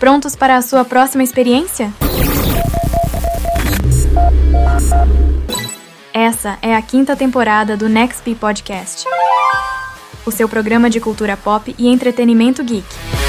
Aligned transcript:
Prontos 0.00 0.34
para 0.34 0.56
a 0.56 0.62
sua 0.62 0.82
próxima 0.82 1.22
experiência? 1.22 1.92
Essa 6.14 6.58
é 6.62 6.74
a 6.74 6.80
quinta 6.80 7.14
temporada 7.14 7.76
do 7.76 7.86
Nextp 7.86 8.34
Podcast, 8.34 9.04
o 10.24 10.30
seu 10.30 10.48
programa 10.48 10.88
de 10.88 11.00
cultura 11.00 11.36
pop 11.36 11.74
e 11.78 11.86
entretenimento 11.86 12.64
geek. 12.64 13.19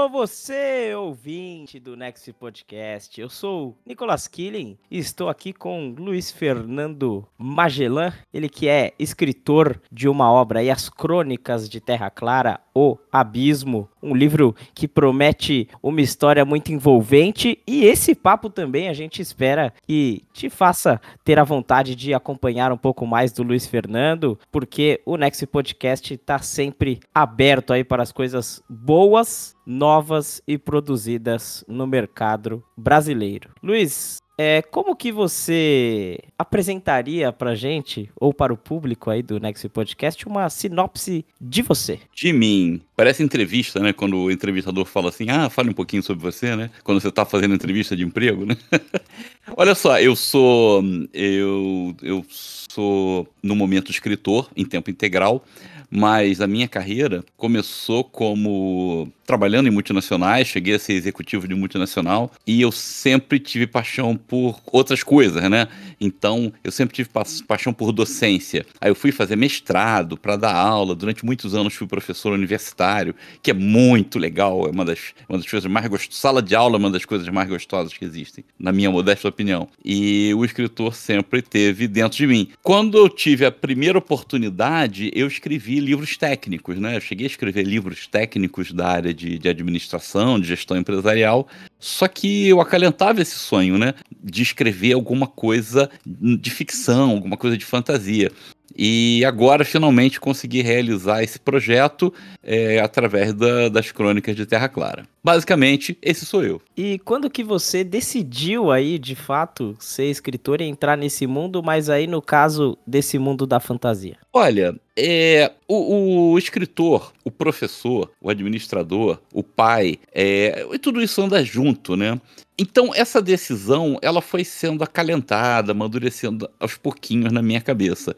Alô, 0.00 0.08
você, 0.08 0.94
ouvinte 0.94 1.78
do 1.78 1.94
Next 1.94 2.32
Podcast. 2.32 3.20
Eu 3.20 3.28
sou 3.28 3.76
Nicolas 3.84 4.26
Killing 4.26 4.78
e 4.90 4.98
estou 4.98 5.28
aqui 5.28 5.52
com 5.52 5.94
Luiz 5.98 6.30
Fernando 6.32 7.28
Magellan, 7.36 8.10
ele 8.32 8.48
que 8.48 8.66
é 8.66 8.94
escritor 8.98 9.78
de 9.92 10.08
uma 10.08 10.32
obra 10.32 10.60
aí, 10.60 10.70
As 10.70 10.88
Crônicas 10.88 11.68
de 11.68 11.82
Terra 11.82 12.08
Clara, 12.08 12.60
O 12.74 12.96
Abismo, 13.12 13.90
um 14.02 14.14
livro 14.14 14.56
que 14.74 14.88
promete 14.88 15.68
uma 15.82 16.00
história 16.00 16.46
muito 16.46 16.72
envolvente 16.72 17.58
e 17.66 17.84
esse 17.84 18.14
papo 18.14 18.48
também 18.48 18.88
a 18.88 18.94
gente 18.94 19.20
espera 19.20 19.70
que 19.86 20.22
te 20.32 20.48
faça 20.48 20.98
ter 21.22 21.38
a 21.38 21.44
vontade 21.44 21.94
de 21.94 22.14
acompanhar 22.14 22.72
um 22.72 22.78
pouco 22.78 23.06
mais 23.06 23.32
do 23.32 23.42
Luiz 23.42 23.66
Fernando, 23.66 24.38
porque 24.50 25.02
o 25.04 25.18
Next 25.18 25.46
Podcast 25.46 26.14
está 26.14 26.38
sempre 26.38 27.00
aberto 27.14 27.74
aí 27.74 27.84
para 27.84 28.02
as 28.02 28.12
coisas 28.12 28.62
boas, 28.66 29.54
novas 29.70 30.42
e 30.48 30.58
produzidas 30.58 31.64
no 31.68 31.86
mercado 31.86 32.62
brasileiro. 32.76 33.50
Luiz, 33.62 34.18
é, 34.36 34.62
como 34.62 34.96
que 34.96 35.12
você 35.12 36.18
apresentaria 36.36 37.30
pra 37.30 37.54
gente, 37.54 38.10
ou 38.16 38.32
para 38.32 38.52
o 38.52 38.56
público 38.56 39.10
aí 39.10 39.22
do 39.22 39.38
Next 39.38 39.68
Podcast, 39.68 40.26
uma 40.26 40.48
sinopse 40.48 41.24
de 41.38 41.62
você? 41.62 42.00
De 42.12 42.32
mim. 42.32 42.80
Parece 42.96 43.22
entrevista, 43.22 43.78
né? 43.80 43.92
Quando 43.92 44.16
o 44.16 44.30
entrevistador 44.30 44.86
fala 44.86 45.10
assim, 45.10 45.28
ah, 45.28 45.48
fale 45.50 45.70
um 45.70 45.74
pouquinho 45.74 46.02
sobre 46.02 46.22
você, 46.22 46.56
né? 46.56 46.70
Quando 46.82 47.00
você 47.00 47.12
tá 47.12 47.24
fazendo 47.24 47.54
entrevista 47.54 47.94
de 47.94 48.02
emprego, 48.02 48.46
né? 48.46 48.56
Olha 49.56 49.74
só, 49.74 50.00
eu 50.00 50.16
sou. 50.16 50.82
Eu, 51.12 51.94
eu 52.02 52.24
sou, 52.28 53.28
no 53.42 53.54
momento, 53.54 53.90
escritor 53.90 54.48
em 54.56 54.64
tempo 54.64 54.90
integral 54.90 55.44
mas 55.90 56.40
a 56.40 56.46
minha 56.46 56.68
carreira 56.68 57.24
começou 57.36 58.04
como 58.04 59.10
trabalhando 59.26 59.68
em 59.68 59.70
multinacionais, 59.70 60.48
cheguei 60.48 60.74
a 60.74 60.78
ser 60.78 60.94
executivo 60.94 61.46
de 61.46 61.54
multinacional 61.54 62.32
e 62.44 62.60
eu 62.60 62.72
sempre 62.72 63.38
tive 63.38 63.64
paixão 63.64 64.16
por 64.16 64.60
outras 64.72 65.04
coisas, 65.04 65.48
né? 65.48 65.68
Então, 66.00 66.52
eu 66.64 66.72
sempre 66.72 66.94
tive 66.96 67.08
pa 67.08 67.22
paixão 67.46 67.72
por 67.72 67.92
docência. 67.92 68.66
Aí 68.80 68.90
eu 68.90 68.94
fui 68.94 69.12
fazer 69.12 69.36
mestrado 69.36 70.16
para 70.16 70.34
dar 70.36 70.54
aula, 70.54 70.96
durante 70.96 71.24
muitos 71.24 71.54
anos 71.54 71.74
fui 71.74 71.86
professor 71.86 72.32
universitário, 72.32 73.14
que 73.42 73.50
é 73.50 73.54
muito 73.54 74.18
legal, 74.18 74.66
é 74.66 74.70
uma 74.70 74.84
das, 74.84 74.98
uma 75.28 75.38
das 75.38 75.48
coisas 75.48 75.70
mais 75.70 75.86
gostosas. 75.86 76.18
Sala 76.20 76.42
de 76.42 76.54
aula 76.56 76.76
é 76.76 76.78
uma 76.78 76.90
das 76.90 77.04
coisas 77.04 77.28
mais 77.28 77.48
gostosas 77.48 77.92
que 77.92 78.04
existem, 78.04 78.44
na 78.58 78.72
minha 78.72 78.90
modesta 78.90 79.28
opinião. 79.28 79.68
E 79.84 80.32
o 80.34 80.44
escritor 80.44 80.94
sempre 80.94 81.40
teve 81.40 81.86
dentro 81.86 82.18
de 82.18 82.26
mim. 82.26 82.48
Quando 82.62 82.98
eu 82.98 83.08
tive 83.08 83.44
a 83.44 83.52
primeira 83.52 83.98
oportunidade, 83.98 85.10
eu 85.14 85.26
escrevi 85.26 85.79
livros 85.80 86.16
técnicos, 86.16 86.78
né? 86.78 86.96
Eu 86.96 87.00
cheguei 87.00 87.26
a 87.26 87.30
escrever 87.30 87.64
livros 87.64 88.06
técnicos 88.06 88.72
da 88.72 88.88
área 88.88 89.14
de, 89.14 89.38
de 89.38 89.48
administração, 89.48 90.38
de 90.38 90.46
gestão 90.46 90.76
empresarial, 90.76 91.48
só 91.78 92.06
que 92.06 92.46
eu 92.48 92.60
acalentava 92.60 93.20
esse 93.20 93.38
sonho, 93.38 93.78
né? 93.78 93.94
De 94.22 94.42
escrever 94.42 94.92
alguma 94.92 95.26
coisa 95.26 95.90
de 96.06 96.50
ficção, 96.50 97.10
alguma 97.10 97.36
coisa 97.36 97.56
de 97.56 97.64
fantasia. 97.64 98.30
E 98.76 99.24
agora 99.24 99.64
finalmente 99.64 100.20
consegui 100.20 100.62
realizar 100.62 101.22
esse 101.22 101.38
projeto 101.38 102.12
é, 102.42 102.80
através 102.80 103.32
da, 103.32 103.68
das 103.68 103.90
crônicas 103.90 104.36
de 104.36 104.46
Terra 104.46 104.68
Clara. 104.68 105.06
Basicamente, 105.22 105.98
esse 106.00 106.24
sou 106.24 106.42
eu. 106.42 106.62
E 106.76 106.98
quando 107.00 107.28
que 107.28 107.44
você 107.44 107.84
decidiu 107.84 108.70
aí, 108.70 108.98
de 108.98 109.14
fato, 109.14 109.76
ser 109.78 110.06
escritor 110.06 110.60
e 110.60 110.64
entrar 110.64 110.96
nesse 110.96 111.26
mundo, 111.26 111.62
mas 111.62 111.90
aí 111.90 112.06
no 112.06 112.22
caso 112.22 112.78
desse 112.86 113.18
mundo 113.18 113.46
da 113.46 113.60
fantasia? 113.60 114.16
Olha, 114.32 114.78
é, 114.96 115.50
o, 115.66 116.32
o, 116.32 116.38
escritor, 116.38 117.12
o 117.24 117.32
professor, 117.32 118.12
o 118.20 118.30
administrador, 118.30 119.18
o 119.32 119.42
pai, 119.42 119.98
é, 120.14 120.64
tudo 120.80 121.02
isso 121.02 121.20
anda 121.20 121.44
junto, 121.44 121.96
né? 121.96 122.20
Então, 122.56 122.94
essa 122.94 123.20
decisão, 123.20 123.98
ela 124.00 124.22
foi 124.22 124.44
sendo 124.44 124.84
acalentada, 124.84 125.72
amadurecendo 125.72 126.48
aos 126.60 126.76
pouquinhos 126.76 127.32
na 127.32 127.42
minha 127.42 127.60
cabeça. 127.60 128.14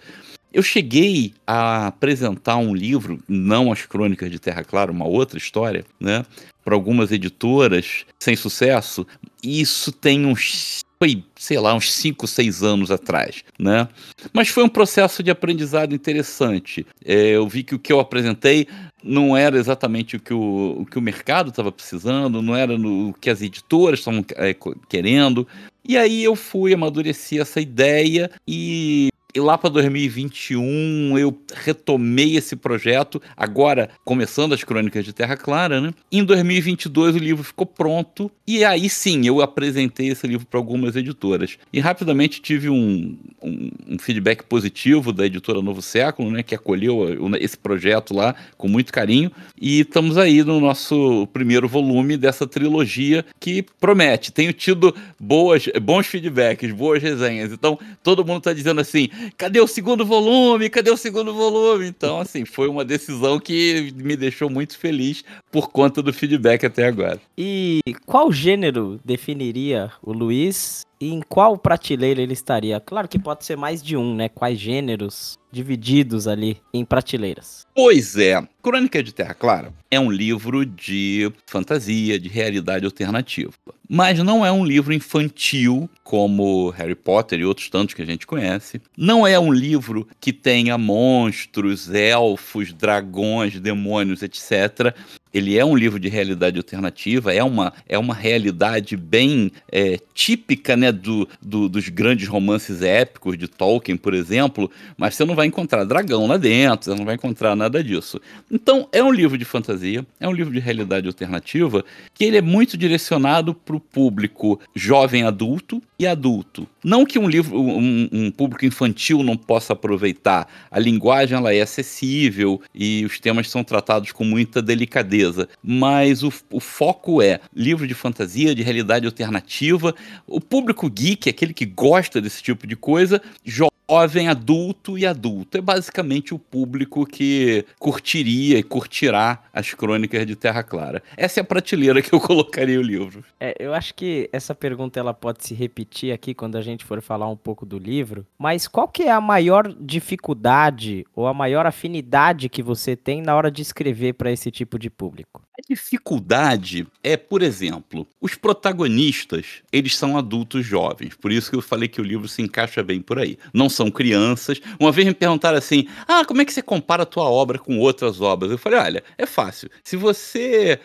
Eu 0.53 0.63
cheguei 0.63 1.33
a 1.47 1.87
apresentar 1.87 2.59
um 2.59 2.75
livro, 2.75 3.19
não 3.27 3.73
as 3.73 3.87
Crônicas 3.87 4.31
de 4.31 4.39
Terra 4.39 4.63
Clara, 4.63 4.93
uma 4.93 5.07
outra 5.07 5.39
história, 5.39 5.83
né? 5.99 6.27
Para 6.63 6.75
algumas 6.75 7.11
editoras, 7.11 8.05
sem 8.21 8.37
sucesso. 8.37 9.07
Isso 9.43 9.91
tem 9.91 10.27
uns 10.27 10.83
foi, 11.03 11.25
sei 11.35 11.59
lá, 11.59 11.75
uns 11.75 11.93
5, 11.93 12.29
6 12.29 12.63
anos 12.63 12.93
atrás, 12.93 13.43
né? 13.59 13.89
Mas 14.33 14.47
foi 14.47 14.63
um 14.63 14.69
processo 14.69 15.21
de 15.21 15.33
aprendizado 15.33 15.97
interessante. 15.97 16.87
É, 17.05 17.31
eu 17.31 17.49
vi 17.49 17.65
que 17.65 17.75
o 17.75 17.79
que 17.81 17.93
eu 17.93 17.99
apresentei 17.99 18.69
não 19.03 19.37
era 19.37 19.59
exatamente 19.59 20.15
o 20.15 20.21
que 20.21 20.33
o, 20.33 20.83
o, 20.83 20.87
que 20.87 20.97
o 20.97 21.03
mercado 21.03 21.51
estava 21.51 21.73
precisando, 21.73 22.41
não 22.41 22.55
era 22.55 22.79
no, 22.79 23.09
o 23.09 23.15
que 23.15 23.29
as 23.29 23.43
editoras 23.43 23.99
estavam 23.99 24.25
é, 24.37 24.55
querendo. 24.89 25.45
E 25.85 25.97
aí 25.97 26.23
eu 26.23 26.37
fui, 26.37 26.73
amadureci 26.73 27.41
essa 27.41 27.61
ideia 27.61 28.31
e 28.47 29.09
e 29.35 29.41
lá 29.41 29.57
para 29.57 29.71
2021 29.71 31.19
eu 31.19 31.37
retomei 31.55 32.37
esse 32.37 32.55
projeto, 32.55 33.21
agora 33.37 33.89
começando 34.05 34.53
as 34.53 34.63
Crônicas 34.63 35.05
de 35.05 35.13
Terra 35.13 35.37
Clara, 35.37 35.81
né? 35.81 35.95
Em 36.11 36.23
2022 36.23 37.17
o 37.17 37.19
livro 37.19 37.43
ficou 37.43 37.67
pronto 37.67 38.31
e 38.47 38.65
aí 38.65 38.89
sim 38.91 39.27
eu 39.27 39.41
apresentei 39.41 40.09
esse 40.09 40.27
livro 40.27 40.47
para 40.47 40.59
algumas 40.59 40.97
editoras. 40.97 41.57
E 41.73 41.81
rapidamente 41.81 42.43
tive 42.43 42.69
um, 42.69 43.17
um, 43.43 43.71
um, 43.89 43.99
feedback 43.99 44.45
positivo 44.45 45.13
da 45.13 45.25
editora 45.25 45.63
Novo 45.63 45.81
Século, 45.81 46.31
né? 46.31 46.43
Que 46.43 46.55
acolheu 46.55 47.07
esse 47.41 47.57
projeto 47.57 48.15
lá 48.15 48.35
com 48.59 48.69
muito 48.69 48.93
carinho. 48.93 49.33
E 49.59 49.81
estamos 49.81 50.19
aí 50.19 50.45
no 50.45 50.61
nosso 50.61 51.27
primeiro 51.33 51.67
volume 51.69 52.17
dessa 52.17 52.47
trilogia 52.47 53.25
que 53.41 53.65
promete. 53.81 54.31
Tenho 54.31 54.53
tido 54.53 54.95
boas, 55.19 55.67
bons 55.81 56.07
feedbacks, 56.07 56.71
boas 56.73 57.03
resenhas. 57.03 57.53
Então 57.53 57.79
todo 58.03 58.25
mundo 58.25 58.39
está 58.39 58.53
dizendo 58.53 58.81
assim 58.81 59.09
cadê 59.37 59.61
o 59.61 59.67
segundo 59.67 60.05
volume? 60.05 60.71
Cadê 60.71 60.91
o 60.91 60.97
segundo 60.97 61.35
volume? 61.35 61.87
Então, 61.87 62.21
assim, 62.21 62.45
foi 62.45 62.69
uma 62.69 62.85
decisão 62.85 63.39
que 63.39 63.93
me 63.97 64.17
deixou 64.17 64.49
muito 64.49 64.79
feliz 64.79 65.25
por 65.51 65.71
conta 65.71 66.03
do 66.03 66.13
feedback 66.13 66.65
até 66.65 66.87
agora. 66.87 67.21
E 67.37 67.81
qual 68.07 68.33
gênero 68.33 69.01
definiria 69.05 69.91
o 70.03 70.13
Luiz 70.13 70.83
e 71.01 71.13
em 71.13 71.21
qual 71.21 71.59
prateleira 71.59 72.23
ele 72.23 72.33
estaria? 72.33 72.81
Claro 72.81 73.09
que 73.09 73.19
pode 73.19 73.45
ser 73.45 73.57
mais 73.57 73.83
de 73.83 73.97
um, 73.97 74.15
né? 74.15 74.29
Quais 74.29 74.59
gêneros 74.59 75.39
divididos 75.53 76.27
ali 76.27 76.57
em 76.73 76.85
prateleiras? 76.85 77.67
Pois 77.75 78.17
é. 78.17 78.43
Crônica 78.63 79.03
de 79.03 79.13
Terra 79.13 79.35
Clara 79.35 79.73
é 79.91 79.99
um 79.99 80.11
livro 80.11 80.65
de 80.65 81.31
fantasia, 81.47 82.19
de 82.19 82.29
realidade 82.29 82.85
alternativa. 82.85 83.53
Mas 83.89 84.21
não 84.21 84.47
é 84.47 84.51
um 84.51 84.65
livro 84.65 84.95
infantil 84.95 85.91
como 86.03 86.71
Harry 86.71 86.95
Potter 86.95 87.41
e 87.41 87.45
outros 87.45 87.69
tantos 87.69 87.95
que 87.95 88.03
a 88.03 88.07
gente 88.07 88.27
conhece. 88.27 88.81
Não 88.97 89.27
é 89.27 89.39
um 89.39 89.53
livro 89.53 90.09
que 90.21 90.33
tenha 90.33 90.79
monstros, 90.79 91.93
elfos, 91.93 92.73
dragões, 92.73 93.59
demônios, 93.61 94.23
etc 94.23 94.95
ele 95.33 95.59
é 95.59 95.65
um 95.65 95.75
livro 95.75 95.99
de 95.99 96.09
realidade 96.09 96.59
alternativa, 96.59 97.33
é 97.33 97.43
uma, 97.43 97.73
é 97.89 97.99
uma 97.99 98.15
realidade 98.15 98.97
bem 98.97 99.51
é, 99.71 99.99
típica 100.13 100.77
né, 100.77 100.93
do, 100.93 101.29
do, 101.41 101.69
dos 101.69 101.89
grandes 101.89 102.29
romances 102.29 102.83
épicos 102.83 103.39
de 103.39 103.49
Tolkien, 103.49 103.97
por 103.97 104.13
exemplo, 104.13 104.71
mas 104.97 105.15
você 105.15 105.25
não 105.25 105.35
vai 105.35 105.42
encontrar 105.47 105.85
dragão 105.85 106.27
lá 106.27 106.37
dentro, 106.37 106.85
você 106.85 106.95
não 106.95 107.05
vai 107.05 107.15
encontrar 107.15 107.55
nada 107.57 107.83
disso. 107.83 108.21
Então, 108.51 108.89
é 108.93 109.03
um 109.03 109.13
livro 109.13 109.37
de 109.39 109.45
fantasia, 109.45 110.07
é 110.21 110.29
um 110.29 110.33
livro 110.33 110.53
de 110.53 110.61
realidade 110.61 111.07
alternativa, 111.07 111.85
que 112.15 112.25
ele 112.25 112.37
é 112.37 112.43
muito 112.43 112.77
direcionado 112.77 113.55
para 113.55 113.77
o 113.77 113.81
público 113.81 114.61
jovem 114.75 115.25
adulto 115.25 115.83
e 115.99 116.07
adulto. 116.07 116.67
Não 116.85 117.05
que 117.05 117.19
um 117.19 117.29
livro, 117.29 117.61
um, 117.61 118.09
um 118.13 118.31
público 118.31 118.67
infantil 118.67 119.23
não 119.23 119.37
possa 119.37 119.73
aproveitar, 119.73 120.49
a 120.71 120.79
linguagem 120.79 121.37
ela 121.37 121.55
é 121.55 121.61
acessível 121.61 122.61
e 122.75 123.05
os 123.05 123.19
temas 123.21 123.49
são 123.49 123.63
tratados 123.63 124.13
com 124.13 124.25
muita 124.25 124.61
delicadeza. 124.61 125.49
Mas 125.63 126.23
o, 126.23 126.33
o 126.51 126.61
foco 126.61 127.23
é 127.23 127.41
livro 127.55 127.87
de 127.87 127.95
fantasia, 127.95 128.55
de 128.55 128.63
realidade 128.63 129.07
alternativa. 129.07 129.95
O 130.27 130.41
público 130.41 130.91
geek, 130.91 131.29
aquele 131.29 131.55
que 131.55 131.67
gosta 131.67 132.21
desse 132.21 132.43
tipo 132.43 132.67
de 132.67 132.77
coisa, 132.77 133.23
jovem, 133.45 133.72
adulto 133.99 134.99
e 134.99 135.07
adulto. 135.07 135.59
É 135.59 135.61
basicamente 135.61 136.35
o 136.35 136.39
público 136.39 137.05
que 137.07 137.65
curtiria 137.79 138.59
e 138.59 138.63
curtirá 138.63 139.43
as 139.53 139.75
crônicas 139.75 140.27
de 140.27 140.35
Terra 140.37 140.63
Clara. 140.63 141.03
Essa 141.17 141.41
é 141.41 141.43
a 141.43 141.45
prateleira 141.45 142.01
que 142.03 142.13
eu 142.13 142.21
colocaria 142.21 142.79
o 142.79 142.83
livro. 142.83 143.25
É, 143.39 143.55
eu 143.59 143.75
acho 143.75 143.95
que 143.95 144.29
essa 144.33 144.55
pergunta 144.55 144.99
ela 144.99 145.13
pode 145.13 145.45
se 145.45 145.55
repetir 145.55 146.13
aqui 146.13 146.35
quando 146.35 146.57
a 146.57 146.63
gente 146.63 146.85
for 146.85 147.01
falar 147.01 147.29
um 147.29 147.37
pouco 147.37 147.67
do 147.67 147.79
livro, 147.79 148.27
mas 148.39 148.67
qual 148.69 148.89
que 148.89 149.03
é 149.05 149.11
a 149.11 149.21
maior 149.21 149.73
dificuldade 149.81 151.05
ou 151.15 151.27
a 151.27 151.35
maior 151.35 151.67
afinidade 151.67 152.49
que 152.49 152.63
você 152.63 152.97
tem 152.97 153.23
na 153.23 153.35
hora 153.35 153.51
de 153.51 153.63
escrever 153.63 154.15
para 154.15 154.31
esse 154.31 154.51
tipo 154.51 154.79
de 154.79 154.89
público? 154.89 155.43
A 155.59 155.63
dificuldade 155.69 156.87
é, 157.03 157.15
por 157.17 157.43
exemplo, 157.43 158.07
os 158.21 158.35
protagonistas, 158.35 159.63
eles 159.71 159.95
são 159.95 160.17
adultos 160.17 160.65
jovens. 160.65 161.15
Por 161.15 161.31
isso 161.31 161.51
que 161.51 161.57
eu 161.57 161.61
falei 161.61 161.89
que 161.89 162.01
o 162.01 162.05
livro 162.05 162.27
se 162.27 162.41
encaixa 162.41 162.83
bem 162.83 163.03
por 163.03 163.19
aí. 163.19 163.39
Não 163.53 163.69
são 163.69 163.82
crianças. 163.91 164.61
Uma 164.79 164.91
vez 164.91 165.07
me 165.07 165.15
perguntaram 165.15 165.59
assim: 165.59 165.87
"Ah, 166.07 166.25
como 166.25 166.43
é 166.43 166.45
que 166.45 166.53
você 166.53 166.63
compara 166.63 167.05
a 167.05 167.07
tua 167.07 167.25
obra 167.25 167.59
com 167.59 167.79
outras 167.79 168.21
obras?" 168.21 168.51
Eu 168.51 168.59
falei: 168.59 168.79
"Olha, 168.79 169.05
é 169.17 169.27
fácil. 169.27 169.71
Se 169.85 169.97
você 169.97 170.81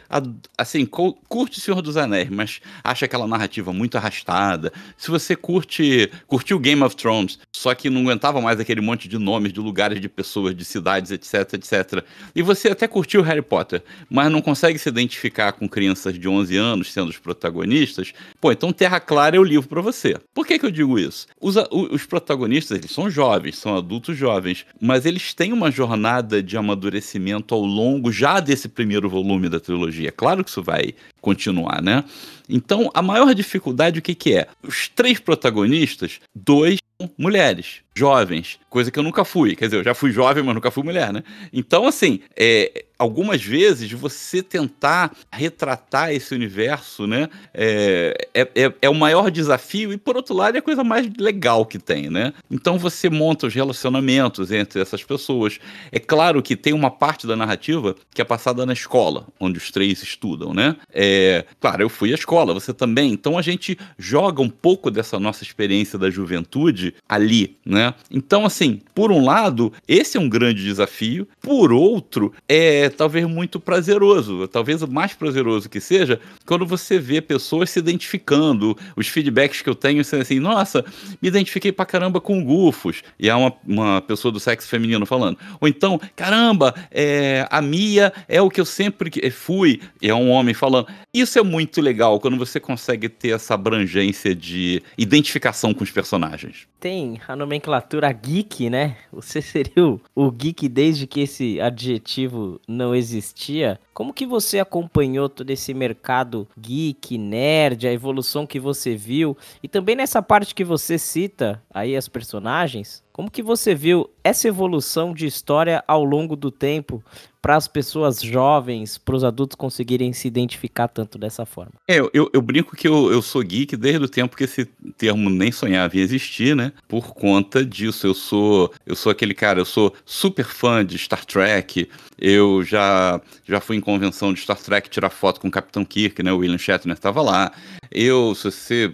assim, 0.58 0.86
curte 0.86 1.60
Senhor 1.60 1.82
dos 1.82 1.98
Anéis, 1.98 2.30
mas 2.30 2.62
acha 2.84 3.06
aquela 3.06 3.28
narrativa 3.28 3.74
muito 3.74 3.98
arrastada, 3.98 4.72
se 4.98 5.10
você 5.10 5.36
curte, 5.36 6.10
curtiu 6.28 6.60
Game 6.60 6.82
of 6.84 6.96
Thrones, 6.96 7.40
só 7.52 7.74
que 7.74 7.90
não 7.90 8.02
aguentava 8.02 8.42
mais 8.42 8.60
aquele 8.60 8.82
monte 8.82 9.08
de 9.08 9.18
nomes 9.18 9.54
de 9.54 9.60
lugares, 9.60 10.00
de 10.00 10.10
pessoas, 10.10 10.56
de 10.56 10.66
cidades, 10.66 11.12
etc, 11.12 11.54
etc. 11.54 12.04
E 12.36 12.42
você 12.42 12.70
até 12.70 12.88
curtiu 12.88 13.22
Harry 13.22 13.42
Potter, 13.42 13.84
mas 14.10 14.32
não 14.32 14.42
consegue 14.42 14.68
consegue 14.68 14.80
se 14.80 14.90
identificar 14.90 15.52
com 15.54 15.68
crianças 15.68 16.18
de 16.18 16.28
11 16.28 16.58
anos 16.58 16.92
sendo 16.92 17.10
os 17.10 17.18
protagonistas, 17.18 18.14
pô, 18.40 18.52
então 18.52 18.74
Terra 18.74 19.00
Clara 19.00 19.36
é 19.36 19.40
o 19.40 19.44
livro 19.44 19.68
para 19.68 19.82
você. 19.82 20.18
Por 20.34 20.46
que, 20.46 20.60
que 20.60 20.66
eu 20.66 20.72
digo 20.72 21.00
isso? 21.00 21.28
Os, 21.40 21.56
os 21.72 22.06
protagonistas, 22.06 22.80
eles 22.88 22.92
são 22.92 23.10
jovens, 23.10 23.58
são 23.58 23.76
adultos 23.76 24.18
jovens, 24.18 24.66
mas 24.80 25.06
eles 25.06 25.34
têm 25.34 25.52
uma 25.52 25.70
jornada 25.70 26.42
de 26.42 26.56
amadurecimento 26.58 27.54
ao 27.54 27.62
longo 27.62 28.12
já 28.12 28.40
desse 28.40 28.70
primeiro 28.70 29.10
volume 29.10 29.50
da 29.50 29.60
trilogia. 29.60 30.12
Claro 30.12 30.44
que 30.44 30.50
isso 30.50 30.64
vai 30.64 30.94
continuar, 31.20 31.82
né? 31.82 32.06
Então, 32.50 32.90
a 32.94 33.02
maior 33.02 33.36
dificuldade, 33.36 34.00
o 34.00 34.02
que, 34.02 34.16
que 34.16 34.34
é? 34.34 34.48
Os 34.64 34.88
três 34.88 35.20
protagonistas, 35.20 36.22
dois 36.34 36.78
mulheres, 37.18 37.82
jovens, 37.98 38.60
coisa 38.70 38.92
que 38.92 39.00
eu 39.00 39.04
nunca 39.04 39.26
fui. 39.26 39.56
Quer 39.56 39.66
dizer, 39.66 39.78
eu 39.78 39.84
já 39.84 39.94
fui 39.96 40.12
jovem, 40.12 40.44
mas 40.44 40.54
nunca 40.54 40.70
fui 40.70 40.84
mulher, 40.84 41.12
né? 41.12 41.24
Então, 41.52 41.88
assim, 41.88 42.20
é, 42.36 42.86
algumas 42.98 43.44
vezes 43.44 43.92
você 43.92 44.42
tentar 44.42 45.16
retratar 45.32 46.12
esse 46.12 46.34
universo, 46.34 47.06
né? 47.06 47.30
É, 47.54 48.28
é, 48.34 48.42
é, 48.56 48.74
é, 48.82 48.90
o 48.90 48.96
maior 48.96 49.30
desafio 49.30 49.94
e, 49.94 49.98
por 49.98 50.16
outro 50.16 50.36
lado, 50.36 50.56
é 50.56 50.60
a 50.60 50.62
coisa 50.62 50.84
mais 50.84 51.10
legal 51.18 51.66
que 51.66 51.78
tem, 51.78 52.10
né? 52.10 52.34
Então 52.50 52.78
você 52.78 53.10
monta 53.10 53.48
os 53.48 53.54
relacionamentos 53.54 54.52
entre 54.52 54.82
essas 54.82 55.04
pessoas. 55.04 55.60
É 55.92 56.00
claro 56.00 56.42
que 56.42 56.56
tem 56.56 56.74
uma 56.74 56.90
parte 56.90 57.28
da 57.28 57.36
narrativa 57.36 57.96
que 58.14 58.22
é 58.22 58.26
passada 58.26 58.66
na 58.66 58.74
escola, 58.74 59.28
onde 59.40 59.58
os 59.58 59.72
três 59.72 60.02
estudam, 60.02 60.54
né? 60.54 60.76
É, 60.94 61.46
claro, 61.60 61.82
eu 61.82 61.90
fui 61.90 62.12
à 62.12 62.16
escola, 62.16 62.54
você 62.54 62.74
também. 62.74 63.12
Então 63.12 63.38
a 63.38 63.42
gente 63.42 63.78
joga 63.98 64.42
um 64.42 64.50
pouco 64.50 64.90
dessa 64.90 65.20
nossa 65.20 65.44
experiência 65.44 65.98
da 66.00 66.10
juventude 66.10 66.94
ali, 67.08 67.58
né? 67.66 67.87
Então, 68.12 68.46
assim, 68.46 68.82
por 68.94 69.12
um 69.12 69.24
lado, 69.24 69.72
esse 69.88 70.18
é 70.18 70.20
um 70.20 70.30
grande 70.30 70.64
desafio. 70.64 71.28
Por 71.42 71.72
outro, 71.72 72.34
é 72.48 72.90
talvez 72.90 73.26
muito 73.26 73.60
prazeroso. 73.60 74.48
Talvez 74.48 74.82
o 74.82 74.88
mais 74.88 75.14
prazeroso 75.14 75.70
que 75.70 75.80
seja 75.80 76.20
quando 76.46 76.66
você 76.66 77.00
vê 77.00 77.22
pessoas 77.22 77.70
se 77.70 77.80
identificando. 77.80 78.78
Os 78.96 79.08
feedbacks 79.08 79.62
que 79.62 79.70
eu 79.70 79.76
tenho 79.76 80.04
são 80.04 80.20
assim: 80.20 80.40
nossa, 80.40 80.84
me 81.22 81.28
identifiquei 81.28 81.72
pra 81.72 81.86
caramba 81.86 82.20
com 82.20 82.44
Gufos. 82.44 83.04
E 83.20 83.30
é 83.30 83.36
uma, 83.36 83.54
uma 83.66 84.02
pessoa 84.02 84.32
do 84.32 84.40
sexo 84.40 84.68
feminino 84.68 85.06
falando. 85.06 85.38
Ou 85.60 85.68
então, 85.68 86.00
caramba, 86.16 86.74
é, 86.92 87.48
a 87.50 87.62
Mia 87.62 88.12
é 88.28 88.42
o 88.42 88.50
que 88.50 88.60
eu 88.60 88.66
sempre 88.66 89.12
fui. 89.32 89.82
E 90.02 90.10
é 90.10 90.16
um 90.16 90.30
homem 90.30 90.54
falando. 90.54 90.88
Isso 91.14 91.40
é 91.40 91.44
muito 91.44 91.82
legal 91.82 92.20
quando 92.20 92.38
você 92.38 92.60
consegue 92.60 93.10
ter 93.10 93.30
essa 93.30 93.54
abrangência 93.54 94.36
de 94.36 94.82
identificação 94.98 95.74
com 95.74 95.84
os 95.84 95.92
personagens. 95.92 96.68
Tem 96.80 97.20
a 97.28 97.36
nomenclatura 97.36 97.77
geek, 98.12 98.70
né? 98.70 98.98
Você 99.12 99.42
seria 99.42 99.86
o, 99.86 100.00
o 100.16 100.32
geek 100.32 100.68
desde 100.68 101.08
que 101.08 101.22
esse 101.22 101.60
adjetivo 101.60 102.60
não 102.68 102.96
existia. 102.96 103.80
Como 103.94 104.14
que 104.14 104.26
você 104.26 104.60
acompanhou 104.60 105.28
todo 105.28 105.50
esse 105.50 105.74
mercado 105.74 106.48
geek, 106.60 107.18
nerd, 107.18 107.88
a 107.88 107.92
evolução 107.92 108.46
que 108.46 108.60
você 108.60 108.96
viu? 108.96 109.36
E 109.62 109.68
também 109.68 109.96
nessa 109.96 110.22
parte 110.22 110.54
que 110.54 110.64
você 110.64 110.98
cita 110.98 111.62
aí 111.74 111.96
as 111.96 112.08
personagens, 112.08 113.04
como 113.18 113.32
que 113.32 113.42
você 113.42 113.74
viu 113.74 114.08
essa 114.24 114.48
evolução 114.48 115.12
de 115.12 115.26
história 115.26 115.84
ao 115.88 116.04
longo 116.04 116.36
do 116.36 116.52
tempo 116.52 117.04
para 117.42 117.56
as 117.56 117.68
pessoas 117.68 118.22
jovens, 118.22 119.00
para 119.00 119.16
os 119.16 119.24
adultos 119.24 119.56
conseguirem 119.56 120.14
se 120.14 120.28
identificar 120.28 120.88
tanto 120.88 121.18
dessa 121.18 121.44
forma? 121.44 121.72
É, 121.88 121.98
eu, 121.98 122.30
eu 122.32 122.42
brinco 122.44 122.76
que 122.76 122.88
eu, 122.88 123.12
eu 123.12 123.24
sou 123.24 123.42
geek 123.42 123.76
desde 123.76 124.06
o 124.06 124.08
tempo 124.08 124.38
que 124.38 124.44
esse 124.44 124.66
termo 125.00 125.32
nem 125.32 125.52
sonhava 125.52 125.98
em 125.98 126.02
existir, 126.02 126.56
né? 126.56 126.72
Por 126.88 127.16
conta 127.16 127.66
disso, 127.66 128.06
eu 128.06 128.14
sou 128.14 128.72
eu 128.86 128.96
sou 128.96 129.12
aquele 129.12 129.34
cara, 129.34 129.60
eu 129.62 129.66
sou 129.66 129.92
super 130.06 130.46
fã 130.46 130.86
de 130.86 130.96
Star 131.00 131.26
Trek. 131.26 131.90
Eu 132.20 132.64
já 132.64 133.22
já 133.48 133.60
fui 133.60 133.78
em 133.78 133.82
convenção 133.82 134.34
de 134.34 134.42
Star 134.42 134.58
Trek 134.58 134.90
tirar 134.90 135.10
foto 135.10 135.40
com 135.40 135.48
o 135.48 135.52
Capitão 135.52 135.86
Kirk, 135.86 136.22
né? 136.24 136.32
O 136.34 136.38
William 136.38 136.58
Shatner 136.58 136.96
estava 136.96 137.22
lá. 137.22 137.52
Eu, 137.92 138.36
se 138.36 138.52
você, 138.52 138.92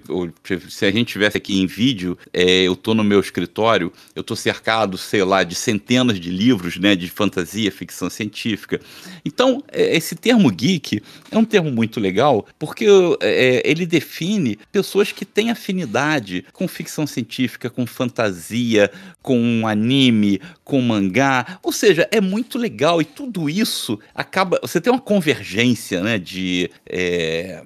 se 0.70 0.86
a 0.86 0.92
gente 0.92 1.14
tivesse 1.14 1.38
aqui 1.38 1.60
em 1.60 1.66
vídeo, 1.66 2.18
é, 2.32 2.64
eu 2.64 2.76
tô 2.76 2.94
no 2.94 3.04
meu 3.04 3.20
escritório, 3.20 3.92
eu 4.16 4.24
tô 4.24 4.36
cercado, 4.36 4.98
sei 4.98 5.24
lá, 5.24 5.44
de 5.44 5.56
centenas 5.56 6.20
de 6.20 6.30
livros, 6.30 6.78
né, 6.78 6.96
de 6.96 7.10
fantasia, 7.10 7.72
ficção 7.72 8.10
científica. 8.10 8.80
Então, 9.26 9.64
é, 9.72 9.96
esse 9.96 10.16
termo 10.16 10.50
geek 10.52 11.02
é 11.32 11.38
um 11.38 11.46
termo 11.46 11.72
muito 11.72 12.00
legal, 12.00 12.46
porque 12.60 12.86
é, 13.22 13.62
ele 13.66 13.86
define 13.86 14.60
pessoas 14.72 15.12
que 15.12 15.26
têm 15.26 15.50
afinidade 15.50 16.46
com 16.54 16.68
ficção 16.68 17.08
científica, 17.08 17.70
com 17.70 17.86
fantasia, 17.88 18.92
com 19.22 19.68
anime, 19.68 20.40
com 20.64 20.82
mangá. 20.82 21.60
Ou 21.64 21.72
seja, 21.72 22.08
é 22.12 22.22
muito 22.22 22.58
legal 22.58 23.02
e 23.02 23.06
tudo 23.14 23.50
isso 23.50 24.00
acaba. 24.14 24.60
Você 24.62 24.82
tem 24.82 24.92
uma 24.92 25.02
convergência, 25.02 26.02
né, 26.02 26.18
de, 26.18 26.70
é, 26.86 27.62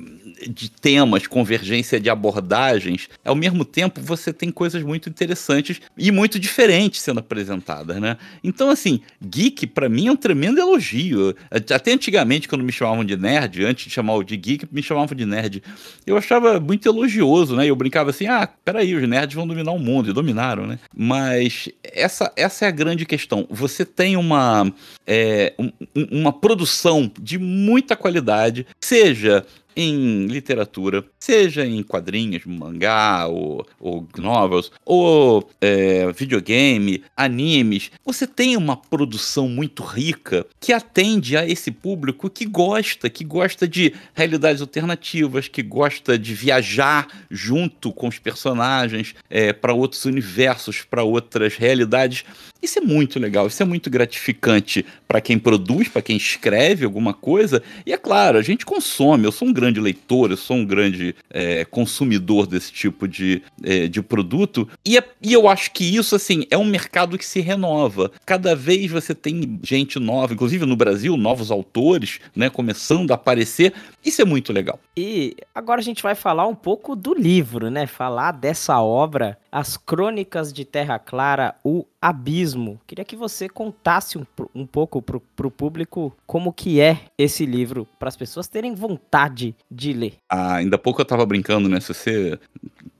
de 0.49 0.69
temas 0.69 1.25
convergência 1.27 1.99
de 1.99 2.09
abordagens, 2.09 3.09
ao 3.23 3.35
mesmo 3.35 3.63
tempo 3.65 4.01
você 4.01 4.31
tem 4.33 4.51
coisas 4.51 4.83
muito 4.83 5.09
interessantes 5.09 5.81
e 5.97 6.11
muito 6.11 6.39
diferentes 6.39 7.01
sendo 7.01 7.19
apresentadas, 7.19 7.97
né? 7.97 8.17
Então, 8.43 8.69
assim, 8.69 9.01
geek 9.21 9.67
para 9.67 9.89
mim 9.89 10.07
é 10.07 10.11
um 10.11 10.15
tremendo 10.15 10.59
elogio. 10.59 11.35
Até 11.51 11.93
antigamente, 11.93 12.47
quando 12.47 12.63
me 12.63 12.71
chamavam 12.71 13.03
de 13.03 13.15
nerd, 13.15 13.63
antes 13.65 13.85
de 13.85 13.91
chamar 13.91 14.15
o 14.15 14.23
de 14.23 14.35
geek, 14.37 14.67
me 14.71 14.81
chamavam 14.83 15.15
de 15.15 15.25
nerd. 15.25 15.63
Eu 16.05 16.17
achava 16.17 16.59
muito 16.59 16.87
elogioso, 16.87 17.55
né? 17.55 17.65
Eu 17.67 17.75
brincava 17.75 18.09
assim, 18.09 18.27
ah, 18.27 18.47
peraí, 18.65 18.95
os 18.95 19.07
nerds 19.07 19.35
vão 19.35 19.47
dominar 19.47 19.71
o 19.71 19.79
mundo, 19.79 20.09
e 20.09 20.13
dominaram, 20.13 20.65
né? 20.67 20.79
Mas 20.95 21.69
essa, 21.83 22.31
essa 22.35 22.65
é 22.65 22.67
a 22.67 22.71
grande 22.71 23.05
questão. 23.05 23.47
Você 23.49 23.85
tem 23.85 24.17
uma, 24.17 24.71
é, 25.05 25.36
um, 25.59 25.71
uma 26.11 26.33
produção 26.33 27.11
de 27.19 27.37
muita 27.37 27.95
qualidade, 27.95 28.65
seja 28.79 29.45
em 29.77 30.25
literatura, 30.25 31.05
seja 31.19 31.63
em 31.63 31.83
quadrinhos, 31.83 32.43
mangá 32.47 33.27
ou, 33.27 33.63
ou 33.79 34.07
novels, 34.17 34.71
ou 34.83 35.47
é, 35.61 36.11
videogame, 36.11 37.03
animes, 37.15 37.91
você 38.03 38.25
tem 38.25 38.57
uma 38.57 38.75
produção 38.75 39.47
muito 39.47 39.83
rica 39.83 40.47
que 40.59 40.73
atende 40.73 41.37
a 41.37 41.47
esse 41.47 41.69
público 41.69 42.27
que 42.27 42.45
gosta, 42.45 43.07
que 43.07 43.23
gosta 43.23 43.67
de 43.67 43.93
realidades 44.15 44.61
alternativas, 44.61 45.47
que 45.47 45.61
gosta 45.61 46.17
de 46.17 46.33
viajar 46.33 47.07
junto 47.29 47.91
com 47.91 48.07
os 48.07 48.17
personagens 48.17 49.13
é, 49.29 49.53
para 49.53 49.73
outros 49.73 50.05
universos, 50.05 50.81
para 50.81 51.03
outras 51.03 51.55
realidades. 51.55 52.25
Isso 52.61 52.79
é 52.79 52.81
muito 52.81 53.19
legal, 53.19 53.45
isso 53.45 53.61
é 53.61 53.65
muito 53.65 53.89
gratificante 53.89 54.83
para 55.07 55.21
quem 55.21 55.37
produz, 55.37 55.87
para 55.87 56.01
quem 56.01 56.17
escreve 56.17 56.83
alguma 56.83 57.13
coisa. 57.13 57.61
E 57.85 57.93
é 57.93 57.97
claro, 57.97 58.37
a 58.37 58.41
gente 58.41 58.65
consome. 58.65 59.25
Eu 59.25 59.31
sou 59.31 59.47
um 59.47 59.53
grande 59.53 59.66
leitor, 59.75 60.31
eu 60.31 60.37
sou 60.37 60.57
um 60.57 60.65
grande 60.65 61.15
é, 61.29 61.65
consumidor 61.65 62.47
desse 62.47 62.71
tipo 62.71 63.07
de, 63.07 63.41
é, 63.63 63.87
de 63.87 64.01
produto. 64.01 64.67
E, 64.85 64.97
é, 64.97 65.03
e 65.21 65.33
eu 65.33 65.47
acho 65.47 65.71
que 65.71 65.83
isso, 65.83 66.15
assim, 66.15 66.45
é 66.49 66.57
um 66.57 66.65
mercado 66.65 67.17
que 67.17 67.25
se 67.25 67.39
renova. 67.41 68.11
Cada 68.25 68.55
vez 68.55 68.89
você 68.91 69.13
tem 69.13 69.59
gente 69.63 69.99
nova, 69.99 70.33
inclusive 70.33 70.65
no 70.65 70.75
Brasil, 70.75 71.17
novos 71.17 71.51
autores, 71.51 72.19
né, 72.35 72.49
começando 72.49 73.11
a 73.11 73.15
aparecer. 73.15 73.73
Isso 74.03 74.21
é 74.21 74.25
muito 74.25 74.53
legal. 74.53 74.79
E 74.95 75.35
agora 75.53 75.81
a 75.81 75.83
gente 75.83 76.01
vai 76.01 76.15
falar 76.15 76.47
um 76.47 76.55
pouco 76.55 76.95
do 76.95 77.13
livro, 77.13 77.69
né? 77.69 77.85
Falar 77.85 78.31
dessa 78.31 78.81
obra, 78.81 79.37
As 79.51 79.77
Crônicas 79.77 80.51
de 80.51 80.65
Terra 80.65 80.99
Clara, 80.99 81.55
o 81.63 81.85
Abismo. 82.01 82.79
Queria 82.85 83.05
que 83.05 83.15
você 83.15 83.47
contasse 83.47 84.17
um, 84.17 84.25
um 84.53 84.65
pouco 84.65 85.01
pro, 85.01 85.19
pro 85.35 85.51
público 85.51 86.15
como 86.25 86.53
que 86.53 86.79
é 86.79 87.05
esse 87.17 87.45
livro, 87.45 87.87
para 87.97 88.09
as 88.09 88.17
pessoas 88.17 88.47
terem 88.47 88.75
vontade 88.75 89.55
de 89.69 89.93
ler. 89.93 90.17
Ah, 90.29 90.55
ainda 90.55 90.77
pouco 90.77 91.01
eu 91.01 91.05
tava 91.05 91.25
brincando, 91.25 91.67
né? 91.69 91.79
Se 91.79 91.93
você 91.93 92.39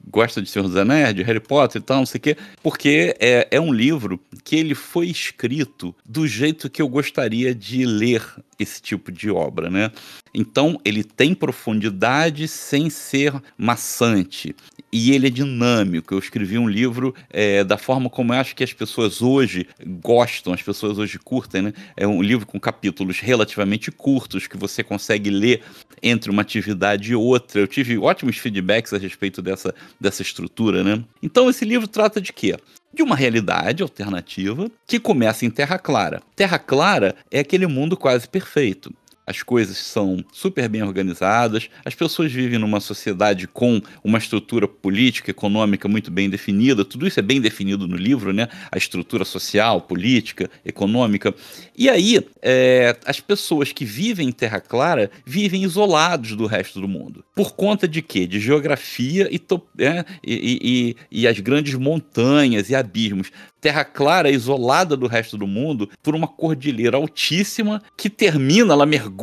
gosta 0.09 0.41
de 0.41 0.49
Senhor 0.49 0.67
dos 0.67 0.77
Anéis, 0.77 1.13
de 1.13 1.23
Harry 1.23 1.39
Potter 1.39 1.81
e 1.81 1.83
tal, 1.83 1.97
não 1.97 2.05
sei 2.05 2.19
o 2.19 2.21
quê, 2.21 2.37
porque 2.63 3.15
é, 3.19 3.47
é 3.51 3.59
um 3.59 3.73
livro 3.73 4.19
que 4.43 4.55
ele 4.55 4.75
foi 4.75 5.07
escrito 5.07 5.95
do 6.05 6.27
jeito 6.27 6.69
que 6.69 6.81
eu 6.81 6.87
gostaria 6.87 7.53
de 7.53 7.85
ler 7.85 8.23
esse 8.59 8.81
tipo 8.81 9.11
de 9.11 9.29
obra, 9.29 9.69
né? 9.69 9.91
Então 10.33 10.79
ele 10.83 11.03
tem 11.03 11.33
profundidade 11.33 12.47
sem 12.47 12.89
ser 12.89 13.33
maçante 13.57 14.55
e 14.91 15.11
ele 15.11 15.27
é 15.27 15.29
dinâmico. 15.29 16.13
Eu 16.13 16.19
escrevi 16.19 16.57
um 16.57 16.67
livro 16.67 17.13
é, 17.29 17.63
da 17.63 17.77
forma 17.77 18.09
como 18.09 18.33
eu 18.33 18.39
acho 18.39 18.55
que 18.55 18.63
as 18.63 18.73
pessoas 18.73 19.21
hoje 19.21 19.67
gostam, 19.85 20.53
as 20.53 20.61
pessoas 20.61 20.97
hoje 20.97 21.19
curtem, 21.19 21.61
né? 21.61 21.73
É 21.95 22.07
um 22.07 22.21
livro 22.21 22.45
com 22.45 22.59
capítulos 22.59 23.19
relativamente 23.19 23.91
curtos 23.91 24.47
que 24.47 24.57
você 24.57 24.83
consegue 24.83 25.29
ler 25.29 25.61
entre 26.01 26.31
uma 26.31 26.41
atividade 26.41 27.11
e 27.11 27.15
outra. 27.15 27.59
Eu 27.59 27.67
tive 27.67 27.97
ótimos 27.97 28.37
feedbacks 28.37 28.93
a 28.93 28.97
respeito 28.97 29.41
dessa, 29.41 29.73
dessa 29.99 30.21
estrutura, 30.21 30.83
né? 30.83 31.03
Então 31.21 31.49
esse 31.49 31.65
livro 31.65 31.87
trata 31.87 32.21
de 32.21 32.33
quê? 32.33 32.55
de 32.93 33.03
uma 33.03 33.15
realidade 33.15 33.83
alternativa 33.83 34.71
que 34.87 34.99
começa 34.99 35.45
em 35.45 35.51
Terra 35.51 35.77
Clara. 35.77 36.19
Terra 36.35 36.57
Clara 36.57 37.15
é 37.29 37.39
aquele 37.39 37.67
mundo 37.67 37.95
quase 37.95 38.27
perfeito 38.27 38.91
as 39.27 39.43
coisas 39.43 39.77
são 39.77 40.23
super 40.31 40.69
bem 40.69 40.81
organizadas, 40.81 41.69
as 41.83 41.93
pessoas 41.93 42.31
vivem 42.31 42.57
numa 42.57 42.79
sociedade 42.79 43.45
com 43.45 43.81
uma 44.01 44.17
estrutura 44.17 44.69
política, 44.69 45.31
econômica 45.31 45.89
muito 45.89 46.09
bem 46.09 46.29
definida, 46.29 46.85
tudo 46.85 47.05
isso 47.05 47.19
é 47.19 47.23
bem 47.23 47.41
definido 47.41 47.85
no 47.85 47.97
livro, 47.97 48.31
né? 48.31 48.47
A 48.71 48.77
estrutura 48.77 49.25
social, 49.25 49.81
política, 49.81 50.49
econômica. 50.63 51.35
E 51.77 51.89
aí, 51.89 52.25
é, 52.41 52.95
as 53.05 53.19
pessoas 53.19 53.73
que 53.73 53.83
vivem 53.83 54.29
em 54.29 54.31
Terra 54.31 54.61
Clara 54.61 55.11
vivem 55.25 55.63
isolados 55.63 56.33
do 56.33 56.45
resto 56.45 56.79
do 56.79 56.87
mundo. 56.87 57.25
Por 57.35 57.53
conta 57.53 57.85
de 57.85 58.01
quê? 58.01 58.25
De 58.25 58.39
geografia 58.39 59.27
e, 59.29 59.41
é, 59.83 60.05
e, 60.25 60.95
e, 61.11 61.19
e 61.23 61.27
as 61.27 61.39
grandes 61.41 61.73
montanhas 61.73 62.69
e 62.69 62.75
abismos. 62.75 63.29
Terra 63.59 63.83
Clara 63.83 64.29
é 64.29 64.33
isolada 64.33 64.95
do 64.95 65.07
resto 65.07 65.37
do 65.37 65.47
mundo 65.47 65.89
por 66.01 66.15
uma 66.15 66.27
cordilheira 66.27 66.95
altíssima 66.95 67.81
que 67.97 68.09
termina, 68.09 68.73
ela 68.73 68.85
mergulha 68.85 69.16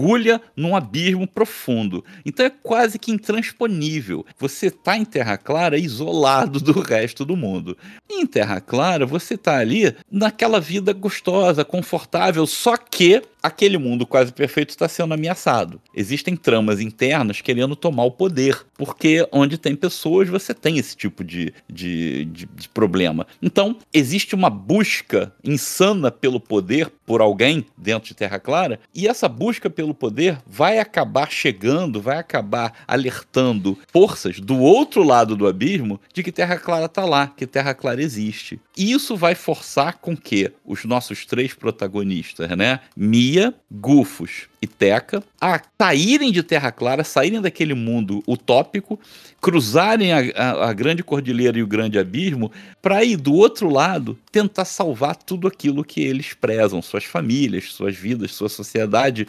num 0.57 0.75
abismo 0.75 1.27
profundo. 1.27 2.05
Então 2.25 2.47
é 2.47 2.51
quase 2.51 2.99
que 2.99 3.13
intransponível. 3.13 4.25
Você 4.39 4.67
está 4.67 4.97
em 4.97 5.05
Terra 5.05 5.37
Clara 5.37 5.79
isolado 5.79 6.61
do 6.61 6.81
resto 6.81 7.25
do 7.25 7.37
mundo. 7.37 7.77
Em 8.11 8.27
Terra 8.27 8.61
Clara, 8.61 9.07
você 9.07 9.35
está 9.35 9.59
ali 9.59 9.95
naquela 10.11 10.61
vida 10.61 10.93
gostosa, 10.93 11.65
confortável, 11.65 12.47
só 12.47 12.77
que 12.77 13.23
aquele 13.45 13.77
mundo 13.77 14.07
quase 14.07 14.33
perfeito 14.33 14.71
está 14.71 14.89
sendo 14.89 15.13
ameaçado. 15.13 15.79
Existem 15.95 16.35
tramas 16.35 16.81
internas 16.81 17.43
querendo 17.43 17.77
tomar 17.77 18.05
o 18.05 18.11
poder, 18.11 18.65
porque 18.75 19.29
onde 19.31 19.59
tem 19.59 19.77
pessoas 19.77 20.31
você 20.31 20.55
tem 20.55 20.79
esse 20.79 20.97
tipo 20.97 21.23
de, 21.23 21.53
de, 21.71 22.25
de, 22.25 22.47
de 22.47 22.69
problema. 22.71 23.27
Então, 23.43 23.77
existe 23.93 24.35
uma 24.35 24.49
busca 24.49 25.31
insana 25.45 26.11
pelo 26.11 26.41
poder 26.41 26.91
por 27.07 27.21
alguém 27.21 27.67
dentro 27.77 28.09
de 28.09 28.15
Terra 28.15 28.39
Clara, 28.39 28.81
e 28.95 29.07
essa 29.07 29.29
busca 29.29 29.69
pelo 29.69 29.95
poder 29.95 30.39
vai 30.47 30.79
acabar 30.79 31.31
chegando, 31.31 32.01
vai 32.01 32.19
acabar 32.19 32.73
alertando 32.87 33.79
forças 33.93 34.41
do 34.41 34.59
outro 34.59 35.03
lado 35.03 35.37
do 35.37 35.47
abismo 35.47 36.01
de 36.13 36.23
que 36.23 36.33
Terra 36.33 36.57
Clara 36.57 36.87
está 36.87 37.05
lá, 37.05 37.29
que 37.29 37.47
Terra 37.47 37.75
Clara 37.75 38.03
existe. 38.03 38.61
E 38.77 38.93
isso 38.93 39.17
vai 39.17 39.35
forçar 39.35 39.99
com 39.99 40.17
que 40.17 40.51
os 40.65 40.85
nossos 40.85 41.27
três 41.27 41.55
protagonistas, 41.55 42.49
né, 42.57 42.81
Mia 42.97 43.55
Gufos 43.71 44.49
e 44.65 44.67
Teca 44.67 45.23
a 45.41 45.61
saírem 45.81 46.33
de 46.33 46.43
Terra 46.43 46.73
Clara, 46.73 47.05
saírem 47.05 47.41
daquele 47.41 47.75
mundo 47.75 48.23
utópico, 48.27 48.99
cruzarem 49.41 50.13
a, 50.13 50.21
a, 50.35 50.71
a 50.71 50.73
grande 50.73 51.03
cordilheira 51.03 51.59
e 51.59 51.63
o 51.63 51.67
grande 51.67 51.99
abismo, 51.99 52.51
para 52.81 53.05
ir 53.05 53.17
do 53.17 53.35
outro 53.35 53.69
lado 53.69 54.19
tentar 54.33 54.65
salvar 54.65 55.17
tudo 55.17 55.47
aquilo 55.47 55.85
que 55.85 56.01
eles 56.01 56.33
prezam, 56.33 56.81
suas 56.81 57.05
famílias, 57.05 57.73
suas 57.73 57.95
vidas, 57.95 58.33
sua 58.33 58.49
sociedade. 58.49 59.29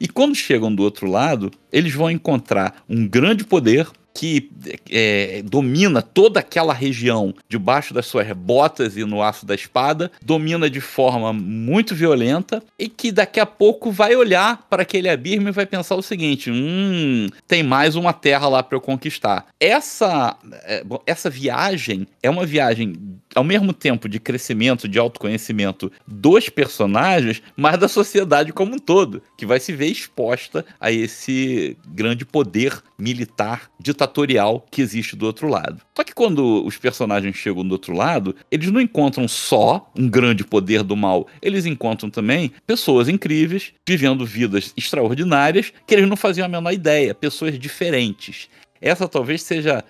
E 0.00 0.08
quando 0.08 0.34
chegam 0.34 0.74
do 0.74 0.82
outro 0.82 1.08
lado, 1.08 1.50
eles 1.72 1.94
vão 1.94 2.10
encontrar 2.10 2.84
um 2.88 3.06
grande 3.06 3.44
poder, 3.44 3.88
que 4.14 4.50
é, 4.90 5.42
domina 5.44 6.02
toda 6.02 6.40
aquela 6.40 6.72
região 6.72 7.34
debaixo 7.48 7.94
das 7.94 8.06
suas 8.06 8.30
botas 8.32 8.96
e 8.96 9.04
no 9.04 9.22
aço 9.22 9.46
da 9.46 9.54
espada, 9.54 10.10
domina 10.22 10.68
de 10.68 10.80
forma 10.80 11.32
muito 11.32 11.94
violenta 11.94 12.62
e 12.78 12.88
que 12.88 13.10
daqui 13.10 13.40
a 13.40 13.46
pouco 13.46 13.90
vai 13.90 14.14
olhar 14.14 14.66
para 14.68 14.82
aquele 14.82 15.08
abismo 15.08 15.48
e 15.48 15.52
vai 15.52 15.66
pensar 15.66 15.94
o 15.96 16.02
seguinte: 16.02 16.50
hum, 16.50 17.28
tem 17.48 17.62
mais 17.62 17.96
uma 17.96 18.12
terra 18.12 18.48
lá 18.48 18.62
para 18.62 18.76
eu 18.76 18.80
conquistar. 18.80 19.46
Essa, 19.58 20.36
é, 20.64 20.84
essa 21.06 21.30
viagem 21.30 22.06
é 22.22 22.28
uma 22.28 22.44
viagem 22.44 22.94
ao 23.34 23.44
mesmo 23.44 23.72
tempo 23.72 24.08
de 24.08 24.20
crescimento, 24.20 24.86
de 24.88 24.98
autoconhecimento 24.98 25.90
dos 26.06 26.48
personagens, 26.48 27.42
mas 27.56 27.78
da 27.78 27.88
sociedade 27.88 28.52
como 28.52 28.74
um 28.74 28.78
todo, 28.78 29.22
que 29.36 29.46
vai 29.46 29.58
se 29.58 29.72
ver 29.72 29.86
exposta 29.86 30.64
a 30.78 30.92
esse 30.92 31.61
grande 31.86 32.24
poder 32.24 32.82
militar 32.98 33.70
ditatorial 33.78 34.66
que 34.70 34.80
existe 34.80 35.16
do 35.16 35.26
outro 35.26 35.48
lado. 35.48 35.80
Só 35.96 36.04
que 36.04 36.14
quando 36.14 36.64
os 36.64 36.76
personagens 36.76 37.36
chegam 37.36 37.66
do 37.66 37.72
outro 37.72 37.94
lado, 37.94 38.34
eles 38.50 38.70
não 38.70 38.80
encontram 38.80 39.26
só 39.26 39.90
um 39.96 40.08
grande 40.08 40.44
poder 40.44 40.82
do 40.82 40.96
mal, 40.96 41.26
eles 41.40 41.66
encontram 41.66 42.08
também 42.08 42.52
pessoas 42.66 43.08
incríveis, 43.08 43.72
vivendo 43.86 44.24
vidas 44.24 44.72
extraordinárias 44.76 45.72
que 45.86 45.94
eles 45.94 46.08
não 46.08 46.16
faziam 46.16 46.46
a 46.46 46.48
menor 46.48 46.72
ideia, 46.72 47.14
pessoas 47.14 47.58
diferentes. 47.58 48.48
Essa 48.82 49.06
talvez 49.06 49.42
seja. 49.42 49.84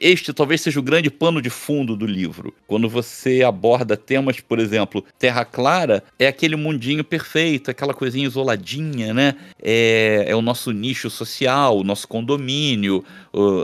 Este 0.00 0.32
talvez 0.32 0.62
seja 0.62 0.80
o 0.80 0.82
grande 0.82 1.10
pano 1.10 1.42
de 1.42 1.50
fundo 1.50 1.94
do 1.94 2.06
livro. 2.06 2.54
Quando 2.66 2.88
você 2.88 3.42
aborda 3.42 3.94
temas, 3.94 4.40
por 4.40 4.58
exemplo, 4.58 5.04
Terra 5.18 5.44
Clara, 5.44 6.02
é 6.18 6.26
aquele 6.26 6.56
mundinho 6.56 7.04
perfeito, 7.04 7.70
aquela 7.70 7.92
coisinha 7.92 8.26
isoladinha, 8.26 9.12
né? 9.12 9.34
É, 9.62 10.24
é 10.28 10.34
o 10.34 10.40
nosso 10.40 10.72
nicho 10.72 11.10
social, 11.10 11.76
o 11.78 11.84
nosso 11.84 12.08
condomínio, 12.08 13.04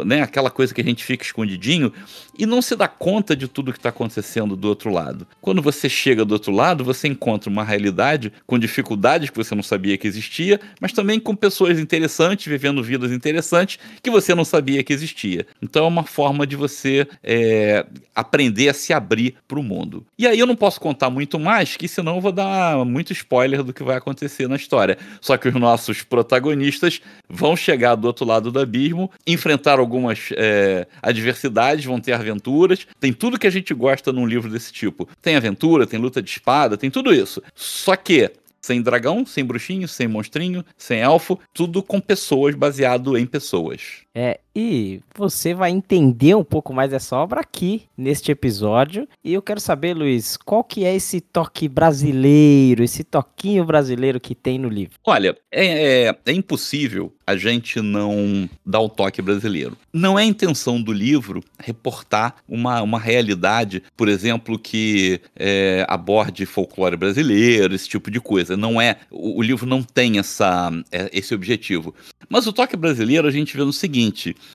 né? 0.05 0.23
aquela 0.23 0.51
coisa 0.51 0.75
que 0.75 0.81
a 0.81 0.85
gente 0.85 1.05
fica 1.05 1.25
escondidinho 1.25 1.93
e 2.39 2.47
não 2.47 2.63
se 2.63 2.77
dá 2.77 2.87
conta 2.87 3.35
de 3.35 3.49
tudo 3.49 3.73
que 3.73 3.79
está 3.79 3.89
acontecendo 3.89 4.57
do 4.57 4.69
outro 4.69 4.91
lado. 4.91 5.27
Quando 5.41 5.61
você 5.61 5.89
chega 5.89 6.25
do 6.25 6.33
outro 6.33 6.53
lado, 6.53 6.85
você 6.85 7.09
encontra 7.09 7.51
uma 7.51 7.65
realidade 7.65 8.33
com 8.47 8.59
dificuldades 8.59 9.29
que 9.29 9.37
você 9.37 9.55
não 9.55 9.63
sabia 9.63 9.99
que 9.99 10.07
existia, 10.07 10.61
mas 10.81 10.93
também 10.93 11.19
com 11.19 11.35
pessoas 11.35 11.79
interessantes, 11.79 12.47
vivendo 12.47 12.83
vidas 12.83 13.11
interessantes 13.11 13.79
que 14.03 14.11
você 14.11 14.35
não 14.35 14.45
sabia 14.45 14.85
que 14.85 14.93
existia. 14.93 15.47
Então 15.61 15.85
é 15.85 15.89
uma 15.89 16.05
forma 16.05 16.47
de 16.47 16.55
você 16.55 17.07
é, 17.23 17.85
aprender 18.15 18.69
a 18.69 18.75
se 18.75 18.93
abrir 18.93 19.35
para 19.49 19.59
o 19.59 19.63
mundo. 19.63 20.07
E 20.17 20.27
aí 20.27 20.39
eu 20.39 20.47
não 20.47 20.57
posso 20.57 20.81
contar 20.81 21.11
muito 21.11 21.39
mais, 21.39 21.77
que 21.77 21.89
senão 21.89 22.17
eu 22.17 22.21
vou 22.21 22.33
dar 22.33 22.85
muito 22.85 23.13
spoiler 23.13 23.63
do 23.65 23.73
que 23.73 23.83
vai 23.83 23.97
acontecer 23.97 24.49
na 24.49 24.57
história. 24.57 24.97
Só 25.21 25.37
que 25.37 25.49
os 25.49 25.55
nossos 25.55 26.03
protagonistas 26.03 27.01
vão 27.29 27.57
chegar 27.57 27.97
do 27.97 28.07
outro 28.07 28.25
lado 28.25 28.53
do 28.53 28.61
abismo, 28.61 29.11
enfrentar 29.27 29.58
algumas 29.67 30.31
é, 30.33 30.87
adversidades, 31.03 31.85
vão 31.85 32.01
ter 32.01 32.13
aventuras. 32.13 32.87
Tem 33.01 33.13
tudo 33.13 33.39
que 33.39 33.47
a 33.47 33.51
gente 33.51 33.73
gosta 33.75 34.13
num 34.13 34.27
livro 34.27 34.51
desse 34.51 34.73
tipo. 34.73 35.09
Tem 35.21 35.37
aventura, 35.37 35.87
tem 35.87 35.99
luta 35.99 36.23
de 36.23 36.31
espada, 36.31 36.77
tem 36.77 36.91
tudo 36.91 37.13
isso. 37.13 37.43
Só 37.55 37.97
que 37.97 38.31
sem 38.61 38.83
dragão, 38.83 39.25
sem 39.25 39.45
bruxinho, 39.45 39.89
sem 39.89 40.07
monstrinho, 40.07 40.65
sem 40.77 41.01
elfo, 41.01 41.39
tudo 41.55 41.83
com 41.83 42.01
pessoas, 42.01 42.55
baseado 42.55 43.17
em 43.17 43.25
pessoas. 43.25 44.03
É, 44.21 44.41
e 44.53 45.01
você 45.17 45.55
vai 45.55 45.71
entender 45.71 46.35
um 46.35 46.43
pouco 46.43 46.75
mais 46.75 46.91
dessa 46.91 47.15
obra 47.17 47.39
aqui 47.39 47.85
neste 47.97 48.33
episódio. 48.33 49.07
E 49.23 49.33
eu 49.33 49.41
quero 49.41 49.61
saber, 49.61 49.95
Luiz, 49.95 50.37
qual 50.37 50.65
que 50.65 50.85
é 50.85 50.93
esse 50.97 51.21
toque 51.21 51.69
brasileiro, 51.69 52.83
esse 52.83 53.05
toquinho 53.05 53.65
brasileiro 53.65 54.19
que 54.19 54.35
tem 54.35 54.59
no 54.59 54.69
livro? 54.69 54.99
Olha, 55.07 55.37
é, 55.53 56.07
é, 56.09 56.19
é 56.27 56.33
impossível 56.33 57.13
a 57.25 57.37
gente 57.37 57.81
não 57.81 58.51
dar 58.67 58.81
o 58.81 58.89
toque 58.89 59.23
brasileiro. 59.23 59.77
Não 59.93 60.19
é 60.19 60.23
a 60.23 60.27
intenção 60.27 60.83
do 60.83 60.93
livro 60.93 61.41
reportar 61.61 62.37
uma, 62.49 62.83
uma 62.83 62.99
realidade, 62.99 63.83
por 63.97 64.09
exemplo, 64.09 64.59
que 64.59 65.21
é, 65.37 65.85
aborde 65.89 66.45
folclore 66.47 66.97
brasileiro, 66.97 67.75
esse 67.75 67.89
tipo 67.89 68.11
de 68.11 68.19
coisa. 68.19 68.57
Não 68.57 68.81
é. 68.81 68.97
O, 69.11 69.39
o 69.39 69.43
livro 69.43 69.67
não 69.67 69.83
tem 69.83 70.19
essa, 70.19 70.73
é, 70.91 71.09
esse 71.13 71.35
objetivo. 71.35 71.95
Mas 72.29 72.47
o 72.47 72.53
toque 72.53 72.77
brasileiro 72.77 73.29
a 73.29 73.31
gente 73.31 73.57
vê 73.57 73.63
no 73.63 73.73
seguinte: 73.73 74.08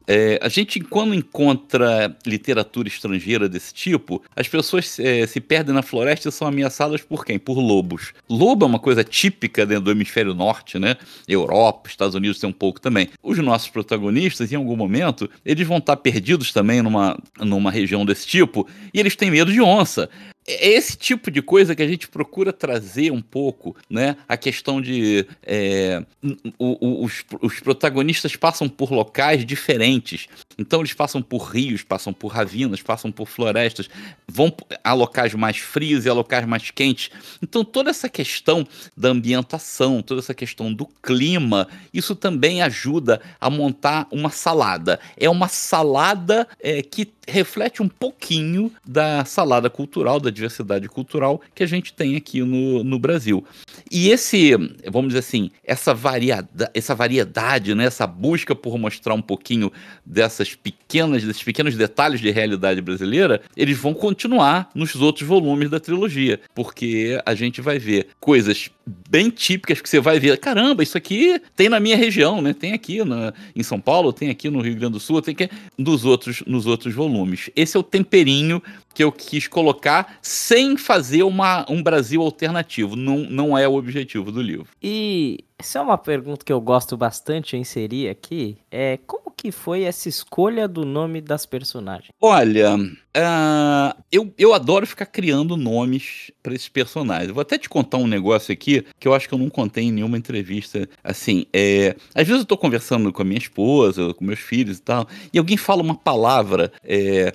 é, 0.07 0.39
a 0.41 0.49
gente, 0.49 0.79
quando 0.79 1.13
encontra 1.13 2.15
literatura 2.25 2.87
estrangeira 2.87 3.47
desse 3.49 3.73
tipo, 3.73 4.21
as 4.35 4.47
pessoas 4.47 4.99
é, 4.99 5.25
se 5.27 5.39
perdem 5.39 5.73
na 5.73 5.81
floresta 5.81 6.29
e 6.29 6.31
são 6.31 6.47
ameaçadas 6.47 7.01
por 7.01 7.25
quem? 7.25 7.37
Por 7.39 7.59
lobos. 7.59 8.13
Lobo 8.29 8.65
é 8.65 8.67
uma 8.67 8.79
coisa 8.79 9.03
típica 9.03 9.65
dentro 9.65 9.85
do 9.85 9.91
hemisfério 9.91 10.33
norte, 10.33 10.77
né? 10.79 10.97
Europa, 11.27 11.89
Estados 11.89 12.15
Unidos 12.15 12.39
tem 12.39 12.49
um 12.49 12.53
pouco 12.53 12.79
também. 12.79 13.09
Os 13.21 13.37
nossos 13.39 13.69
protagonistas, 13.69 14.51
em 14.51 14.55
algum 14.55 14.75
momento, 14.75 15.29
eles 15.45 15.67
vão 15.67 15.77
estar 15.77 15.97
perdidos 15.97 16.51
também 16.51 16.81
numa, 16.81 17.17
numa 17.39 17.71
região 17.71 18.05
desse 18.05 18.27
tipo 18.27 18.67
e 18.93 18.99
eles 18.99 19.15
têm 19.15 19.31
medo 19.31 19.51
de 19.51 19.61
onça. 19.61 20.09
É 20.45 20.69
esse 20.69 20.97
tipo 20.97 21.31
de 21.31 21.41
coisa 21.41 21.75
que 21.75 21.81
a 21.81 21.87
gente 21.87 22.07
procura 22.07 22.51
trazer 22.51 23.11
um 23.11 23.21
pouco, 23.21 23.75
né? 23.89 24.17
A 24.27 24.35
questão 24.35 24.81
de 24.81 25.25
é, 25.41 26.03
os, 26.59 27.23
os 27.41 27.59
protagonistas 27.59 28.35
passam 28.35 28.67
por 28.67 28.91
locais 28.91 29.45
diferentes. 29.45 30.27
Então 30.57 30.81
eles 30.81 30.93
passam 30.93 31.21
por 31.21 31.43
rios, 31.43 31.83
passam 31.83 32.13
por 32.13 32.27
ravinas, 32.27 32.81
passam 32.81 33.11
por 33.11 33.27
florestas, 33.27 33.89
vão 34.27 34.53
a 34.83 34.93
locais 34.93 35.33
mais 35.33 35.57
frios 35.57 36.05
e 36.05 36.09
a 36.09 36.13
locais 36.13 36.45
mais 36.45 36.71
quentes. 36.71 37.09
Então 37.41 37.63
toda 37.63 37.89
essa 37.89 38.09
questão 38.09 38.67
da 38.95 39.09
ambientação, 39.09 40.01
toda 40.01 40.19
essa 40.19 40.33
questão 40.33 40.73
do 40.73 40.85
clima, 40.85 41.67
isso 41.93 42.15
também 42.15 42.61
ajuda 42.61 43.21
a 43.39 43.49
montar 43.49 44.07
uma 44.11 44.29
salada. 44.29 44.99
É 45.17 45.29
uma 45.29 45.47
salada 45.47 46.47
é, 46.59 46.81
que 46.81 47.11
reflete 47.27 47.81
um 47.81 47.87
pouquinho 47.87 48.71
da 48.85 49.25
salada 49.25 49.69
cultural, 49.69 50.19
da 50.19 50.29
diversidade 50.29 50.87
cultural 50.87 51.41
que 51.53 51.63
a 51.63 51.67
gente 51.67 51.93
tem 51.93 52.15
aqui 52.15 52.41
no, 52.41 52.83
no 52.83 52.99
Brasil. 52.99 53.43
E 53.89 54.09
esse, 54.09 54.51
vamos 54.89 55.09
dizer 55.09 55.19
assim, 55.19 55.51
essa, 55.63 55.93
variada, 55.93 56.69
essa 56.73 56.93
variedade, 56.95 57.73
né, 57.75 57.85
essa 57.85 58.05
busca 58.05 58.55
por 58.55 58.77
mostrar 58.77 59.13
um 59.13 59.21
pouquinho 59.21 59.71
dessas 60.05 60.55
pequenas, 60.55 61.23
desses 61.23 61.43
pequenos 61.43 61.75
detalhes 61.75 62.19
de 62.19 62.29
realidade 62.31 62.81
brasileira, 62.81 63.41
eles 63.55 63.77
vão 63.77 63.93
continuar 63.93 64.69
nos 64.75 64.95
outros 64.95 65.27
volumes 65.27 65.69
da 65.69 65.79
trilogia, 65.79 66.39
porque 66.53 67.21
a 67.25 67.33
gente 67.33 67.61
vai 67.61 67.79
ver 67.79 68.07
coisas 68.19 68.69
bem 68.85 69.29
típicas 69.29 69.79
que 69.79 69.89
você 69.89 69.99
vai 69.99 70.19
ver, 70.19 70.37
caramba, 70.37 70.83
isso 70.83 70.97
aqui 70.97 71.41
tem 71.55 71.69
na 71.69 71.79
minha 71.79 71.95
região, 71.95 72.41
né? 72.41 72.53
Tem 72.53 72.73
aqui 72.73 73.03
na, 73.03 73.33
em 73.55 73.63
São 73.63 73.79
Paulo, 73.79 74.11
tem 74.11 74.29
aqui 74.29 74.49
no 74.49 74.61
Rio 74.61 74.75
Grande 74.75 74.93
do 74.93 74.99
Sul, 74.99 75.21
tem 75.21 75.33
que 75.33 75.49
nos 75.77 76.03
outros 76.03 76.43
nos 76.45 76.65
outros 76.65 76.93
volumes. 76.93 77.49
Esse 77.55 77.77
é 77.77 77.79
o 77.79 77.83
temperinho 77.83 78.61
que 78.93 79.03
eu 79.03 79.11
quis 79.11 79.47
colocar 79.47 80.17
sem 80.21 80.77
fazer 80.77 81.23
uma, 81.23 81.65
um 81.69 81.81
Brasil 81.81 82.21
alternativo. 82.21 82.95
Não, 82.95 83.17
não 83.19 83.57
é 83.57 83.67
o 83.67 83.75
objetivo 83.75 84.31
do 84.31 84.41
livro. 84.41 84.67
E 84.81 85.43
isso 85.59 85.77
é 85.77 85.81
uma 85.81 85.97
pergunta 85.97 86.43
que 86.43 86.51
eu 86.51 86.59
gosto 86.59 86.97
bastante 86.97 87.51
de 87.51 87.57
inserir 87.57 88.09
aqui. 88.09 88.57
É 88.69 88.97
como 89.07 89.23
que 89.31 89.51
foi 89.51 89.83
essa 89.83 90.07
escolha 90.07 90.67
do 90.67 90.85
nome 90.85 91.19
das 91.21 91.45
personagens? 91.45 92.09
Olha, 92.21 92.75
uh, 92.77 94.03
eu, 94.11 94.33
eu 94.37 94.53
adoro 94.53 94.87
ficar 94.87 95.05
criando 95.05 95.57
nomes 95.57 96.31
para 96.41 96.53
esses 96.53 96.69
personagens. 96.69 97.31
vou 97.31 97.41
até 97.41 97.57
te 97.57 97.69
contar 97.69 97.97
um 97.97 98.07
negócio 98.07 98.53
aqui 98.53 98.85
que 98.99 99.07
eu 99.07 99.13
acho 99.13 99.27
que 99.27 99.33
eu 99.33 99.39
não 99.39 99.49
contei 99.49 99.85
em 99.85 99.91
nenhuma 99.91 100.17
entrevista. 100.17 100.87
Assim, 101.03 101.45
é, 101.53 101.95
às 102.15 102.27
vezes 102.27 102.41
eu 102.41 102.47
tô 102.47 102.57
conversando 102.57 103.11
com 103.11 103.21
a 103.21 103.25
minha 103.25 103.37
esposa, 103.37 104.13
com 104.13 104.23
meus 104.25 104.39
filhos 104.39 104.77
e 104.77 104.81
tal, 104.81 105.07
e 105.33 105.37
alguém 105.37 105.57
fala 105.57 105.81
uma 105.81 105.95
palavra 105.95 106.71
é, 106.83 107.33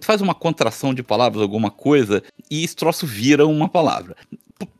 faz 0.00 0.20
uma 0.20 0.34
contração 0.34 0.94
de 0.94 1.02
palavras, 1.02 1.42
alguma 1.42 1.70
coisa, 1.70 2.22
e 2.50 2.64
esse 2.64 2.74
troço 2.74 3.06
vira 3.06 3.46
uma 3.46 3.68
palavra. 3.68 4.16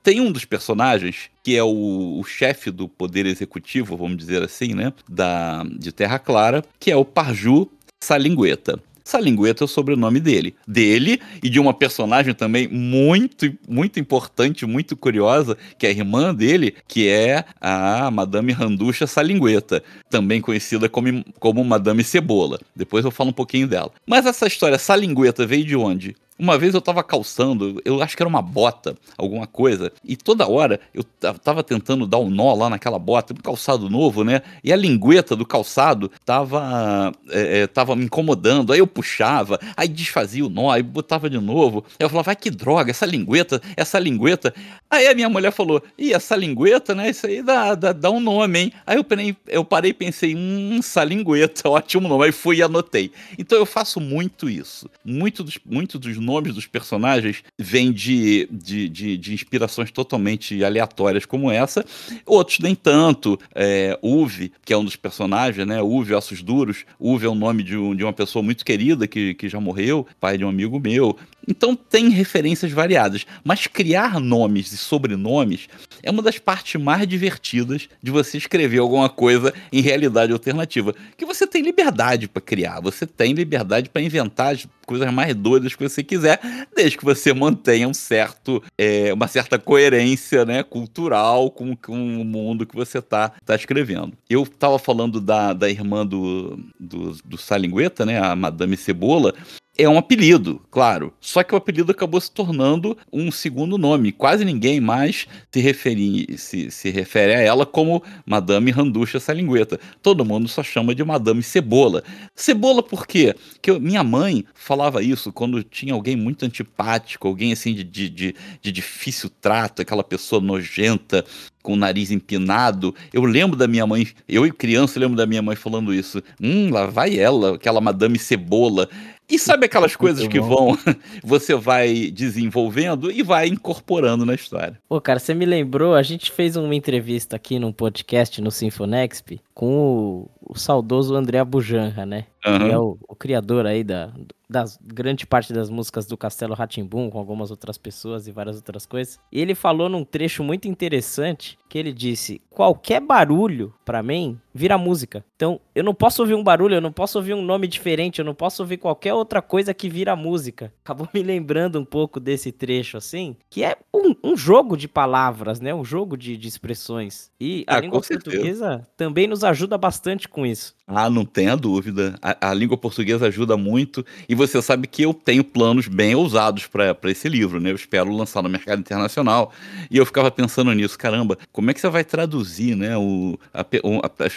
Tem 0.03 0.21
um 0.21 0.33
dos 0.33 0.45
personagens, 0.45 1.29
que 1.43 1.57
é 1.57 1.63
o, 1.63 2.19
o 2.19 2.25
chefe 2.25 2.71
do 2.71 2.89
poder 2.89 3.27
executivo, 3.27 3.97
vamos 3.97 4.17
dizer 4.17 4.43
assim, 4.43 4.75
né? 4.75 4.93
Da, 5.09 5.65
de 5.65 5.93
Terra 5.93 6.19
Clara, 6.19 6.65
que 6.81 6.91
é 6.91 6.97
o 6.97 7.05
Parju 7.05 7.69
Salingueta. 8.01 8.81
Salingueta 9.07 9.63
é 9.63 9.67
o 9.67 9.69
sobrenome 9.69 10.19
dele. 10.19 10.57
Dele 10.67 11.21
e 11.41 11.49
de 11.49 11.61
uma 11.61 11.73
personagem 11.73 12.35
também 12.35 12.67
muito, 12.67 13.57
muito 13.69 14.01
importante, 14.01 14.67
muito 14.67 14.97
curiosa, 14.97 15.57
que 15.79 15.87
é 15.87 15.91
a 15.91 15.93
irmã 15.93 16.35
dele, 16.35 16.75
que 16.89 17.09
é 17.09 17.45
a 17.61 18.11
Madame 18.11 18.53
Randucha 18.53 19.07
Salingueta, 19.07 19.81
também 20.11 20.41
conhecida 20.41 20.89
como, 20.89 21.25
como 21.39 21.65
Madame 21.65 22.03
Cebola. 22.03 22.59
Depois 22.75 23.05
eu 23.05 23.13
falo 23.13 23.31
um 23.31 23.33
pouquinho 23.33 23.69
dela. 23.69 23.93
Mas 24.05 24.27
essa 24.27 24.49
história 24.49 24.77
Salingueta 24.77 25.47
veio 25.47 25.65
de 25.65 25.77
onde? 25.77 26.17
Uma 26.39 26.59
vez 26.59 26.75
eu 26.75 26.81
tava 26.81 27.03
calçando, 27.03 27.81
eu 27.85 28.03
acho 28.03 28.17
que 28.17 28.23
era 28.23 28.29
uma 28.29 28.43
bota, 28.43 28.97
alguma 29.17 29.47
coisa, 29.47 29.93
e 30.05 30.17
toda 30.17 30.47
hora 30.47 30.81
eu 30.93 31.03
tava 31.43 31.63
tentando 31.63 32.07
dar 32.07 32.19
um 32.19 32.29
nó 32.29 32.55
lá 32.55 32.69
naquela 32.69 32.99
bota, 32.99 33.33
um 33.33 33.37
calçado 33.37 33.89
novo, 33.89 34.23
né? 34.23 34.43
E 34.63 34.73
a 34.73 34.77
lingueta 34.77 35.35
do 35.35 35.47
calçado 35.47 36.11
tava, 36.25 37.13
é, 37.31 37.67
tava 37.67 37.97
me 37.97 38.05
incomodando, 38.05 38.73
aí 38.73 38.79
eu 38.79 38.87
puxava, 38.87 39.59
aí 39.77 39.89
desfazia 39.89 40.45
o 40.45 40.51
nó, 40.51 40.71
aí 40.71 40.83
botava 40.83 41.31
de 41.31 41.39
novo. 41.39 41.85
Eu 41.99 42.09
falava, 42.09 42.27
vai 42.27 42.37
que 42.37 42.51
droga, 42.51 42.91
essa 42.91 43.07
lingueta, 43.07 43.61
essa 43.77 43.99
lingueta. 43.99 44.55
Aí 44.91 45.07
a 45.07 45.15
minha 45.15 45.29
mulher 45.29 45.53
falou, 45.53 45.83
e 45.97 46.13
essa 46.13 46.37
lingueta, 46.37 46.95
né? 46.95 47.11
Isso 47.11 47.27
aí 47.27 47.43
dá, 47.43 47.75
dá, 47.75 47.93
dá 47.93 48.11
um 48.11 48.21
nome, 48.21 48.59
hein? 48.59 48.73
Aí 48.87 48.97
eu 48.97 49.05
parei, 49.05 49.37
eu 49.47 49.65
parei 49.65 49.91
e 49.91 49.95
pensei, 49.95 50.35
hum, 50.35 50.77
essa 50.79 51.03
lingueta, 51.03 51.69
ótimo 51.71 52.09
nome. 52.09 52.27
Aí 52.27 52.33
fui 52.33 52.57
e 52.57 52.63
anotei. 52.63 53.11
Então 53.39 53.59
eu 53.59 53.67
faço 53.67 54.01
muito 54.01 54.49
isso. 54.51 54.89
Muito 55.05 55.43
dos, 55.43 55.59
muito 55.65 55.99
dos 55.99 56.17
nomes 56.27 56.53
dos 56.53 56.67
personagens 56.67 57.45
vêm 57.57 57.93
de, 57.93 58.49
de, 58.51 58.89
de, 58.89 59.17
de, 59.17 59.33
inspirações 59.33 59.93
totalmente 59.93 60.65
aleatórias 60.65 61.25
como 61.25 61.51
essa. 61.51 61.85
Outros 62.27 62.59
nem 62.59 62.75
tanto. 62.75 63.39
É, 63.55 63.97
Uve, 64.03 64.53
que 64.65 64.73
é 64.73 64.77
um 64.77 64.85
dos 64.85 64.97
personagens, 64.97 65.67
né? 65.67 65.81
Uve 65.81 66.13
Ossos 66.15 66.43
Duros. 66.43 66.85
Uve 66.99 67.27
é 67.27 67.29
o 67.29 67.35
nome 67.35 67.63
de, 67.63 67.77
um, 67.77 67.95
de 67.95 68.03
uma 68.03 68.13
pessoa 68.13 68.43
muito 68.43 68.65
querida 68.65 69.07
que, 69.07 69.35
que 69.35 69.49
já 69.49 69.61
morreu, 69.61 70.05
pai 70.21 70.37
de 70.37 70.45
um 70.45 70.49
amigo 70.49 70.81
meu. 70.81 71.17
Então 71.47 71.77
tem 71.77 72.09
referências 72.09 72.73
variadas, 72.73 73.27
mas 73.45 73.67
criar 73.67 74.19
nomes 74.21 74.73
e 74.73 74.77
sobrenomes 74.77 75.69
é 76.03 76.11
uma 76.11 76.23
das 76.23 76.39
partes 76.39 76.81
mais 76.81 77.07
divertidas 77.07 77.89
de 78.03 78.11
você 78.11 78.39
escrever 78.39 78.79
alguma 78.79 79.09
coisa 79.09 79.53
em 79.73 79.81
realidade 79.81 80.33
alternativa, 80.33 80.95
que 81.17 81.25
você 81.25 81.47
tem 81.47 81.63
liberdade 81.63 82.29
para 82.29 82.43
criar, 82.43 82.81
você 82.81 83.07
tem 83.07 83.33
liberdade 83.33 83.89
para 83.89 84.03
inventar 84.03 84.55
as 84.55 84.67
coisas 84.87 85.13
mais 85.13 85.35
doidas 85.35 85.75
que 85.75 85.83
você 85.83 86.03
quiser, 86.03 86.41
desde 86.75 86.97
que 86.97 87.05
você 87.05 87.35
mantenha 87.35 87.89
um 87.89 87.95
certo, 87.95 88.63
é, 88.79 89.13
uma 89.13 89.27
certa 89.27 89.59
coerência, 89.59 90.45
né, 90.45 90.63
cultural 90.63 91.51
com, 91.51 91.77
com 91.77 92.21
o 92.21 92.25
mundo 92.25 92.67
que 92.67 92.75
você 92.75 93.03
tá, 93.03 93.33
tá 93.45 93.57
escrevendo. 93.57 94.13
Eu 94.31 94.45
estava 94.45 94.79
falando 94.79 95.21
da, 95.21 95.53
da 95.53 95.69
irmã 95.69 96.07
do, 96.07 96.59
do, 96.79 97.17
do 97.25 97.37
Salingueta, 97.37 98.07
né, 98.07 98.21
a 98.21 98.37
Madame 98.37 98.77
Cebola, 98.77 99.35
é 99.79 99.89
um 99.89 99.99
apelido, 99.99 100.61
claro. 100.71 101.13
Só 101.21 101.43
que 101.43 101.55
o 101.55 101.57
apelido 101.57 101.93
acabou 101.93 102.21
se 102.21 102.31
tornando 102.31 102.97
um 103.13 103.31
segundo 103.31 103.77
nome. 103.77 104.13
Quase 104.13 104.45
ninguém 104.45 104.81
mais 104.81 105.27
se 105.53 105.61
refere, 105.61 106.39
se, 106.39 106.71
se 106.71 106.91
refere 106.91 107.35
a 107.35 107.41
ela 107.41 107.67
como 107.67 108.03
Madame 108.25 108.71
Randucha 108.71 109.21
Salingueta. 109.21 109.79
Todo 110.03 110.25
mundo 110.25 110.49
só 110.49 110.63
chama 110.63 110.95
de 110.95 111.05
Madame 111.05 111.43
Cebola. 111.43 112.03
Cebola 112.35 112.83
por 112.83 113.07
quê? 113.07 113.35
Porque 113.53 113.79
minha 113.79 114.03
mãe 114.03 114.45
falava 114.55 115.03
isso 115.03 115.33
quando 115.33 115.63
tinha 115.63 115.93
alguém 115.93 116.17
muito 116.17 116.45
antipático, 116.45 117.29
alguém 117.29 117.53
assim 117.53 117.75
de, 117.75 117.85
de, 117.85 118.09
de, 118.09 118.35
de 118.63 118.73
difícil 118.73 119.31
trato, 119.41 119.83
aquela 119.83 120.05
pessoa 120.05 120.41
nojenta, 120.41 121.25
com 121.67 121.73
o 121.73 121.77
nariz 121.77 122.13
empinado. 122.13 122.95
Eu 123.13 123.25
lembro 123.25 123.57
da 123.57 123.67
minha 123.67 123.85
mãe, 123.85 124.07
eu 124.29 124.53
criança 124.55 125.01
lembro 125.01 125.17
da 125.17 125.27
minha 125.27 125.43
mãe 125.43 125.57
falando 125.57 125.93
isso. 125.93 126.23
Hum, 126.41 126.71
lá 126.71 126.87
vai 126.87 127.19
ela, 127.19 127.57
aquela 127.57 127.81
Madame 127.81 128.19
Cebola. 128.21 128.89
E 129.29 129.39
sabe 129.39 129.67
aquelas 129.67 129.97
coisas 129.97 130.27
que 130.29 130.41
vão, 130.41 130.79
você 131.23 131.55
vai 131.55 132.11
desenvolvendo 132.13 133.11
e 133.11 133.23
vai 133.23 133.49
incorporando 133.49 134.25
na 134.25 134.35
história. 134.35 134.81
Pô, 134.89 135.01
cara, 135.01 135.19
você 135.19 135.35
me 135.35 135.45
lembrou, 135.45 135.95
a 135.95 136.03
gente 136.03 136.31
fez 136.31 136.57
uma 136.57 136.75
entrevista 136.75 137.35
aqui 137.35 137.59
num 137.59 137.73
podcast 137.73 138.41
no 138.41 138.51
Sinfonexp 138.51 139.41
com 139.53 139.77
o, 139.79 140.31
o 140.49 140.57
saudoso 140.57 141.15
André 141.15 141.43
Bujanra, 141.45 142.07
né? 142.07 142.27
Uhum. 142.47 142.67
É 142.69 142.79
o, 142.79 142.97
o, 143.09 143.17
criador 143.17 143.67
aí 143.67 143.83
da, 143.83 144.13
das 144.49 144.79
grande 144.81 145.27
parte 145.27 145.53
das 145.53 145.69
músicas 145.69 146.07
do 146.07 146.17
Castelo 146.17 146.55
Ratimbum, 146.55 147.11
com 147.11 147.19
algumas 147.19 147.51
outras 147.51 147.77
pessoas 147.77 148.29
e 148.29 148.33
várias 148.33 148.55
outras 148.55 148.87
coisas. 148.87 149.19
E 149.33 149.41
ele 149.41 149.55
falou 149.55 149.89
num 149.89 150.05
trecho 150.05 150.45
muito 150.45 150.69
interessante 150.69 151.59
que 151.69 151.77
ele 151.77 151.93
disse: 151.93 152.41
qualquer 152.49 153.01
barulho 153.01 153.75
para 153.85 154.01
mim 154.03 154.39
vira 154.55 154.79
música. 154.79 155.25
Então, 155.35 155.61
eu 155.75 155.83
não 155.83 155.93
posso 155.93 156.23
ouvir 156.23 156.35
um 156.35 156.43
barulho, 156.43 156.77
eu 156.77 156.81
não 156.81 156.93
posso 156.93 157.19
ouvir 157.19 157.35
um 157.35 157.43
nome 157.43 157.67
diferente, 157.67 158.21
eu 158.21 158.25
não 158.25 158.35
posso 158.35 158.63
ouvir 158.63 158.77
qualquer 158.77 159.13
outra 159.13 159.43
coisa 159.43 159.75
que 159.75 159.89
vira 159.89 160.15
música. 160.15 160.73
Acabou 160.85 161.09
me 161.13 161.23
lembrando 161.23 161.81
um 161.81 161.85
pouco 161.85 162.21
desse 162.21 162.53
trecho 162.53 162.97
assim, 162.97 163.37
que 163.51 163.65
é 163.65 163.77
um, 163.93 164.15
um 164.23 164.37
jogo 164.37 164.77
de 164.77 164.87
palavras, 164.87 165.61
né? 165.61 165.75
Um 165.75 165.85
jogo 165.85 166.17
de, 166.17 166.37
de 166.37 166.47
expressões. 166.47 167.31
E 167.41 167.65
a 167.67 167.77
ah, 167.77 167.81
língua 167.81 168.01
portuguesa 168.01 168.87
também 168.97 169.27
nos 169.27 169.43
ajuda 169.43 169.77
bastante 169.77 170.29
com 170.37 170.45
isso. 170.45 170.75
Ah, 170.87 171.11
não 171.11 171.25
tenha 171.25 171.57
dúvida. 171.57 172.15
A, 172.23 172.51
a, 172.51 172.55
língua 172.55 172.77
portuguesa 172.77 173.27
ajuda 173.27 173.57
muito. 173.57 174.05
E 174.29 174.35
você 174.35 174.61
sabe 174.61 174.87
que 174.87 175.03
eu 175.03 175.13
tenho 175.13 175.43
planos 175.43 175.89
bem 175.89 176.15
ousados 176.15 176.67
para 176.67 176.95
esse 177.07 177.29
livro, 177.29 177.59
né? 177.59 177.71
Eu 177.71 177.75
espero 177.75 178.15
lançar 178.15 178.43
no 178.43 178.49
mercado 178.49 178.81
internacional. 178.81 179.51
E 179.91 179.97
eu 179.97 180.07
ficava 180.07 180.31
pensando 180.31 180.73
nisso, 180.75 180.97
caramba, 180.97 181.39
como 181.51 181.71
é 181.71 181.75
que 181.75 181.81
você 181.81 181.89
vai 181.89 182.05
traduzir, 182.05 182.77
né? 182.77 182.97
O, 182.97 183.37
a, 183.53 183.63
a, 183.63 183.65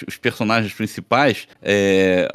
os 0.07 0.17
personagens 0.17 0.73
principais. 0.73 1.47
É, 1.61 2.29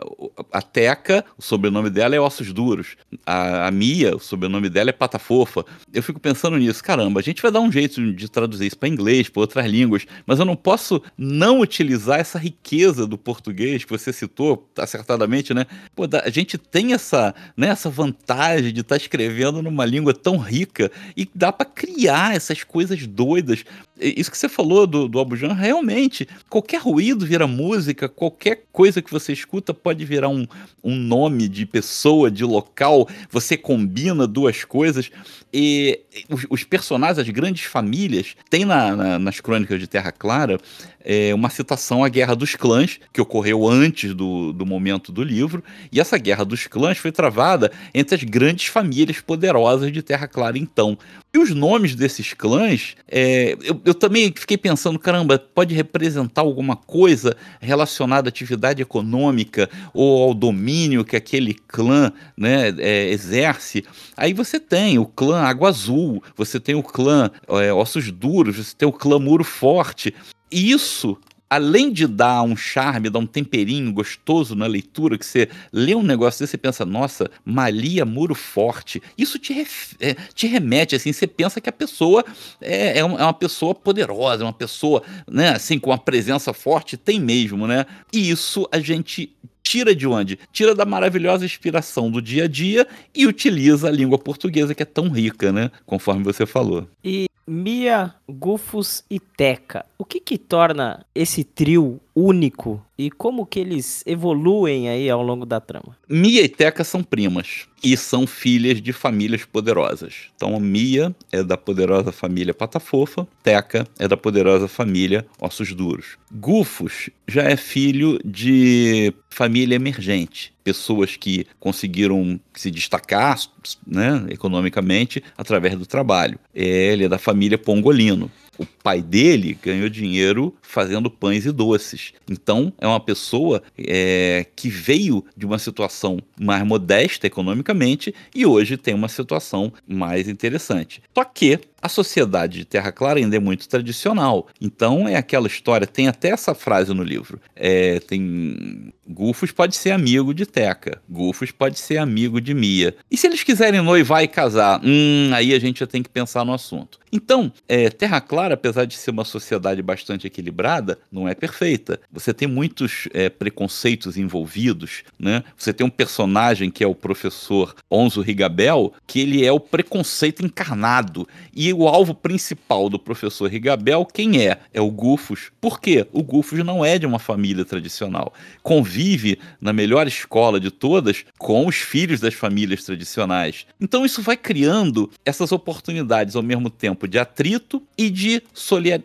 a 0.52 0.62
Teca, 0.62 1.24
o 1.38 1.42
sobrenome 1.42 1.88
dela 1.88 2.14
é 2.14 2.20
Ossos 2.20 2.52
Duros. 2.52 2.96
A, 3.26 3.66
a 3.66 3.70
Mia, 3.70 4.14
o 4.14 4.20
sobrenome 4.20 4.68
dela 4.68 4.90
é 4.90 4.92
Pata 4.92 5.18
Fofa. 5.18 5.64
Eu 5.92 6.02
fico 6.02 6.20
pensando 6.20 6.56
nisso, 6.58 6.84
caramba, 6.84 7.18
a 7.18 7.22
gente 7.22 7.40
vai 7.40 7.50
dar 7.50 7.60
um 7.60 7.72
jeito 7.72 8.12
de 8.12 8.30
traduzir 8.30 8.66
isso 8.66 8.78
para 8.78 8.88
inglês, 8.88 9.28
para 9.28 9.40
outras 9.40 9.66
línguas, 9.66 10.06
mas 10.26 10.38
eu 10.38 10.44
não 10.44 10.54
posso 10.54 11.02
não 11.16 11.60
utilizar 11.60 12.20
essa 12.20 12.38
riqueza 12.38 13.06
do 13.06 13.18
português 13.18 13.53
que 13.54 13.90
você 13.90 14.12
citou 14.12 14.68
acertadamente, 14.76 15.54
né? 15.54 15.66
Pô, 15.94 16.04
a 16.22 16.30
gente 16.30 16.58
tem 16.58 16.92
essa, 16.92 17.34
né, 17.56 17.68
essa 17.68 17.88
vantagem 17.88 18.72
de 18.72 18.80
estar 18.80 18.96
tá 18.96 19.02
escrevendo 19.02 19.62
numa 19.62 19.84
língua 19.84 20.12
tão 20.12 20.36
rica 20.36 20.90
e 21.16 21.28
dá 21.34 21.52
para 21.52 21.66
criar 21.66 22.34
essas 22.34 22.64
coisas 22.64 23.06
doidas. 23.06 23.64
Isso 24.00 24.30
que 24.30 24.36
você 24.36 24.48
falou 24.48 24.86
do, 24.86 25.06
do 25.08 25.20
Abujan, 25.20 25.52
realmente, 25.52 26.26
qualquer 26.50 26.80
ruído 26.80 27.24
vira 27.24 27.46
música, 27.46 28.08
qualquer 28.08 28.64
coisa 28.72 29.00
que 29.00 29.10
você 29.10 29.32
escuta 29.32 29.72
pode 29.72 30.04
virar 30.04 30.28
um, 30.28 30.46
um 30.82 30.96
nome 30.96 31.48
de 31.48 31.64
pessoa, 31.64 32.30
de 32.30 32.44
local, 32.44 33.08
você 33.30 33.56
combina 33.56 34.26
duas 34.26 34.64
coisas. 34.64 35.10
E 35.52 36.00
os, 36.28 36.44
os 36.50 36.64
personagens, 36.64 37.18
as 37.18 37.28
grandes 37.28 37.64
famílias, 37.64 38.34
tem 38.50 38.64
na, 38.64 38.96
na, 38.96 39.18
nas 39.18 39.40
crônicas 39.40 39.78
de 39.78 39.86
Terra 39.86 40.10
Clara 40.10 40.58
é, 41.04 41.34
uma 41.34 41.50
citação 41.50 42.02
à 42.02 42.08
Guerra 42.08 42.34
dos 42.34 42.56
Clãs, 42.56 42.98
que 43.12 43.20
ocorreu 43.20 43.43
antes 43.52 44.14
do, 44.14 44.52
do 44.52 44.64
momento 44.64 45.12
do 45.12 45.22
livro, 45.22 45.62
e 45.90 46.00
essa 46.00 46.18
Guerra 46.18 46.44
dos 46.44 46.66
Clãs 46.66 46.98
foi 46.98 47.12
travada 47.12 47.70
entre 47.92 48.14
as 48.14 48.22
grandes 48.22 48.66
famílias 48.66 49.20
poderosas 49.20 49.92
de 49.92 50.02
Terra 50.02 50.26
Clara 50.26 50.58
então. 50.58 50.96
E 51.32 51.38
os 51.38 51.50
nomes 51.50 51.96
desses 51.96 52.32
clãs, 52.32 52.94
é, 53.08 53.56
eu, 53.60 53.80
eu 53.84 53.94
também 53.94 54.32
fiquei 54.32 54.56
pensando, 54.56 54.98
caramba, 55.00 55.36
pode 55.36 55.74
representar 55.74 56.42
alguma 56.42 56.76
coisa 56.76 57.36
relacionada 57.60 58.28
à 58.28 58.30
atividade 58.30 58.80
econômica 58.80 59.68
ou 59.92 60.22
ao 60.22 60.32
domínio 60.34 61.04
que 61.04 61.16
aquele 61.16 61.54
clã 61.54 62.12
né, 62.36 62.72
é, 62.78 63.10
exerce. 63.10 63.84
Aí 64.16 64.32
você 64.32 64.60
tem 64.60 64.96
o 64.98 65.06
clã 65.06 65.40
Água 65.40 65.70
Azul, 65.70 66.22
você 66.36 66.60
tem 66.60 66.76
o 66.76 66.82
clã 66.84 67.30
é, 67.48 67.72
Ossos 67.72 68.12
Duros, 68.12 68.56
você 68.56 68.76
tem 68.76 68.88
o 68.88 68.92
clã 68.92 69.18
Muro 69.18 69.42
Forte. 69.42 70.14
Isso, 70.52 71.18
além 71.48 71.92
de 71.92 72.06
dar 72.06 72.42
um 72.42 72.56
charme, 72.56 73.10
dar 73.10 73.18
um 73.18 73.26
temperinho 73.26 73.92
gostoso 73.92 74.54
na 74.54 74.66
leitura, 74.66 75.18
que 75.18 75.26
você 75.26 75.48
lê 75.72 75.94
um 75.94 76.02
negócio 76.02 76.44
desse 76.44 76.56
e 76.56 76.58
pensa, 76.58 76.84
nossa, 76.84 77.30
Malia 77.44 78.04
Muro 78.04 78.34
Forte, 78.34 79.02
isso 79.16 79.38
te, 79.38 79.52
ref, 79.52 79.94
é, 80.00 80.14
te 80.34 80.46
remete, 80.46 80.96
assim, 80.96 81.12
você 81.12 81.26
pensa 81.26 81.60
que 81.60 81.68
a 81.68 81.72
pessoa 81.72 82.24
é, 82.60 82.98
é, 82.98 83.04
uma 83.04 83.32
pessoa 83.32 83.74
poderosa, 83.74 84.42
é 84.42 84.46
uma 84.46 84.52
pessoa, 84.52 85.02
né, 85.30 85.50
assim, 85.50 85.78
com 85.78 85.90
uma 85.90 85.98
presença 85.98 86.52
forte, 86.52 86.96
tem 86.96 87.20
mesmo, 87.20 87.66
né? 87.66 87.86
E 88.12 88.30
isso 88.30 88.68
a 88.72 88.78
gente 88.78 89.34
tira 89.62 89.94
de 89.94 90.06
onde? 90.06 90.38
Tira 90.52 90.74
da 90.74 90.84
maravilhosa 90.84 91.44
inspiração 91.44 92.10
do 92.10 92.20
dia 92.20 92.44
a 92.44 92.48
dia 92.48 92.86
e 93.14 93.26
utiliza 93.26 93.88
a 93.88 93.90
língua 93.90 94.18
portuguesa 94.18 94.74
que 94.74 94.82
é 94.82 94.86
tão 94.86 95.08
rica, 95.08 95.50
né? 95.50 95.70
Conforme 95.86 96.22
você 96.22 96.44
falou. 96.44 96.86
E 97.02 97.26
Mia, 97.46 98.14
Gufus 98.28 99.04
e 99.10 99.20
Teca. 99.20 99.84
O 99.98 100.04
que 100.04 100.20
que 100.20 100.38
torna 100.38 101.04
esse 101.14 101.44
trio 101.44 102.00
único 102.14 102.84
e 102.96 103.10
como 103.10 103.44
que 103.44 103.58
eles 103.58 104.04
evoluem 104.06 104.88
aí 104.88 105.10
ao 105.10 105.22
longo 105.22 105.44
da 105.44 105.60
trama? 105.60 105.96
Mia 106.08 106.42
e 106.42 106.48
Teca 106.48 106.84
são 106.84 107.02
primas 107.02 107.66
e 107.82 107.96
são 107.96 108.26
filhas 108.26 108.80
de 108.80 108.92
famílias 108.92 109.44
poderosas. 109.44 110.30
Então, 110.36 110.58
Mia 110.60 111.14
é 111.32 111.42
da 111.42 111.56
poderosa 111.56 112.12
família 112.12 112.54
Pata 112.54 112.78
Fofa, 112.78 113.26
Teca 113.42 113.86
é 113.98 114.06
da 114.06 114.16
poderosa 114.16 114.68
família 114.68 115.26
Ossos 115.40 115.72
Duros. 115.74 116.16
Gufus 116.32 117.10
já 117.26 117.42
é 117.42 117.56
filho 117.56 118.18
de 118.24 119.12
família 119.28 119.74
emergente, 119.74 120.54
pessoas 120.62 121.16
que 121.16 121.46
conseguiram 121.58 122.38
se 122.54 122.70
destacar 122.70 123.38
né, 123.86 124.26
economicamente 124.30 125.22
através 125.36 125.76
do 125.76 125.84
trabalho. 125.84 126.38
Ele 126.54 127.04
é 127.04 127.08
da 127.08 127.18
família 127.18 127.58
Pongolino 127.58 128.30
o 128.58 128.66
pai 128.66 129.02
dele 129.02 129.58
ganhou 129.60 129.88
dinheiro 129.88 130.54
fazendo 130.62 131.10
pães 131.10 131.46
e 131.46 131.52
doces. 131.52 132.12
Então, 132.30 132.72
é 132.78 132.86
uma 132.86 133.00
pessoa 133.00 133.62
é, 133.78 134.46
que 134.54 134.68
veio 134.68 135.24
de 135.36 135.46
uma 135.46 135.58
situação 135.58 136.18
mais 136.38 136.64
modesta 136.66 137.26
economicamente 137.26 138.14
e 138.34 138.46
hoje 138.46 138.76
tem 138.76 138.94
uma 138.94 139.08
situação 139.08 139.72
mais 139.86 140.28
interessante. 140.28 141.02
Só 141.14 141.24
que 141.24 141.58
a 141.84 141.88
sociedade 141.90 142.60
de 142.60 142.64
Terra 142.64 142.90
Clara 142.90 143.18
ainda 143.18 143.36
é 143.36 143.38
muito 143.38 143.68
tradicional. 143.68 144.48
Então, 144.58 145.06
é 145.06 145.16
aquela 145.16 145.46
história, 145.46 145.86
tem 145.86 146.08
até 146.08 146.30
essa 146.30 146.54
frase 146.54 146.94
no 146.94 147.02
livro. 147.02 147.38
É, 147.54 148.00
tem. 148.00 148.90
Gufos 149.06 149.52
pode 149.52 149.76
ser 149.76 149.90
amigo 149.90 150.32
de 150.32 150.46
Teca, 150.46 151.02
Gufos 151.06 151.50
pode 151.50 151.78
ser 151.78 151.98
amigo 151.98 152.40
de 152.40 152.54
Mia. 152.54 152.96
E 153.10 153.18
se 153.18 153.26
eles 153.26 153.42
quiserem 153.42 153.82
noivar 153.82 154.24
e 154.24 154.28
casar? 154.28 154.80
Hum, 154.82 155.30
aí 155.34 155.52
a 155.52 155.58
gente 155.58 155.80
já 155.80 155.86
tem 155.86 156.02
que 156.02 156.08
pensar 156.08 156.42
no 156.42 156.54
assunto. 156.54 156.98
Então, 157.12 157.52
é, 157.68 157.90
Terra 157.90 158.20
Clara, 158.20 158.54
apesar 158.54 158.86
de 158.86 158.96
ser 158.96 159.10
uma 159.10 159.24
sociedade 159.24 159.80
bastante 159.82 160.26
equilibrada, 160.26 160.98
não 161.12 161.28
é 161.28 161.34
perfeita. 161.34 162.00
Você 162.10 162.34
tem 162.34 162.48
muitos 162.48 163.06
é, 163.12 163.28
preconceitos 163.28 164.16
envolvidos, 164.16 165.04
né? 165.16 165.44
Você 165.56 165.72
tem 165.72 165.86
um 165.86 165.90
personagem 165.90 166.70
que 166.70 166.82
é 166.82 166.86
o 166.88 166.94
professor 166.94 167.76
Onzo 167.88 168.20
Rigabel, 168.20 168.92
que 169.06 169.20
ele 169.20 169.44
é 169.44 169.52
o 169.52 169.60
preconceito 169.60 170.44
encarnado. 170.44 171.28
E 171.54 171.73
o 171.74 171.88
alvo 171.88 172.14
principal 172.14 172.88
do 172.88 172.98
professor 172.98 173.50
Rigabel, 173.50 174.06
quem 174.06 174.46
é? 174.46 174.58
É 174.72 174.80
o 174.80 174.90
Gufos. 174.90 175.50
Por 175.60 175.80
quê? 175.80 176.06
O 176.12 176.22
Gufos 176.22 176.64
não 176.64 176.84
é 176.84 176.98
de 176.98 177.06
uma 177.06 177.18
família 177.18 177.64
tradicional. 177.64 178.32
Convive 178.62 179.38
na 179.60 179.72
melhor 179.72 180.06
escola 180.06 180.58
de 180.58 180.70
todas 180.70 181.24
com 181.38 181.66
os 181.66 181.76
filhos 181.76 182.20
das 182.20 182.34
famílias 182.34 182.84
tradicionais. 182.84 183.66
Então 183.80 184.04
isso 184.04 184.22
vai 184.22 184.36
criando 184.36 185.10
essas 185.24 185.52
oportunidades 185.52 186.36
ao 186.36 186.42
mesmo 186.42 186.70
tempo 186.70 187.06
de 187.06 187.18
atrito 187.18 187.82
e 187.98 188.08
de 188.08 188.42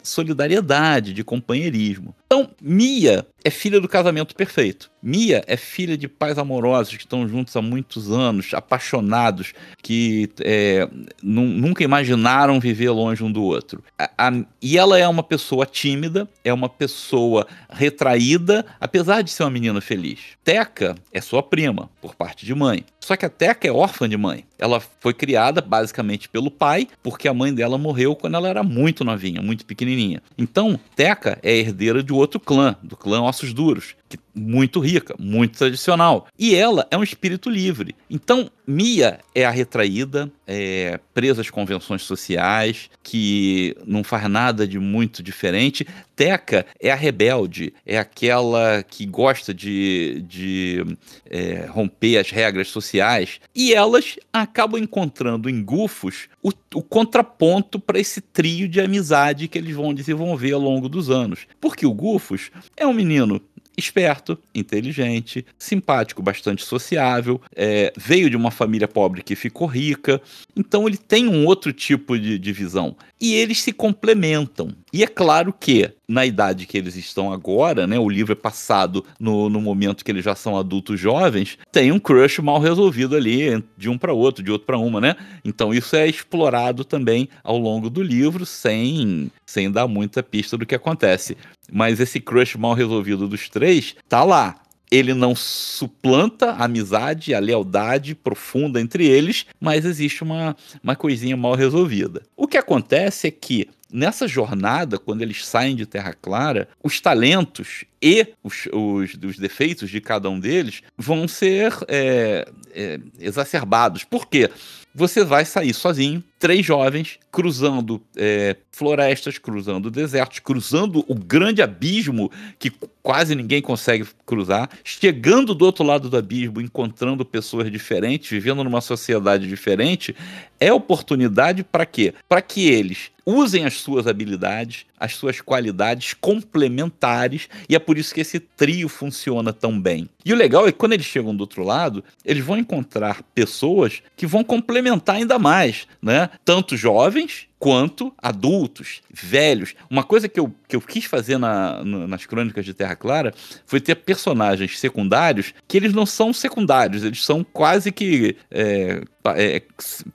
solidariedade, 0.03 1.13
de 1.13 1.23
companheirismo. 1.23 2.15
Então, 2.31 2.47
Mia 2.61 3.25
é 3.43 3.49
filha 3.49 3.81
do 3.81 3.87
casamento 3.87 4.35
perfeito. 4.35 4.91
Mia 5.01 5.43
é 5.47 5.57
filha 5.57 5.97
de 5.97 6.07
pais 6.07 6.37
amorosos 6.37 6.95
que 6.95 7.03
estão 7.03 7.27
juntos 7.27 7.55
há 7.55 7.61
muitos 7.61 8.11
anos, 8.11 8.53
apaixonados, 8.53 9.53
que 9.81 10.29
é, 10.41 10.87
nunca 11.23 11.83
imaginaram 11.83 12.59
viver 12.59 12.91
longe 12.91 13.23
um 13.23 13.31
do 13.31 13.41
outro. 13.41 13.83
A, 13.97 14.27
a, 14.27 14.45
e 14.61 14.77
ela 14.77 14.99
é 14.99 15.07
uma 15.07 15.23
pessoa 15.23 15.65
tímida, 15.65 16.29
é 16.43 16.53
uma 16.53 16.69
pessoa 16.69 17.47
retraída, 17.67 18.63
apesar 18.79 19.23
de 19.23 19.31
ser 19.31 19.41
uma 19.41 19.49
menina 19.49 19.81
feliz. 19.81 20.19
Teca 20.43 20.95
é 21.11 21.21
sua 21.21 21.41
prima, 21.41 21.89
por 21.99 22.13
parte 22.13 22.45
de 22.45 22.53
mãe. 22.53 22.83
Só 22.99 23.15
que 23.15 23.25
a 23.25 23.29
Teca 23.29 23.67
é 23.67 23.71
órfã 23.71 24.07
de 24.07 24.17
mãe. 24.17 24.45
Ela 24.57 24.81
foi 24.99 25.13
criada 25.13 25.61
basicamente 25.61 26.27
pelo 26.27 26.51
pai, 26.51 26.87
porque 27.01 27.27
a 27.27 27.33
mãe 27.33 27.53
dela 27.53 27.77
morreu 27.77 28.15
quando 28.15 28.35
ela 28.35 28.47
era 28.49 28.61
muito 28.61 29.03
novinha, 29.03 29.41
muito 29.41 29.65
pequenininha. 29.65 30.21
Então, 30.37 30.79
Teca 30.95 31.39
é 31.41 31.55
herdeira 31.55 32.03
de 32.03 32.11
outro 32.11 32.39
clã, 32.39 32.75
do 32.83 32.97
clã 32.97 33.21
Ossos 33.21 33.53
Duros, 33.53 33.95
muito 34.33 34.79
rica, 34.79 35.15
muito 35.19 35.57
tradicional. 35.57 36.27
E 36.37 36.55
ela 36.55 36.87
é 36.89 36.97
um 36.97 37.03
espírito 37.03 37.49
livre. 37.49 37.95
Então, 38.09 38.49
Mia 38.65 39.19
é 39.33 39.45
a 39.45 39.49
retraída, 39.49 40.31
é 40.45 40.99
presa 41.13 41.41
às 41.41 41.49
convenções 41.49 42.03
sociais, 42.03 42.89
que 43.03 43.75
não 43.85 44.03
faz 44.03 44.29
nada 44.29 44.67
de 44.67 44.79
muito 44.79 45.23
diferente. 45.23 45.85
Teca 46.15 46.65
é 46.79 46.91
a 46.91 46.95
rebelde, 46.95 47.73
é 47.85 47.97
aquela 47.97 48.83
que 48.83 49.05
gosta 49.05 49.53
de, 49.53 50.23
de 50.27 50.85
é, 51.29 51.65
romper 51.67 52.17
as 52.17 52.29
regras 52.29 52.67
sociais. 52.67 53.39
E 53.55 53.73
elas 53.73 54.17
acabam 54.31 54.79
encontrando 54.79 55.49
em 55.49 55.63
Gufos 55.63 56.29
o, 56.43 56.51
o 56.75 56.83
contraponto 56.83 57.79
para 57.79 57.99
esse 57.99 58.21
trio 58.21 58.67
de 58.67 58.79
amizade 58.79 59.47
que 59.47 59.57
eles 59.57 59.75
vão 59.75 59.93
desenvolver 59.93 60.53
ao 60.53 60.61
longo 60.61 60.87
dos 60.87 61.09
anos. 61.09 61.47
Porque 61.59 61.85
o 61.85 61.93
Gufos 61.93 62.51
é 62.77 62.85
um 62.85 62.93
menino 62.93 63.41
esperto, 63.79 64.37
inteligente, 64.53 65.45
simpático, 65.57 66.21
bastante 66.21 66.63
sociável, 66.63 67.41
é, 67.55 67.91
veio 67.97 68.29
de 68.29 68.35
uma 68.35 68.51
família 68.51 68.87
pobre 68.87 69.23
que 69.23 69.35
ficou 69.35 69.67
rica, 69.67 70.21
então 70.55 70.87
ele 70.87 70.97
tem 70.97 71.27
um 71.27 71.45
outro 71.45 71.73
tipo 71.73 72.17
de, 72.17 72.37
de 72.37 72.51
visão. 72.51 72.95
E 73.19 73.33
eles 73.33 73.61
se 73.61 73.73
complementam. 73.73 74.73
E 74.91 75.03
é 75.03 75.07
claro 75.07 75.53
que, 75.53 75.91
na 76.07 76.25
idade 76.25 76.65
que 76.65 76.77
eles 76.77 76.95
estão 76.95 77.31
agora, 77.31 77.85
né, 77.85 77.99
o 77.99 78.09
livro 78.09 78.33
é 78.33 78.35
passado 78.35 79.05
no, 79.19 79.49
no 79.49 79.61
momento 79.61 80.03
que 80.03 80.11
eles 80.11 80.25
já 80.25 80.35
são 80.35 80.57
adultos 80.57 80.99
jovens, 80.99 81.57
tem 81.71 81.91
um 81.91 81.99
crush 81.99 82.39
mal 82.39 82.59
resolvido 82.59 83.15
ali, 83.15 83.63
de 83.77 83.89
um 83.89 83.97
para 83.97 84.13
outro, 84.13 84.43
de 84.43 84.51
outro 84.51 84.65
para 84.65 84.77
uma, 84.77 84.99
né? 84.99 85.15
Então 85.45 85.73
isso 85.73 85.95
é 85.95 86.07
explorado 86.07 86.83
também 86.83 87.29
ao 87.43 87.57
longo 87.57 87.89
do 87.89 88.01
livro, 88.01 88.45
sem, 88.45 89.31
sem 89.45 89.71
dar 89.71 89.87
muita 89.87 90.23
pista 90.23 90.57
do 90.57 90.65
que 90.65 90.75
acontece. 90.75 91.37
Mas 91.71 91.99
esse 91.99 92.19
crush 92.19 92.55
mal 92.57 92.73
resolvido 92.73 93.27
dos 93.27 93.47
três 93.49 93.95
tá 94.07 94.23
lá. 94.23 94.55
Ele 94.91 95.13
não 95.13 95.35
suplanta 95.35 96.49
a 96.49 96.65
amizade, 96.65 97.35
a 97.35 97.39
lealdade 97.39 98.15
profunda 98.15 98.81
entre 98.81 99.05
eles, 99.05 99.45
mas 99.61 99.85
existe 99.85 100.23
uma, 100.23 100.55
uma 100.83 100.95
coisinha 100.95 101.37
mal 101.37 101.53
resolvida. 101.53 102.23
O 102.35 102.47
que 102.47 102.57
acontece 102.57 103.27
é 103.27 103.31
que 103.31 103.67
nessa 103.91 104.27
jornada, 104.27 104.97
quando 104.97 105.21
eles 105.21 105.45
saem 105.45 105.75
de 105.75 105.85
Terra 105.85 106.13
Clara, 106.13 106.67
os 106.83 106.99
talentos 106.99 107.85
e 108.01 108.27
os, 108.43 108.67
os, 108.71 109.13
os 109.23 109.37
defeitos 109.37 109.89
de 109.89 109.99
cada 109.99 110.29
um 110.29 110.39
deles 110.39 110.81
vão 110.97 111.27
ser 111.27 111.73
é, 111.87 112.47
é, 112.73 112.99
exacerbados. 113.19 114.03
Por 114.03 114.27
quê? 114.27 114.49
Você 114.93 115.23
vai 115.23 115.45
sair 115.45 115.73
sozinho, 115.73 116.23
três 116.39 116.65
jovens, 116.65 117.19
cruzando 117.31 118.01
é, 118.17 118.55
florestas, 118.71 119.37
cruzando 119.37 119.91
desertos, 119.91 120.39
cruzando 120.39 121.05
o 121.07 121.13
grande 121.13 121.61
abismo 121.61 122.31
que 122.57 122.71
quase 123.03 123.35
ninguém 123.35 123.61
consegue 123.61 124.05
cruzar, 124.25 124.67
chegando 124.83 125.53
do 125.53 125.63
outro 125.63 125.83
lado 125.85 126.09
do 126.09 126.17
abismo, 126.17 126.59
encontrando 126.59 127.23
pessoas 127.23 127.71
diferentes, 127.71 128.29
vivendo 128.31 128.63
numa 128.63 128.81
sociedade 128.81 129.47
diferente, 129.47 130.15
é 130.59 130.71
oportunidade 130.71 131.63
para 131.63 131.85
quê? 131.85 132.13
Para 132.27 132.41
que 132.41 132.67
eles 132.67 133.11
usem 133.25 133.65
as 133.65 133.75
suas 133.75 134.07
habilidades, 134.07 134.85
as 134.99 135.15
suas 135.15 135.39
qualidades 135.39 136.13
complementares, 136.13 137.47
e 137.69 137.75
é 137.75 137.79
por 137.79 137.97
isso 137.97 138.13
que 138.13 138.21
esse 138.21 138.39
trio 138.39 138.89
funciona 138.89 139.53
tão 139.53 139.79
bem. 139.79 140.09
E 140.25 140.33
o 140.33 140.35
legal 140.35 140.67
é 140.67 140.71
que 140.71 140.77
quando 140.77 140.93
eles 140.93 141.05
chegam 141.05 141.35
do 141.35 141.41
outro 141.41 141.63
lado, 141.63 142.03
eles 142.25 142.43
vão 142.43 142.57
encontrar 142.57 143.21
pessoas 143.35 144.01
que 144.15 144.25
vão 144.25 144.43
complementar 144.43 145.17
ainda 145.17 145.37
mais, 145.37 145.87
né? 146.01 146.29
Tanto 146.43 146.75
jovens 146.75 147.47
quanto 147.59 148.13
adultos, 148.17 149.01
velhos. 149.11 149.75
Uma 149.89 150.03
coisa 150.03 150.29
que 150.29 150.39
eu, 150.39 150.55
que 150.67 150.75
eu 150.77 150.81
quis 150.81 151.03
fazer 151.03 151.37
na, 151.37 151.83
na, 151.83 152.07
nas 152.07 152.25
crônicas 152.25 152.63
de 152.63 152.73
Terra 152.73 152.95
Clara 152.95 153.33
foi 153.65 153.81
ter 153.81 153.95
personagens 153.95 154.79
secundários 154.79 155.53
que 155.67 155.75
eles 155.75 155.93
não 155.93 156.05
são 156.05 156.31
secundários, 156.31 157.03
eles 157.03 157.23
são 157.23 157.43
quase 157.43 157.91
que 157.91 158.37
é, 158.49 159.01
é, 159.25 159.61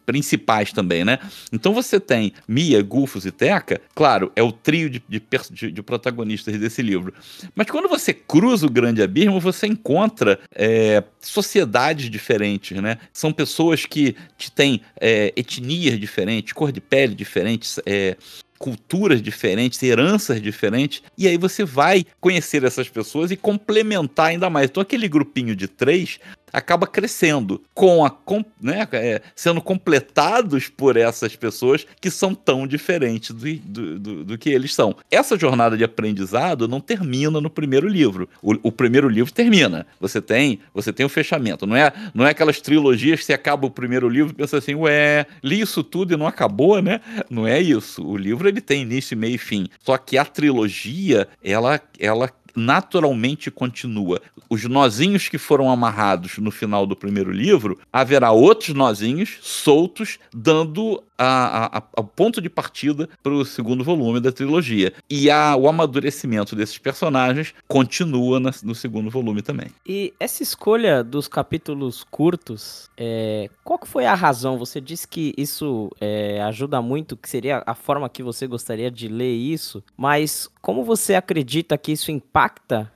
principais 0.07 0.73
também, 0.73 1.05
né? 1.05 1.19
Então 1.53 1.75
você 1.75 2.01
tem 2.01 2.33
Mia, 2.49 2.83
Gufus 2.83 3.27
e 3.27 3.31
Teca, 3.31 3.79
claro, 3.95 4.33
é 4.35 4.43
o 4.43 4.51
trio 4.51 4.89
de, 4.89 5.03
de, 5.07 5.23
de, 5.51 5.71
de 5.71 5.83
protagonistas 5.83 6.57
desse 6.57 6.81
livro. 6.81 7.13
Mas 7.55 7.71
quando 7.71 7.89
você 7.89 8.15
cruza 8.15 8.67
o 8.67 8.71
Grande 8.71 9.03
Abismo, 9.03 9.39
você 9.39 9.67
encontra 9.67 10.41
é, 10.55 11.05
sociedades 11.21 12.09
diferentes, 12.09 12.81
né? 12.81 12.97
São 13.13 13.31
pessoas 13.33 13.85
que, 13.85 14.17
que 14.39 14.51
têm 14.51 14.81
é, 14.99 15.33
etnias 15.37 16.01
diferentes, 16.01 16.55
cor 16.55 16.73
de 16.73 16.81
pele 16.81 17.15
diferente 17.15 17.34
diferentes, 17.35 17.81
é, 17.85 18.17
culturas 18.59 19.21
diferentes, 19.21 19.83
heranças 19.83 20.41
diferentes, 20.41 21.03
e 21.19 21.27
aí 21.27 21.37
você 21.37 21.65
vai 21.65 22.07
conhecer 22.21 22.63
essas 22.63 22.89
pessoas 22.89 23.31
e 23.31 23.37
complementar 23.37 24.27
ainda 24.27 24.49
mais. 24.49 24.71
Então, 24.71 24.81
aquele 24.81 25.09
grupinho 25.09 25.57
de 25.57 25.67
três 25.67 26.21
acaba 26.55 26.87
crescendo, 26.87 27.61
com 27.75 28.05
a 28.05 28.11
com, 28.11 28.45
né, 28.63 28.87
é, 28.93 29.21
sendo 29.35 29.61
completados 29.61 30.69
por 30.69 30.97
essas 30.97 31.35
pessoas 31.35 31.85
que 32.01 32.11
são 32.11 32.33
tão 32.33 32.65
diferentes 32.65 33.33
do, 33.33 33.55
do, 33.57 33.99
do, 33.99 34.25
do, 34.25 34.39
que 34.39 34.51
eles 34.51 34.73
são. 34.73 34.95
Essa 35.11 35.37
jornada 35.37 35.77
de 35.77 35.83
aprendizado 35.83 36.69
não 36.69 36.81
termina 36.81 37.41
no 37.41 37.51
primeiro 37.51 37.89
livro. 37.89 38.29
O, 38.41 38.53
o, 38.69 38.73
primeiro 38.73 39.09
livro 39.09 39.33
termina. 39.33 39.85
Você 40.01 40.23
tem 40.23 40.61
você 40.73 40.93
tem 40.93 41.05
o 41.05 41.09
fechamento. 41.09 41.67
Não 41.67 41.75
é, 41.75 41.93
não 42.15 42.25
é 42.25 42.31
aquelas 42.31 42.61
trilogias 42.61 43.21
que 43.21 43.27
você 43.27 43.33
acaba 43.33 43.67
o 43.67 43.71
primeiro 43.71 44.09
livro 44.09 44.33
e 44.33 44.37
pensa 44.37 44.59
assim, 44.59 44.77
ué, 44.77 45.27
li 45.43 45.61
isso 45.61 45.83
tudo 45.83 46.15
e 46.15 46.17
não 46.17 46.27
acabou, 46.27 46.81
né? 46.81 47.01
Não 47.29 47.47
é 47.47 47.61
isso. 47.61 48.07
O 48.07 48.17
livro 48.17 48.49
ele 48.49 48.61
tem 48.61 48.83
início, 48.83 49.17
meio 49.17 49.35
e 49.35 49.39
fim. 49.39 49.67
Só 49.81 49.99
que 49.99 50.17
a 50.17 50.25
trilogia, 50.25 51.27
ela, 51.43 51.81
ela 51.99 52.31
naturalmente 52.55 53.51
continua. 53.51 54.21
Os 54.49 54.65
nozinhos 54.65 55.29
que 55.29 55.39
foram 55.39 55.71
amarrados 55.71 56.39
no 56.39 56.51
final 56.51 56.87
do 56.87 56.97
primeiro 56.97 57.31
livro, 57.31 57.79
haverá 57.93 58.31
outros 58.31 58.75
nozinhos 58.75 59.39
soltos, 59.41 60.19
dando 60.33 61.03
a, 61.19 61.79
a, 61.79 61.83
a 61.97 62.03
ponto 62.03 62.41
de 62.41 62.51
partida 62.51 63.09
para 63.23 63.33
o 63.33 63.45
segundo 63.45 63.85
volume 63.85 64.21
da 64.21 64.33
trilogia. 64.33 64.93
E 65.09 65.31
a, 65.31 65.57
o 65.57 65.69
amadurecimento 65.69 66.57
desses 66.57 66.79
personagens 66.79 67.55
continua 67.69 68.41
na, 68.41 68.51
no 68.63 68.75
segundo 68.75 69.11
volume 69.11 69.43
também. 69.43 69.69
E 69.87 70.13
essa 70.19 70.43
escolha 70.43 71.03
dos 71.05 71.29
capítulos 71.29 72.05
curtos, 72.11 72.91
é, 72.97 73.49
qual 73.63 73.79
que 73.79 73.89
foi 73.89 74.07
a 74.07 74.15
razão? 74.15 74.59
Você 74.59 74.81
disse 74.81 75.07
que 75.07 75.33
isso 75.37 75.91
é, 76.01 76.43
ajuda 76.43 76.83
muito, 76.83 77.17
que 77.17 77.29
seria 77.29 77.63
a 77.67 77.75
forma 77.75 78.09
que 78.09 78.23
você 78.23 78.47
gostaria 78.47 78.91
de 78.91 79.09
ler 79.09 79.35
isso, 79.35 79.83
mas 79.97 80.49
como 80.61 80.83
você 80.83 81.15
acredita 81.15 81.79
que 81.79 81.93
isso 81.93 82.11
impacta 82.11 82.44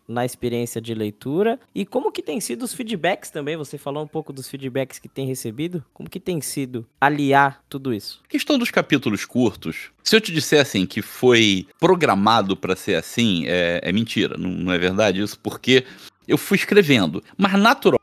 na 0.06 0.24
experiência 0.24 0.80
de 0.80 0.94
leitura 0.94 1.58
e 1.74 1.84
como 1.86 2.12
que 2.12 2.22
tem 2.22 2.40
sido 2.40 2.64
os 2.64 2.74
feedbacks 2.74 3.30
também? 3.30 3.56
Você 3.56 3.78
falou 3.78 4.02
um 4.02 4.06
pouco 4.06 4.32
dos 4.32 4.48
feedbacks 4.48 4.98
que 4.98 5.08
tem 5.08 5.26
recebido. 5.26 5.84
Como 5.92 6.08
que 6.08 6.20
tem 6.20 6.40
sido 6.40 6.86
aliar 7.00 7.62
tudo 7.68 7.92
isso? 7.92 8.20
A 8.24 8.28
questão 8.28 8.58
dos 8.58 8.70
capítulos 8.70 9.24
curtos. 9.24 9.90
Se 10.02 10.16
eu 10.16 10.20
te 10.20 10.32
disser 10.32 10.60
assim 10.60 10.86
que 10.86 11.02
foi 11.02 11.66
programado 11.78 12.56
para 12.56 12.76
ser 12.76 12.94
assim, 12.94 13.44
é, 13.46 13.80
é 13.82 13.92
mentira. 13.92 14.36
Não, 14.38 14.50
não 14.50 14.72
é 14.72 14.78
verdade 14.78 15.20
isso, 15.20 15.38
porque 15.38 15.84
eu 16.26 16.38
fui 16.38 16.56
escrevendo. 16.56 17.22
Mas 17.36 17.52
naturalmente 17.52 17.97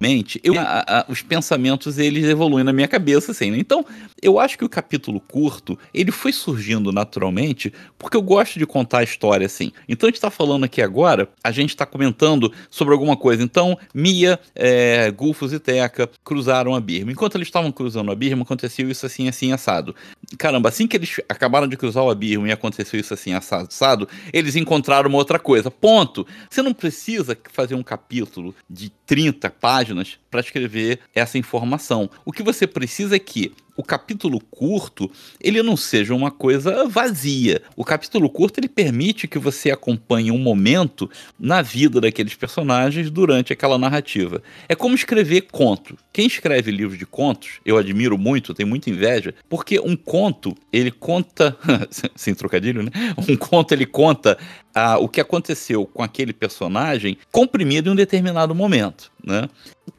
mente, 0.00 0.40
eu, 0.44 0.58
a, 0.58 0.84
a, 0.86 1.04
os 1.08 1.22
pensamentos 1.22 1.98
eles 1.98 2.24
evoluem 2.24 2.64
na 2.64 2.72
minha 2.72 2.88
cabeça, 2.88 3.32
assim. 3.32 3.50
Né? 3.50 3.58
Então, 3.58 3.84
eu 4.22 4.38
acho 4.38 4.56
que 4.56 4.64
o 4.64 4.68
capítulo 4.68 5.20
curto 5.20 5.78
ele 5.92 6.12
foi 6.12 6.32
surgindo 6.32 6.92
naturalmente 6.92 7.72
porque 7.98 8.16
eu 8.16 8.22
gosto 8.22 8.58
de 8.58 8.66
contar 8.66 8.98
a 8.98 9.02
história 9.02 9.46
assim. 9.46 9.72
Então, 9.88 10.06
a 10.06 10.10
gente 10.10 10.16
está 10.16 10.30
falando 10.30 10.64
aqui 10.64 10.80
agora, 10.80 11.28
a 11.42 11.50
gente 11.50 11.70
está 11.70 11.84
comentando 11.84 12.52
sobre 12.70 12.94
alguma 12.94 13.16
coisa. 13.16 13.42
Então, 13.42 13.78
Mia, 13.92 14.38
é, 14.54 15.10
Gulfos 15.10 15.52
e 15.52 15.58
Teca 15.58 16.08
cruzaram 16.24 16.74
a 16.74 16.80
Birma. 16.80 17.12
Enquanto 17.12 17.34
eles 17.36 17.48
estavam 17.48 17.72
cruzando 17.72 18.10
a 18.10 18.14
Birma, 18.14 18.42
aconteceu 18.42 18.88
isso 18.88 19.04
assim, 19.04 19.28
assim, 19.28 19.52
assado. 19.52 19.94
Caramba, 20.38 20.68
assim 20.68 20.86
que 20.86 20.96
eles 20.96 21.16
acabaram 21.28 21.66
de 21.66 21.76
cruzar 21.76 22.04
o 22.04 22.10
Abirmo 22.10 22.46
e 22.46 22.52
aconteceu 22.52 23.00
isso 23.00 23.14
assim, 23.14 23.32
assado, 23.32 24.08
eles 24.32 24.56
encontraram 24.56 25.08
uma 25.08 25.18
outra 25.18 25.38
coisa. 25.38 25.70
Ponto. 25.70 26.26
Você 26.48 26.62
não 26.62 26.72
precisa 26.72 27.36
fazer 27.52 27.74
um 27.74 27.82
capítulo 27.82 28.54
de 28.68 28.90
30 29.06 29.50
páginas 29.50 29.87
para 30.30 30.40
escrever 30.40 31.00
essa 31.14 31.38
informação. 31.38 32.10
O 32.24 32.32
que 32.32 32.42
você 32.42 32.66
precisa 32.66 33.16
é 33.16 33.18
que 33.18 33.52
o 33.78 33.84
capítulo 33.84 34.40
curto 34.50 35.08
ele 35.40 35.62
não 35.62 35.76
seja 35.76 36.12
uma 36.12 36.32
coisa 36.32 36.88
vazia. 36.88 37.62
O 37.76 37.84
capítulo 37.84 38.28
curto 38.28 38.58
ele 38.58 38.68
permite 38.68 39.28
que 39.28 39.38
você 39.38 39.70
acompanhe 39.70 40.32
um 40.32 40.38
momento 40.38 41.08
na 41.38 41.62
vida 41.62 42.00
daqueles 42.00 42.34
personagens 42.34 43.08
durante 43.08 43.52
aquela 43.52 43.78
narrativa. 43.78 44.42
É 44.68 44.74
como 44.74 44.96
escrever 44.96 45.42
conto. 45.52 45.96
Quem 46.12 46.26
escreve 46.26 46.72
livros 46.72 46.98
de 46.98 47.06
contos, 47.06 47.60
eu 47.64 47.78
admiro 47.78 48.18
muito, 48.18 48.52
tenho 48.52 48.68
muita 48.68 48.90
inveja, 48.90 49.32
porque 49.48 49.78
um 49.78 49.94
conto 49.94 50.56
ele 50.72 50.90
conta, 50.90 51.56
sem 52.16 52.34
trocadilho, 52.34 52.82
né? 52.82 52.90
Um 53.28 53.36
conto 53.36 53.72
ele 53.72 53.86
conta 53.86 54.36
ah, 54.74 54.98
o 54.98 55.08
que 55.08 55.20
aconteceu 55.20 55.86
com 55.86 56.02
aquele 56.02 56.32
personagem 56.32 57.16
comprimido 57.30 57.88
em 57.88 57.92
um 57.92 57.96
determinado 57.96 58.54
momento, 58.56 59.12
né? 59.24 59.48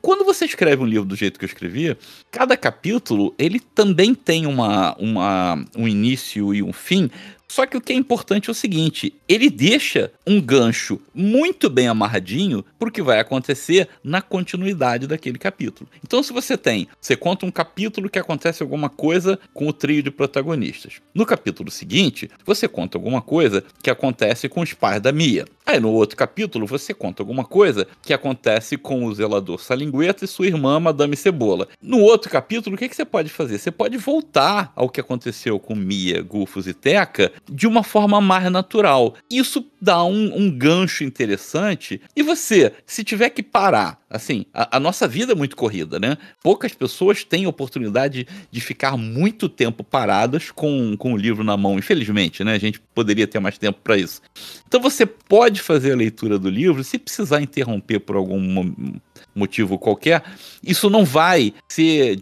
Quando 0.02 0.24
você 0.24 0.46
escreve 0.46 0.82
um 0.82 0.86
livro 0.86 1.06
do 1.06 1.16
jeito 1.16 1.38
que 1.38 1.46
eu 1.46 1.50
escrevia, 1.50 1.98
cada 2.32 2.56
capítulo 2.56 3.34
ele 3.38 3.60
também 3.74 4.14
tem 4.14 4.46
uma, 4.46 4.96
uma, 4.98 5.64
um 5.76 5.88
início 5.88 6.54
e 6.54 6.62
um 6.62 6.74
fim, 6.74 7.10
só 7.50 7.66
que 7.66 7.76
o 7.76 7.82
que 7.82 7.92
é 7.92 7.96
importante 7.96 8.50
é 8.50 8.52
o 8.52 8.56
seguinte: 8.56 9.14
ele 9.28 9.50
deixa 9.50 10.12
um 10.26 10.40
gancho 10.40 11.02
muito 11.14 11.70
bem 11.70 11.88
amarradinho 11.88 12.64
para 12.78 12.88
o 12.88 12.92
que 12.92 13.02
vai 13.02 13.20
acontecer 13.20 13.90
na 14.04 14.22
continuidade 14.22 15.08
daquele 15.08 15.40
capítulo. 15.40 15.90
Então, 16.06 16.22
se 16.22 16.32
você 16.32 16.56
tem, 16.56 16.88
você 17.02 17.16
conta 17.16 17.46
um 17.46 17.52
capítulo 17.52 18.10
que 18.10 18.20
acontece 18.20 18.62
alguma 18.62 18.88
coisa 18.88 19.40
com 19.54 19.68
o 19.68 19.74
trio 19.74 20.04
de 20.04 20.12
protagonistas. 20.12 21.02
No 21.14 21.26
capítulo 21.26 21.72
seguinte, 21.72 22.30
você 22.46 22.68
conta 22.68 22.98
alguma 22.98 23.22
coisa 23.22 23.64
que 23.82 23.90
acontece 23.90 24.48
com 24.48 24.62
os 24.62 24.74
pais 24.74 25.02
da 25.02 25.12
Mia. 25.12 25.46
Aí 25.66 25.80
no 25.80 25.92
outro 25.92 26.18
capítulo, 26.18 26.66
você 26.66 26.96
conta 26.96 27.22
alguma 27.22 27.44
coisa 27.44 27.88
que 28.02 28.12
acontece 28.12 28.76
com 28.76 29.06
o 29.06 29.14
zelador 29.14 29.60
Salingueta 29.60 30.26
e 30.26 30.28
sua 30.28 30.48
irmã 30.48 30.80
Madame 30.80 31.16
Cebola. 31.16 31.68
No 31.82 32.00
outro 32.00 32.30
capítulo, 32.30 32.76
o 32.76 32.80
que, 32.80 32.90
que 32.90 32.96
você 32.96 33.06
pode 33.06 33.30
fazer? 33.30 33.60
Você 33.60 33.70
pode 33.70 33.96
voltar 33.96 34.72
ao 34.76 34.90
que 34.90 35.00
aconteceu 35.00 35.60
com 35.60 35.76
Mia, 35.76 36.24
Gufos 36.24 36.66
e 36.66 36.74
Teca 36.74 37.32
de 37.50 37.68
uma 37.68 37.84
forma 37.84 38.20
mais 38.20 38.52
natural. 38.52 39.16
Isso 39.30 39.66
dá 39.82 40.04
um, 40.04 40.36
um 40.36 40.52
gancho 40.52 41.04
interessante. 41.04 42.02
E 42.16 42.24
você, 42.24 42.74
se 42.86 43.04
tiver 43.04 43.30
que 43.30 43.42
parar, 43.42 44.00
assim, 44.10 44.46
a, 44.54 44.78
a, 44.78 44.80
nossa 44.80 45.08
vida 45.08 45.34
é 45.34 45.36
muito 45.36 45.56
corrida, 45.56 46.00
né? 46.00 46.18
Poucas 46.44 46.74
pessoas 46.74 47.24
têm 47.24 47.48
oportunidade 47.48 48.28
de 48.52 48.62
ficar 48.62 48.98
muito 48.98 49.48
tempo 49.48 49.84
paradas 49.84 50.52
com, 50.52 50.96
com 50.98 51.14
o 51.14 51.18
livro 51.18 51.44
na 51.44 51.56
mão, 51.56 51.78
infelizmente, 51.78 52.44
né? 52.44 52.54
A 52.54 52.60
gente 52.60 52.80
poderia 52.94 53.28
ter 53.28 53.40
mais 53.40 53.58
tempo 53.58 53.80
para 53.84 53.98
isso. 53.98 54.22
Então 54.68 54.82
você 54.82 55.06
pode 55.06 55.62
fazer 55.62 55.94
a 55.94 55.96
leitura 55.96 56.38
do 56.38 56.50
livro, 56.50 56.84
se 56.84 56.98
precisar 56.98 57.42
interromper 57.42 58.00
por 58.00 58.16
algum 58.16 59.00
motivo 59.40 59.78
qualquer, 59.78 60.24
isso 60.64 60.90
não 60.90 61.06
vai 61.06 61.54
ser 61.68 62.20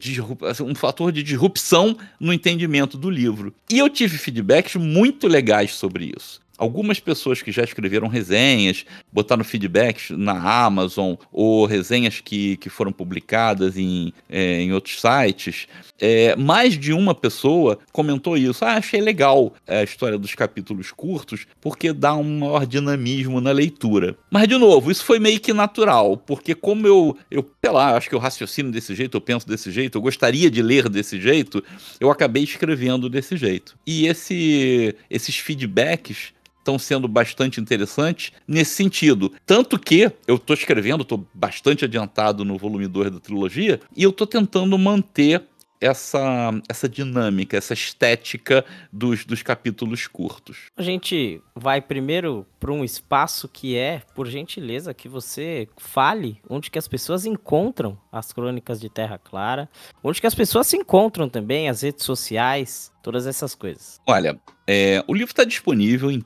um 0.61 0.75
fator 0.75 1.11
de 1.11 1.23
disrupção 1.23 1.97
no 2.19 2.31
entendimento 2.31 2.97
do 2.97 3.09
livro. 3.09 3.53
E 3.69 3.77
eu 3.77 3.89
tive 3.89 4.17
feedbacks 4.17 4.75
muito 4.75 5.27
legais 5.27 5.73
sobre 5.73 6.13
isso. 6.17 6.39
Algumas 6.57 6.99
pessoas 6.99 7.41
que 7.41 7.51
já 7.51 7.63
escreveram 7.63 8.07
resenhas, 8.07 8.85
botaram 9.13 9.43
feedbacks 9.43 10.09
na 10.09 10.65
Amazon 10.65 11.15
ou 11.31 11.65
resenhas 11.65 12.19
que, 12.19 12.57
que 12.57 12.69
foram 12.69 12.91
publicadas 12.91 13.77
em, 13.77 14.11
é, 14.29 14.61
em 14.61 14.73
outros 14.73 14.99
sites, 14.99 15.67
é, 15.99 16.35
mais 16.35 16.77
de 16.77 16.93
uma 16.93 17.13
pessoa 17.13 17.77
comentou 17.91 18.35
isso. 18.37 18.65
Ah, 18.65 18.73
achei 18.73 18.99
legal 19.01 19.53
a 19.67 19.83
história 19.83 20.17
dos 20.17 20.33
capítulos 20.33 20.91
curtos 20.91 21.45
porque 21.61 21.93
dá 21.93 22.15
um 22.15 22.39
maior 22.39 22.65
dinamismo 22.65 23.39
na 23.39 23.51
leitura. 23.51 24.17
Mas, 24.31 24.47
de 24.47 24.57
novo, 24.57 24.91
isso 24.91 25.05
foi 25.05 25.19
meio 25.19 25.39
que 25.39 25.53
natural, 25.53 26.17
porque 26.17 26.55
como 26.55 26.87
eu, 26.87 27.17
eu 27.29 27.47
sei 27.63 27.71
lá, 27.71 27.95
acho 27.95 28.09
que 28.09 28.15
eu 28.15 28.19
raciocino 28.19 28.71
desse 28.71 28.95
jeito, 28.95 29.15
eu 29.15 29.21
penso 29.21 29.47
desse 29.47 29.71
jeito, 29.71 29.97
eu 29.97 30.01
gostaria 30.01 30.49
de 30.49 30.61
ler 30.61 30.89
desse 30.89 31.19
jeito, 31.19 31.63
eu 31.99 32.09
acabei 32.09 32.43
escrevendo 32.43 33.09
desse 33.09 33.37
jeito. 33.37 33.77
E 33.85 34.07
esse, 34.07 34.95
esses 35.09 35.37
feedbacks 35.37 36.33
estão 36.67 36.77
sendo 36.77 37.07
bastante 37.07 37.61
interessantes 37.61 38.33
nesse 38.45 38.75
sentido. 38.75 39.31
Tanto 39.45 39.79
que 39.79 40.11
eu 40.27 40.35
estou 40.35 40.53
escrevendo, 40.53 41.03
estou 41.03 41.25
bastante 41.33 41.85
adiantado 41.85 42.43
no 42.43 42.57
volume 42.57 42.87
2 42.87 43.11
da 43.11 43.19
trilogia, 43.19 43.79
e 43.95 44.03
eu 44.03 44.09
estou 44.09 44.27
tentando 44.27 44.77
manter 44.77 45.43
essa, 45.79 46.51
essa 46.67 46.89
dinâmica, 46.89 47.55
essa 47.55 47.73
estética 47.73 48.65
dos, 48.91 49.23
dos 49.23 49.43
capítulos 49.43 50.07
curtos. 50.07 50.71
A 50.75 50.81
gente 50.81 51.41
vai 51.55 51.79
primeiro 51.79 52.45
para 52.59 52.71
um 52.71 52.83
espaço 52.83 53.47
que 53.47 53.77
é, 53.77 54.01
por 54.15 54.27
gentileza, 54.27 54.93
que 54.93 55.07
você 55.07 55.67
fale 55.77 56.41
onde 56.49 56.71
que 56.71 56.79
as 56.79 56.87
pessoas 56.87 57.25
encontram 57.25 57.97
as 58.11 58.33
crônicas 58.33 58.81
de 58.81 58.89
Terra 58.89 59.19
Clara, 59.19 59.69
onde 60.03 60.19
que 60.19 60.27
as 60.27 60.35
pessoas 60.35 60.67
se 60.67 60.75
encontram 60.75 61.29
também, 61.29 61.69
as 61.69 61.81
redes 61.81 62.03
sociais, 62.03 62.91
todas 63.03 63.27
essas 63.27 63.53
coisas. 63.53 64.01
Olha, 64.07 64.39
é, 64.67 65.01
o 65.07 65.13
livro 65.13 65.31
está 65.31 65.45
disponível, 65.45 66.11
em, 66.11 66.23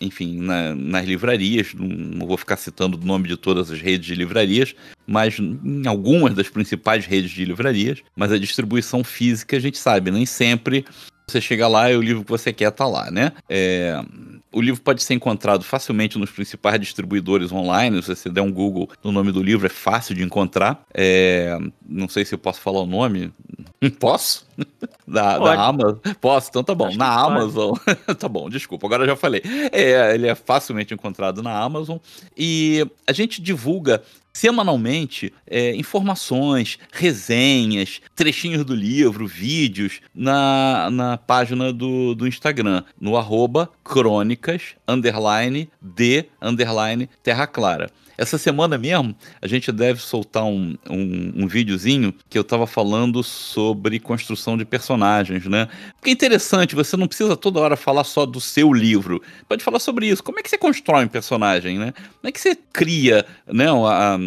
enfim, 0.00 0.38
na, 0.38 0.74
nas 0.74 1.04
livrarias. 1.04 1.74
Não, 1.74 1.88
não, 1.88 2.26
vou 2.26 2.36
ficar 2.36 2.56
citando 2.56 2.96
o 2.96 3.04
nome 3.04 3.26
de 3.26 3.36
todas 3.36 3.70
as 3.70 3.80
redes 3.80 4.06
de 4.06 4.14
livrarias, 4.14 4.76
mas 5.06 5.38
em 5.40 5.86
algumas 5.86 6.34
das 6.34 6.48
principais 6.48 7.04
redes 7.04 7.32
de 7.32 7.44
livrarias. 7.44 8.00
Mas 8.14 8.30
a 8.30 8.38
distribuição 8.38 9.02
física, 9.02 9.56
a 9.56 9.60
gente 9.60 9.76
sabe, 9.76 10.12
nem 10.12 10.24
sempre 10.24 10.84
você 11.26 11.40
chega 11.40 11.66
lá 11.66 11.90
e 11.90 11.96
o 11.96 12.02
livro 12.02 12.22
que 12.22 12.30
você 12.30 12.52
quer 12.52 12.68
está 12.68 12.86
lá, 12.86 13.10
né? 13.10 13.32
É, 13.48 14.00
o 14.54 14.60
livro 14.60 14.80
pode 14.80 15.02
ser 15.02 15.14
encontrado 15.14 15.64
facilmente 15.64 16.18
nos 16.18 16.30
principais 16.30 16.80
distribuidores 16.80 17.50
online. 17.52 18.00
Se 18.02 18.14
você 18.14 18.30
der 18.30 18.40
um 18.40 18.52
Google 18.52 18.88
no 19.02 19.10
nome 19.10 19.32
do 19.32 19.42
livro, 19.42 19.66
é 19.66 19.70
fácil 19.70 20.14
de 20.14 20.22
encontrar. 20.22 20.84
É, 20.94 21.58
não 21.86 22.08
sei 22.08 22.24
se 22.24 22.34
eu 22.34 22.38
posso 22.38 22.60
falar 22.60 22.80
o 22.80 22.86
nome. 22.86 23.32
Posso? 24.00 24.46
Da, 25.06 25.38
da 25.38 25.62
Amazon? 25.62 25.96
Posso, 26.20 26.48
então 26.48 26.64
tá 26.64 26.74
bom. 26.74 26.86
Acho 26.86 26.96
na 26.96 27.08
Amazon. 27.08 27.74
tá 28.18 28.28
bom, 28.28 28.48
desculpa, 28.48 28.86
agora 28.86 29.04
já 29.04 29.14
falei. 29.14 29.42
É, 29.72 30.14
ele 30.14 30.26
é 30.26 30.34
facilmente 30.34 30.94
encontrado 30.94 31.42
na 31.42 31.58
Amazon. 31.58 31.98
E 32.36 32.86
a 33.06 33.12
gente 33.12 33.42
divulga 33.42 34.02
semanalmente 34.34 35.32
é, 35.46 35.74
informações, 35.76 36.78
resenhas, 36.92 38.02
trechinhos 38.16 38.64
do 38.64 38.74
livro, 38.74 39.26
vídeos 39.26 40.00
na, 40.12 40.90
na 40.90 41.16
página 41.16 41.72
do, 41.72 42.14
do 42.14 42.26
Instagram, 42.26 42.82
no 43.00 43.16
arroba 43.16 43.70
crônicas, 43.84 44.74
underline, 44.86 45.70
de, 45.80 46.26
underline, 46.42 47.08
terra 47.22 47.46
clara. 47.46 47.90
Essa 48.16 48.38
semana 48.38 48.78
mesmo, 48.78 49.14
a 49.40 49.46
gente 49.46 49.72
deve 49.72 50.00
soltar 50.00 50.44
um, 50.44 50.76
um, 50.88 51.32
um 51.36 51.46
videozinho 51.46 52.14
que 52.28 52.38
eu 52.38 52.44
tava 52.44 52.66
falando 52.66 53.22
sobre 53.22 53.98
construção 53.98 54.56
de 54.56 54.64
personagens, 54.64 55.46
né? 55.46 55.68
Porque 55.96 56.10
é 56.10 56.12
interessante, 56.12 56.74
você 56.74 56.96
não 56.96 57.06
precisa 57.06 57.36
toda 57.36 57.60
hora 57.60 57.76
falar 57.76 58.04
só 58.04 58.24
do 58.24 58.40
seu 58.40 58.72
livro. 58.72 59.20
Pode 59.48 59.64
falar 59.64 59.78
sobre 59.78 60.06
isso. 60.06 60.22
Como 60.22 60.38
é 60.38 60.42
que 60.42 60.50
você 60.50 60.58
constrói 60.58 61.04
um 61.04 61.08
personagem, 61.08 61.78
né? 61.78 61.92
Como 61.92 62.28
é 62.28 62.32
que 62.32 62.40
você 62.40 62.56
cria 62.72 63.24
né, 63.46 63.66
a, 63.68 64.18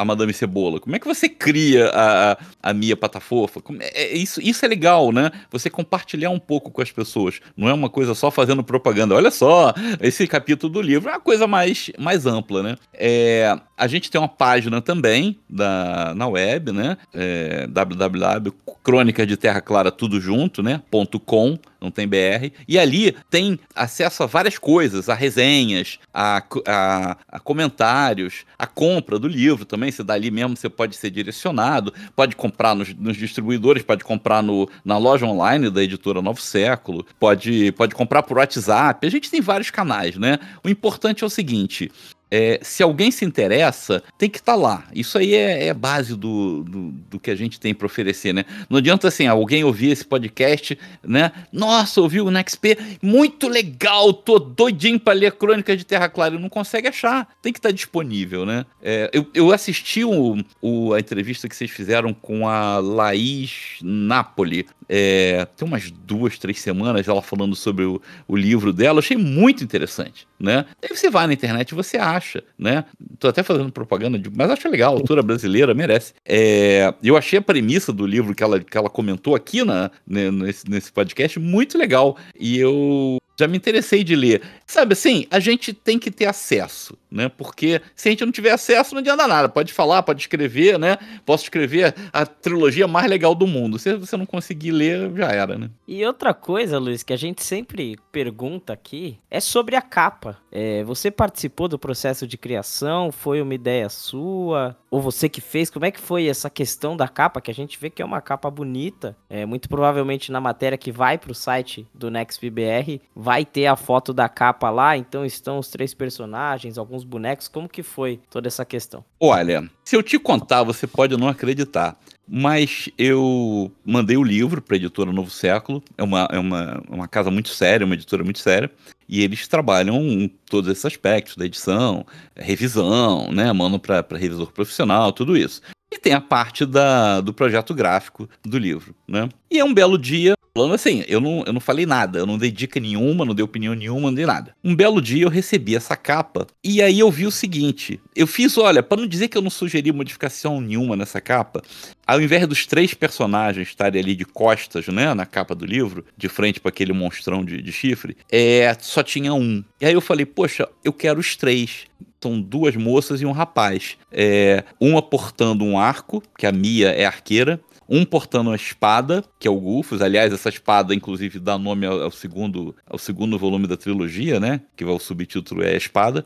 a 0.00 0.04
Madame 0.04 0.32
Cebola? 0.32 0.80
Como 0.80 0.96
é 0.96 0.98
que 0.98 1.06
você 1.06 1.28
cria 1.28 1.90
a, 1.92 2.38
a 2.62 2.72
Mia 2.72 2.96
Patafofa? 2.96 3.60
É, 3.80 4.04
é, 4.04 4.16
isso, 4.16 4.40
isso 4.40 4.64
é 4.64 4.68
legal, 4.68 5.12
né? 5.12 5.30
Você 5.50 5.68
compartilhar 5.68 6.30
um 6.30 6.38
pouco 6.38 6.70
com 6.70 6.80
as 6.80 6.90
pessoas. 6.90 7.40
Não 7.56 7.68
é 7.68 7.74
uma 7.74 7.90
coisa 7.90 8.14
só 8.14 8.30
fazendo 8.30 8.62
propaganda. 8.62 9.14
Olha 9.14 9.30
só, 9.30 9.74
esse 10.00 10.26
capítulo 10.26 10.72
do 10.72 10.80
livro 10.80 11.08
é 11.08 11.12
uma 11.12 11.20
coisa 11.20 11.46
mais, 11.46 11.90
mais 11.98 12.26
ampla, 12.26 12.62
né? 12.62 12.76
É, 12.92 13.33
é, 13.34 13.60
a 13.76 13.86
gente 13.86 14.10
tem 14.10 14.20
uma 14.20 14.28
página 14.28 14.80
também 14.80 15.38
da, 15.50 16.14
na 16.14 16.28
web, 16.28 16.70
né? 16.70 16.96
É, 17.12 17.66
www.crônica 17.66 19.26
de 19.26 19.36
Terra 19.36 19.60
Clara 19.60 19.90
tudo 19.90 20.20
junto, 20.20 20.62
né? 20.62 20.80
.com, 21.26 21.58
não 21.80 21.90
tem 21.90 22.06
BR. 22.06 22.52
E 22.68 22.78
ali 22.78 23.16
tem 23.28 23.58
acesso 23.74 24.22
a 24.22 24.26
várias 24.26 24.58
coisas, 24.58 25.08
a 25.08 25.14
resenhas, 25.14 25.98
a, 26.12 26.42
a, 26.66 27.16
a 27.28 27.40
comentários, 27.40 28.44
a 28.56 28.66
compra 28.66 29.18
do 29.18 29.26
livro 29.26 29.64
também. 29.64 29.90
Você 29.90 30.04
dali 30.04 30.30
mesmo 30.30 30.56
você 30.56 30.68
pode 30.68 30.96
ser 30.96 31.10
direcionado, 31.10 31.92
pode 32.14 32.36
comprar 32.36 32.74
nos, 32.74 32.94
nos 32.94 33.16
distribuidores, 33.16 33.82
pode 33.82 34.04
comprar 34.04 34.42
no, 34.42 34.68
na 34.84 34.98
loja 34.98 35.26
online 35.26 35.68
da 35.68 35.82
editora 35.82 36.22
Novo 36.22 36.40
Século, 36.40 37.04
pode, 37.18 37.72
pode 37.72 37.94
comprar 37.94 38.22
por 38.22 38.38
WhatsApp. 38.38 39.06
A 39.06 39.10
gente 39.10 39.30
tem 39.30 39.40
vários 39.40 39.70
canais, 39.70 40.16
né? 40.16 40.38
O 40.62 40.68
importante 40.68 41.24
é 41.24 41.26
o 41.26 41.30
seguinte: 41.30 41.90
é, 42.36 42.58
se 42.62 42.82
alguém 42.82 43.12
se 43.12 43.24
interessa, 43.24 44.02
tem 44.18 44.28
que 44.28 44.38
estar 44.38 44.54
tá 44.54 44.58
lá. 44.58 44.88
Isso 44.92 45.16
aí 45.16 45.34
é, 45.34 45.68
é 45.68 45.72
base 45.72 46.16
do, 46.16 46.64
do, 46.64 46.90
do, 47.08 47.20
que 47.20 47.30
a 47.30 47.36
gente 47.36 47.60
tem 47.60 47.72
para 47.72 47.86
oferecer, 47.86 48.34
né? 48.34 48.44
Não 48.68 48.78
adianta 48.78 49.06
assim, 49.06 49.28
alguém 49.28 49.62
ouvir 49.62 49.92
esse 49.92 50.04
podcast, 50.04 50.76
né? 51.00 51.30
Nossa, 51.52 52.00
ouviu 52.00 52.26
o 52.26 52.32
NextP, 52.32 52.76
muito 53.00 53.46
legal, 53.46 54.12
tô 54.12 54.40
doidinho 54.40 54.98
para 54.98 55.12
ler 55.12 55.30
Crônica 55.30 55.76
de 55.76 55.86
Terra 55.86 56.08
Clara. 56.08 56.36
Não 56.36 56.48
consegue 56.48 56.88
achar, 56.88 57.28
tem 57.40 57.52
que 57.52 57.60
estar 57.60 57.68
tá 57.68 57.74
disponível, 57.74 58.44
né? 58.44 58.66
É, 58.82 59.08
eu, 59.12 59.30
eu 59.32 59.52
assisti 59.52 60.02
o, 60.02 60.36
o, 60.60 60.92
a 60.92 60.98
entrevista 60.98 61.48
que 61.48 61.54
vocês 61.54 61.70
fizeram 61.70 62.12
com 62.12 62.48
a 62.48 62.80
Laís 62.80 63.78
Napoli, 63.80 64.66
é, 64.88 65.46
tem 65.56 65.66
umas 65.66 65.90
duas, 65.90 66.38
três 66.38 66.60
semanas 66.60 67.08
ela 67.08 67.22
falando 67.22 67.54
sobre 67.54 67.84
o, 67.84 68.00
o 68.28 68.36
livro 68.36 68.72
dela, 68.72 68.96
eu 68.96 69.00
achei 69.00 69.16
muito 69.16 69.64
interessante, 69.64 70.26
né? 70.38 70.66
Aí 70.82 70.94
você 70.94 71.08
vai 71.08 71.26
na 71.26 71.32
internet 71.32 71.70
e 71.70 71.74
você 71.74 71.96
acha, 71.96 72.23
né? 72.58 72.84
Tô 73.18 73.28
até 73.28 73.42
fazendo 73.42 73.72
propaganda, 73.72 74.18
de, 74.18 74.30
mas 74.30 74.50
acho 74.50 74.68
legal, 74.68 74.94
a 74.94 74.96
autora 74.98 75.22
brasileira 75.22 75.74
merece. 75.74 76.14
É, 76.24 76.92
eu 77.02 77.16
achei 77.16 77.38
a 77.38 77.42
premissa 77.42 77.92
do 77.92 78.06
livro 78.06 78.34
que 78.34 78.42
ela, 78.42 78.60
que 78.60 78.76
ela 78.76 78.90
comentou 78.90 79.34
aqui 79.34 79.64
na, 79.64 79.90
né, 80.06 80.30
nesse, 80.30 80.68
nesse 80.68 80.92
podcast 80.92 81.38
muito 81.38 81.78
legal, 81.78 82.16
e 82.38 82.58
eu 82.58 83.18
já 83.36 83.46
me 83.46 83.56
interessei 83.56 84.04
de 84.04 84.14
ler. 84.14 84.42
Sabe 84.66 84.92
assim, 84.92 85.26
a 85.30 85.40
gente 85.40 85.72
tem 85.72 85.98
que 85.98 86.10
ter 86.10 86.26
acesso, 86.26 86.96
né? 87.10 87.28
Porque 87.28 87.80
se 87.94 88.08
a 88.08 88.10
gente 88.10 88.24
não 88.24 88.32
tiver 88.32 88.50
acesso, 88.50 88.94
não 88.94 89.00
adianta 89.00 89.26
nada. 89.26 89.48
Pode 89.48 89.72
falar, 89.72 90.02
pode 90.02 90.20
escrever, 90.20 90.78
né? 90.78 90.98
Posso 91.24 91.44
escrever 91.44 91.94
a 92.12 92.24
trilogia 92.24 92.86
mais 92.86 93.08
legal 93.08 93.34
do 93.34 93.46
mundo. 93.46 93.78
Se 93.78 93.94
você 93.94 94.16
não 94.16 94.26
conseguir 94.26 94.70
ler, 94.70 95.10
já 95.16 95.28
era, 95.28 95.58
né? 95.58 95.70
E 95.86 96.04
outra 96.04 96.32
coisa, 96.32 96.78
Luiz, 96.78 97.02
que 97.02 97.12
a 97.12 97.16
gente 97.18 97.42
sempre 97.42 97.96
pergunta 98.12 98.72
aqui 98.72 99.18
é 99.30 99.40
sobre 99.40 99.76
a 99.76 99.82
capa. 99.82 100.38
É, 100.50 100.84
você 100.84 101.10
participou 101.10 101.68
do 101.68 101.78
processo 101.78 102.26
de 102.26 102.38
criação? 102.38 103.10
Foi 103.10 103.40
uma 103.40 103.54
ideia 103.54 103.88
sua? 103.88 104.76
Ou 104.94 105.00
você 105.00 105.28
que 105.28 105.40
fez? 105.40 105.70
Como 105.70 105.84
é 105.84 105.90
que 105.90 105.98
foi 105.98 106.28
essa 106.28 106.48
questão 106.48 106.96
da 106.96 107.08
capa? 107.08 107.40
Que 107.40 107.50
a 107.50 107.54
gente 107.54 107.76
vê 107.80 107.90
que 107.90 108.00
é 108.00 108.04
uma 108.04 108.20
capa 108.20 108.48
bonita. 108.48 109.16
É, 109.28 109.44
muito 109.44 109.68
provavelmente 109.68 110.30
na 110.30 110.40
matéria 110.40 110.78
que 110.78 110.92
vai 110.92 111.18
para 111.18 111.32
o 111.32 111.34
site 111.34 111.84
do 111.92 112.12
NextBR 112.12 113.00
vai 113.12 113.44
ter 113.44 113.66
a 113.66 113.74
foto 113.74 114.14
da 114.14 114.28
capa 114.28 114.70
lá, 114.70 114.96
então 114.96 115.24
estão 115.24 115.58
os 115.58 115.68
três 115.68 115.92
personagens, 115.92 116.78
alguns 116.78 117.02
bonecos. 117.02 117.48
Como 117.48 117.68
que 117.68 117.82
foi 117.82 118.20
toda 118.30 118.46
essa 118.46 118.64
questão? 118.64 119.04
Olha, 119.18 119.68
se 119.84 119.96
eu 119.96 120.02
te 120.02 120.16
contar, 120.16 120.62
você 120.62 120.86
pode 120.86 121.16
não 121.16 121.26
acreditar. 121.26 121.98
Mas 122.26 122.88
eu 122.96 123.70
mandei 123.84 124.16
o 124.16 124.22
livro 124.22 124.62
para 124.62 124.76
a 124.76 124.78
editora 124.78 125.12
Novo 125.12 125.30
Século, 125.30 125.82
é 125.96 126.02
uma, 126.02 126.28
é 126.32 126.38
uma, 126.38 126.82
uma 126.88 127.08
casa 127.08 127.30
muito 127.30 127.50
séria, 127.50 127.84
uma 127.84 127.94
editora 127.94 128.24
muito 128.24 128.38
séria, 128.38 128.70
e 129.08 129.22
eles 129.22 129.46
trabalham 129.46 130.30
todos 130.46 130.70
esses 130.70 130.84
aspectos 130.84 131.36
da 131.36 131.44
edição, 131.44 132.06
revisão, 132.34 133.30
né? 133.30 133.52
Mandam 133.52 133.78
para 133.78 134.04
revisor 134.12 134.50
profissional, 134.52 135.12
tudo 135.12 135.36
isso. 135.36 135.60
E 135.92 135.98
tem 135.98 136.14
a 136.14 136.20
parte 136.20 136.64
da, 136.64 137.20
do 137.20 137.32
projeto 137.32 137.74
gráfico 137.74 138.28
do 138.42 138.58
livro, 138.58 138.94
né? 139.06 139.28
E 139.50 139.58
é 139.58 139.64
um 139.64 139.74
belo 139.74 139.98
dia, 139.98 140.34
falando 140.56 140.74
assim, 140.74 141.04
eu 141.08 141.20
não, 141.20 141.42
eu 141.44 141.52
não 141.52 141.60
falei 141.60 141.84
nada, 141.84 142.20
eu 142.20 142.26
não 142.26 142.38
dei 142.38 142.50
dica 142.50 142.78
nenhuma, 142.78 143.24
não 143.24 143.34
dei 143.34 143.44
opinião 143.44 143.74
nenhuma, 143.74 144.08
não 144.08 144.14
dei 144.14 144.24
nada. 144.24 144.54
Um 144.62 144.74
belo 144.74 145.02
dia 145.02 145.24
eu 145.24 145.28
recebi 145.28 145.74
essa 145.74 145.96
capa, 145.96 146.46
e 146.62 146.80
aí 146.80 147.00
eu 147.00 147.10
vi 147.10 147.26
o 147.26 147.30
seguinte, 147.30 148.00
eu 148.14 148.26
fiz, 148.26 148.56
olha, 148.56 148.80
para 148.80 149.00
não 149.00 149.08
dizer 149.08 149.26
que 149.26 149.36
eu 149.36 149.42
não 149.42 149.50
sugeri 149.50 149.90
modificação 149.90 150.60
nenhuma 150.60 150.94
nessa 150.94 151.20
capa, 151.20 151.60
ao 152.06 152.20
invés 152.20 152.46
dos 152.46 152.66
três 152.66 152.94
personagens 152.94 153.66
estarem 153.66 154.00
ali 154.00 154.14
de 154.14 154.24
costas, 154.24 154.86
né, 154.86 155.12
na 155.12 155.26
capa 155.26 155.56
do 155.56 155.66
livro, 155.66 156.04
de 156.16 156.28
frente 156.28 156.60
para 156.60 156.68
aquele 156.68 156.92
monstrão 156.92 157.44
de, 157.44 157.60
de 157.60 157.72
chifre, 157.72 158.16
é, 158.30 158.76
só 158.80 159.02
tinha 159.02 159.34
um. 159.34 159.64
E 159.80 159.86
aí 159.86 159.92
eu 159.92 160.00
falei, 160.00 160.24
poxa, 160.24 160.68
eu 160.84 160.92
quero 160.92 161.18
os 161.18 161.34
três 161.34 161.86
são 162.22 162.40
duas 162.40 162.74
moças 162.74 163.20
e 163.20 163.26
um 163.26 163.32
rapaz. 163.32 163.98
É, 164.10 164.64
uma 164.80 165.02
portando 165.02 165.62
um 165.62 165.78
arco, 165.78 166.22
que 166.38 166.46
a 166.46 166.52
Mia 166.52 166.88
é 166.88 167.04
arqueira, 167.04 167.60
um 167.88 168.04
portando 168.04 168.50
uma 168.50 168.56
espada, 168.56 169.24
que 169.38 169.48
é 169.48 169.50
o 169.50 169.60
Gulfos. 169.60 170.02
Aliás, 170.02 170.32
essa 170.32 170.48
espada, 170.48 170.94
inclusive, 170.94 171.38
dá 171.38 171.58
nome 171.58 171.86
ao, 171.86 172.02
ao, 172.02 172.10
segundo, 172.10 172.74
ao 172.86 172.98
segundo 172.98 173.38
volume 173.38 173.66
da 173.66 173.76
trilogia, 173.76 174.40
né? 174.40 174.60
Que 174.76 174.84
o 174.84 174.98
subtítulo 174.98 175.62
é 175.62 175.74
a 175.74 175.76
Espada. 175.76 176.24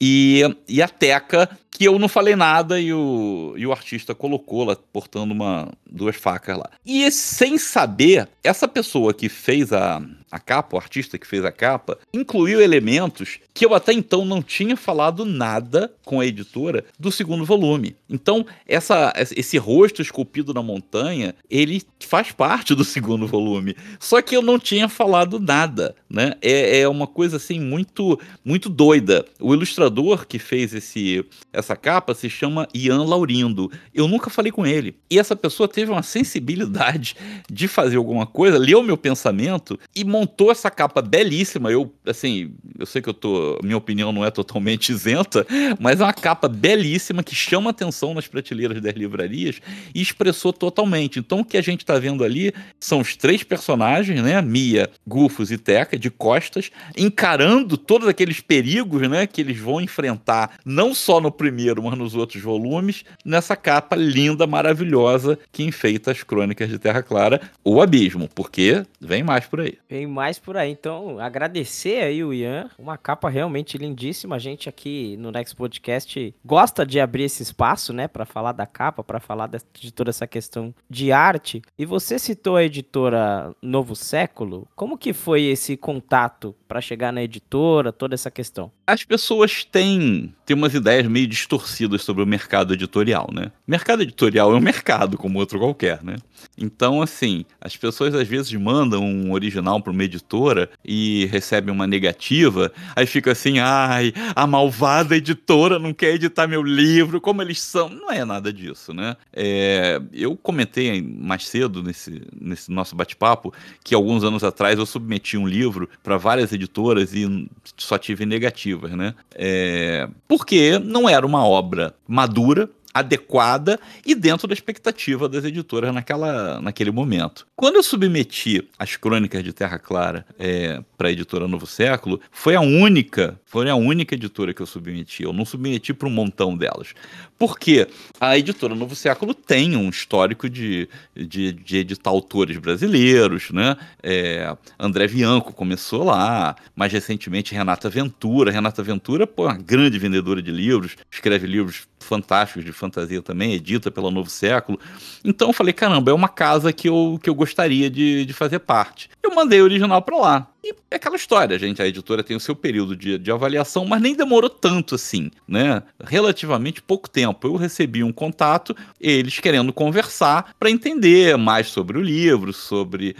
E, 0.00 0.42
e 0.68 0.82
a 0.82 0.88
Teca, 0.88 1.48
que 1.70 1.84
eu 1.84 1.98
não 1.98 2.08
falei 2.08 2.36
nada 2.36 2.78
e 2.80 2.92
o, 2.92 3.54
e 3.56 3.66
o 3.66 3.72
artista 3.72 4.14
colocou 4.14 4.64
lá, 4.64 4.76
portando 4.92 5.32
uma, 5.32 5.70
duas 5.90 6.16
facas 6.16 6.58
lá. 6.58 6.70
E 6.84 7.10
sem 7.10 7.56
saber, 7.56 8.28
essa 8.44 8.68
pessoa 8.68 9.14
que 9.14 9.28
fez 9.28 9.72
a, 9.72 10.02
a 10.30 10.38
capa, 10.38 10.76
o 10.76 10.78
artista 10.78 11.18
que 11.18 11.26
fez 11.26 11.44
a 11.44 11.52
capa, 11.52 11.98
incluiu 12.12 12.60
elementos 12.60 13.38
que 13.54 13.64
eu 13.64 13.74
até 13.74 13.92
então 13.92 14.24
não 14.24 14.42
tinha 14.42 14.76
falado 14.76 15.24
nada 15.24 15.92
com 16.04 16.20
a 16.20 16.26
editora 16.26 16.84
do 16.98 17.10
segundo 17.10 17.44
volume. 17.44 17.96
Então, 18.08 18.44
essa, 18.66 19.12
esse 19.16 19.56
rosto 19.56 20.02
esculpido 20.02 20.52
na 20.52 20.62
montanha, 20.62 21.34
ele 21.50 21.82
faz 22.00 22.32
parte 22.32 22.74
do 22.74 22.84
segundo 22.84 23.26
volume. 23.26 23.74
Só 23.98 24.20
que 24.20 24.36
eu 24.36 24.42
não 24.42 24.58
tinha 24.58 24.88
falado 24.88 25.40
nada, 25.40 25.94
né? 26.08 26.34
É, 26.42 26.80
é 26.80 26.88
uma 26.88 27.06
coisa 27.06 27.36
assim 27.36 27.58
muito 27.58 28.18
muito 28.44 28.68
doida. 28.68 29.24
O 29.40 29.54
ilustrador 29.54 30.26
que 30.26 30.38
fez 30.38 30.74
esse 30.74 31.24
essa 31.52 31.74
capa 31.74 32.14
se 32.14 32.28
chama 32.28 32.68
Ian 32.74 33.02
Laurindo. 33.02 33.70
Eu 33.94 34.06
nunca 34.06 34.30
falei 34.30 34.52
com 34.52 34.66
ele. 34.66 34.96
E 35.10 35.18
essa 35.18 35.34
pessoa 35.34 35.68
teve 35.68 35.90
uma 35.90 36.02
sensibilidade 36.02 37.16
de 37.50 37.66
fazer 37.68 37.96
alguma 37.96 38.26
coisa, 38.26 38.58
leu 38.58 38.82
meu 38.82 38.96
pensamento 38.96 39.78
e 39.94 40.04
montou 40.16 40.50
essa 40.50 40.70
capa 40.70 41.02
belíssima. 41.02 41.70
Eu, 41.70 41.92
assim, 42.06 42.52
eu 42.78 42.86
sei 42.86 43.02
que 43.02 43.08
eu 43.08 43.14
tô, 43.14 43.58
minha 43.62 43.76
opinião 43.76 44.12
não 44.12 44.24
é 44.24 44.30
totalmente 44.30 44.90
isenta, 44.90 45.46
mas 45.78 46.00
é 46.00 46.04
uma 46.04 46.12
capa 46.12 46.48
belíssima 46.48 47.22
que 47.22 47.34
chama 47.34 47.70
atenção 47.70 48.14
nas 48.14 48.26
prateleiras 48.26 48.80
das 48.80 48.94
livrarias 48.94 49.60
e 49.94 50.00
expressou 50.00 50.52
totalmente. 50.52 51.18
Então 51.18 51.40
o 51.40 51.44
que 51.44 51.56
a 51.56 51.62
gente 51.62 51.80
está 51.80 51.98
vendo 51.98 52.24
ali 52.24 52.52
são 52.80 53.00
os 53.00 53.14
três 53.14 53.42
personagens, 53.42 54.22
né, 54.22 54.40
Mia, 54.40 54.88
Gufos 55.06 55.50
e 55.50 55.58
Teca, 55.58 55.98
de 55.98 56.10
costas, 56.10 56.70
encarando 56.96 57.76
todos 57.76 58.08
aqueles 58.08 58.40
perigos, 58.40 59.08
né, 59.08 59.26
que 59.26 59.40
eles 59.40 59.58
vão 59.58 59.80
enfrentar, 59.80 60.58
não 60.64 60.94
só 60.94 61.20
no 61.20 61.30
primeiro, 61.30 61.82
mas 61.82 61.98
nos 61.98 62.14
outros 62.14 62.42
volumes, 62.42 63.04
nessa 63.24 63.54
capa 63.54 63.94
linda, 63.96 64.46
maravilhosa 64.46 65.38
que 65.52 65.62
enfeita 65.62 66.10
as 66.10 66.22
crônicas 66.22 66.68
de 66.68 66.78
Terra 66.78 67.02
Clara, 67.02 67.40
o 67.64 67.80
abismo, 67.82 68.28
porque 68.34 68.82
vem 69.00 69.22
mais 69.22 69.46
por 69.46 69.60
aí. 69.60 69.78
Vem 69.88 70.05
mais 70.06 70.38
por 70.38 70.56
aí. 70.56 70.70
Então, 70.70 71.18
agradecer 71.18 72.02
aí 72.02 72.22
o 72.22 72.32
Ian, 72.32 72.70
uma 72.78 72.96
capa 72.96 73.28
realmente 73.28 73.78
lindíssima. 73.78 74.36
A 74.36 74.38
gente 74.38 74.68
aqui 74.68 75.16
no 75.18 75.30
Next 75.30 75.54
Podcast 75.54 76.34
gosta 76.44 76.84
de 76.84 77.00
abrir 77.00 77.24
esse 77.24 77.42
espaço, 77.42 77.92
né, 77.92 78.08
para 78.08 78.24
falar 78.24 78.52
da 78.52 78.66
capa, 78.66 79.02
para 79.02 79.20
falar 79.20 79.48
de 79.48 79.92
toda 79.92 80.10
essa 80.10 80.26
questão 80.26 80.74
de 80.88 81.12
arte. 81.12 81.62
E 81.78 81.84
você 81.84 82.18
citou 82.18 82.56
a 82.56 82.64
editora 82.64 83.54
Novo 83.62 83.94
Século. 83.94 84.66
Como 84.74 84.98
que 84.98 85.12
foi 85.12 85.42
esse 85.42 85.76
contato 85.76 86.54
para 86.66 86.80
chegar 86.80 87.12
na 87.12 87.22
editora, 87.22 87.92
toda 87.92 88.14
essa 88.14 88.30
questão? 88.30 88.70
As 88.86 89.04
pessoas 89.04 89.64
têm, 89.64 90.34
têm 90.44 90.56
umas 90.56 90.74
ideias 90.74 91.06
meio 91.06 91.26
distorcidas 91.26 92.02
sobre 92.02 92.22
o 92.22 92.26
mercado 92.26 92.74
editorial, 92.74 93.28
né? 93.32 93.52
Mercado 93.66 94.02
editorial 94.02 94.52
é 94.52 94.56
um 94.56 94.60
mercado 94.60 95.16
como 95.16 95.38
outro 95.38 95.58
qualquer, 95.58 96.02
né? 96.02 96.16
Então, 96.56 97.02
assim, 97.02 97.44
as 97.60 97.76
pessoas 97.76 98.14
às 98.14 98.26
vezes 98.26 98.52
mandam 98.54 99.02
um 99.02 99.32
original 99.32 99.80
para 99.80 99.92
uma 99.92 100.04
editora 100.04 100.70
e 100.84 101.26
recebem 101.26 101.72
uma 101.72 101.86
negativa, 101.86 102.72
aí 102.94 103.06
fica 103.06 103.32
assim, 103.32 103.58
ai, 103.58 104.12
a 104.34 104.46
malvada 104.46 105.16
editora 105.16 105.78
não 105.78 105.92
quer 105.92 106.14
editar 106.14 106.46
meu 106.46 106.62
livro, 106.62 107.20
como 107.20 107.42
eles 107.42 107.60
são. 107.60 107.88
Não 107.88 108.10
é 108.10 108.24
nada 108.24 108.52
disso, 108.52 108.92
né? 108.92 109.16
É, 109.32 110.00
eu 110.12 110.36
comentei 110.36 111.02
mais 111.02 111.46
cedo 111.46 111.82
nesse, 111.82 112.22
nesse 112.40 112.70
nosso 112.70 112.94
bate-papo 112.96 113.52
que 113.82 113.94
alguns 113.94 114.24
anos 114.24 114.42
atrás 114.44 114.78
eu 114.78 114.86
submeti 114.86 115.36
um 115.36 115.46
livro 115.46 115.88
para 116.02 116.16
várias 116.16 116.52
editoras 116.56 117.14
e 117.14 117.48
só 117.76 117.96
tive 117.96 118.26
negativas, 118.26 118.90
né? 118.92 119.14
É, 119.34 120.08
porque 120.26 120.78
não 120.78 121.08
era 121.08 121.24
uma 121.24 121.46
obra 121.46 121.94
madura, 122.08 122.68
adequada 122.98 123.78
e 124.04 124.14
dentro 124.14 124.48
da 124.48 124.54
expectativa 124.54 125.28
das 125.28 125.44
editoras 125.44 125.92
naquela, 125.92 126.60
naquele 126.60 126.90
momento. 126.90 127.46
Quando 127.54 127.76
eu 127.76 127.82
submeti 127.82 128.66
as 128.78 128.96
crônicas 128.96 129.42
de 129.42 129.52
Terra 129.52 129.78
Clara 129.78 130.26
é, 130.38 130.82
para 130.96 131.08
a 131.08 131.12
editora 131.12 131.46
Novo 131.46 131.66
Século, 131.66 132.20
foi 132.30 132.54
a 132.54 132.60
única, 132.60 133.38
foi 133.44 133.68
a 133.68 133.74
única 133.74 134.14
editora 134.14 134.52
que 134.52 134.62
eu 134.62 134.66
submeti. 134.66 135.22
Eu 135.22 135.32
não 135.32 135.44
submeti 135.44 135.92
para 135.92 136.08
um 136.08 136.10
montão 136.10 136.56
delas. 136.56 136.94
Porque 137.38 137.86
a 138.18 138.36
editora 138.38 138.74
Novo 138.74 138.96
Século 138.96 139.34
tem 139.34 139.76
um 139.76 139.90
histórico 139.90 140.48
de, 140.48 140.88
de, 141.14 141.52
de 141.52 141.76
editar 141.78 142.10
autores 142.10 142.56
brasileiros, 142.56 143.50
né? 143.50 143.76
É, 144.02 144.56
André 144.78 145.06
Bianco 145.06 145.52
começou 145.52 146.04
lá, 146.04 146.56
mais 146.74 146.92
recentemente 146.92 147.54
Renata 147.54 147.90
Ventura. 147.90 148.50
Renata 148.50 148.82
Ventura, 148.82 149.26
pô, 149.26 149.44
uma 149.44 149.56
grande 149.56 149.98
vendedora 149.98 150.40
de 150.40 150.50
livros, 150.50 150.96
escreve 151.10 151.46
livros 151.46 151.86
fantásticos 152.06 152.64
de 152.64 152.72
fantasia 152.72 153.20
também, 153.20 153.52
edita 153.52 153.90
pela 153.90 154.10
Novo 154.10 154.30
Século. 154.30 154.78
Então 155.24 155.48
eu 155.48 155.52
falei, 155.52 155.72
caramba, 155.72 156.10
é 156.10 156.14
uma 156.14 156.28
casa 156.28 156.72
que 156.72 156.88
eu, 156.88 157.18
que 157.22 157.28
eu 157.28 157.34
gostaria 157.34 157.90
de, 157.90 158.24
de 158.24 158.32
fazer 158.32 158.60
parte. 158.60 159.10
Eu 159.26 159.34
mandei 159.34 159.60
o 159.60 159.64
original 159.64 160.00
para 160.02 160.16
lá. 160.16 160.48
E 160.62 160.72
é 160.90 160.96
aquela 160.96 161.16
história, 161.16 161.58
gente. 161.58 161.82
A 161.82 161.86
editora 161.86 162.22
tem 162.22 162.36
o 162.36 162.40
seu 162.40 162.54
período 162.54 162.96
de, 162.96 163.18
de 163.18 163.30
avaliação, 163.30 163.84
mas 163.84 164.00
nem 164.00 164.14
demorou 164.14 164.48
tanto 164.48 164.94
assim, 164.94 165.30
né? 165.46 165.82
Relativamente 166.02 166.80
pouco 166.80 167.10
tempo. 167.10 167.46
Eu 167.46 167.56
recebi 167.56 168.04
um 168.04 168.12
contato, 168.12 168.74
eles 169.00 169.38
querendo 169.40 169.72
conversar 169.72 170.54
para 170.58 170.70
entender 170.70 171.36
mais 171.36 171.68
sobre 171.68 171.98
o 171.98 172.02
livro, 172.02 172.52
sobre 172.52 173.16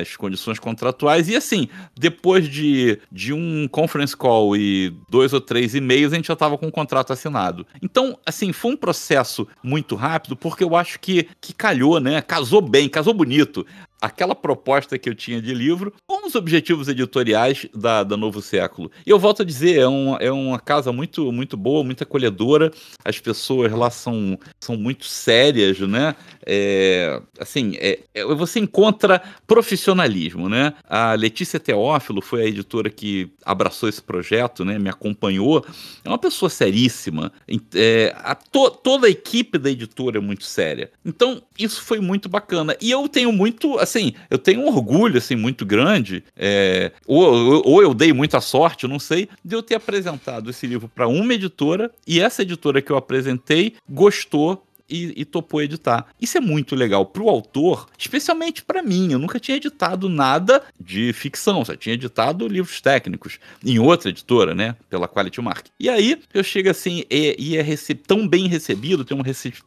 as 0.00 0.14
condições 0.14 0.58
contratuais. 0.58 1.28
E 1.28 1.36
assim, 1.36 1.68
depois 1.98 2.48
de, 2.48 2.98
de 3.10 3.32
um 3.32 3.66
conference 3.66 4.16
call 4.16 4.54
e 4.54 4.94
dois 5.08 5.32
ou 5.32 5.40
três 5.40 5.74
e-mails, 5.74 6.12
a 6.12 6.16
gente 6.16 6.28
já 6.28 6.34
estava 6.34 6.58
com 6.58 6.66
o 6.66 6.72
contrato 6.72 7.12
assinado. 7.14 7.66
Então, 7.82 8.18
assim, 8.26 8.52
foi 8.52 8.72
um 8.72 8.76
processo 8.76 9.48
muito 9.62 9.96
rápido, 9.96 10.36
porque 10.36 10.64
eu 10.64 10.76
acho 10.76 11.00
que, 11.00 11.26
que 11.40 11.54
calhou, 11.54 11.98
né? 11.98 12.20
Casou 12.20 12.60
bem, 12.60 12.90
casou 12.90 13.14
bonito 13.14 13.66
aquela 14.00 14.34
proposta 14.34 14.98
que 14.98 15.08
eu 15.08 15.14
tinha 15.14 15.40
de 15.40 15.52
livro 15.52 15.92
com 16.06 16.26
os 16.26 16.34
objetivos 16.34 16.88
editoriais 16.88 17.66
da, 17.74 18.02
da 18.02 18.16
Novo 18.16 18.40
Século. 18.40 18.90
E 19.06 19.10
eu 19.10 19.18
volto 19.18 19.42
a 19.42 19.44
dizer, 19.44 19.78
é, 19.78 19.88
um, 19.88 20.16
é 20.16 20.30
uma 20.30 20.58
casa 20.58 20.92
muito, 20.92 21.30
muito 21.30 21.56
boa, 21.56 21.84
muito 21.84 22.02
acolhedora, 22.02 22.72
as 23.04 23.18
pessoas 23.18 23.70
lá 23.72 23.90
são, 23.90 24.38
são 24.58 24.76
muito 24.76 25.04
sérias, 25.04 25.78
né? 25.80 26.14
É, 26.46 27.20
assim, 27.38 27.74
é, 27.78 28.00
é, 28.14 28.24
você 28.24 28.58
encontra 28.60 29.22
profissionalismo, 29.46 30.48
né? 30.48 30.72
A 30.88 31.14
Letícia 31.14 31.60
Teófilo 31.60 32.22
foi 32.22 32.42
a 32.42 32.46
editora 32.46 32.88
que 32.88 33.30
abraçou 33.44 33.88
esse 33.88 34.02
projeto, 34.02 34.64
né? 34.64 34.78
Me 34.78 34.88
acompanhou. 34.88 35.64
É 36.04 36.08
uma 36.08 36.18
pessoa 36.18 36.48
seríssima. 36.48 37.32
É, 37.74 38.14
a 38.18 38.34
to, 38.34 38.70
toda 38.70 39.06
a 39.06 39.10
equipe 39.10 39.58
da 39.58 39.70
editora 39.70 40.18
é 40.18 40.20
muito 40.20 40.44
séria. 40.44 40.90
Então, 41.04 41.42
isso 41.58 41.82
foi 41.82 42.00
muito 42.00 42.28
bacana. 42.28 42.76
E 42.80 42.90
eu 42.90 43.08
tenho 43.08 43.32
muito, 43.32 43.78
assim, 43.78 43.89
eu 44.30 44.38
tenho 44.38 44.60
um 44.60 44.68
orgulho, 44.68 45.18
assim, 45.18 45.34
muito 45.34 45.64
grande, 45.66 46.22
é, 46.36 46.92
ou, 47.06 47.62
ou 47.66 47.82
eu 47.82 47.94
dei 47.94 48.12
muita 48.12 48.40
sorte, 48.40 48.86
não 48.86 48.98
sei, 48.98 49.28
de 49.44 49.54
eu 49.54 49.62
ter 49.62 49.74
apresentado 49.74 50.50
esse 50.50 50.66
livro 50.66 50.90
para 50.94 51.08
uma 51.08 51.34
editora 51.34 51.90
e 52.06 52.20
essa 52.20 52.42
editora 52.42 52.80
que 52.82 52.90
eu 52.90 52.96
apresentei 52.96 53.74
gostou 53.88 54.64
e, 54.90 55.12
e, 55.16 55.24
topou 55.24 55.62
editar. 55.62 56.06
Isso 56.20 56.36
é 56.36 56.40
muito 56.40 56.74
legal 56.74 57.06
pro 57.06 57.28
autor, 57.28 57.86
especialmente 57.98 58.62
para 58.62 58.82
mim. 58.82 59.12
Eu 59.12 59.18
nunca 59.18 59.38
tinha 59.38 59.56
editado 59.56 60.08
nada 60.08 60.62
de 60.78 61.12
ficção, 61.12 61.64
só 61.64 61.76
tinha 61.76 61.94
editado 61.94 62.48
livros 62.48 62.80
técnicos 62.80 63.38
em 63.64 63.78
outra 63.78 64.10
editora, 64.10 64.54
né? 64.54 64.76
Pela 64.88 65.08
Quality 65.08 65.40
Mark. 65.40 65.66
E 65.78 65.88
aí 65.88 66.20
eu 66.34 66.42
chego 66.42 66.70
assim 66.70 67.04
e, 67.10 67.36
e 67.38 67.56
é 67.56 67.64
tão 68.06 68.26
bem 68.26 68.48
recebido, 68.48 69.04
tem 69.04 69.16
uma 69.16 69.24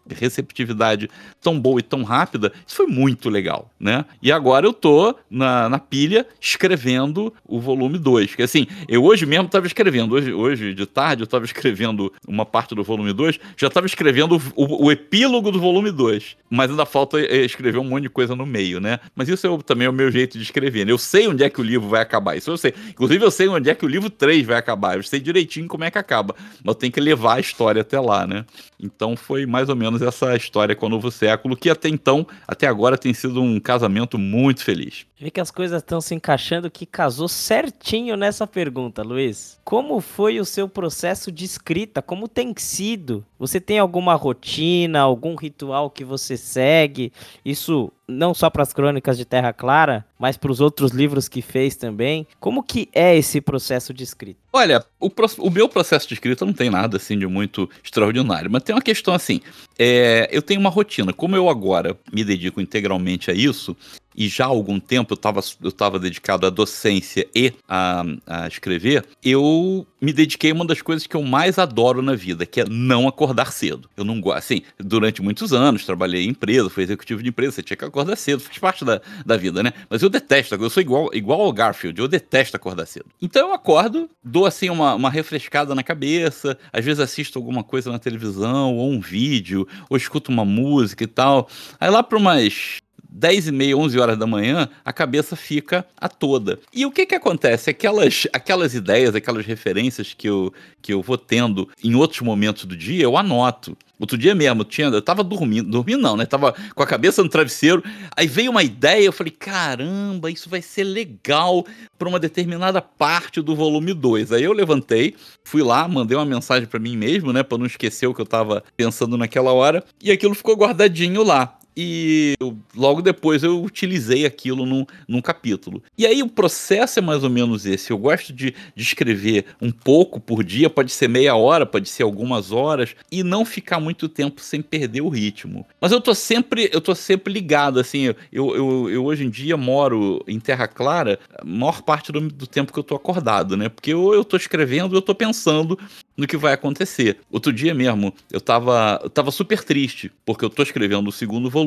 receptividade 0.09 1.09
tão 1.41 1.59
boa 1.59 1.79
e 1.79 1.83
tão 1.83 2.03
rápida. 2.03 2.51
Isso 2.65 2.75
foi 2.75 2.87
muito 2.87 3.29
legal, 3.29 3.71
né? 3.79 4.05
E 4.21 4.31
agora 4.31 4.65
eu 4.65 4.73
tô 4.73 5.15
na, 5.29 5.69
na 5.69 5.79
pilha 5.79 6.27
escrevendo 6.39 7.33
o 7.45 7.59
volume 7.59 7.97
2. 7.97 8.35
Que 8.35 8.43
assim, 8.43 8.67
eu 8.87 9.03
hoje 9.03 9.25
mesmo 9.25 9.47
tava 9.47 9.67
escrevendo, 9.67 10.13
hoje, 10.13 10.33
hoje 10.33 10.73
de 10.73 10.85
tarde 10.85 11.23
eu 11.23 11.27
tava 11.27 11.45
escrevendo 11.45 12.11
uma 12.27 12.45
parte 12.45 12.75
do 12.75 12.83
volume 12.83 13.13
2, 13.13 13.39
já 13.57 13.69
tava 13.69 13.85
escrevendo 13.85 14.41
o, 14.55 14.63
o, 14.63 14.85
o 14.85 14.91
epílogo 15.13 15.51
do 15.51 15.59
volume 15.59 15.91
2. 15.91 16.35
Mas 16.49 16.71
ainda 16.71 16.85
falta 16.85 17.19
escrever 17.19 17.77
um 17.77 17.83
monte 17.83 18.03
de 18.03 18.09
coisa 18.09 18.35
no 18.35 18.45
meio, 18.45 18.79
né? 18.79 18.99
Mas 19.15 19.29
isso 19.29 19.45
é 19.45 19.57
também 19.63 19.85
é 19.85 19.89
o 19.89 19.93
meu 19.93 20.11
jeito 20.11 20.37
de 20.37 20.43
escrever. 20.43 20.85
Né? 20.85 20.91
Eu 20.91 20.97
sei 20.97 21.27
onde 21.27 21.43
é 21.43 21.49
que 21.49 21.61
o 21.61 21.63
livro 21.63 21.87
vai 21.87 22.01
acabar. 22.01 22.35
Isso 22.35 22.49
eu 22.49 22.57
sei. 22.57 22.73
Inclusive, 22.89 23.23
eu 23.23 23.31
sei 23.31 23.47
onde 23.47 23.69
é 23.69 23.75
que 23.75 23.85
o 23.85 23.87
livro 23.87 24.09
3 24.09 24.45
vai 24.45 24.57
acabar. 24.57 24.97
Eu 24.97 25.03
sei 25.03 25.19
direitinho 25.19 25.67
como 25.67 25.83
é 25.83 25.91
que 25.91 25.97
acaba. 25.97 26.35
Mas 26.63 26.73
eu 26.73 26.75
tenho 26.75 26.91
que 26.91 26.99
levar 26.99 27.35
a 27.35 27.39
história 27.39 27.81
até 27.81 27.99
lá, 27.99 28.25
né? 28.25 28.45
Então 28.83 29.15
foi 29.15 29.45
mais 29.45 29.69
ou 29.69 29.75
menos 29.75 30.01
essa 30.01 30.35
história 30.35 30.75
com 30.75 30.87
o 30.87 30.89
Novo 30.89 31.09
Século, 31.09 31.55
que 31.55 31.69
até 31.69 31.87
então, 31.87 32.27
até 32.45 32.67
agora, 32.67 32.97
tem 32.97 33.13
sido 33.13 33.41
um 33.41 33.59
casamento 33.59 34.19
muito 34.19 34.63
feliz. 34.63 35.05
Vê 35.17 35.31
que 35.31 35.39
as 35.39 35.49
coisas 35.49 35.81
estão 35.81 36.01
se 36.01 36.13
encaixando 36.13 36.69
que 36.69 36.85
casou 36.85 37.29
certinho 37.29 38.17
nessa 38.17 38.45
pergunta, 38.45 39.01
Luiz. 39.01 39.57
Como 39.63 40.01
foi 40.01 40.39
o 40.39 40.45
seu 40.45 40.67
processo 40.67 41.31
de 41.31 41.45
escrita? 41.45 42.01
Como 42.01 42.27
tem 42.27 42.53
sido? 42.57 43.25
Você 43.39 43.61
tem 43.61 43.79
alguma 43.79 44.15
rotina, 44.15 44.99
algum 44.99 45.35
ritual 45.35 45.89
que 45.89 46.03
você 46.03 46.35
segue? 46.35 47.13
Isso 47.45 47.89
não 48.07 48.33
só 48.33 48.49
para 48.49 48.63
as 48.63 48.73
crônicas 48.73 49.17
de 49.17 49.25
Terra 49.25 49.53
Clara, 49.53 50.05
mas 50.19 50.37
para 50.37 50.51
os 50.51 50.59
outros 50.59 50.91
livros 50.91 51.27
que 51.27 51.41
fez 51.41 51.75
também. 51.75 52.27
Como 52.39 52.63
que 52.63 52.89
é 52.93 53.15
esse 53.15 53.39
processo 53.41 53.93
de 53.93 54.03
escrita? 54.03 54.39
Olha, 54.51 54.85
o, 54.99 55.09
o 55.39 55.49
meu 55.49 55.67
processo 55.67 56.07
de 56.07 56.13
escrita 56.13 56.45
não 56.45 56.53
tem 56.53 56.69
nada 56.69 56.97
assim 56.97 57.17
de 57.17 57.25
muito 57.25 57.69
extraordinário, 57.83 58.51
mas 58.51 58.63
tem 58.63 58.75
uma 58.75 58.81
questão 58.81 59.13
assim. 59.13 59.41
É, 59.77 60.29
eu 60.31 60.41
tenho 60.41 60.59
uma 60.59 60.69
rotina. 60.69 61.13
Como 61.13 61.35
eu 61.35 61.49
agora 61.49 61.97
me 62.11 62.23
dedico 62.23 62.61
integralmente 62.61 63.31
a 63.31 63.33
isso, 63.33 63.75
e 64.15 64.27
já 64.27 64.45
há 64.45 64.47
algum 64.47 64.79
tempo 64.79 65.13
eu 65.13 65.15
estava 65.15 65.41
eu 65.61 65.71
tava 65.71 65.99
dedicado 65.99 66.45
à 66.45 66.49
docência 66.49 67.27
e 67.35 67.53
a, 67.67 68.03
a 68.25 68.47
escrever, 68.47 69.05
eu 69.23 69.85
me 70.01 70.11
dediquei 70.11 70.51
a 70.51 70.53
uma 70.53 70.65
das 70.65 70.81
coisas 70.81 71.07
que 71.07 71.15
eu 71.15 71.23
mais 71.23 71.57
adoro 71.57 72.01
na 72.01 72.13
vida, 72.13 72.45
que 72.45 72.61
é 72.61 72.65
não 72.65 73.07
acordar 73.07 73.51
cedo. 73.53 73.89
Eu 73.95 74.03
não 74.03 74.19
gosto, 74.19 74.37
assim, 74.37 74.61
durante 74.77 75.21
muitos 75.21 75.53
anos 75.53 75.85
trabalhei 75.85 76.25
em 76.25 76.29
empresa, 76.29 76.69
fui 76.69 76.83
executivo 76.83 77.23
de 77.23 77.29
empresa, 77.29 77.53
você 77.53 77.63
tinha 77.63 77.77
que 77.77 77.85
acordar 77.85 78.15
cedo, 78.17 78.41
faz 78.41 78.57
parte 78.57 78.83
da, 78.83 79.01
da 79.25 79.37
vida, 79.37 79.63
né? 79.63 79.71
Mas 79.89 80.01
eu 80.01 80.09
detesto, 80.09 80.55
eu 80.55 80.69
sou 80.69 80.81
igual, 80.81 81.09
igual 81.13 81.41
ao 81.41 81.53
Garfield, 81.53 81.99
eu 81.99 82.07
detesto 82.07 82.57
acordar 82.57 82.85
cedo. 82.85 83.05
Então 83.21 83.47
eu 83.47 83.53
acordo, 83.53 84.09
dou 84.23 84.45
assim 84.45 84.69
uma, 84.69 84.93
uma 84.95 85.09
refrescada 85.09 85.73
na 85.73 85.83
cabeça, 85.83 86.57
às 86.71 86.83
vezes 86.83 86.99
assisto 86.99 87.39
alguma 87.39 87.63
coisa 87.63 87.91
na 87.91 87.99
televisão, 87.99 88.75
ou 88.75 88.91
um 88.91 88.99
vídeo, 88.99 89.67
ou 89.89 89.95
escuto 89.95 90.31
uma 90.31 90.43
música 90.43 91.03
e 91.03 91.07
tal. 91.07 91.47
Aí 91.79 91.89
lá 91.89 92.03
para 92.03 92.17
umas 92.17 92.82
10 93.13 93.47
e 93.47 93.51
meia, 93.51 93.77
11 93.77 93.99
horas 93.99 94.17
da 94.17 94.25
manhã, 94.25 94.67
a 94.83 94.91
cabeça 94.91 95.35
fica 95.35 95.85
a 95.95 96.09
toda. 96.09 96.59
E 96.73 96.83
o 96.83 96.91
que 96.91 97.05
que 97.05 97.13
acontece? 97.13 97.69
Aquelas, 97.69 98.27
aquelas 98.33 98.73
ideias, 98.73 99.13
aquelas 99.13 99.45
referências 99.45 100.13
que 100.13 100.27
eu, 100.27 100.51
que 100.81 100.91
eu 100.91 101.01
vou 101.01 101.17
tendo 101.17 101.69
em 101.83 101.93
outros 101.93 102.21
momentos 102.21 102.65
do 102.65 102.75
dia, 102.75 103.03
eu 103.03 103.15
anoto. 103.15 103.77
Outro 103.99 104.17
dia 104.17 104.33
mesmo, 104.33 104.65
tinha, 104.65 104.87
eu 104.87 105.01
tava 105.01 105.23
dormindo, 105.23 105.69
dormindo 105.69 106.01
não, 106.01 106.17
né? 106.17 106.25
Tava 106.25 106.53
com 106.73 106.83
a 106.83 106.87
cabeça 106.87 107.23
no 107.23 107.29
travesseiro, 107.29 107.83
aí 108.17 108.27
veio 108.27 108.49
uma 108.49 108.63
ideia, 108.63 109.05
eu 109.05 109.13
falei, 109.13 109.31
caramba, 109.31 110.31
isso 110.31 110.49
vai 110.49 110.61
ser 110.61 110.83
legal 110.83 111.65
para 111.97 112.09
uma 112.09 112.19
determinada 112.19 112.81
parte 112.81 113.41
do 113.41 113.55
volume 113.55 113.93
2. 113.93 114.31
Aí 114.31 114.43
eu 114.43 114.51
levantei, 114.51 115.15
fui 115.43 115.61
lá, 115.61 115.87
mandei 115.87 116.17
uma 116.17 116.25
mensagem 116.25 116.67
para 116.67 116.79
mim 116.79 116.97
mesmo, 116.97 117.31
né, 117.31 117.43
para 117.43 117.59
não 117.59 117.67
esquecer 117.67 118.07
o 118.07 118.13
que 118.13 118.19
eu 118.19 118.25
tava 118.25 118.63
pensando 118.75 119.15
naquela 119.17 119.53
hora, 119.53 119.83
e 120.01 120.11
aquilo 120.11 120.33
ficou 120.33 120.55
guardadinho 120.57 121.23
lá 121.23 121.57
e 121.75 122.35
eu, 122.39 122.57
logo 122.75 123.01
depois 123.01 123.43
eu 123.43 123.61
utilizei 123.61 124.25
aquilo 124.25 124.65
num, 124.65 124.85
num 125.07 125.21
capítulo. 125.21 125.81
E 125.97 126.05
aí 126.05 126.21
o 126.21 126.29
processo 126.29 126.99
é 126.99 127.01
mais 127.01 127.23
ou 127.23 127.29
menos 127.29 127.65
esse. 127.65 127.91
Eu 127.91 127.97
gosto 127.97 128.31
de, 128.31 128.53
de 128.75 128.83
escrever 128.83 129.45
um 129.61 129.71
pouco 129.71 130.19
por 130.19 130.43
dia, 130.43 130.69
pode 130.69 130.91
ser 130.91 131.07
meia 131.07 131.35
hora, 131.35 131.65
pode 131.65 131.89
ser 131.89 132.03
algumas 132.03 132.51
horas, 132.51 132.95
e 133.11 133.23
não 133.23 133.43
ficar 133.43 133.79
muito 133.79 134.07
tempo 134.07 134.41
sem 134.41 134.61
perder 134.61 135.01
o 135.01 135.09
ritmo. 135.09 135.65
Mas 135.81 135.91
eu 135.91 135.99
tô 135.99 136.13
sempre, 136.13 136.69
eu 136.71 136.81
tô 136.81 136.93
sempre 136.93 137.33
ligado, 137.33 137.79
assim, 137.79 138.13
eu, 138.31 138.55
eu, 138.55 138.89
eu 138.89 139.05
hoje 139.05 139.25
em 139.25 139.29
dia 139.29 139.57
moro 139.57 140.23
em 140.27 140.39
Terra 140.39 140.67
Clara, 140.67 141.19
a 141.37 141.43
maior 141.43 141.81
parte 141.81 142.11
do, 142.11 142.21
do 142.21 142.47
tempo 142.47 142.71
que 142.71 142.79
eu 142.79 142.83
tô 142.83 142.95
acordado, 142.95 143.57
né? 143.57 143.69
Porque 143.69 143.93
ou 143.93 144.13
eu 144.13 144.23
tô 144.23 144.37
escrevendo, 144.37 144.95
eu 144.95 145.01
tô 145.01 145.15
pensando 145.15 145.77
no 146.15 146.27
que 146.27 146.37
vai 146.37 146.53
acontecer. 146.53 147.17
Outro 147.31 147.51
dia 147.51 147.73
mesmo, 147.73 148.13
eu 148.31 148.39
tava, 148.39 148.99
eu 149.03 149.09
tava 149.09 149.31
super 149.31 149.63
triste, 149.63 150.11
porque 150.25 150.45
eu 150.45 150.49
tô 150.49 150.61
escrevendo 150.61 151.07
o 151.07 151.11
segundo 151.11 151.49
volume 151.49 151.62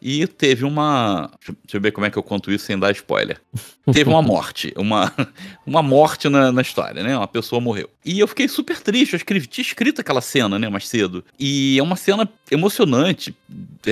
e 0.00 0.26
teve 0.26 0.64
uma. 0.64 1.30
Deixa 1.46 1.76
eu 1.76 1.80
ver 1.80 1.92
como 1.92 2.06
é 2.06 2.10
que 2.10 2.18
eu 2.18 2.22
conto 2.22 2.50
isso 2.50 2.66
sem 2.66 2.78
dar 2.78 2.92
spoiler. 2.92 3.40
teve 3.92 4.08
uma 4.08 4.22
morte, 4.22 4.72
uma, 4.76 5.12
uma 5.66 5.82
morte 5.82 6.28
na, 6.28 6.52
na 6.52 6.62
história, 6.62 7.02
né? 7.02 7.16
Uma 7.16 7.28
pessoa 7.28 7.60
morreu. 7.60 7.88
E 8.04 8.18
eu 8.18 8.26
fiquei 8.26 8.48
super 8.48 8.80
triste, 8.80 9.12
eu 9.12 9.18
escrevi, 9.18 9.46
tinha 9.46 9.62
escrito 9.62 10.00
aquela 10.00 10.20
cena, 10.22 10.58
né, 10.58 10.68
mais 10.68 10.88
cedo. 10.88 11.22
E 11.38 11.78
é 11.78 11.82
uma 11.82 11.96
cena 11.96 12.28
emocionante, 12.50 13.34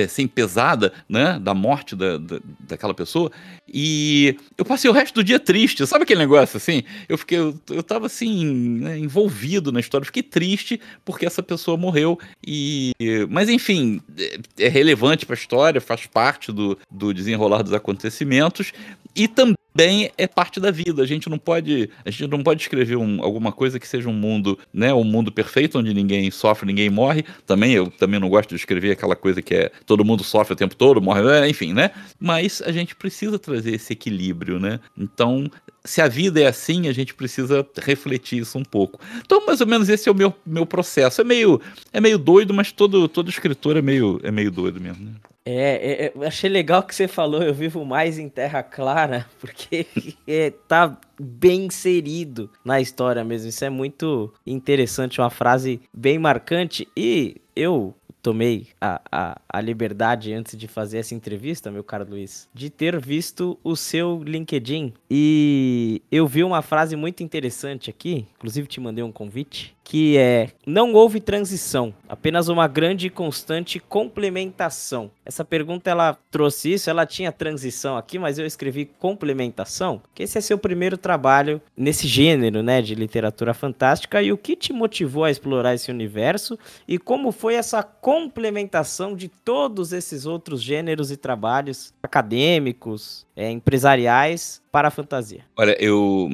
assim, 0.03 0.27
pesada, 0.27 0.91
né, 1.07 1.39
da 1.39 1.53
morte 1.53 1.95
da, 1.95 2.17
da, 2.17 2.39
daquela 2.61 2.93
pessoa. 2.93 3.31
E 3.71 4.35
eu 4.57 4.65
passei 4.65 4.89
o 4.89 4.93
resto 4.93 5.15
do 5.15 5.23
dia 5.23 5.39
triste, 5.39 5.85
sabe 5.85 6.03
aquele 6.03 6.21
negócio 6.21 6.57
assim? 6.57 6.83
Eu 7.07 7.17
fiquei, 7.17 7.37
eu, 7.37 7.59
eu 7.69 7.83
tava 7.83 8.07
assim, 8.07 8.45
né, 8.79 8.97
envolvido 8.97 9.71
na 9.71 9.79
história, 9.79 10.05
fiquei 10.05 10.23
triste 10.23 10.81
porque 11.05 11.25
essa 11.25 11.43
pessoa 11.43 11.77
morreu. 11.77 12.17
E, 12.45 12.91
mas 13.29 13.47
enfim, 13.47 14.01
é, 14.17 14.65
é 14.65 14.67
relevante 14.67 15.25
para 15.25 15.35
história, 15.39 15.81
faz 15.81 16.05
parte 16.05 16.51
do, 16.51 16.77
do 16.89 17.13
desenrolar 17.13 17.63
dos 17.63 17.73
acontecimentos 17.73 18.73
e 19.19 19.27
também 19.27 20.11
é 20.17 20.25
parte 20.25 20.61
da 20.61 20.71
vida. 20.71 21.03
A 21.03 21.05
gente 21.05 21.29
não 21.29 21.37
pode, 21.37 21.89
a 22.05 22.09
gente 22.09 22.25
não 22.27 22.41
pode 22.41 22.61
escrever 22.61 22.95
um, 22.95 23.21
alguma 23.21 23.51
coisa 23.51 23.77
que 23.77 23.85
seja 23.85 24.07
um 24.07 24.13
mundo, 24.13 24.57
né, 24.73 24.93
um 24.93 25.03
mundo 25.03 25.29
perfeito 25.29 25.77
onde 25.77 25.93
ninguém 25.93 26.31
sofre, 26.31 26.65
ninguém 26.65 26.89
morre. 26.89 27.25
Também 27.45 27.73
eu 27.73 27.87
também 27.87 28.17
não 28.17 28.29
gosto 28.29 28.49
de 28.51 28.55
escrever 28.55 28.91
aquela 28.91 29.17
coisa 29.17 29.41
que 29.41 29.53
é 29.53 29.71
todo 29.85 30.05
mundo 30.05 30.23
sofre 30.23 30.53
o 30.53 30.55
tempo 30.55 30.73
todo, 30.73 31.01
morre, 31.01 31.21
é, 31.29 31.49
enfim, 31.49 31.73
né? 31.73 31.91
Mas 32.17 32.61
a 32.61 32.71
gente 32.71 32.95
precisa 32.95 33.37
trazer 33.37 33.75
esse 33.75 33.91
equilíbrio, 33.91 34.57
né? 34.57 34.79
Então, 34.97 35.51
se 35.83 36.01
a 36.01 36.07
vida 36.07 36.39
é 36.39 36.47
assim, 36.47 36.87
a 36.87 36.93
gente 36.93 37.13
precisa 37.13 37.67
refletir 37.81 38.39
isso 38.39 38.57
um 38.57 38.63
pouco. 38.63 39.01
Então, 39.17 39.45
mais 39.45 39.59
ou 39.59 39.67
menos 39.67 39.89
esse 39.89 40.07
é 40.07 40.11
o 40.11 40.15
meu, 40.15 40.33
meu 40.45 40.65
processo. 40.65 41.19
É 41.19 41.25
meio, 41.25 41.59
é 41.91 41.99
meio 41.99 42.17
doido, 42.17 42.53
mas 42.53 42.71
todo, 42.71 43.09
todo 43.09 43.29
escritor 43.29 43.75
é 43.75 43.81
meio, 43.81 44.17
é 44.23 44.31
meio 44.31 44.49
doido 44.49 44.79
mesmo. 44.79 45.03
Né? 45.03 45.11
É, 45.51 46.11
é, 46.15 46.27
achei 46.27 46.49
legal 46.49 46.83
que 46.83 46.93
você 46.93 47.07
falou, 47.07 47.41
eu 47.41 47.53
vivo 47.53 47.83
mais 47.83 48.19
em 48.19 48.29
Terra 48.29 48.61
Clara, 48.61 49.25
porque 49.41 49.87
é, 50.27 50.51
tá 50.67 50.97
bem 51.19 51.65
inserido 51.65 52.49
na 52.63 52.79
história 52.79 53.23
mesmo. 53.23 53.49
Isso 53.49 53.65
é 53.65 53.69
muito 53.69 54.33
interessante, 54.45 55.19
uma 55.19 55.29
frase 55.29 55.81
bem 55.93 56.19
marcante. 56.19 56.87
E 56.95 57.37
eu 57.55 57.95
tomei 58.21 58.67
a, 58.79 59.01
a, 59.11 59.41
a 59.49 59.61
liberdade 59.61 60.33
antes 60.33 60.57
de 60.57 60.67
fazer 60.67 60.99
essa 60.99 61.15
entrevista, 61.15 61.71
meu 61.71 61.83
caro 61.83 62.05
Luiz, 62.07 62.47
de 62.53 62.69
ter 62.69 62.99
visto 62.99 63.57
o 63.63 63.75
seu 63.75 64.21
LinkedIn. 64.23 64.93
E 65.09 66.01
eu 66.11 66.27
vi 66.27 66.43
uma 66.43 66.61
frase 66.61 66.95
muito 66.95 67.23
interessante 67.23 67.89
aqui, 67.89 68.27
inclusive 68.35 68.67
te 68.67 68.79
mandei 68.79 69.03
um 69.03 69.11
convite, 69.11 69.75
que 69.89 70.19
é: 70.19 70.49
não 70.67 70.93
houve 70.93 71.19
transição, 71.19 71.91
apenas 72.07 72.47
uma 72.47 72.67
grande 72.67 73.07
e 73.07 73.09
constante 73.09 73.79
complementação. 73.79 75.09
Essa 75.25 75.43
pergunta 75.43 75.89
ela 75.89 76.15
trouxe 76.29 76.73
isso, 76.73 76.91
ela 76.91 77.07
tinha 77.07 77.31
transição 77.31 77.97
aqui, 77.97 78.19
mas 78.19 78.37
eu 78.37 78.45
escrevi 78.45 78.85
complementação, 78.85 79.99
que 80.13 80.21
esse 80.21 80.37
é 80.37 80.41
seu 80.41 80.59
primeiro 80.59 80.95
trabalho 80.95 81.59
nesse 81.75 82.07
gênero, 82.07 82.61
né, 82.61 82.83
de 82.83 82.93
literatura 82.93 83.51
fantástica 83.51 84.21
e 84.21 84.31
o 84.31 84.37
que 84.37 84.55
te 84.55 84.71
motivou 84.71 85.23
a 85.23 85.31
explorar 85.31 85.73
esse 85.73 85.89
universo 85.89 86.57
e 86.87 86.99
como 86.99 87.31
foi 87.31 87.55
essa 87.55 87.81
complementação 87.81 89.15
de 89.15 89.27
todos 89.27 89.91
esses 89.91 90.27
outros 90.27 90.61
gêneros 90.61 91.09
e 91.09 91.17
trabalhos 91.17 91.95
acadêmicos, 92.03 93.25
é, 93.35 93.49
empresariais 93.49 94.61
para 94.71 94.87
a 94.87 94.91
fantasia? 94.91 95.41
Olha, 95.57 95.75
eu, 95.83 96.29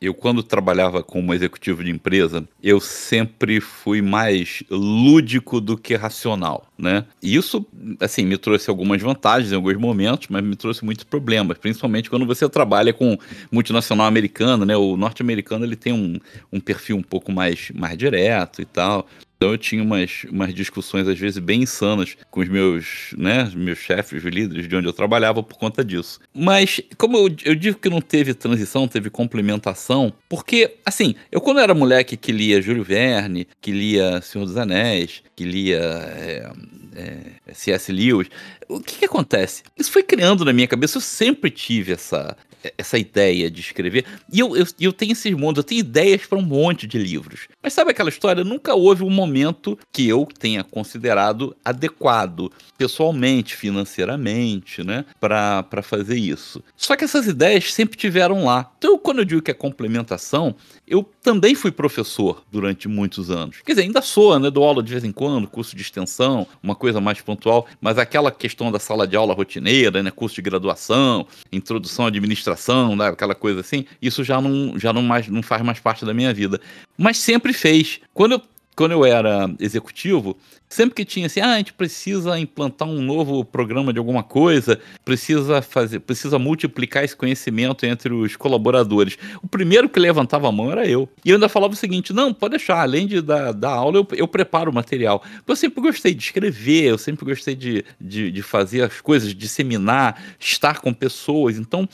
eu 0.00 0.12
quando 0.12 0.42
trabalhava 0.42 1.02
como 1.02 1.32
executivo 1.32 1.84
de 1.84 1.90
empresa, 1.90 2.46
eu 2.62 2.80
sempre 2.80 3.60
fui 3.60 4.02
mais 4.02 4.62
lúdico 4.70 5.60
do 5.60 5.76
que 5.76 5.94
racional, 5.94 6.66
né? 6.76 7.04
E 7.22 7.36
isso, 7.36 7.66
assim, 8.00 8.24
me 8.24 8.36
trouxe 8.36 8.68
algumas 8.68 9.00
vantagens 9.00 9.52
em 9.52 9.56
alguns 9.56 9.76
momentos, 9.76 10.28
mas 10.28 10.42
me 10.42 10.56
trouxe 10.56 10.84
muitos 10.84 11.04
problemas, 11.04 11.58
principalmente 11.58 12.10
quando 12.10 12.26
você 12.26 12.48
trabalha 12.48 12.92
com 12.92 13.16
multinacional 13.50 14.06
americano, 14.06 14.64
né? 14.64 14.76
O 14.76 14.96
norte-americano, 14.96 15.64
ele 15.64 15.76
tem 15.76 15.92
um, 15.92 16.18
um 16.52 16.60
perfil 16.60 16.96
um 16.96 17.02
pouco 17.02 17.30
mais, 17.30 17.70
mais 17.74 17.96
direto 17.96 18.60
e 18.60 18.64
tal. 18.64 19.06
Então 19.36 19.50
eu 19.50 19.58
tinha 19.58 19.82
umas, 19.82 20.24
umas 20.30 20.54
discussões, 20.54 21.06
às 21.06 21.18
vezes, 21.18 21.38
bem 21.38 21.62
insanas 21.62 22.16
com 22.30 22.40
os 22.40 22.48
meus, 22.48 23.14
né, 23.16 23.50
meus 23.54 23.78
chefes, 23.78 24.22
líderes 24.24 24.66
de 24.66 24.74
onde 24.74 24.86
eu 24.86 24.92
trabalhava 24.92 25.42
por 25.42 25.58
conta 25.58 25.84
disso. 25.84 26.20
Mas, 26.34 26.80
como 26.96 27.18
eu, 27.18 27.36
eu 27.44 27.54
digo 27.54 27.78
que 27.78 27.90
não 27.90 28.00
teve 28.00 28.32
transição, 28.32 28.88
teve 28.88 29.10
complementação, 29.10 30.12
porque, 30.28 30.76
assim, 30.84 31.14
eu 31.30 31.40
quando 31.40 31.60
era 31.60 31.74
moleque 31.74 32.16
que 32.16 32.32
lia 32.32 32.62
Júlio 32.62 32.82
Verne, 32.82 33.46
que 33.60 33.70
lia 33.70 34.22
Senhor 34.22 34.46
dos 34.46 34.56
Anéis, 34.56 35.22
que 35.34 35.44
lia 35.44 35.80
é, 35.80 36.50
é, 36.96 37.54
C.S. 37.54 37.92
Lewis, 37.92 38.28
o 38.68 38.80
que, 38.80 39.00
que 39.00 39.04
acontece? 39.04 39.62
Isso 39.76 39.92
foi 39.92 40.02
criando 40.02 40.44
na 40.44 40.52
minha 40.52 40.66
cabeça, 40.66 40.96
eu 40.96 41.02
sempre 41.02 41.50
tive 41.50 41.92
essa, 41.92 42.36
essa 42.76 42.98
ideia 42.98 43.50
de 43.50 43.60
escrever. 43.60 44.04
E 44.32 44.40
eu, 44.40 44.56
eu, 44.56 44.66
eu 44.80 44.92
tenho 44.92 45.12
esses 45.12 45.32
mundos, 45.34 45.58
eu 45.58 45.64
tenho 45.64 45.80
ideias 45.80 46.26
para 46.26 46.38
um 46.38 46.42
monte 46.42 46.86
de 46.86 46.98
livros. 46.98 47.48
Mas 47.62 47.72
sabe 47.72 47.90
aquela 47.90 48.08
história? 48.08 48.44
Nunca 48.44 48.74
houve 48.74 49.02
um 49.02 49.10
momento 49.10 49.78
que 49.92 50.08
eu 50.08 50.26
tenha 50.38 50.62
considerado 50.64 51.56
adequado, 51.64 52.50
pessoalmente, 52.76 53.54
financeiramente, 53.54 54.82
né, 54.82 55.04
para 55.20 55.82
fazer 55.82 56.16
isso. 56.16 56.62
Só 56.76 56.96
que 56.96 57.04
essas 57.04 57.26
ideias 57.26 57.72
sempre 57.72 57.96
tiveram 57.96 58.44
lá. 58.44 58.70
Então, 58.78 58.98
quando 58.98 59.18
eu 59.18 59.24
digo 59.24 59.42
que 59.42 59.50
é 59.50 59.54
complementação, 59.54 60.54
eu 60.86 61.08
também 61.22 61.54
fui 61.54 61.72
professor 61.72 62.44
durante 62.50 62.88
muitos 62.88 63.30
anos. 63.30 63.56
Quer 63.64 63.72
dizer, 63.72 63.82
ainda 63.82 64.00
sou, 64.00 64.38
né? 64.38 64.50
Dou 64.50 64.64
aula 64.64 64.82
de 64.82 64.90
vez 64.90 65.04
em 65.04 65.12
quando, 65.12 65.48
curso 65.48 65.74
de 65.74 65.82
extensão, 65.82 66.46
uma 66.62 66.74
coisa 66.74 67.00
mais 67.00 67.20
pontual, 67.20 67.66
mas 67.80 67.98
aquela 67.98 68.30
questão 68.30 68.70
da 68.70 68.78
sala 68.78 69.06
de 69.06 69.16
aula 69.16 69.34
rotineira, 69.34 70.02
né? 70.02 70.10
Curso 70.10 70.36
de 70.36 70.42
graduação, 70.42 71.26
introdução 71.52 72.04
à 72.04 72.08
administração, 72.08 72.55
né? 72.96 73.08
aquela 73.08 73.34
coisa 73.34 73.60
assim, 73.60 73.84
isso 74.00 74.24
já 74.24 74.40
não, 74.40 74.78
já 74.78 74.92
não, 74.92 75.02
mais, 75.02 75.28
não 75.28 75.42
faz 75.42 75.62
mais 75.62 75.78
parte 75.78 76.04
da 76.04 76.14
minha 76.14 76.32
vida. 76.32 76.60
Mas 76.96 77.18
sempre 77.18 77.52
fez. 77.52 78.00
Quando 78.12 78.32
eu 78.32 78.42
quando 78.76 78.92
eu 78.92 79.06
era 79.06 79.50
executivo, 79.58 80.36
sempre 80.68 80.94
que 80.94 81.04
tinha 81.04 81.26
assim, 81.26 81.40
ah, 81.40 81.54
a 81.54 81.56
gente 81.56 81.72
precisa 81.72 82.38
implantar 82.38 82.86
um 82.86 83.00
novo 83.00 83.42
programa 83.42 83.90
de 83.90 83.98
alguma 83.98 84.22
coisa, 84.22 84.78
precisa 85.02 85.62
fazer, 85.62 86.00
precisa 86.00 86.38
multiplicar 86.38 87.02
esse 87.02 87.16
conhecimento 87.16 87.86
entre 87.86 88.12
os 88.12 88.36
colaboradores. 88.36 89.16
O 89.42 89.48
primeiro 89.48 89.88
que 89.88 89.98
levantava 89.98 90.46
a 90.48 90.52
mão 90.52 90.70
era 90.70 90.86
eu. 90.86 91.08
E 91.24 91.30
eu 91.30 91.36
ainda 91.36 91.48
falava 91.48 91.72
o 91.72 91.76
seguinte: 91.76 92.12
não, 92.12 92.34
pode 92.34 92.58
deixar, 92.58 92.82
além 92.82 93.06
de 93.06 93.22
dar, 93.22 93.52
dar 93.52 93.70
aula, 93.70 93.96
eu, 93.96 94.06
eu 94.12 94.28
preparo 94.28 94.70
o 94.70 94.74
material. 94.74 95.22
Eu 95.46 95.56
sempre 95.56 95.80
gostei 95.80 96.14
de 96.14 96.22
escrever, 96.22 96.84
eu 96.84 96.98
sempre 96.98 97.24
gostei 97.24 97.54
de, 97.54 97.82
de, 97.98 98.30
de 98.30 98.42
fazer 98.42 98.82
as 98.82 99.00
coisas, 99.00 99.34
disseminar, 99.34 100.22
estar 100.38 100.80
com 100.80 100.92
pessoas. 100.92 101.56
Então, 101.56 101.88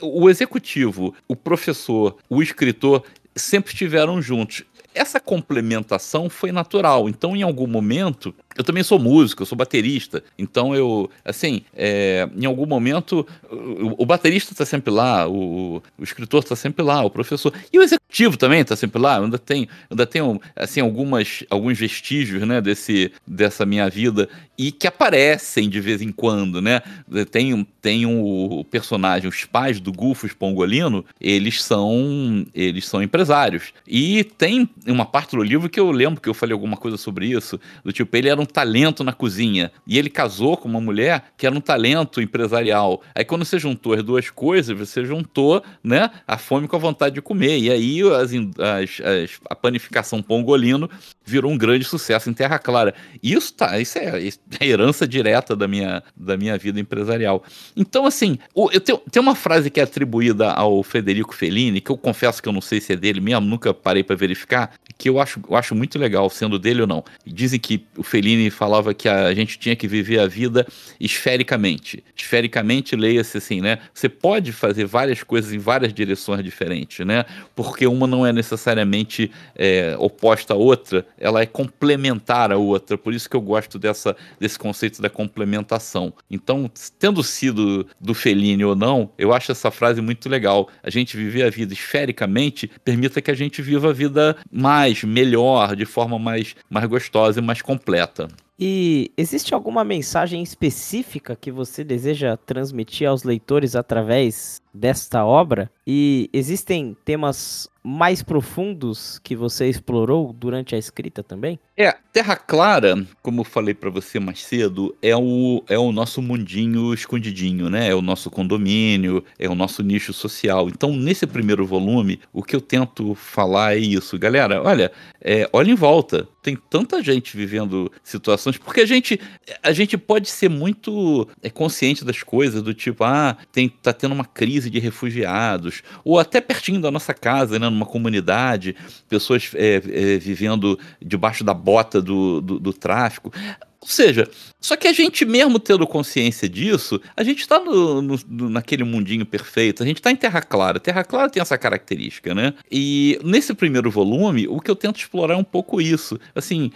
o 0.00 0.30
executivo, 0.30 1.14
o 1.26 1.34
professor, 1.34 2.16
o 2.28 2.40
escritor 2.40 3.02
sempre 3.34 3.72
estiveram 3.72 4.20
juntos. 4.20 4.64
Essa 4.94 5.20
complementação 5.20 6.28
foi 6.28 6.50
natural. 6.50 7.08
Então, 7.08 7.36
em 7.36 7.42
algum 7.42 7.66
momento, 7.66 8.34
eu 8.60 8.64
também 8.64 8.82
sou 8.82 8.98
músico, 8.98 9.42
eu 9.42 9.46
sou 9.46 9.56
baterista. 9.56 10.22
Então 10.38 10.74
eu, 10.74 11.10
assim, 11.24 11.62
é, 11.74 12.28
em 12.36 12.44
algum 12.44 12.66
momento, 12.66 13.26
o, 13.50 14.02
o 14.02 14.06
baterista 14.06 14.52
está 14.52 14.66
sempre 14.66 14.92
lá, 14.92 15.26
o, 15.26 15.82
o 15.98 16.04
escritor 16.04 16.42
está 16.42 16.54
sempre 16.54 16.84
lá, 16.84 17.02
o 17.02 17.10
professor. 17.10 17.52
E 17.72 17.78
o 17.78 17.82
executivo 17.82 18.36
também 18.36 18.60
está 18.60 18.76
sempre 18.76 19.00
lá. 19.00 19.16
Eu 19.16 19.24
ainda 19.24 19.38
tenho, 19.38 19.66
ainda 19.90 20.06
tenho 20.06 20.40
assim, 20.54 20.80
algumas, 20.80 21.42
alguns 21.48 21.78
vestígios 21.78 22.46
né, 22.46 22.60
desse, 22.60 23.10
dessa 23.26 23.64
minha 23.64 23.88
vida 23.88 24.28
e 24.58 24.70
que 24.70 24.86
aparecem 24.86 25.70
de 25.70 25.80
vez 25.80 26.02
em 26.02 26.12
quando, 26.12 26.60
né? 26.60 26.82
Tem, 27.30 27.66
tem 27.80 28.04
o 28.04 28.62
personagem, 28.70 29.26
os 29.26 29.46
pais 29.46 29.80
do 29.80 29.90
Gufos 29.90 30.34
Pongolino, 30.34 31.02
eles 31.18 31.62
são, 31.62 32.46
eles 32.54 32.86
são 32.86 33.02
empresários. 33.02 33.72
E 33.88 34.22
tem 34.22 34.68
uma 34.86 35.06
parte 35.06 35.34
do 35.34 35.42
livro 35.42 35.70
que 35.70 35.80
eu 35.80 35.90
lembro 35.90 36.20
que 36.20 36.28
eu 36.28 36.34
falei 36.34 36.52
alguma 36.52 36.76
coisa 36.76 36.98
sobre 36.98 37.26
isso, 37.26 37.58
do 37.82 37.90
tipo, 37.90 38.14
ele 38.14 38.28
era 38.28 38.38
um 38.38 38.44
talento 38.50 39.02
na 39.04 39.12
cozinha. 39.12 39.72
E 39.86 39.98
ele 39.98 40.10
casou 40.10 40.56
com 40.56 40.68
uma 40.68 40.80
mulher 40.80 41.24
que 41.36 41.46
era 41.46 41.54
um 41.54 41.60
talento 41.60 42.20
empresarial. 42.20 43.02
Aí 43.14 43.24
quando 43.24 43.44
você 43.44 43.58
juntou 43.58 43.94
as 43.94 44.02
duas 44.02 44.30
coisas, 44.30 44.76
você 44.76 45.04
juntou 45.04 45.62
né, 45.82 46.10
a 46.26 46.36
fome 46.36 46.68
com 46.68 46.76
a 46.76 46.78
vontade 46.78 47.14
de 47.14 47.22
comer. 47.22 47.58
E 47.58 47.70
aí 47.70 48.02
as, 48.02 48.32
as, 48.32 49.00
as, 49.00 49.40
a 49.48 49.54
panificação 49.54 50.22
pongolino 50.22 50.90
virou 51.24 51.50
um 51.50 51.58
grande 51.58 51.84
sucesso 51.84 52.28
em 52.28 52.34
Terra 52.34 52.58
Clara. 52.58 52.94
Isso, 53.22 53.54
tá, 53.54 53.78
isso 53.78 53.98
é, 53.98 54.20
isso 54.20 54.38
é 54.58 54.66
herança 54.66 55.06
direta 55.06 55.54
da 55.54 55.68
minha, 55.68 56.02
da 56.16 56.36
minha 56.36 56.58
vida 56.58 56.80
empresarial. 56.80 57.44
Então, 57.76 58.04
assim, 58.06 58.38
eu 58.54 58.80
tenho, 58.80 58.98
tem 59.10 59.22
uma 59.22 59.34
frase 59.34 59.70
que 59.70 59.80
é 59.80 59.84
atribuída 59.84 60.50
ao 60.52 60.82
Federico 60.82 61.34
Fellini, 61.34 61.80
que 61.80 61.90
eu 61.90 61.96
confesso 61.96 62.42
que 62.42 62.48
eu 62.48 62.52
não 62.52 62.60
sei 62.60 62.80
se 62.80 62.92
é 62.92 62.96
dele 62.96 63.20
mesmo, 63.20 63.46
nunca 63.46 63.72
parei 63.72 64.02
para 64.02 64.16
verificar, 64.16 64.72
que 65.00 65.08
eu 65.08 65.18
acho, 65.18 65.40
eu 65.48 65.56
acho 65.56 65.74
muito 65.74 65.98
legal, 65.98 66.28
sendo 66.28 66.58
dele 66.58 66.82
ou 66.82 66.86
não. 66.86 67.02
Dizem 67.26 67.58
que 67.58 67.86
o 67.96 68.02
Fellini 68.02 68.50
falava 68.50 68.92
que 68.92 69.08
a 69.08 69.32
gente 69.32 69.58
tinha 69.58 69.74
que 69.74 69.88
viver 69.88 70.20
a 70.20 70.26
vida 70.26 70.66
esfericamente. 71.00 72.04
Esfericamente, 72.14 72.94
leia-se 72.94 73.38
assim, 73.38 73.62
né? 73.62 73.78
Você 73.94 74.10
pode 74.10 74.52
fazer 74.52 74.84
várias 74.84 75.22
coisas 75.22 75.54
em 75.54 75.58
várias 75.58 75.94
direções 75.94 76.44
diferentes, 76.44 77.06
né? 77.06 77.24
Porque 77.56 77.86
uma 77.86 78.06
não 78.06 78.26
é 78.26 78.32
necessariamente 78.32 79.30
é, 79.56 79.96
oposta 79.98 80.52
à 80.52 80.56
outra, 80.56 81.06
ela 81.16 81.40
é 81.40 81.46
complementar 81.46 82.52
à 82.52 82.58
outra. 82.58 82.98
Por 82.98 83.14
isso 83.14 83.30
que 83.30 83.34
eu 83.34 83.40
gosto 83.40 83.78
dessa, 83.78 84.14
desse 84.38 84.58
conceito 84.58 85.00
da 85.00 85.08
complementação. 85.08 86.12
Então, 86.30 86.70
tendo 86.98 87.22
sido 87.22 87.86
do 87.98 88.12
Fellini 88.12 88.66
ou 88.66 88.76
não, 88.76 89.10
eu 89.16 89.32
acho 89.32 89.50
essa 89.50 89.70
frase 89.70 90.02
muito 90.02 90.28
legal. 90.28 90.68
A 90.82 90.90
gente 90.90 91.16
viver 91.16 91.44
a 91.44 91.48
vida 91.48 91.72
esfericamente 91.72 92.70
permita 92.84 93.22
que 93.22 93.30
a 93.30 93.34
gente 93.34 93.62
viva 93.62 93.88
a 93.88 93.92
vida 93.94 94.36
mais, 94.52 94.89
melhor, 95.04 95.74
de 95.76 95.84
forma 95.84 96.18
mais, 96.18 96.54
mais 96.68 96.86
gostosa 96.86 97.40
e 97.40 97.42
mais 97.42 97.62
completa. 97.62 98.28
E 98.62 99.10
existe 99.16 99.54
alguma 99.54 99.82
mensagem 99.82 100.42
específica 100.42 101.34
que 101.34 101.50
você 101.50 101.82
deseja 101.82 102.36
transmitir 102.36 103.08
aos 103.08 103.22
leitores 103.22 103.74
através 103.74 104.60
desta 104.74 105.24
obra? 105.24 105.70
E 105.92 106.30
existem 106.32 106.96
temas 107.04 107.68
mais 107.82 108.22
profundos 108.22 109.18
que 109.24 109.34
você 109.34 109.68
explorou 109.68 110.32
durante 110.32 110.74
a 110.74 110.78
escrita 110.78 111.22
também? 111.22 111.58
É, 111.76 111.96
Terra 112.12 112.36
Clara, 112.36 113.06
como 113.22 113.40
eu 113.40 113.44
falei 113.44 113.72
para 113.72 113.88
você 113.88 114.20
mais 114.20 114.42
cedo, 114.42 114.94
é 115.00 115.16
o, 115.16 115.64
é 115.66 115.78
o 115.78 115.90
nosso 115.90 116.20
mundinho 116.20 116.92
escondidinho, 116.92 117.70
né? 117.70 117.88
É 117.88 117.94
o 117.94 118.02
nosso 118.02 118.30
condomínio, 118.30 119.24
é 119.38 119.48
o 119.48 119.54
nosso 119.54 119.82
nicho 119.82 120.12
social. 120.12 120.68
Então, 120.68 120.94
nesse 120.94 121.26
primeiro 121.26 121.66
volume, 121.66 122.20
o 122.32 122.42
que 122.42 122.54
eu 122.54 122.60
tento 122.60 123.14
falar 123.14 123.76
é 123.76 123.78
isso. 123.78 124.18
Galera, 124.18 124.62
olha, 124.62 124.92
é, 125.20 125.48
olha 125.52 125.70
em 125.70 125.74
volta. 125.74 126.28
Tem 126.42 126.56
tanta 126.56 127.02
gente 127.02 127.36
vivendo 127.36 127.90
situações, 128.02 128.56
porque 128.56 128.80
a 128.80 128.86
gente, 128.86 129.20
a 129.62 129.72
gente 129.72 129.96
pode 129.96 130.28
ser 130.28 130.48
muito 130.48 131.28
é, 131.42 131.50
consciente 131.50 132.04
das 132.04 132.22
coisas, 132.22 132.62
do 132.62 132.74
tipo, 132.74 133.04
ah, 133.04 133.36
tem, 133.52 133.68
tá 133.68 133.92
tendo 133.92 134.12
uma 134.12 134.24
crise 134.24 134.70
de 134.70 134.78
refugiados, 134.78 135.79
ou 136.04 136.18
até 136.18 136.40
pertinho 136.40 136.80
da 136.80 136.90
nossa 136.90 137.14
casa, 137.14 137.58
né? 137.58 137.68
numa 137.68 137.86
comunidade, 137.86 138.76
pessoas 139.08 139.50
é, 139.54 139.76
é, 139.76 140.18
vivendo 140.18 140.78
debaixo 141.00 141.44
da 141.44 141.54
bota 141.54 142.00
do, 142.00 142.40
do, 142.40 142.58
do 142.58 142.72
tráfico. 142.72 143.32
Ou 143.80 143.88
seja, 143.88 144.28
só 144.60 144.76
que 144.76 144.86
a 144.86 144.92
gente 144.92 145.24
mesmo 145.24 145.58
tendo 145.58 145.86
consciência 145.86 146.48
disso, 146.48 147.00
a 147.16 147.22
gente 147.22 147.40
está 147.40 147.58
no, 147.58 148.02
no, 148.02 148.50
naquele 148.50 148.84
mundinho 148.84 149.24
perfeito, 149.24 149.82
a 149.82 149.86
gente 149.86 149.96
está 149.96 150.10
em 150.10 150.16
Terra 150.16 150.42
Clara. 150.42 150.78
Terra 150.78 151.02
Clara 151.02 151.30
tem 151.30 151.40
essa 151.40 151.56
característica, 151.56 152.34
né? 152.34 152.52
E 152.70 153.18
nesse 153.24 153.54
primeiro 153.54 153.90
volume, 153.90 154.46
o 154.46 154.60
que 154.60 154.70
eu 154.70 154.76
tento 154.76 154.98
explorar 154.98 155.34
é 155.34 155.36
um 155.36 155.44
pouco 155.44 155.80
isso. 155.80 156.18
Assim, 156.34 156.70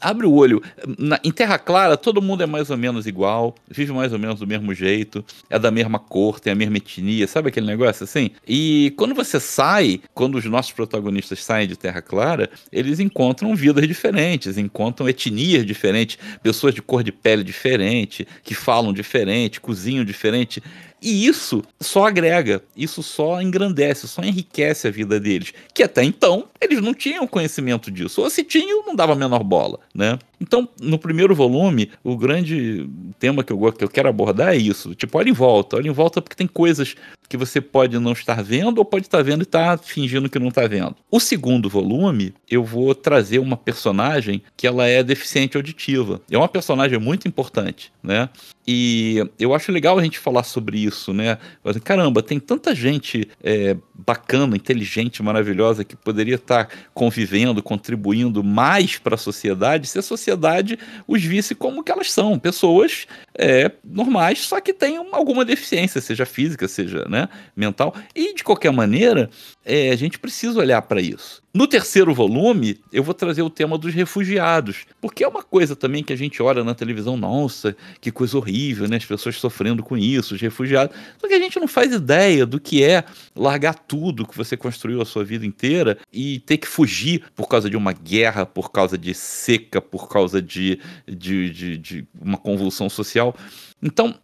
abre 0.00 0.26
o 0.26 0.32
olho. 0.32 0.62
Na, 0.98 1.20
em 1.22 1.30
Terra 1.30 1.58
Clara, 1.58 1.96
todo 1.96 2.22
mundo 2.22 2.42
é 2.42 2.46
mais 2.46 2.70
ou 2.70 2.76
menos 2.76 3.06
igual, 3.06 3.54
vive 3.68 3.92
mais 3.92 4.12
ou 4.12 4.18
menos 4.18 4.40
do 4.40 4.46
mesmo 4.46 4.74
jeito, 4.74 5.24
é 5.50 5.58
da 5.58 5.70
mesma 5.70 5.98
cor, 5.98 6.40
tem 6.40 6.52
a 6.52 6.56
mesma 6.56 6.78
etnia, 6.78 7.26
sabe 7.26 7.48
aquele 7.48 7.66
negócio 7.66 8.04
assim? 8.04 8.30
E 8.48 8.94
quando 8.96 9.14
você 9.14 9.38
sai, 9.38 10.00
quando 10.14 10.36
os 10.36 10.44
nossos 10.46 10.72
protagonistas 10.72 11.44
saem 11.44 11.68
de 11.68 11.76
Terra 11.76 12.00
Clara, 12.00 12.48
eles 12.72 12.98
encontram 12.98 13.54
vidas 13.54 13.86
diferentes, 13.86 14.56
encontram 14.56 15.08
etnias 15.08 15.66
diferentes, 15.66 16.18
pessoas 16.42 16.74
de 16.74 16.80
cor 16.80 17.02
pele 17.12 17.42
diferente, 17.44 18.26
que 18.42 18.54
falam 18.54 18.92
diferente, 18.92 19.60
cozinham 19.60 20.04
diferente. 20.04 20.62
E 21.02 21.26
isso 21.26 21.62
só 21.80 22.06
agrega, 22.06 22.62
isso 22.76 23.02
só 23.02 23.40
engrandece, 23.40 24.06
só 24.06 24.22
enriquece 24.22 24.86
a 24.86 24.90
vida 24.90 25.18
deles. 25.18 25.52
Que 25.72 25.82
até 25.82 26.04
então 26.04 26.48
eles 26.60 26.80
não 26.80 26.92
tinham 26.92 27.26
conhecimento 27.26 27.90
disso. 27.90 28.20
Ou 28.20 28.28
se 28.28 28.44
tinham, 28.44 28.84
não 28.86 28.94
dava 28.94 29.14
a 29.14 29.16
menor 29.16 29.42
bola, 29.42 29.78
né? 29.94 30.18
Então, 30.38 30.68
no 30.80 30.98
primeiro 30.98 31.34
volume, 31.34 31.90
o 32.04 32.16
grande 32.16 32.88
tema 33.18 33.42
que 33.42 33.52
eu, 33.52 33.72
que 33.72 33.84
eu 33.84 33.88
quero 33.88 34.08
abordar 34.08 34.54
é 34.54 34.56
isso. 34.56 34.94
Tipo, 34.94 35.18
olha 35.18 35.30
em 35.30 35.34
volta, 35.34 35.76
olha 35.76 35.88
em 35.88 35.92
volta 35.92 36.20
porque 36.20 36.36
tem 36.36 36.46
coisas 36.46 36.94
que 37.30 37.36
você 37.36 37.60
pode 37.60 37.96
não 38.00 38.10
estar 38.10 38.42
vendo 38.42 38.78
ou 38.78 38.84
pode 38.84 39.06
estar 39.06 39.22
vendo 39.22 39.42
e 39.42 39.44
estar 39.44 39.78
tá 39.78 39.84
fingindo 39.84 40.28
que 40.28 40.38
não 40.40 40.48
está 40.48 40.66
vendo. 40.66 40.96
O 41.08 41.20
segundo 41.20 41.68
volume, 41.68 42.34
eu 42.50 42.64
vou 42.64 42.92
trazer 42.92 43.38
uma 43.38 43.56
personagem 43.56 44.42
que 44.56 44.66
ela 44.66 44.88
é 44.88 45.00
deficiente 45.00 45.56
auditiva. 45.56 46.20
É 46.28 46.36
uma 46.36 46.48
personagem 46.48 46.98
muito 46.98 47.28
importante, 47.28 47.92
né? 48.02 48.28
E 48.66 49.24
eu 49.38 49.54
acho 49.54 49.70
legal 49.70 49.96
a 49.96 50.02
gente 50.02 50.18
falar 50.18 50.42
sobre 50.42 50.78
isso, 50.78 51.12
né? 51.12 51.38
Caramba, 51.84 52.20
tem 52.20 52.40
tanta 52.40 52.74
gente 52.74 53.28
é, 53.42 53.76
bacana, 54.06 54.56
inteligente, 54.56 55.22
maravilhosa 55.22 55.84
que 55.84 55.96
poderia 55.96 56.36
estar 56.36 56.68
convivendo, 56.94 57.62
contribuindo 57.62 58.42
mais 58.42 58.98
para 58.98 59.14
a 59.14 59.18
sociedade 59.18 59.86
se 59.86 59.98
a 59.98 60.02
sociedade 60.02 60.78
os 61.06 61.22
visse 61.22 61.54
como 61.54 61.82
que 61.82 61.92
elas 61.92 62.10
são, 62.10 62.38
pessoas 62.38 63.06
é, 63.34 63.70
normais, 63.84 64.40
só 64.40 64.60
que 64.60 64.72
têm 64.72 64.96
alguma 65.12 65.44
deficiência, 65.44 66.00
seja 66.00 66.26
física, 66.26 66.68
seja 66.68 67.06
né, 67.08 67.28
mental. 67.56 67.94
E 68.14 68.34
de 68.34 68.44
qualquer 68.44 68.72
maneira, 68.72 69.30
é, 69.64 69.90
a 69.90 69.96
gente 69.96 70.18
precisa 70.18 70.58
olhar 70.58 70.80
para 70.82 71.00
isso. 71.00 71.42
No 71.52 71.66
terceiro 71.66 72.14
volume, 72.14 72.80
eu 72.92 73.02
vou 73.02 73.12
trazer 73.12 73.42
o 73.42 73.50
tema 73.50 73.76
dos 73.76 73.92
refugiados, 73.92 74.86
porque 75.00 75.24
é 75.24 75.28
uma 75.28 75.42
coisa 75.42 75.74
também 75.74 76.02
que 76.02 76.12
a 76.12 76.16
gente 76.16 76.40
olha 76.40 76.62
na 76.62 76.74
televisão, 76.74 77.16
nossa, 77.16 77.76
que 78.00 78.12
coisa 78.12 78.38
horrível, 78.38 78.88
né? 78.88 78.96
As 78.96 79.04
pessoas 79.04 79.36
sofrendo 79.36 79.82
com 79.82 79.96
isso, 79.96 80.34
os 80.34 80.40
refugiados. 80.40 80.96
Só 81.18 81.26
que 81.26 81.34
a 81.34 81.40
gente 81.40 81.58
não 81.58 81.66
faz 81.66 81.92
ideia 81.92 82.46
do 82.46 82.60
que 82.60 82.84
é 82.84 83.04
largar 83.34 83.74
tudo 83.74 84.26
que 84.26 84.36
você 84.36 84.56
construiu 84.56 85.02
a 85.02 85.04
sua 85.04 85.24
vida 85.24 85.44
inteira 85.44 85.98
e 86.12 86.38
ter 86.40 86.56
que 86.56 86.68
fugir 86.68 87.24
por 87.34 87.48
causa 87.48 87.68
de 87.68 87.76
uma 87.76 87.92
guerra, 87.92 88.46
por 88.46 88.70
causa 88.70 88.96
de 88.96 89.12
seca, 89.12 89.80
por 89.80 90.08
causa 90.08 90.40
de, 90.40 90.78
de, 91.06 91.50
de, 91.50 91.78
de 91.78 92.06
uma 92.20 92.38
convulsão 92.38 92.88
social. 92.88 93.34
Então, 93.82 94.14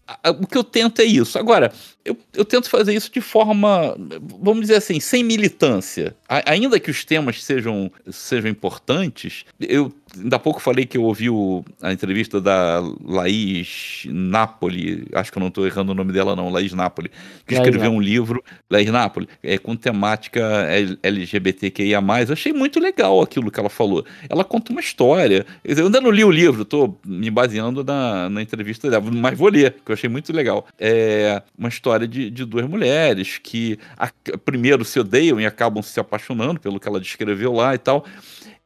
o 0.40 0.46
que 0.46 0.56
eu 0.56 0.62
tento 0.62 1.00
é 1.00 1.04
isso. 1.04 1.38
Agora, 1.38 1.72
eu, 2.06 2.16
eu 2.34 2.44
tento 2.44 2.70
fazer 2.70 2.94
isso 2.94 3.10
de 3.12 3.20
forma, 3.20 3.96
vamos 4.40 4.62
dizer 4.62 4.76
assim, 4.76 5.00
sem 5.00 5.24
militância, 5.24 6.14
a, 6.28 6.52
ainda 6.52 6.78
que 6.78 6.90
os 6.90 7.04
temas 7.04 7.42
sejam, 7.42 7.90
sejam 8.08 8.48
importantes, 8.48 9.44
eu 9.60 9.92
ainda 10.16 10.36
há 10.36 10.38
pouco 10.38 10.60
falei 10.60 10.86
que 10.86 10.96
eu 10.96 11.02
ouvi 11.02 11.28
o, 11.28 11.64
a 11.82 11.92
entrevista 11.92 12.40
da 12.40 12.80
Laís 13.04 14.04
Napoli, 14.06 15.06
acho 15.12 15.32
que 15.32 15.38
eu 15.38 15.40
não 15.40 15.48
estou 15.48 15.66
errando 15.66 15.92
o 15.92 15.94
nome 15.94 16.12
dela 16.12 16.36
não, 16.36 16.48
Laís 16.48 16.72
Napoli, 16.72 17.10
que 17.44 17.54
Laís 17.54 17.66
escreveu 17.66 17.90
Napoli. 17.90 17.96
um 17.96 18.00
livro, 18.00 18.44
Laís 18.70 18.90
Napoli, 18.90 19.28
é, 19.42 19.58
com 19.58 19.74
temática 19.74 20.40
LGBTQIA+. 21.02 22.00
Eu 22.26 22.32
achei 22.32 22.52
muito 22.52 22.78
legal 22.78 23.20
aquilo 23.20 23.50
que 23.50 23.58
ela 23.58 23.68
falou. 23.68 24.04
Ela 24.28 24.44
conta 24.44 24.70
uma 24.70 24.80
história. 24.80 25.44
Eu 25.64 25.86
ainda 25.86 26.00
não 26.00 26.10
li 26.10 26.24
o 26.24 26.30
livro, 26.30 26.62
estou 26.62 26.98
me 27.04 27.30
baseando 27.30 27.82
na, 27.82 28.30
na 28.30 28.42
entrevista 28.42 28.88
dela, 28.88 29.04
mas 29.10 29.36
vou 29.36 29.48
ler, 29.48 29.76
que 29.84 29.90
eu 29.90 29.94
achei 29.94 30.08
muito 30.08 30.32
legal. 30.32 30.66
É 30.78 31.42
uma 31.58 31.68
história 31.68 31.95
de, 32.04 32.30
de 32.30 32.44
duas 32.44 32.66
mulheres 32.66 33.38
que 33.38 33.78
a, 33.96 34.10
primeiro 34.44 34.84
se 34.84 34.98
odeiam 34.98 35.40
e 35.40 35.46
acabam 35.46 35.82
se 35.82 36.00
apaixonando 36.00 36.58
pelo 36.58 36.80
que 36.80 36.88
ela 36.88 36.98
descreveu 36.98 37.52
lá 37.52 37.74
e 37.74 37.78
tal. 37.78 38.04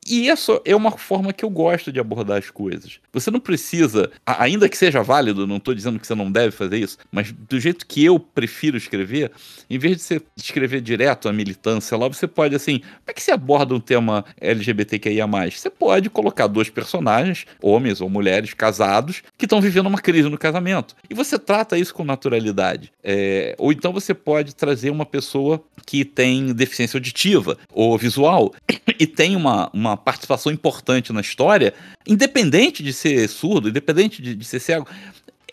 E 0.07 0.29
isso 0.29 0.61
é 0.65 0.75
uma 0.75 0.93
forma 0.93 1.33
que 1.33 1.45
eu 1.45 1.51
gosto 1.51 1.93
de 1.93 2.01
abordar 2.01 2.39
as 2.39 2.51
coisas. 2.51 2.99
Você 3.13 3.31
não 3.31 3.39
precisa, 3.39 4.11
ainda 4.25 4.69
que 4.69 4.77
seja 4.77 5.03
válido, 5.03 5.47
não 5.47 5.59
estou 5.59 5.75
dizendo 5.75 5.99
que 5.99 6.07
você 6.07 6.15
não 6.15 6.33
deve 6.33 6.51
fazer 6.51 6.79
isso, 6.79 6.99
mas 7.13 7.33
do 7.33 7.61
jeito 7.61 7.87
que 7.87 8.05
eu 8.05 8.19
prefiro 8.19 8.77
escrever, 8.77 9.31
em 9.69 9.79
vez 9.79 9.99
de 9.99 10.03
você 10.03 10.23
escrever 10.37 10.81
direto 10.81 11.29
a 11.29 11.33
militância 11.33 11.97
lá, 11.97 12.09
você 12.09 12.27
pode 12.27 12.55
assim, 12.55 12.79
como 12.79 13.03
é 13.09 13.13
que 13.13 13.23
você 13.23 13.31
aborda 13.31 13.75
um 13.75 13.81
tema 13.81 14.25
LGBTQIA+. 14.41 15.27
Você 15.51 15.71
pode 15.71 16.09
colocar 16.09 16.47
dois 16.47 16.71
personagens, 16.71 17.47
homens 17.63 18.01
ou 18.01 18.09
mulheres, 18.09 18.55
casados, 18.55 19.23
que 19.37 19.45
estão 19.45 19.61
vivendo 19.61 19.87
uma 19.87 20.01
crise 20.01 20.29
no 20.29 20.39
casamento. 20.39 20.97
E 21.09 21.15
você 21.15 21.39
trata 21.39 21.79
isso 21.79 21.95
com 21.95 22.05
naturalidade. 22.05 22.91
É, 23.05 23.55
ou 23.59 23.71
então 23.71 23.93
você 23.93 24.15
pode 24.15 24.55
trazer 24.55 24.91
uma 24.91 25.07
pessoa 25.07 25.63
que 25.87 26.05
tem 26.05 26.53
deficiência 26.53 26.97
auditiva 26.97 27.59
ou 27.73 27.97
visual 27.99 28.55
e 28.99 29.07
tem 29.07 29.37
uma, 29.37 29.71
uma 29.73 29.90
participação 29.97 30.51
importante 30.53 31.13
na 31.13 31.21
história, 31.21 31.75
independente 32.07 32.83
de 32.83 32.93
ser 32.93 33.29
surdo, 33.29 33.69
independente 33.69 34.23
de, 34.23 34.35
de 34.35 34.45
ser 34.45 34.61
cego. 34.61 34.87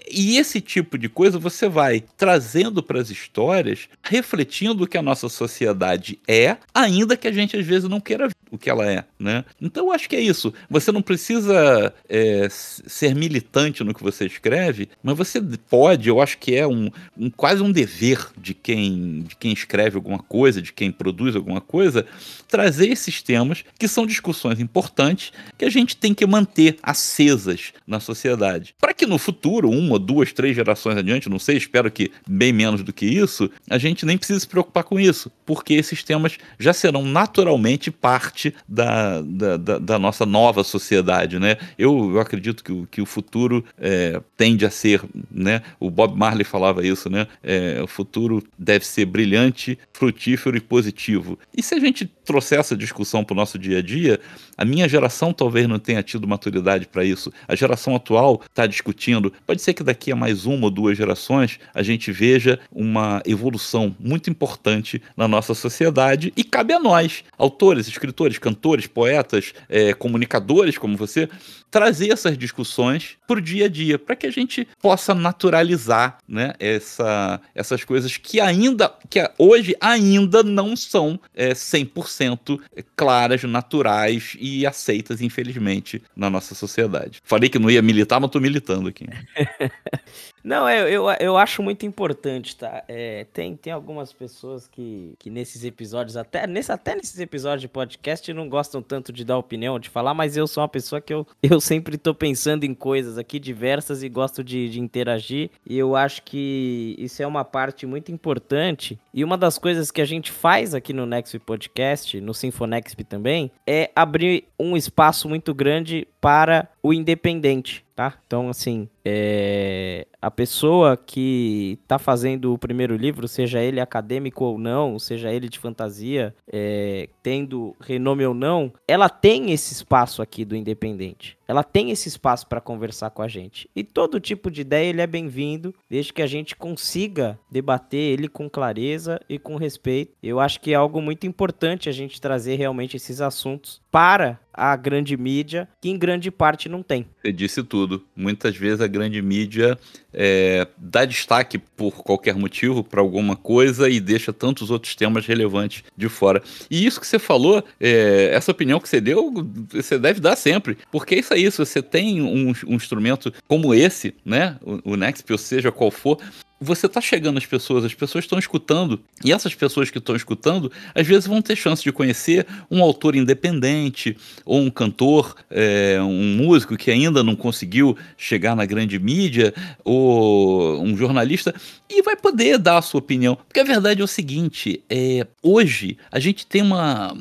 E 0.10 0.38
esse 0.38 0.62
tipo 0.62 0.98
de 0.98 1.10
coisa 1.10 1.38
você 1.38 1.68
vai 1.68 2.04
trazendo 2.16 2.82
para 2.82 3.00
as 3.00 3.10
histórias, 3.10 3.90
refletindo 4.02 4.84
o 4.84 4.88
que 4.88 4.98
a 4.98 5.02
nossa 5.02 5.30
sociedade 5.30 6.20
é, 6.28 6.58
ainda 6.74 7.18
que 7.18 7.28
a 7.28 7.32
gente 7.32 7.58
às 7.58 7.66
vezes 7.66 7.90
não 7.90 8.00
queira 8.00 8.28
ver 8.28 8.36
o 8.50 8.58
que 8.58 8.70
ela 8.70 8.90
é, 8.90 9.04
né? 9.20 9.44
Então 9.62 9.88
eu 9.88 9.92
acho 9.92 10.08
que 10.08 10.16
é 10.16 10.22
isso. 10.22 10.54
Você 10.70 10.92
não 10.92 11.02
precisa 11.02 11.94
é, 12.08 12.48
ser 12.50 13.14
militante 13.14 13.84
no 13.84 13.94
que 13.94 14.04
você 14.04 14.26
escreve, 14.26 14.90
mas 15.04 15.18
você 15.18 15.42
pode, 15.70 16.08
eu 16.08 16.22
acho 16.22 16.38
que 16.38 16.56
é 16.56 16.66
um, 16.66 16.90
um, 17.18 17.30
quase 17.30 17.62
um 17.62 17.72
dever 17.72 18.28
de 18.38 18.54
quem, 18.54 19.24
de 19.28 19.36
quem 19.36 19.52
escreve 19.52 19.98
alguma 19.98 20.20
coisa, 20.20 20.62
de 20.62 20.72
quem 20.72 20.92
produz 20.92 21.36
alguma 21.36 21.60
coisa, 21.60 22.06
trazer 22.48 22.88
esses 22.90 23.22
temas 23.22 23.64
que 23.78 23.88
são 23.88 24.06
discussões 24.06 24.60
importantes 24.60 25.32
que 25.58 25.66
a 25.66 25.70
gente 25.70 25.98
tem 25.98 26.14
que 26.14 26.26
manter 26.26 26.78
acesas 26.82 27.74
na 27.86 28.00
sociedade, 28.00 28.74
para 28.80 28.94
que 28.94 29.06
no 29.06 29.18
futuro 29.18 29.70
uma 29.70 29.97
uma, 29.98 30.00
duas, 30.00 30.32
três 30.32 30.56
gerações 30.56 30.98
adiante, 30.98 31.30
não 31.30 31.40
sei, 31.40 31.58
espero 31.58 31.92
que 31.92 32.12
bem 32.28 32.54
menos 32.54 32.84
do 32.84 32.94
que 32.94 33.06
isso, 33.06 33.50
a 33.70 33.78
gente 33.78 34.06
nem 34.06 34.18
precisa 34.18 34.40
se 34.40 34.48
preocupar 34.48 34.84
com 34.84 35.00
isso, 35.00 35.32
porque 35.46 35.74
esses 35.74 36.04
temas 36.04 36.38
já 36.60 36.72
serão 36.72 37.04
naturalmente 37.04 37.92
parte 37.92 38.54
da, 38.68 39.22
da, 39.22 39.58
da, 39.58 39.80
da 39.80 40.00
nossa 40.00 40.26
nova 40.26 40.64
sociedade, 40.64 41.40
né? 41.40 41.58
Eu, 41.78 42.12
eu 42.14 42.20
acredito 42.20 42.64
que 42.64 42.72
o, 42.72 42.88
que 42.90 43.02
o 43.02 43.06
futuro 43.06 43.66
é, 43.78 44.22
tende 44.38 44.66
a 44.66 44.70
ser, 44.70 45.02
né? 45.32 45.62
O 45.80 45.90
Bob 45.90 46.18
Marley 46.18 46.46
falava 46.46 46.86
isso, 46.86 47.10
né? 47.10 47.28
É, 47.44 47.82
o 47.82 47.88
futuro 47.88 48.44
deve 48.58 48.86
ser 48.86 49.06
brilhante, 49.06 49.78
frutífero 49.92 50.56
e 50.56 50.62
positivo. 50.62 51.40
E 51.56 51.64
se 51.64 51.74
a 51.74 51.80
gente 51.80 52.06
trouxer 52.06 52.60
essa 52.60 52.76
discussão 52.76 53.24
para 53.24 53.34
o 53.34 53.38
nosso 53.38 53.58
dia 53.58 53.80
a 53.80 53.82
dia, 53.82 54.20
a 54.58 54.66
minha 54.66 54.88
geração 54.88 55.34
talvez 55.34 55.68
não 55.68 55.80
tenha 55.80 56.04
tido 56.04 56.28
maturidade 56.28 56.88
para 56.88 57.04
isso. 57.04 57.32
A 57.48 57.56
geração 57.56 57.96
atual 57.96 58.42
está 58.46 58.68
discutindo. 58.68 59.32
Pode 59.46 59.62
ser 59.62 59.74
que 59.74 59.84
daqui 59.88 60.12
a 60.12 60.16
mais 60.16 60.46
uma 60.46 60.66
ou 60.66 60.72
duas 60.72 60.98
gerações 60.98 61.60
a 61.74 61.82
gente 61.82 62.12
veja 62.12 62.60
uma 62.72 63.22
evolução 63.26 63.96
muito 64.00 64.30
importante 64.30 65.02
na 65.16 65.28
nossa 65.28 65.54
sociedade. 65.54 66.32
E 66.36 66.44
cabe 66.44 66.74
a 66.74 66.80
nós, 66.80 67.24
autores, 67.38 67.88
escritores, 67.88 68.38
cantores, 68.38 68.86
poetas, 68.86 69.54
é, 69.70 69.94
comunicadores 69.94 70.78
como 70.78 70.98
você, 70.98 71.30
trazer 71.70 72.12
essas 72.12 72.38
discussões 72.38 73.18
para 73.28 73.38
o 73.38 73.42
dia 73.42 73.66
a 73.66 73.70
dia, 73.70 74.00
para 74.00 74.16
que 74.16 74.26
a 74.26 74.32
gente 74.32 74.68
possa 74.82 75.14
naturalizar 75.14 76.18
né, 76.28 76.54
essa, 76.60 77.42
essas 77.54 77.84
coisas 77.84 78.18
que 78.18 78.40
ainda, 78.40 78.94
que 79.10 79.20
hoje 79.38 79.76
ainda 79.80 80.44
não 80.44 80.76
são 80.76 81.20
é, 81.34 81.54
100% 81.54 82.60
claras, 82.96 83.44
naturais 83.44 84.36
e 84.40 84.66
aceitas, 84.66 85.22
infelizmente, 85.22 86.02
na 86.16 86.30
nossa 86.30 86.56
sociedade. 86.56 87.22
Falei 87.24 87.50
que 87.50 87.60
não 87.60 87.70
ia 87.70 87.82
militar, 87.82 88.20
mas 88.20 88.28
estou 88.28 88.42
militando 88.42 88.90
aqui. 88.90 89.06
Não, 90.48 90.70
eu, 90.70 90.88
eu, 90.88 91.16
eu 91.20 91.38
acho 91.38 91.62
muito 91.62 91.86
importante, 91.86 92.56
tá? 92.56 92.82
É, 92.88 93.26
tem, 93.34 93.54
tem 93.58 93.74
algumas 93.74 94.14
pessoas 94.14 94.66
que, 94.66 95.14
que 95.20 95.30
nesses 95.30 95.66
episódios, 95.66 96.16
até, 96.16 96.48
nesse, 96.48 96.72
até 96.72 96.96
nesses 96.96 97.20
episódios 97.20 97.60
de 97.60 97.68
podcast, 97.68 98.32
não 98.32 98.48
gostam 98.48 98.82
tanto 98.82 99.12
de 99.12 99.26
dar 99.26 99.38
opinião, 99.38 99.78
de 99.78 99.90
falar, 99.90 100.14
mas 100.14 100.38
eu 100.38 100.48
sou 100.48 100.62
uma 100.62 100.70
pessoa 100.70 101.02
que 101.02 101.14
eu, 101.14 101.28
eu 101.44 101.60
sempre 101.60 101.98
tô 101.98 102.14
pensando 102.16 102.64
em 102.64 102.74
coisas 102.74 103.18
aqui 103.18 103.40
diversas 103.40 104.04
e 104.04 104.08
gosto 104.08 104.42
de, 104.42 104.70
de 104.70 104.80
interagir. 104.80 105.50
E 105.66 105.78
eu 105.78 105.98
acho 105.98 106.24
que 106.24 106.96
isso 106.98 107.22
é 107.22 107.28
uma 107.28 107.44
parte 107.44 107.86
muito 107.86 108.10
importante. 108.10 108.98
E 109.14 109.26
uma 109.26 109.38
das 109.38 109.58
coisas 109.58 109.92
que 109.92 110.00
a 110.00 110.06
gente 110.06 110.32
faz 110.32 110.74
aqui 110.74 110.94
no 110.94 111.06
Next 111.06 111.38
Podcast, 111.40 112.22
no 112.22 112.34
Sinfonexp 112.34 113.04
também, 113.04 113.52
é 113.68 113.92
abrir 113.94 114.46
um 114.58 114.78
espaço 114.78 115.28
muito 115.28 115.54
grande 115.54 116.08
para 116.22 116.70
o 116.88 116.94
independente, 116.94 117.84
tá? 117.94 118.18
Então, 118.26 118.50
assim, 118.50 118.88
é, 119.04 120.08
a 120.22 120.32
pessoa 120.32 120.96
que 120.96 121.78
está 121.84 122.00
fazendo 122.00 122.54
o 122.54 122.58
primeiro 122.58 122.96
livro, 122.96 123.28
seja 123.28 123.60
ele 123.60 123.82
acadêmico 123.82 124.46
ou 124.46 124.58
não, 124.58 124.98
seja 124.98 125.32
ele 125.32 125.50
de 125.50 125.60
fantasia, 125.60 126.34
é, 126.50 127.10
tendo 127.22 127.76
renome 127.82 128.26
ou 128.26 128.34
não, 128.34 128.72
ela 128.88 129.10
tem 129.10 129.52
esse 129.52 129.74
espaço 129.74 130.22
aqui 130.22 130.46
do 130.46 130.56
independente. 130.56 131.38
Ela 131.46 131.64
tem 131.64 131.92
esse 131.92 132.08
espaço 132.08 132.48
para 132.48 132.62
conversar 132.62 133.10
com 133.10 133.22
a 133.22 133.28
gente. 133.28 133.70
E 133.76 133.84
todo 133.84 134.20
tipo 134.20 134.50
de 134.50 134.62
ideia 134.62 134.90
ele 134.90 135.02
é 135.02 135.08
bem-vindo, 135.08 135.74
desde 135.90 136.14
que 136.14 136.22
a 136.22 136.28
gente 136.28 136.56
consiga 136.56 137.38
debater 137.52 138.00
ele 138.00 138.30
com 138.30 138.50
clareza 138.50 139.20
e 139.28 139.38
com 139.38 139.56
respeito. 139.58 140.14
Eu 140.24 140.40
acho 140.40 140.62
que 140.62 140.72
é 140.72 140.76
algo 140.76 141.02
muito 141.02 141.28
importante 141.28 141.90
a 141.90 141.92
gente 141.92 142.22
trazer 142.22 142.56
realmente 142.56 142.96
esses 142.96 143.20
assuntos 143.20 143.82
para 143.92 144.40
a 144.58 144.76
grande 144.76 145.16
mídia, 145.16 145.70
que 145.80 145.90
em 145.90 145.98
grande 145.98 146.32
parte 146.32 146.68
não 146.68 146.82
tem. 146.82 147.06
Você 147.22 147.32
disse 147.32 147.64
tudo. 147.64 148.04
Muitas 148.16 148.58
vezes 148.58 148.82
a 148.82 148.88
grande 148.88 149.22
mídia 149.22 149.78
é, 150.12 150.68
dá 150.78 151.06
destaque 151.06 151.60
por 151.60 152.04
qualquer 152.04 152.34
motivo 152.34 152.84
para 152.84 153.00
alguma 153.00 153.36
coisa 153.36 153.88
e 153.88 154.00
deixa 154.00 154.34
tantos 154.34 154.72
outros 154.72 154.96
temas 154.96 155.28
relevantes 155.28 155.84
de 155.96 156.10
fora. 156.10 156.42
E 156.72 156.86
isso 156.86 157.00
que 157.00 157.06
você 157.06 157.20
falou, 157.20 157.64
é, 157.80 158.32
essa 158.34 158.52
opinião 158.52 158.80
que 158.80 158.90
você 158.90 159.00
deu, 159.00 159.32
você 159.70 160.00
deve 160.00 160.20
dar 160.20 160.36
sempre. 160.36 160.78
Porque 160.92 161.16
é 161.16 161.20
isso 161.20 161.34
aí, 161.34 161.50
se 161.52 161.60
você 161.60 161.82
tem 161.82 162.22
um, 162.22 162.52
um 162.68 162.76
instrumento 162.76 163.32
como 163.48 163.76
esse, 163.76 164.16
né, 164.26 164.58
o, 164.62 164.94
o 164.94 164.98
ou 165.30 165.38
seja 165.38 165.72
qual 165.72 165.92
for, 165.92 166.18
você 166.60 166.88
está 166.88 167.00
chegando 167.00 167.38
às 167.38 167.46
pessoas, 167.46 167.86
as 167.86 167.94
pessoas 167.94 168.26
estão 168.26 168.40
escutando, 168.40 169.00
e 169.24 169.32
essas 169.32 169.54
pessoas 169.54 169.90
que 169.90 169.98
estão 169.98 170.16
escutando, 170.16 170.72
às 170.94 171.06
vezes 171.06 171.28
vão 171.28 171.42
ter 171.42 171.56
chance 171.56 171.84
de 171.84 171.92
conhecer 171.92 172.48
um 172.70 172.82
autor 172.82 173.16
independente, 173.16 174.18
ou 174.46 174.62
um 174.62 174.70
cantor, 174.70 175.36
é, 175.50 176.00
um 176.02 176.36
músico 176.36 176.76
que 176.76 176.90
ainda 176.90 177.24
não 177.24 177.36
conseguiu 177.36 177.96
chegar 178.18 178.56
na 178.56 178.66
grande 178.66 178.98
mídia, 178.98 179.54
ou 179.84 180.82
um 180.82 180.98
jornalista, 180.98 181.54
e 181.90 182.02
vai 182.02 182.16
poder 182.16 182.58
dar 182.58 182.78
a 182.78 182.82
sua 182.82 183.00
opinião. 183.00 183.36
Porque 183.36 183.60
a 183.60 183.64
verdade 183.64 184.02
é 184.02 184.04
o 184.04 184.08
seguinte: 184.08 184.82
é, 184.90 185.28
hoje 185.42 185.98
a 186.12 186.20
gente 186.20 186.46
tem 186.46 186.62
uma. 186.62 187.16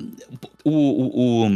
O, 0.64 0.70
o, 0.70 1.46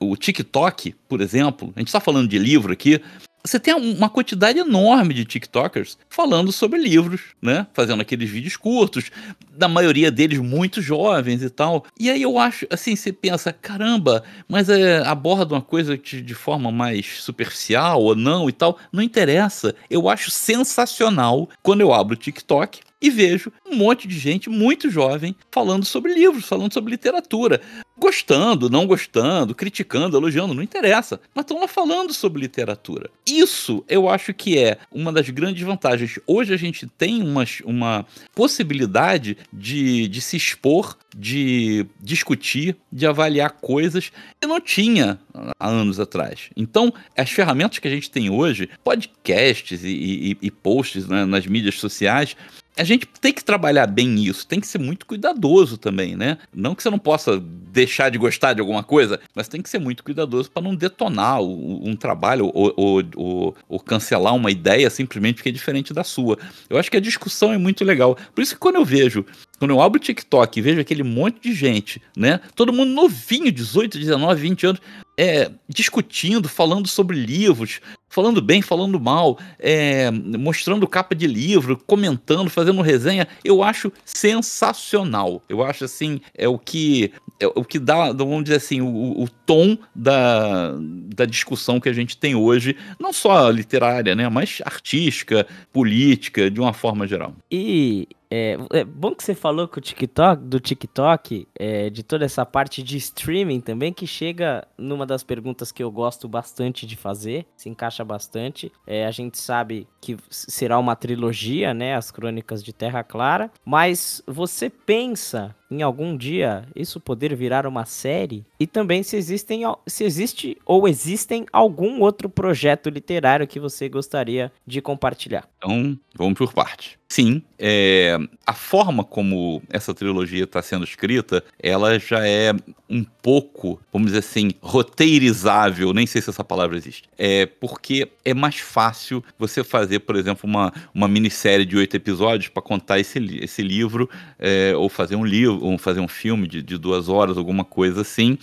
o, 0.00 0.10
o 0.10 0.16
TikTok, 0.16 0.92
por 1.08 1.20
exemplo, 1.20 1.72
a 1.76 1.78
gente 1.78 1.88
está 1.88 2.00
falando 2.00 2.28
de 2.28 2.36
livro 2.36 2.72
aqui, 2.72 3.00
você 3.46 3.60
tem 3.60 3.74
uma 3.74 4.10
quantidade 4.10 4.58
enorme 4.58 5.14
de 5.14 5.24
TikTokers 5.24 5.96
falando 6.08 6.50
sobre 6.50 6.78
livros, 6.78 7.20
né? 7.40 7.66
Fazendo 7.72 8.00
aqueles 8.00 8.28
vídeos 8.28 8.56
curtos, 8.56 9.10
da 9.50 9.68
maioria 9.68 10.10
deles 10.10 10.38
muito 10.38 10.82
jovens 10.82 11.42
e 11.42 11.50
tal. 11.50 11.84
E 11.98 12.10
aí 12.10 12.22
eu 12.22 12.38
acho, 12.38 12.66
assim, 12.70 12.96
você 12.96 13.12
pensa, 13.12 13.52
caramba, 13.52 14.24
mas 14.48 14.68
é, 14.68 14.98
aborda 15.06 15.54
uma 15.54 15.62
coisa 15.62 15.96
de, 15.96 16.20
de 16.20 16.34
forma 16.34 16.70
mais 16.72 17.22
superficial 17.22 18.02
ou 18.02 18.14
não 18.14 18.48
e 18.48 18.52
tal. 18.52 18.78
Não 18.92 19.02
interessa. 19.02 19.74
Eu 19.88 20.08
acho 20.08 20.30
sensacional 20.30 21.48
quando 21.62 21.80
eu 21.80 21.92
abro 21.92 22.14
o 22.14 22.18
TikTok 22.18 22.80
e 23.00 23.10
vejo 23.10 23.52
um 23.66 23.76
monte 23.76 24.08
de 24.08 24.18
gente 24.18 24.48
muito 24.48 24.90
jovem 24.90 25.36
falando 25.50 25.84
sobre 25.84 26.14
livros, 26.14 26.46
falando 26.46 26.72
sobre 26.72 26.90
literatura. 26.90 27.60
Gostando, 27.98 28.68
não 28.68 28.86
gostando, 28.86 29.54
criticando, 29.54 30.16
elogiando, 30.16 30.52
não 30.52 30.62
interessa. 30.62 31.20
Mas 31.34 31.44
estão 31.44 31.60
lá 31.60 31.68
falando 31.68 32.12
sobre 32.12 32.42
literatura. 32.42 33.10
Isso 33.26 33.84
eu 33.88 34.08
acho 34.08 34.34
que 34.34 34.58
é 34.58 34.78
uma 34.92 35.12
das 35.12 35.28
grandes 35.30 35.62
vantagens. 35.62 36.18
Hoje 36.26 36.52
a 36.52 36.56
gente 36.56 36.86
tem 36.86 37.22
uma, 37.22 37.44
uma 37.64 38.06
possibilidade 38.34 39.36
de, 39.52 40.08
de 40.08 40.20
se 40.20 40.36
expor, 40.36 40.96
de 41.16 41.86
discutir, 42.00 42.76
de 42.92 43.06
avaliar 43.06 43.50
coisas 43.50 44.12
que 44.40 44.46
não 44.46 44.60
tinha 44.60 45.18
há 45.58 45.68
anos 45.68 45.98
atrás. 45.98 46.50
Então, 46.54 46.92
as 47.16 47.30
ferramentas 47.30 47.78
que 47.78 47.88
a 47.88 47.90
gente 47.90 48.10
tem 48.10 48.28
hoje, 48.28 48.68
podcasts 48.84 49.82
e, 49.82 49.88
e, 49.88 50.38
e 50.42 50.50
posts 50.50 51.08
né, 51.08 51.24
nas 51.24 51.46
mídias 51.46 51.78
sociais, 51.78 52.36
a 52.76 52.84
gente 52.84 53.06
tem 53.06 53.32
que 53.32 53.42
trabalhar 53.42 53.86
bem 53.86 54.22
isso, 54.22 54.46
tem 54.46 54.60
que 54.60 54.66
ser 54.66 54.78
muito 54.78 55.06
cuidadoso 55.06 55.78
também, 55.78 56.14
né? 56.14 56.38
Não 56.54 56.74
que 56.74 56.82
você 56.82 56.90
não 56.90 56.98
possa 56.98 57.40
deixar 57.40 58.10
de 58.10 58.18
gostar 58.18 58.52
de 58.52 58.60
alguma 58.60 58.82
coisa, 58.82 59.18
mas 59.34 59.48
tem 59.48 59.62
que 59.62 59.68
ser 59.68 59.78
muito 59.78 60.04
cuidadoso 60.04 60.50
para 60.50 60.62
não 60.62 60.74
detonar 60.74 61.42
um 61.42 61.96
trabalho 61.96 62.50
ou, 62.52 62.72
ou, 62.76 63.02
ou, 63.16 63.56
ou, 63.68 63.80
cancelar 63.80 64.34
uma 64.34 64.50
ideia 64.50 64.90
simplesmente 64.90 65.36
porque 65.36 65.48
é 65.48 65.52
diferente 65.52 65.94
da 65.94 66.04
sua. 66.04 66.38
Eu 66.68 66.78
acho 66.78 66.90
que 66.90 66.96
a 66.96 67.00
discussão 67.00 67.52
é 67.52 67.58
muito 67.58 67.84
legal. 67.84 68.16
Por 68.34 68.42
isso 68.42 68.54
que 68.54 68.60
quando 68.60 68.76
eu 68.76 68.84
vejo, 68.84 69.24
quando 69.58 69.70
eu 69.70 69.80
abro 69.80 69.98
o 69.98 70.02
TikTok 70.02 70.58
e 70.58 70.62
vejo 70.62 70.80
aquele 70.80 71.02
monte 71.02 71.40
de 71.40 71.54
gente, 71.54 72.00
né? 72.16 72.40
Todo 72.54 72.72
mundo 72.72 72.92
novinho, 72.92 73.50
18, 73.50 73.98
19, 73.98 74.40
20 74.40 74.66
anos, 74.66 74.80
é, 75.18 75.50
discutindo, 75.68 76.48
falando 76.48 76.86
sobre 76.86 77.16
livros, 77.16 77.80
falando 78.08 78.42
bem, 78.42 78.60
falando 78.60 79.00
mal, 79.00 79.38
é, 79.58 80.10
mostrando 80.10 80.86
capa 80.86 81.14
de 81.14 81.26
livro, 81.26 81.80
comentando, 81.86 82.50
fazendo 82.50 82.82
resenha, 82.82 83.26
eu 83.42 83.62
acho 83.62 83.90
sensacional. 84.04 85.42
Eu 85.48 85.64
acho 85.64 85.84
assim, 85.84 86.20
é 86.34 86.46
o 86.46 86.58
que 86.58 87.12
é 87.38 87.46
o 87.46 87.64
que 87.64 87.78
dá, 87.78 88.12
vamos 88.12 88.44
dizer 88.44 88.56
assim, 88.56 88.80
o, 88.80 89.22
o 89.22 89.28
tom 89.44 89.76
da, 89.94 90.74
da 91.14 91.26
discussão 91.26 91.78
que 91.78 91.88
a 91.88 91.92
gente 91.92 92.16
tem 92.16 92.34
hoje, 92.34 92.76
não 92.98 93.12
só 93.12 93.50
literária, 93.50 94.14
né, 94.14 94.28
mas 94.28 94.62
artística, 94.64 95.46
política, 95.72 96.50
de 96.50 96.58
uma 96.58 96.72
forma 96.72 97.06
geral. 97.06 97.34
E 97.50 98.08
é, 98.30 98.56
é, 98.72 98.84
bom 98.84 99.14
que 99.14 99.22
você 99.22 99.34
falou 99.34 99.68
que 99.68 99.78
o 99.78 99.80
TikTok, 99.80 100.42
do 100.42 100.60
TikTok, 100.60 101.46
é, 101.58 101.90
de 101.90 102.02
toda 102.02 102.24
essa 102.24 102.44
parte 102.44 102.82
de 102.82 102.96
streaming 102.96 103.60
também, 103.60 103.92
que 103.92 104.06
chega 104.06 104.66
numa 104.76 105.06
das 105.06 105.22
perguntas 105.22 105.70
que 105.70 105.82
eu 105.82 105.90
gosto 105.90 106.28
bastante 106.28 106.86
de 106.86 106.96
fazer, 106.96 107.46
se 107.56 107.68
encaixa 107.68 108.04
bastante. 108.04 108.72
É, 108.86 109.06
a 109.06 109.10
gente 109.10 109.38
sabe 109.38 109.86
que 110.00 110.16
será 110.30 110.78
uma 110.78 110.96
trilogia, 110.96 111.72
né? 111.72 111.94
As 111.94 112.10
Crônicas 112.10 112.62
de 112.62 112.72
Terra 112.72 113.02
Clara. 113.02 113.50
Mas 113.64 114.22
você 114.26 114.68
pensa 114.70 115.54
em 115.70 115.82
algum 115.82 116.16
dia 116.16 116.66
isso 116.74 117.00
poder 117.00 117.34
virar 117.34 117.66
uma 117.66 117.84
série? 117.84 118.44
E 118.58 118.66
também 118.66 119.02
se 119.02 119.16
existem 119.16 119.62
se 119.86 120.04
existe 120.04 120.56
ou 120.64 120.86
existem 120.86 121.46
algum 121.52 122.00
outro 122.00 122.28
projeto 122.28 122.88
literário 122.88 123.46
que 123.46 123.60
você 123.60 123.88
gostaria 123.88 124.52
de 124.66 124.80
compartilhar? 124.80 125.48
Então, 125.58 125.98
vamos 126.14 126.38
por 126.38 126.52
parte. 126.52 126.98
Sim, 127.08 127.40
é, 127.56 128.18
a 128.44 128.52
forma 128.52 129.04
como 129.04 129.62
essa 129.70 129.94
trilogia 129.94 130.42
está 130.42 130.60
sendo 130.60 130.84
escrita, 130.84 131.42
ela 131.62 132.00
já 132.00 132.26
é 132.26 132.52
um 132.90 133.04
pouco, 133.04 133.80
vamos 133.92 134.08
dizer 134.08 134.18
assim, 134.18 134.50
roteirizável, 134.60 135.92
nem 135.92 136.04
sei 136.04 136.20
se 136.20 136.30
essa 136.30 136.42
palavra 136.42 136.76
existe. 136.76 137.08
É 137.16 137.46
porque 137.46 138.10
é 138.24 138.34
mais 138.34 138.56
fácil 138.56 139.22
você 139.38 139.62
fazer, 139.62 140.00
por 140.00 140.16
exemplo, 140.16 140.50
uma, 140.50 140.72
uma 140.92 141.06
minissérie 141.06 141.64
de 141.64 141.76
oito 141.76 141.96
episódios 141.96 142.48
para 142.48 142.62
contar 142.62 142.98
esse, 142.98 143.18
esse 143.40 143.62
livro, 143.62 144.10
é, 144.36 144.74
ou 144.76 144.88
fazer 144.88 145.14
um 145.14 145.24
livro, 145.24 145.64
ou 145.64 145.78
fazer 145.78 146.00
um 146.00 146.08
filme 146.08 146.48
de, 146.48 146.60
de 146.60 146.76
duas 146.76 147.08
horas, 147.08 147.38
alguma 147.38 147.64
coisa 147.64 148.00
assim 148.00 148.36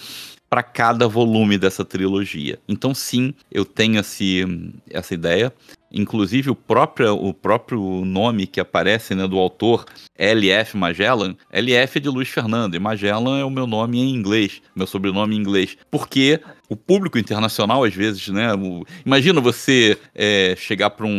para 0.53 0.61
cada 0.61 1.07
volume 1.07 1.57
dessa 1.57 1.84
trilogia. 1.84 2.59
Então, 2.70 2.93
sim, 2.93 3.34
eu 3.51 3.66
tenho 3.66 3.99
esse, 3.99 4.45
essa 4.88 5.11
ideia. 5.11 5.51
Inclusive, 5.93 6.49
o 6.49 6.55
próprio, 6.55 7.15
o 7.15 7.33
próprio 7.33 8.03
nome 8.03 8.47
que 8.47 8.59
aparece 8.59 9.13
né, 9.13 9.27
do 9.27 9.37
autor, 9.37 9.85
L.F. 10.17 10.75
Magellan, 10.75 11.35
L.F. 11.51 11.97
é 11.97 12.01
de 12.01 12.09
Luiz 12.09 12.29
Fernando, 12.29 12.75
e 12.75 12.79
Magellan 12.79 13.39
é 13.39 13.45
o 13.45 13.49
meu 13.49 13.67
nome 13.67 13.99
em 13.99 14.13
inglês, 14.13 14.61
meu 14.75 14.87
sobrenome 14.87 15.35
em 15.35 15.39
inglês. 15.39 15.77
Porque 15.91 16.39
o 16.73 16.75
público 16.75 17.19
internacional, 17.19 17.83
às 17.83 17.93
vezes, 17.93 18.27
né? 18.29 18.53
O, 18.53 18.83
imagina 19.05 19.39
você 19.39 19.97
é, 20.15 20.55
chegar 20.57 20.89
para 20.89 21.05
um, 21.05 21.11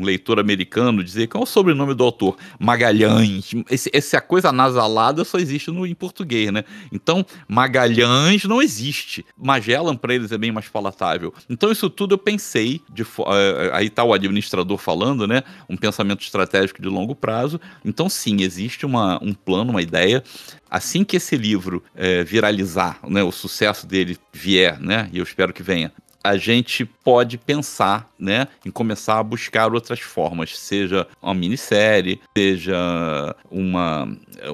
um, 0.00 0.04
leitor 0.04 0.38
americano 0.38 1.02
dizer 1.02 1.26
qual 1.26 1.42
é 1.42 1.44
o 1.44 1.46
sobrenome 1.46 1.94
do 1.94 2.04
autor? 2.04 2.36
Magalhães. 2.58 3.50
Esse, 3.68 3.90
essa 3.92 4.20
coisa 4.20 4.52
nasalada 4.52 5.24
só 5.24 5.38
existe 5.38 5.70
no, 5.70 5.86
em 5.86 5.94
português, 5.94 6.52
né? 6.52 6.64
Então, 6.92 7.26
Magalhães 7.48 8.44
não 8.44 8.62
existe. 8.62 9.24
Magellan, 9.36 9.96
para 9.96 10.14
eles, 10.14 10.30
é 10.30 10.38
bem 10.38 10.52
mais 10.52 10.68
palatável. 10.68 11.34
Então, 11.48 11.72
isso 11.72 11.90
tudo 11.90 12.14
eu 12.14 12.18
pensei. 12.18 12.80
De, 12.92 13.02
uh, 13.02 13.06
aí 13.80 13.86
está 13.86 14.04
o 14.04 14.12
administrador 14.12 14.78
falando, 14.78 15.26
né? 15.26 15.42
Um 15.68 15.76
pensamento 15.76 16.22
estratégico 16.22 16.80
de 16.80 16.88
longo 16.88 17.14
prazo. 17.14 17.60
Então, 17.84 18.08
sim, 18.08 18.42
existe 18.42 18.86
uma, 18.86 19.18
um 19.22 19.32
plano, 19.32 19.70
uma 19.70 19.82
ideia 19.82 20.22
assim 20.70 21.02
que 21.02 21.16
esse 21.16 21.36
livro 21.36 21.82
é, 21.96 22.22
viralizar, 22.22 23.00
né, 23.08 23.22
o 23.24 23.32
sucesso 23.32 23.86
dele 23.86 24.16
vier, 24.32 24.78
né, 24.78 25.10
e 25.12 25.18
eu 25.18 25.24
espero 25.24 25.52
que 25.52 25.64
venha, 25.64 25.92
a 26.22 26.36
gente 26.36 26.84
pode 26.84 27.38
pensar 27.38 28.08
né, 28.18 28.46
em 28.64 28.70
começar 28.70 29.18
a 29.18 29.22
buscar 29.22 29.72
outras 29.72 30.00
formas, 30.00 30.56
seja 30.56 31.06
uma 31.20 31.34
minissérie, 31.34 32.20
seja 32.36 33.34
uma, 33.50 34.06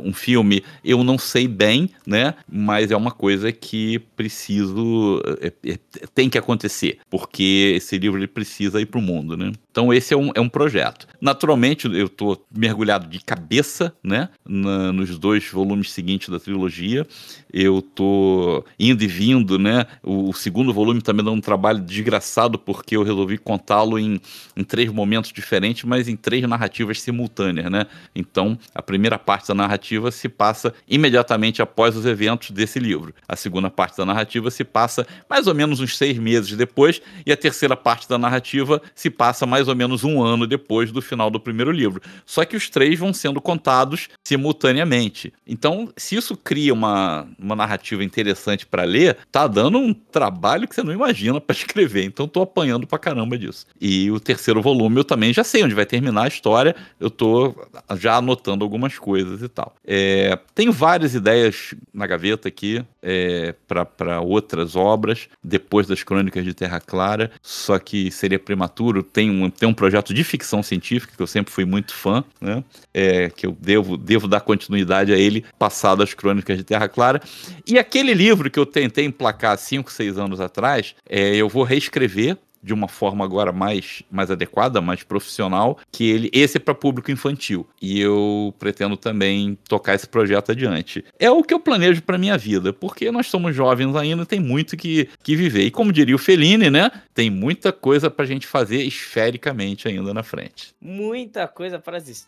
um 0.03 0.13
filme. 0.13 0.63
Eu 0.85 1.05
não 1.05 1.19
sei 1.19 1.47
bem, 1.47 1.91
né, 2.07 2.35
mas 2.51 2.91
é 2.91 2.97
uma 2.97 3.11
coisa 3.11 3.53
que 3.53 3.99
preciso, 4.17 5.23
é, 5.41 5.53
é, 5.65 5.79
tem 6.15 6.31
que 6.31 6.39
acontecer, 6.39 6.99
porque 7.11 7.75
esse 7.77 7.99
livro 7.99 8.19
ele 8.19 8.27
precisa 8.27 8.81
ir 8.81 8.87
para 8.87 8.99
o 8.99 9.03
mundo. 9.03 9.37
Né? 9.37 9.53
Então 9.71 9.93
esse 9.93 10.15
é 10.15 10.17
um, 10.17 10.31
é 10.35 10.41
um 10.41 10.49
projeto. 10.49 11.07
Naturalmente 11.21 11.87
eu 11.87 12.07
estou 12.07 12.45
mergulhado 12.55 13.07
de 13.07 13.21
cabeça 13.21 13.95
né, 14.03 14.29
na, 14.45 14.93
nos 14.93 15.19
dois 15.19 15.49
volumes 15.51 15.93
seguintes 15.93 16.29
da 16.29 16.39
trilogia. 16.39 17.07
Eu 17.53 17.79
estou 17.79 18.65
indo 18.79 19.03
e 19.03 19.07
vindo, 19.07 19.59
né? 19.59 19.87
O, 20.03 20.31
o 20.31 20.35
segundo 20.35 20.73
volume 20.75 21.01
também 21.01 21.25
dá 21.25 21.31
um 21.31 21.41
trabalho 21.41 21.67
trabalho 21.67 21.81
desgraçado 21.81 22.59
porque 22.59 22.97
eu 22.97 23.03
resolvi 23.03 23.39
contá-lo 23.39 23.99
em, 23.99 24.21
em 24.57 24.63
três 24.63 24.91
momentos 24.91 25.33
diferentes, 25.33 25.85
mas 25.85 26.09
em 26.09 26.17
três 26.17 26.47
narrativas 26.49 27.01
simultâneas, 27.01 27.71
né? 27.71 27.87
Então, 28.15 28.59
a 28.75 28.83
primeira 28.83 29.19
parte 29.19 29.49
da 29.49 29.55
narrativa 29.55 29.76
se 30.11 30.29
passa 30.29 30.75
imediatamente 30.89 31.63
após 31.63 31.97
os 31.97 32.07
eventos 32.07 32.51
desse 32.51 32.79
livro. 32.79 33.15
A 33.29 33.37
segunda 33.37 33.71
parte 33.71 33.97
da 33.97 34.05
narrativa 34.05 34.51
se 34.51 34.65
passa 34.65 35.07
mais 35.29 35.47
ou 35.47 35.55
menos 35.55 35.81
uns 35.81 35.97
seis 35.97 36.19
meses 36.19 36.57
depois, 36.57 37.01
e 37.25 37.33
a 37.33 37.37
terceira 37.37 37.77
parte 37.77 38.09
da 38.09 38.19
narrativa 38.19 38.81
se 38.95 39.11
passa 39.11 39.47
mais 39.47 39.69
ou 39.69 39.75
menos 39.75 40.05
um 40.05 40.23
ano 40.23 40.47
depois 40.47 40.91
do 40.93 41.03
final 41.03 41.31
do 41.31 41.41
primeiro 41.41 41.71
livro. 41.71 42.01
Só 42.25 42.45
que 42.45 42.57
os 42.57 42.69
três 42.69 42.99
vão 42.99 43.13
sendo 43.13 43.41
contados 43.41 44.09
simultaneamente. 44.25 45.33
Então, 45.47 45.93
se 45.97 46.17
isso 46.17 46.37
cria 46.37 46.73
uma, 46.73 47.27
uma 47.39 47.57
narrativa 47.57 48.05
interessante 48.05 48.67
para 48.67 48.85
ler, 48.85 49.17
tá 49.31 49.47
dando 49.47 49.79
um 49.79 49.93
trabalho 49.93 50.69
que 50.69 50.75
você 50.75 50.83
não 50.83 50.93
imagina 50.93 51.41
para 51.41 51.55
escrever, 51.57 52.05
então 52.05 52.29
tô 52.29 52.43
apanhando 52.43 52.87
pra 52.87 52.99
caramba 52.99 53.39
disso. 53.39 53.67
E 53.81 54.11
o 54.11 54.21
terceiro 54.21 54.63
volume 54.63 54.99
eu 54.99 55.05
também 55.05 55.33
já 55.33 55.45
sei 55.45 55.63
onde 55.63 55.75
vai 55.75 55.87
terminar 55.87 56.25
a 56.25 56.29
história, 56.29 56.75
eu 56.99 57.11
tô 57.11 57.55
já 57.99 58.17
anotando 58.17 58.65
algumas 58.65 58.99
coisas 58.99 59.43
e 59.43 59.49
tal. 59.57 59.75
É, 59.85 60.39
tenho 60.55 60.71
várias 60.71 61.15
ideias 61.15 61.75
na 61.93 62.07
gaveta 62.07 62.47
aqui 62.47 62.85
é, 63.03 63.55
para 63.67 64.21
outras 64.21 64.77
obras, 64.77 65.29
depois 65.43 65.87
das 65.87 66.03
Crônicas 66.03 66.45
de 66.45 66.53
Terra 66.53 66.79
Clara, 66.79 67.31
só 67.43 67.79
que 67.79 68.11
seria 68.11 68.39
prematuro. 68.39 69.03
Tem 69.03 69.31
um, 69.31 69.49
tem 69.49 69.67
um 69.67 69.73
projeto 69.73 70.13
de 70.13 70.23
ficção 70.23 70.63
científica 70.63 71.15
que 71.17 71.23
eu 71.23 71.27
sempre 71.27 71.53
fui 71.53 71.65
muito 71.65 71.95
fã, 71.95 72.23
né? 72.41 72.63
É, 72.93 73.31
que 73.31 73.47
eu 73.47 73.57
devo, 73.59 73.97
devo 73.97 74.29
dar 74.29 74.41
continuidade 74.41 75.13
a 75.13 75.17
ele, 75.17 75.45
passado 75.59 76.03
as 76.03 76.13
Crônicas 76.13 76.59
de 76.59 76.65
Terra 76.65 76.89
Clara. 76.89 77.21
E 77.67 77.79
aquele 77.79 78.13
livro 78.13 78.51
que 78.51 78.59
eu 78.59 78.67
tentei 78.67 79.07
emplacar 79.07 79.57
5, 79.57 79.91
6 79.91 80.19
anos 80.19 80.41
atrás, 80.41 80.95
é, 81.09 81.35
eu 81.35 81.49
vou 81.49 81.63
reescrever 81.63 82.37
de 82.67 82.75
uma 82.75 82.89
forma 82.89 83.25
agora 83.25 83.53
mais, 83.53 84.03
mais 84.11 84.29
adequada, 84.29 84.81
mais 84.81 85.05
profissional, 85.05 85.79
que 85.93 86.11
ele 86.11 86.31
esse 86.33 86.57
é 86.57 86.61
para 86.61 86.75
público 86.75 87.13
infantil. 87.13 87.65
E 87.81 88.01
eu 88.01 88.53
pretendo 88.59 88.97
também 88.97 89.57
tocar 89.69 89.95
esse 89.95 90.09
projeto 90.09 90.51
adiante. 90.51 91.05
É 91.17 91.31
o 91.31 91.45
que 91.45 91.55
eu 91.55 91.61
planejo 91.61 92.03
para 92.03 92.19
minha 92.19 92.37
vida, 92.37 92.73
porque 92.73 93.13
nós 93.13 93.29
somos 93.29 93.55
jovens 93.55 93.95
ainda, 93.95 94.27
tem 94.27 94.41
muito 94.41 94.77
que, 94.77 95.09
que 95.23 95.37
viver. 95.37 95.63
E 95.63 95.71
como 95.71 95.93
diria 95.93 96.17
o 96.17 96.19
Fellini, 96.19 96.69
né? 96.69 96.91
Tem 97.15 97.31
muita 97.31 97.73
coisa 97.73 98.11
pra 98.11 98.27
gente 98.27 98.49
fazer 98.49 98.83
esfericamente 98.83 99.87
ainda 99.87 100.13
na 100.13 100.25
frente. 100.25 100.75
Muita 100.81 101.47
coisa 101.47 101.81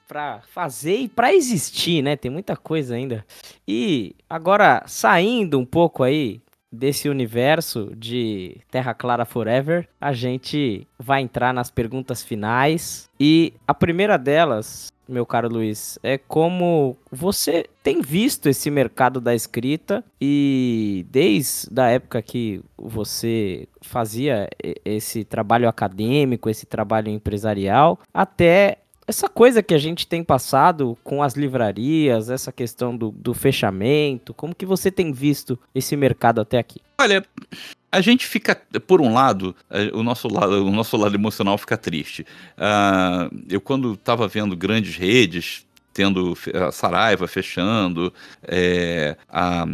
para 0.07 0.41
fazer 0.53 0.99
e 0.99 1.09
para 1.09 1.35
existir, 1.35 2.01
né? 2.01 2.15
Tem 2.15 2.31
muita 2.31 2.57
coisa 2.57 2.95
ainda. 2.95 3.27
E 3.67 4.15
agora 4.31 4.85
saindo 4.87 5.59
um 5.59 5.67
pouco 5.67 6.05
aí 6.05 6.41
desse 6.71 7.09
universo 7.09 7.91
de 7.97 8.59
Terra 8.71 8.95
Clara 8.95 9.25
Forever, 9.25 9.89
a 10.01 10.13
gente 10.13 10.87
vai 10.99 11.23
entrar 11.23 11.53
nas 11.53 11.71
perguntas 11.71 12.23
finais. 12.23 13.09
E 13.19 13.55
a 13.67 13.75
primeira 13.75 14.17
delas 14.17 14.93
meu 15.09 15.25
caro 15.25 15.49
Luiz, 15.49 15.99
é 16.03 16.19
como 16.19 16.97
você 17.11 17.65
tem 17.83 18.03
visto 18.03 18.49
esse 18.49 18.71
mercado 18.71 19.21
da 19.21 19.35
escrita 19.35 20.05
e 20.21 21.07
desde 21.11 21.81
a 21.81 21.89
época 21.89 22.21
que 22.21 22.61
você 22.77 23.67
fazia 23.81 24.49
esse 24.85 25.25
trabalho 25.25 25.69
acadêmico, 25.69 26.51
esse 26.51 26.67
trabalho 26.67 27.09
empresarial, 27.09 27.99
até 28.13 28.79
essa 29.09 29.27
coisa 29.27 29.63
que 29.63 29.73
a 29.73 29.79
gente 29.79 30.07
tem 30.07 30.23
passado 30.23 30.97
com 31.03 31.23
as 31.23 31.33
livrarias, 31.35 32.29
essa 32.29 32.53
questão 32.53 32.95
do, 32.95 33.11
do 33.11 33.33
fechamento, 33.33 34.35
como 34.35 34.55
que 34.55 34.67
você 34.67 34.91
tem 34.91 35.13
visto 35.13 35.59
esse 35.75 35.97
mercado 35.97 36.43
até 36.43 36.59
aqui? 36.59 36.79
Olha, 37.01 37.25
a 37.91 38.03
gente 38.03 38.27
fica, 38.27 38.55
por 38.87 39.01
um 39.01 39.15
lado, 39.15 39.57
eh, 39.71 39.91
o 39.95 40.03
nosso 40.03 40.29
lado, 40.29 40.67
o 40.67 40.71
nosso 40.71 40.95
lado 40.99 41.15
emocional 41.15 41.57
fica 41.57 41.79
triste. 41.79 42.27
Uh, 42.59 43.45
eu, 43.49 43.63
quando 43.63 43.95
estava 43.95 44.29
vendo 44.29 44.55
grandes 44.55 44.95
redes, 44.97 45.67
tendo 45.95 46.37
a 46.67 46.71
Saraiva 46.71 47.27
fechando, 47.27 48.13
é, 48.47 49.17
a, 49.27 49.65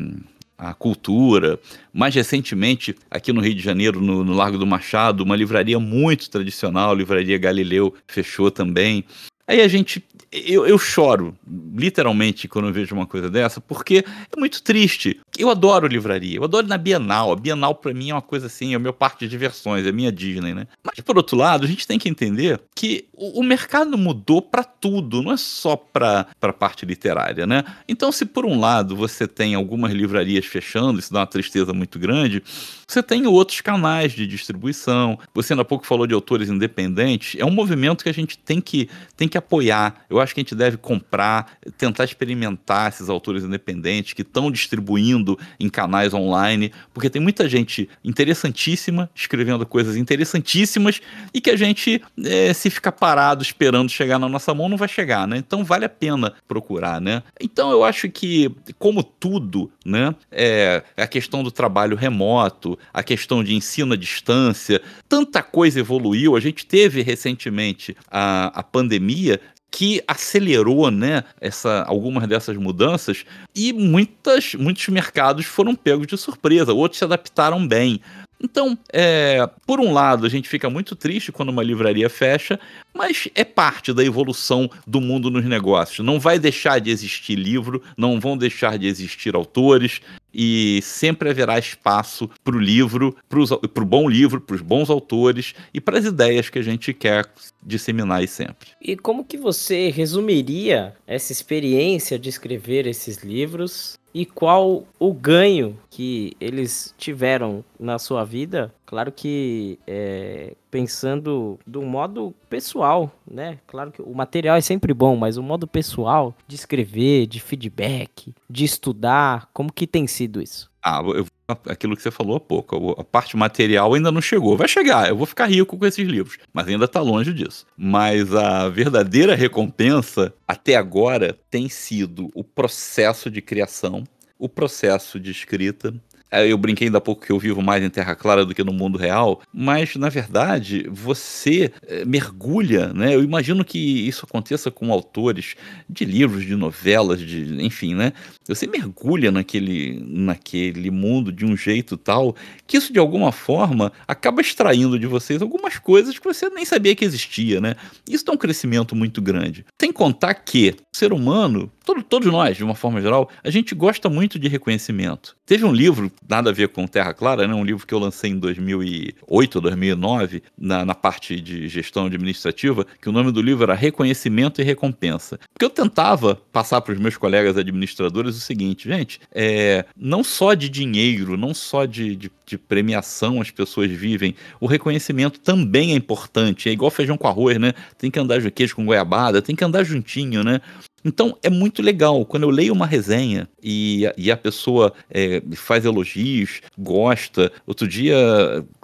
a 0.56 0.72
cultura. 0.74 1.58
Mais 1.92 2.14
recentemente, 2.14 2.94
aqui 3.10 3.32
no 3.32 3.40
Rio 3.40 3.54
de 3.54 3.62
Janeiro, 3.62 4.00
no, 4.00 4.24
no 4.24 4.32
Largo 4.32 4.58
do 4.58 4.66
Machado, 4.66 5.22
uma 5.22 5.36
livraria 5.36 5.78
muito 5.78 6.30
tradicional, 6.30 6.90
a 6.90 6.94
Livraria 6.94 7.38
Galileu, 7.38 7.94
fechou 8.06 8.50
também. 8.50 9.04
Aí 9.46 9.60
a 9.60 9.68
gente 9.68 10.02
eu, 10.34 10.66
eu 10.66 10.76
choro, 10.78 11.36
literalmente, 11.74 12.48
quando 12.48 12.66
eu 12.66 12.72
vejo 12.72 12.94
uma 12.94 13.06
coisa 13.06 13.30
dessa, 13.30 13.60
porque 13.60 14.04
é 14.36 14.40
muito 14.40 14.62
triste. 14.62 15.20
Eu 15.38 15.48
adoro 15.48 15.86
livraria, 15.86 16.38
eu 16.38 16.44
adoro 16.44 16.66
na 16.66 16.76
Bienal. 16.76 17.32
A 17.32 17.36
Bienal, 17.36 17.76
para 17.76 17.94
mim, 17.94 18.10
é 18.10 18.14
uma 18.14 18.22
coisa 18.22 18.46
assim, 18.46 18.74
é 18.74 18.76
o 18.76 18.80
meu 18.80 18.92
parque 18.92 19.24
de 19.24 19.30
diversões, 19.30 19.86
é 19.86 19.90
a 19.90 19.92
minha 19.92 20.10
Disney, 20.10 20.52
né? 20.52 20.66
Mas, 20.82 20.98
por 21.00 21.16
outro 21.16 21.36
lado, 21.36 21.64
a 21.64 21.68
gente 21.68 21.86
tem 21.86 21.98
que 21.98 22.08
entender 22.08 22.60
que 22.74 23.06
o, 23.12 23.40
o 23.40 23.42
mercado 23.44 23.96
mudou 23.96 24.42
para 24.42 24.64
tudo, 24.64 25.22
não 25.22 25.32
é 25.32 25.36
só 25.36 25.76
para 25.76 26.26
a 26.42 26.52
parte 26.52 26.84
literária, 26.84 27.46
né? 27.46 27.62
Então, 27.88 28.10
se 28.10 28.26
por 28.26 28.44
um 28.44 28.58
lado 28.58 28.96
você 28.96 29.28
tem 29.28 29.54
algumas 29.54 29.92
livrarias 29.92 30.46
fechando, 30.46 30.98
isso 30.98 31.12
dá 31.12 31.20
uma 31.20 31.26
tristeza 31.26 31.72
muito 31.72 31.98
grande, 31.98 32.42
você 32.86 33.02
tem 33.02 33.26
outros 33.26 33.60
canais 33.60 34.12
de 34.12 34.26
distribuição. 34.26 35.18
Você 35.34 35.52
ainda 35.52 35.62
há 35.62 35.64
pouco 35.64 35.86
falou 35.86 36.06
de 36.06 36.14
autores 36.14 36.48
independentes. 36.48 37.40
É 37.40 37.44
um 37.44 37.50
movimento 37.50 38.02
que 38.02 38.08
a 38.08 38.14
gente 38.14 38.38
tem 38.38 38.60
que, 38.60 38.88
tem 39.16 39.28
que 39.28 39.38
apoiar. 39.38 40.04
Eu 40.08 40.20
acho 40.20 40.34
que 40.34 40.40
a 40.40 40.42
gente 40.42 40.54
deve 40.54 40.76
comprar, 40.76 41.58
tentar 41.76 42.04
experimentar 42.04 42.88
esses 42.88 43.08
autores 43.08 43.44
independentes 43.44 44.12
que 44.12 44.22
estão 44.22 44.50
distribuindo 44.50 45.38
em 45.58 45.68
canais 45.68 46.14
online, 46.14 46.72
porque 46.92 47.10
tem 47.10 47.20
muita 47.20 47.48
gente 47.48 47.88
interessantíssima 48.04 49.10
escrevendo 49.14 49.64
coisas 49.66 49.96
interessantíssimas 49.96 51.00
e 51.32 51.40
que 51.40 51.50
a 51.50 51.56
gente, 51.56 52.02
é, 52.24 52.52
se 52.52 52.70
ficar 52.70 52.92
parado 52.92 53.42
esperando 53.42 53.90
chegar 53.90 54.18
na 54.18 54.28
nossa 54.28 54.54
mão, 54.54 54.68
não 54.68 54.76
vai 54.76 54.88
chegar, 54.88 55.26
né? 55.26 55.36
Então 55.36 55.64
vale 55.64 55.84
a 55.84 55.88
pena 55.88 56.32
procurar, 56.46 57.00
né? 57.00 57.22
Então 57.40 57.70
eu 57.70 57.84
acho 57.84 58.08
que, 58.08 58.50
como 58.78 59.02
tudo, 59.02 59.70
né, 59.84 60.14
é, 60.30 60.82
a 60.96 61.06
questão 61.06 61.42
do 61.42 61.50
trabalho 61.50 61.96
remoto, 61.96 62.73
a 62.92 63.02
questão 63.02 63.42
de 63.42 63.54
ensino 63.54 63.94
à 63.94 63.96
distância, 63.96 64.80
tanta 65.08 65.42
coisa 65.42 65.80
evoluiu. 65.80 66.36
A 66.36 66.40
gente 66.40 66.66
teve 66.66 67.02
recentemente 67.02 67.96
a, 68.10 68.46
a 68.58 68.62
pandemia 68.62 69.40
que 69.70 70.00
acelerou 70.06 70.88
né, 70.88 71.24
essa, 71.40 71.82
algumas 71.88 72.28
dessas 72.28 72.56
mudanças 72.56 73.24
e 73.52 73.72
muitas, 73.72 74.54
muitos 74.54 74.86
mercados 74.88 75.46
foram 75.46 75.74
pegos 75.74 76.06
de 76.06 76.16
surpresa, 76.16 76.72
outros 76.72 76.98
se 76.98 77.04
adaptaram 77.04 77.66
bem. 77.66 78.00
Então, 78.40 78.78
é, 78.92 79.48
por 79.66 79.80
um 79.80 79.92
lado, 79.92 80.26
a 80.26 80.28
gente 80.28 80.48
fica 80.48 80.68
muito 80.68 80.94
triste 80.94 81.32
quando 81.32 81.48
uma 81.48 81.62
livraria 81.62 82.08
fecha, 82.08 82.60
mas 82.92 83.26
é 83.34 83.42
parte 83.42 83.92
da 83.92 84.04
evolução 84.04 84.70
do 84.86 85.00
mundo 85.00 85.30
nos 85.30 85.44
negócios. 85.44 86.06
Não 86.06 86.20
vai 86.20 86.38
deixar 86.38 86.78
de 86.78 86.90
existir 86.90 87.36
livro, 87.36 87.82
não 87.96 88.20
vão 88.20 88.36
deixar 88.36 88.78
de 88.78 88.86
existir 88.86 89.34
autores, 89.34 90.00
e 90.34 90.80
sempre 90.82 91.30
haverá 91.30 91.58
espaço 91.58 92.28
para 92.42 92.56
o 92.56 92.58
livro, 92.58 93.16
para 93.28 93.82
o 93.82 93.86
bom 93.86 94.08
livro, 94.08 94.40
para 94.40 94.56
os 94.56 94.62
bons 94.62 94.90
autores 94.90 95.54
e 95.72 95.80
para 95.80 95.98
as 95.98 96.04
ideias 96.04 96.48
que 96.48 96.58
a 96.58 96.62
gente 96.62 96.92
quer 96.92 97.26
disseminar 97.62 98.18
aí 98.18 98.28
sempre. 98.28 98.70
E 98.80 98.96
como 98.96 99.24
que 99.24 99.36
você 99.36 99.90
resumiria 99.90 100.94
essa 101.06 101.32
experiência 101.32 102.18
de 102.18 102.28
escrever 102.28 102.86
esses 102.86 103.18
livros 103.18 103.98
e 104.14 104.24
qual 104.24 104.84
o 104.98 105.12
ganho 105.12 105.76
que 105.90 106.36
eles 106.40 106.94
tiveram 106.96 107.64
na 107.78 107.98
sua 107.98 108.24
vida. 108.24 108.72
Claro 108.86 109.10
que 109.10 109.78
é, 109.86 110.54
pensando 110.70 111.58
do 111.66 111.82
modo 111.82 112.32
pessoal, 112.48 113.10
né? 113.28 113.58
Claro 113.66 113.90
que 113.90 114.00
o 114.00 114.14
material 114.14 114.56
é 114.56 114.60
sempre 114.60 114.94
bom, 114.94 115.16
mas 115.16 115.36
o 115.36 115.42
modo 115.42 115.66
pessoal 115.66 116.32
de 116.46 116.54
escrever, 116.54 117.26
de 117.26 117.40
feedback, 117.40 118.32
de 118.48 118.64
estudar, 118.64 119.48
como 119.52 119.72
que 119.72 119.86
tem 119.86 120.06
sido 120.06 120.40
isso? 120.40 120.70
Ah, 120.80 121.02
eu, 121.04 121.26
aquilo 121.48 121.96
que 121.96 122.02
você 122.02 122.10
falou 122.10 122.36
há 122.36 122.40
pouco, 122.40 122.94
a 122.98 123.04
parte 123.04 123.36
material 123.36 123.94
ainda 123.94 124.10
não 124.10 124.20
chegou. 124.20 124.56
Vai 124.56 124.68
chegar, 124.68 125.08
eu 125.08 125.16
vou 125.16 125.26
ficar 125.26 125.46
rico 125.46 125.76
com 125.76 125.86
esses 125.86 126.06
livros, 126.06 126.38
mas 126.52 126.66
ainda 126.68 126.86
está 126.86 127.00
longe 127.00 127.32
disso. 127.32 127.66
Mas 127.76 128.34
a 128.34 128.68
verdadeira 128.68 129.34
recompensa 129.34 130.32
até 130.46 130.76
agora 130.76 131.38
tem 131.50 131.68
sido 131.68 132.30
o 132.34 132.42
processo 132.42 133.30
de 133.30 133.42
criação 133.42 134.04
o 134.38 134.48
processo 134.48 135.18
de 135.18 135.30
escrita. 135.30 135.94
É, 136.34 136.50
eu 136.50 136.58
brinquei 136.58 136.88
ainda 136.88 136.98
há 136.98 137.00
pouco 137.00 137.24
que 137.24 137.30
eu 137.30 137.38
vivo 137.38 137.62
mais 137.62 137.84
em 137.84 137.88
Terra 137.88 138.16
Clara 138.16 138.44
do 138.44 138.52
que 138.52 138.64
no 138.64 138.72
mundo 138.72 138.98
real, 138.98 139.40
mas 139.52 139.94
na 139.94 140.08
verdade 140.08 140.84
você 140.90 141.70
é, 141.86 142.04
mergulha, 142.04 142.92
né? 142.92 143.14
Eu 143.14 143.22
imagino 143.22 143.64
que 143.64 143.78
isso 143.78 144.26
aconteça 144.28 144.68
com 144.68 144.92
autores 144.92 145.54
de 145.88 146.04
livros, 146.04 146.44
de 146.44 146.56
novelas, 146.56 147.20
de 147.20 147.62
enfim, 147.64 147.94
né? 147.94 148.12
Você 148.48 148.66
mergulha 148.66 149.30
naquele, 149.30 150.04
naquele 150.04 150.90
mundo 150.90 151.30
de 151.30 151.44
um 151.44 151.56
jeito 151.56 151.96
tal 151.96 152.34
que 152.66 152.76
isso 152.78 152.92
de 152.92 152.98
alguma 152.98 153.30
forma 153.30 153.92
acaba 154.08 154.40
extraindo 154.40 154.98
de 154.98 155.06
vocês 155.06 155.40
algumas 155.40 155.78
coisas 155.78 156.18
que 156.18 156.24
você 156.24 156.50
nem 156.50 156.64
sabia 156.64 156.96
que 156.96 157.04
existia, 157.04 157.60
né? 157.60 157.76
Isso 158.10 158.24
dá 158.24 158.32
um 158.32 158.36
crescimento 158.36 158.96
muito 158.96 159.22
grande. 159.22 159.64
Sem 159.80 159.92
contar 159.92 160.34
que 160.34 160.74
ser 160.96 161.12
humano, 161.12 161.70
todo, 161.84 162.02
todos 162.02 162.30
nós, 162.30 162.56
de 162.56 162.64
uma 162.64 162.74
forma 162.74 163.00
geral, 163.00 163.28
a 163.42 163.50
gente 163.50 163.74
gosta 163.74 164.08
muito 164.08 164.38
de 164.38 164.48
reconhecimento. 164.48 165.36
Teve 165.44 165.64
um 165.64 165.72
livro, 165.72 166.10
nada 166.26 166.50
a 166.50 166.52
ver 166.52 166.68
com 166.68 166.86
Terra 166.86 167.12
Clara, 167.12 167.46
né? 167.46 167.54
Um 167.54 167.64
livro 167.64 167.86
que 167.86 167.92
eu 167.92 167.98
lancei 167.98 168.30
em 168.30 168.38
2008 168.38 169.56
ou 169.56 169.60
2009, 169.60 170.42
na, 170.56 170.84
na 170.84 170.94
parte 170.94 171.40
de 171.40 171.68
gestão 171.68 172.06
administrativa, 172.06 172.86
que 173.00 173.08
o 173.08 173.12
nome 173.12 173.30
do 173.30 173.42
livro 173.42 173.64
era 173.64 173.74
Reconhecimento 173.74 174.60
e 174.60 174.64
Recompensa. 174.64 175.38
Porque 175.52 175.64
eu 175.64 175.70
tentava 175.70 176.40
passar 176.52 176.80
para 176.80 176.94
os 176.94 176.98
meus 176.98 177.16
colegas 177.16 177.58
administradores 177.58 178.36
o 178.36 178.40
seguinte, 178.40 178.88
gente, 178.88 179.20
é, 179.32 179.84
não 179.96 180.24
só 180.24 180.54
de 180.54 180.68
dinheiro, 180.68 181.36
não 181.36 181.52
só 181.52 181.84
de, 181.84 182.16
de, 182.16 182.30
de, 182.46 182.56
premiação 182.56 183.40
as 183.40 183.50
pessoas 183.50 183.90
vivem, 183.90 184.34
o 184.60 184.66
reconhecimento 184.66 185.40
também 185.40 185.92
é 185.92 185.96
importante. 185.96 186.68
É 186.68 186.72
igual 186.72 186.90
feijão 186.90 187.18
com 187.18 187.28
arroz, 187.28 187.58
né? 187.58 187.74
Tem 187.98 188.10
que 188.10 188.18
andar 188.18 188.40
de 188.40 188.50
queijo 188.50 188.76
com 188.76 188.86
goiabada, 188.86 189.42
tem 189.42 189.54
que 189.54 189.64
andar 189.64 189.84
juntinho, 189.84 190.42
né? 190.42 190.60
Então 191.04 191.36
é 191.42 191.50
muito 191.50 191.82
legal 191.82 192.24
quando 192.24 192.44
eu 192.44 192.50
leio 192.50 192.72
uma 192.72 192.86
resenha 192.86 193.46
e, 193.62 194.04
e 194.16 194.30
a 194.30 194.36
pessoa 194.36 194.92
é, 195.10 195.42
faz 195.54 195.84
elogios, 195.84 196.62
gosta. 196.78 197.52
Outro 197.66 197.86
dia, 197.86 198.16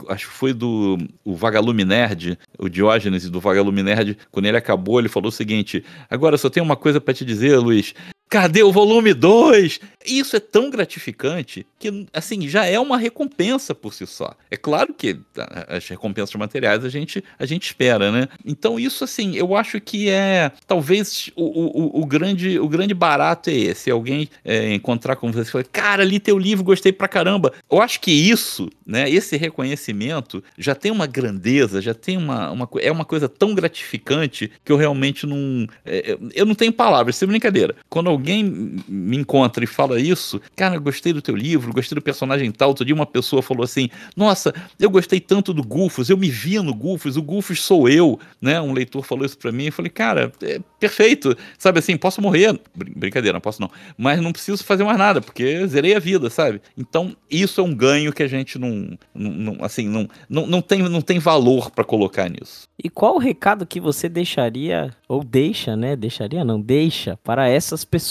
acho 0.09 0.29
que 0.29 0.35
foi 0.35 0.53
do 0.53 0.99
o 1.25 1.35
Vagalume 1.35 1.85
Nerd, 1.85 2.39
o 2.59 2.68
Diógenes 2.68 3.29
do 3.31 3.41
Vagalume 3.41 3.83
Nerd, 3.83 4.18
quando 4.31 4.47
ele 4.47 4.57
acabou, 4.57 4.99
ele 4.99 5.09
falou 5.09 5.29
o 5.29 5.33
seguinte: 5.33 5.83
Agora 6.11 6.37
só 6.37 6.51
tenho 6.51 6.64
uma 6.64 6.77
coisa 6.77 7.01
para 7.01 7.14
te 7.14 7.25
dizer, 7.25 7.57
Luiz. 7.59 7.95
Cadê 8.31 8.62
o 8.62 8.70
volume 8.70 9.12
2? 9.12 9.81
Isso 10.07 10.37
é 10.37 10.41
tão 10.41 10.70
gratificante 10.70 11.66
que, 11.81 12.07
assim, 12.12 12.49
já 12.49 12.64
é 12.64 12.78
uma 12.78 12.97
recompensa 12.97 13.74
por 13.74 13.93
si 13.93 14.07
só. 14.07 14.35
É 14.49 14.57
claro 14.57 14.95
que 14.95 15.18
as 15.66 15.87
recompensas 15.89 16.35
materiais 16.37 16.85
a 16.85 16.89
gente, 16.89 17.24
a 17.37 17.45
gente 17.45 17.64
espera, 17.64 18.12
né? 18.12 18.28
Então, 18.47 18.78
isso, 18.78 19.03
assim, 19.03 19.35
eu 19.35 19.57
acho 19.57 19.81
que 19.81 20.09
é 20.09 20.53
talvez 20.64 21.28
o, 21.35 21.43
o, 21.43 22.03
o 22.03 22.07
grande, 22.07 22.57
o 22.61 22.68
grande 22.68 22.95
barato 22.95 23.51
é 23.51 23.55
esse. 23.55 23.91
Alguém 23.91 24.28
é, 24.45 24.72
encontrar 24.72 25.16
com 25.16 25.33
você 25.33 25.49
e 25.49 25.53
falar, 25.53 25.64
cara, 25.64 26.05
li 26.05 26.20
teu 26.20 26.39
livro, 26.39 26.64
gostei 26.64 26.93
pra 26.93 27.09
caramba. 27.09 27.53
Eu 27.68 27.83
acho 27.83 28.01
que 28.01 28.12
isso, 28.12 28.70
né, 28.87 29.11
esse 29.11 29.37
reconhecimento 29.37 30.43
já 30.57 30.76
tem 30.76 30.93
uma 30.93 31.07
grandeza, 31.07 31.83
já 31.83 31.95
tem 31.95 32.16
uma, 32.16 32.53
uma 32.53 32.68
é 32.78 32.93
uma 32.93 33.05
coisa 33.05 33.28
tão 33.28 33.57
gratificante 33.57 34.53
que 34.64 34.70
eu 34.70 34.76
realmente 34.76 35.26
não. 35.26 35.66
É, 35.85 36.16
eu 36.33 36.47
não 36.47 36.55
tenho 36.55 36.72
palavras, 36.72 37.16
sem 37.16 37.26
brincadeira. 37.26 37.74
Quando 37.89 38.20
alguém 38.21 38.45
me 38.89 39.16
encontra 39.16 39.64
e 39.64 39.66
fala 39.66 40.01
isso, 40.01 40.41
cara, 40.55 40.79
gostei 40.79 41.12
do 41.12 41.23
teu 41.23 41.35
livro, 41.35 41.73
gostei 41.73 41.97
do 41.97 42.03
personagem 42.03 42.51
tal. 42.53 42.68
Outro 42.68 42.85
dia 42.85 42.95
uma 42.95 43.07
pessoa 43.07 43.43
falou 43.43 43.64
assim: 43.64 43.89
Nossa, 44.16 44.55
eu 44.79 44.91
gostei 44.91 45.18
tanto 45.18 45.53
do 45.53 45.62
Gufus, 45.62 46.11
eu 46.11 46.16
me 46.16 46.31
via 46.31 46.62
no 46.62 46.75
Gufus, 46.75 47.16
o 47.16 47.23
Gufus 47.23 47.62
sou 47.62 47.89
eu, 47.89 48.18
né? 48.41 48.61
Um 48.61 48.73
leitor 48.73 49.03
falou 49.03 49.25
isso 49.25 49.39
para 49.39 49.51
mim. 49.51 49.66
Eu 49.66 49.73
falei, 49.73 49.91
cara, 49.91 50.33
é 50.43 50.61
perfeito, 50.79 51.37
sabe 51.59 51.79
assim, 51.79 51.97
posso 51.97 52.21
morrer. 52.21 52.53
Br 52.75 52.91
brincadeira, 52.97 53.35
não 53.35 53.41
posso 53.41 53.61
não. 53.61 53.71
Mas 53.97 54.21
não 54.21 54.33
preciso 54.33 54.62
fazer 54.64 54.85
mais 54.85 54.99
nada, 54.99 55.21
porque 55.21 55.66
zerei 55.66 55.95
a 55.95 55.99
vida, 55.99 56.29
sabe? 56.31 56.61
Então, 56.77 57.16
isso 57.31 57.61
é 57.61 57.64
um 57.64 57.75
ganho 57.75 58.12
que 58.12 58.23
a 58.23 58.29
gente 58.29 58.59
não, 58.59 58.99
não, 59.14 59.31
não 59.31 59.64
assim, 59.64 59.89
não, 59.89 60.09
não, 60.29 60.47
não, 60.47 60.62
tem, 60.62 60.83
não 60.83 61.01
tem 61.01 61.18
valor 61.18 61.71
para 61.71 61.85
colocar 61.85 62.29
nisso. 62.29 62.68
E 62.83 62.89
qual 62.89 63.16
o 63.16 63.18
recado 63.18 63.66
que 63.66 63.81
você 63.81 64.09
deixaria, 64.09 64.91
ou 65.09 65.23
deixa, 65.23 65.77
né? 65.77 65.95
Deixaria 65.95 66.45
não, 66.45 66.61
deixa 66.61 67.18
para 67.23 67.49
essas 67.49 67.85
pessoas, 67.85 68.10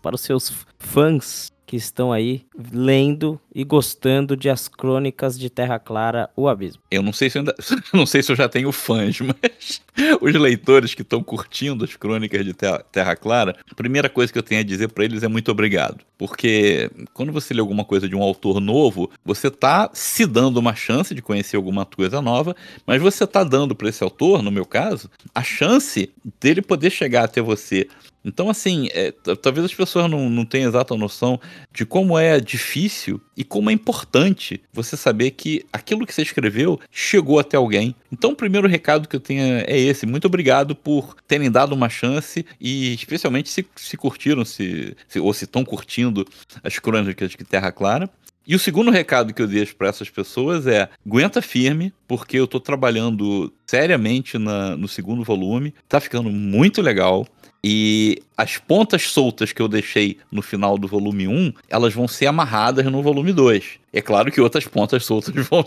para 0.00 0.14
os 0.14 0.20
seus 0.20 0.52
fãs 0.78 1.52
que 1.66 1.76
estão 1.76 2.12
aí 2.12 2.44
lendo 2.72 3.40
e 3.54 3.64
gostando 3.64 4.36
de 4.36 4.48
As 4.48 4.68
Crônicas 4.68 5.38
de 5.38 5.48
Terra 5.48 5.78
Clara, 5.78 6.30
O 6.36 6.48
Abismo. 6.48 6.82
Eu 6.90 7.02
não 7.02 7.12
sei 7.12 7.30
se 7.30 7.38
eu 7.38 7.40
ainda, 7.40 7.54
não 7.92 8.06
sei 8.06 8.22
se 8.22 8.30
eu 8.30 8.36
já 8.36 8.48
tenho 8.48 8.70
fãs, 8.70 9.18
mas 9.20 9.80
os 10.20 10.34
leitores 10.34 10.94
que 10.94 11.02
estão 11.02 11.22
curtindo 11.22 11.84
as 11.84 11.96
Crônicas 11.96 12.44
de 12.44 12.52
Terra, 12.52 12.84
Terra 12.92 13.16
Clara, 13.16 13.56
a 13.68 13.74
primeira 13.74 14.08
coisa 14.08 14.32
que 14.32 14.38
eu 14.38 14.42
tenho 14.42 14.60
a 14.60 14.64
dizer 14.64 14.88
para 14.88 15.04
eles 15.04 15.22
é 15.22 15.28
muito 15.28 15.50
obrigado, 15.50 15.98
porque 16.18 16.90
quando 17.12 17.32
você 17.32 17.54
lê 17.54 17.60
alguma 17.60 17.84
coisa 17.84 18.08
de 18.08 18.14
um 18.14 18.22
autor 18.22 18.60
novo, 18.60 19.10
você 19.24 19.50
tá 19.50 19.90
se 19.92 20.26
dando 20.26 20.58
uma 20.58 20.74
chance 20.74 21.14
de 21.14 21.22
conhecer 21.22 21.56
alguma 21.56 21.84
coisa 21.86 22.20
nova, 22.20 22.54
mas 22.86 23.00
você 23.00 23.26
tá 23.26 23.42
dando 23.42 23.74
para 23.74 23.88
esse 23.88 24.04
autor, 24.04 24.42
no 24.42 24.50
meu 24.50 24.66
caso, 24.66 25.10
a 25.34 25.42
chance 25.42 26.10
dele 26.40 26.62
poder 26.62 26.90
chegar 26.90 27.24
até 27.24 27.40
você 27.40 27.88
então, 28.24 28.48
assim, 28.48 28.88
é, 28.92 29.12
talvez 29.42 29.66
as 29.66 29.74
pessoas 29.74 30.10
não, 30.10 30.30
não 30.30 30.44
tenham 30.46 30.68
exata 30.68 30.96
noção 30.96 31.38
de 31.72 31.84
como 31.84 32.18
é 32.18 32.40
difícil 32.40 33.20
e 33.36 33.44
como 33.44 33.68
é 33.68 33.72
importante 33.72 34.62
você 34.72 34.96
saber 34.96 35.32
que 35.32 35.64
aquilo 35.72 36.06
que 36.06 36.14
você 36.14 36.22
escreveu 36.22 36.80
chegou 36.90 37.38
até 37.38 37.56
alguém. 37.56 37.94
Então, 38.10 38.30
o 38.30 38.36
primeiro 38.36 38.66
recado 38.66 39.08
que 39.08 39.16
eu 39.16 39.20
tenho 39.20 39.42
é 39.66 39.78
esse. 39.78 40.06
Muito 40.06 40.26
obrigado 40.26 40.74
por 40.74 41.14
terem 41.28 41.50
dado 41.50 41.74
uma 41.74 41.88
chance 41.88 42.46
e, 42.58 42.94
especialmente, 42.94 43.50
se, 43.50 43.66
se 43.76 43.96
curtiram, 43.96 44.44
se, 44.44 44.96
se, 45.06 45.20
ou 45.20 45.32
se 45.34 45.44
estão 45.44 45.64
curtindo 45.64 46.26
as 46.62 46.78
crônicas 46.78 47.32
de 47.32 47.44
Terra 47.44 47.70
Clara. 47.70 48.08
E 48.46 48.54
o 48.54 48.58
segundo 48.58 48.90
recado 48.90 49.32
que 49.32 49.40
eu 49.40 49.46
deixo 49.46 49.74
para 49.74 49.88
essas 49.88 50.10
pessoas 50.10 50.66
é: 50.66 50.88
aguenta 51.04 51.40
firme, 51.40 51.92
porque 52.06 52.38
eu 52.38 52.44
estou 52.44 52.60
trabalhando 52.60 53.52
seriamente 53.66 54.36
na, 54.36 54.76
no 54.76 54.86
segundo 54.86 55.24
volume, 55.24 55.74
tá 55.88 55.98
ficando 55.98 56.30
muito 56.30 56.82
legal. 56.82 57.26
E 57.66 58.22
as 58.36 58.58
pontas 58.58 59.04
soltas 59.08 59.50
que 59.50 59.62
eu 59.62 59.68
deixei 59.68 60.18
no 60.30 60.42
final 60.42 60.76
do 60.76 60.86
volume 60.86 61.26
1, 61.26 61.54
elas 61.66 61.94
vão 61.94 62.06
ser 62.06 62.26
amarradas 62.26 62.84
no 62.84 63.02
volume 63.02 63.32
2. 63.32 63.78
É 63.90 64.02
claro 64.02 64.30
que 64.30 64.40
outras 64.40 64.66
pontas 64.66 65.04
soltas 65.04 65.32
vão, 65.48 65.64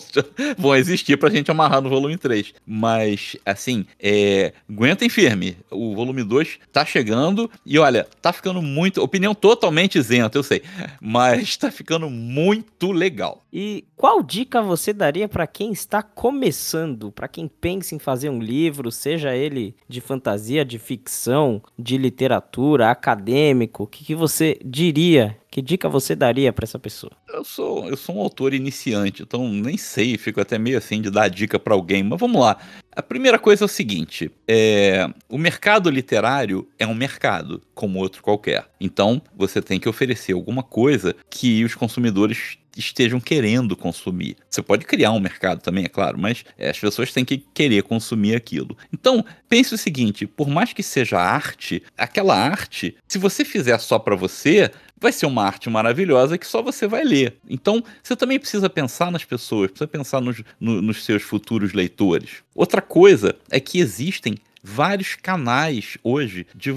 vão 0.57 0.75
existir 0.75 1.17
pra 1.17 1.31
gente 1.31 1.49
amarrar 1.49 1.81
no 1.81 1.89
volume 1.89 2.15
3. 2.15 2.53
Mas, 2.67 3.35
assim, 3.43 3.85
é, 3.99 4.53
aguentem 4.69 5.09
firme. 5.09 5.57
O 5.71 5.95
volume 5.95 6.23
2 6.23 6.59
tá 6.71 6.85
chegando 6.85 7.49
e, 7.65 7.79
olha, 7.79 8.05
tá 8.21 8.31
ficando 8.31 8.61
muito. 8.61 9.01
Opinião 9.01 9.33
totalmente 9.33 9.97
isenta, 9.97 10.37
eu 10.37 10.43
sei. 10.43 10.61
Mas 11.01 11.57
tá 11.57 11.71
ficando 11.71 12.11
muito 12.11 12.91
legal. 12.91 13.41
E 13.59 13.85
qual 13.95 14.21
dica 14.21 14.61
você 14.61 14.93
daria 14.93 15.27
para 15.27 15.47
quem 15.47 15.71
está 15.71 16.03
começando? 16.03 17.11
para 17.11 17.27
quem 17.27 17.47
pensa 17.47 17.95
em 17.95 17.99
fazer 17.99 18.29
um 18.29 18.39
livro, 18.39 18.91
seja 18.91 19.35
ele 19.35 19.75
de 19.89 19.99
fantasia, 19.99 20.63
de 20.63 20.77
ficção, 20.77 21.59
de 21.75 21.97
literatura, 21.97 22.91
acadêmico? 22.91 23.85
O 23.85 23.87
que, 23.87 24.05
que 24.05 24.13
você 24.13 24.59
diria 24.63 25.35
que 25.49 25.59
dica 25.59 25.89
você 25.89 26.15
daria 26.15 26.53
para 26.53 26.65
essa 26.65 26.77
pessoa? 26.77 27.13
Eu 27.27 27.43
sou, 27.43 27.89
eu 27.89 27.97
sou 27.97 28.17
um 28.17 28.21
autor 28.21 28.53
iniciante, 28.53 29.23
então 29.23 29.49
nem 29.49 29.75
sei, 29.75 30.19
fico 30.19 30.39
até 30.39 30.59
meio 30.59 30.77
assim 30.77 31.01
de 31.01 31.09
dar 31.09 31.27
dica 31.27 31.57
para 31.57 31.73
alguém, 31.73 32.03
mas 32.03 32.19
vamos 32.19 32.39
lá. 32.39 32.57
A 32.95 33.01
primeira 33.01 33.39
coisa 33.39 33.63
é 33.63 33.65
o 33.65 33.69
seguinte: 33.69 34.29
é, 34.47 35.09
o 35.27 35.37
mercado 35.37 35.89
literário 35.89 36.67
é 36.77 36.85
um 36.85 36.93
mercado, 36.93 37.61
como 37.73 37.97
outro 37.97 38.21
qualquer. 38.21 38.67
Então, 38.79 39.19
você 39.35 39.63
tem 39.63 39.79
que 39.79 39.89
oferecer 39.89 40.33
alguma 40.33 40.61
coisa 40.61 41.15
que 41.27 41.63
os 41.63 41.73
consumidores 41.73 42.59
estejam 42.77 43.19
querendo 43.19 43.75
consumir. 43.75 44.37
Você 44.49 44.61
pode 44.61 44.85
criar 44.85 45.11
um 45.11 45.19
mercado 45.19 45.61
também, 45.61 45.85
é 45.85 45.89
claro, 45.89 46.17
mas 46.17 46.45
é, 46.57 46.69
as 46.69 46.79
pessoas 46.79 47.11
têm 47.11 47.25
que 47.25 47.37
querer 47.37 47.83
consumir 47.83 48.35
aquilo. 48.35 48.77
Então, 48.93 49.23
pense 49.49 49.73
o 49.73 49.77
seguinte: 49.77 50.25
por 50.25 50.47
mais 50.47 50.73
que 50.73 50.83
seja 50.83 51.19
arte, 51.19 51.81
aquela 51.97 52.35
arte, 52.35 52.95
se 53.07 53.17
você 53.17 53.43
fizer 53.43 53.77
só 53.79 53.97
para 53.99 54.15
você, 54.15 54.71
vai 54.99 55.11
ser 55.11 55.25
uma 55.25 55.43
arte 55.43 55.69
maravilhosa 55.69 56.37
que 56.37 56.47
só 56.47 56.61
você 56.61 56.87
vai 56.87 57.03
ler. 57.03 57.37
Então, 57.49 57.83
você 58.01 58.15
também 58.15 58.39
precisa 58.39 58.69
pensar 58.69 59.11
nas 59.11 59.23
pessoas, 59.23 59.71
precisa 59.71 59.87
pensar 59.87 60.21
nos, 60.21 60.41
no, 60.59 60.81
nos 60.81 61.05
seus 61.05 61.21
futuros 61.21 61.73
leitores. 61.73 62.43
Outra 62.55 62.81
coisa 62.81 63.35
é 63.51 63.59
que 63.59 63.79
existem 63.79 64.35
vários 64.67 65.15
canais 65.15 65.97
hoje 66.03 66.45
de, 66.53 66.73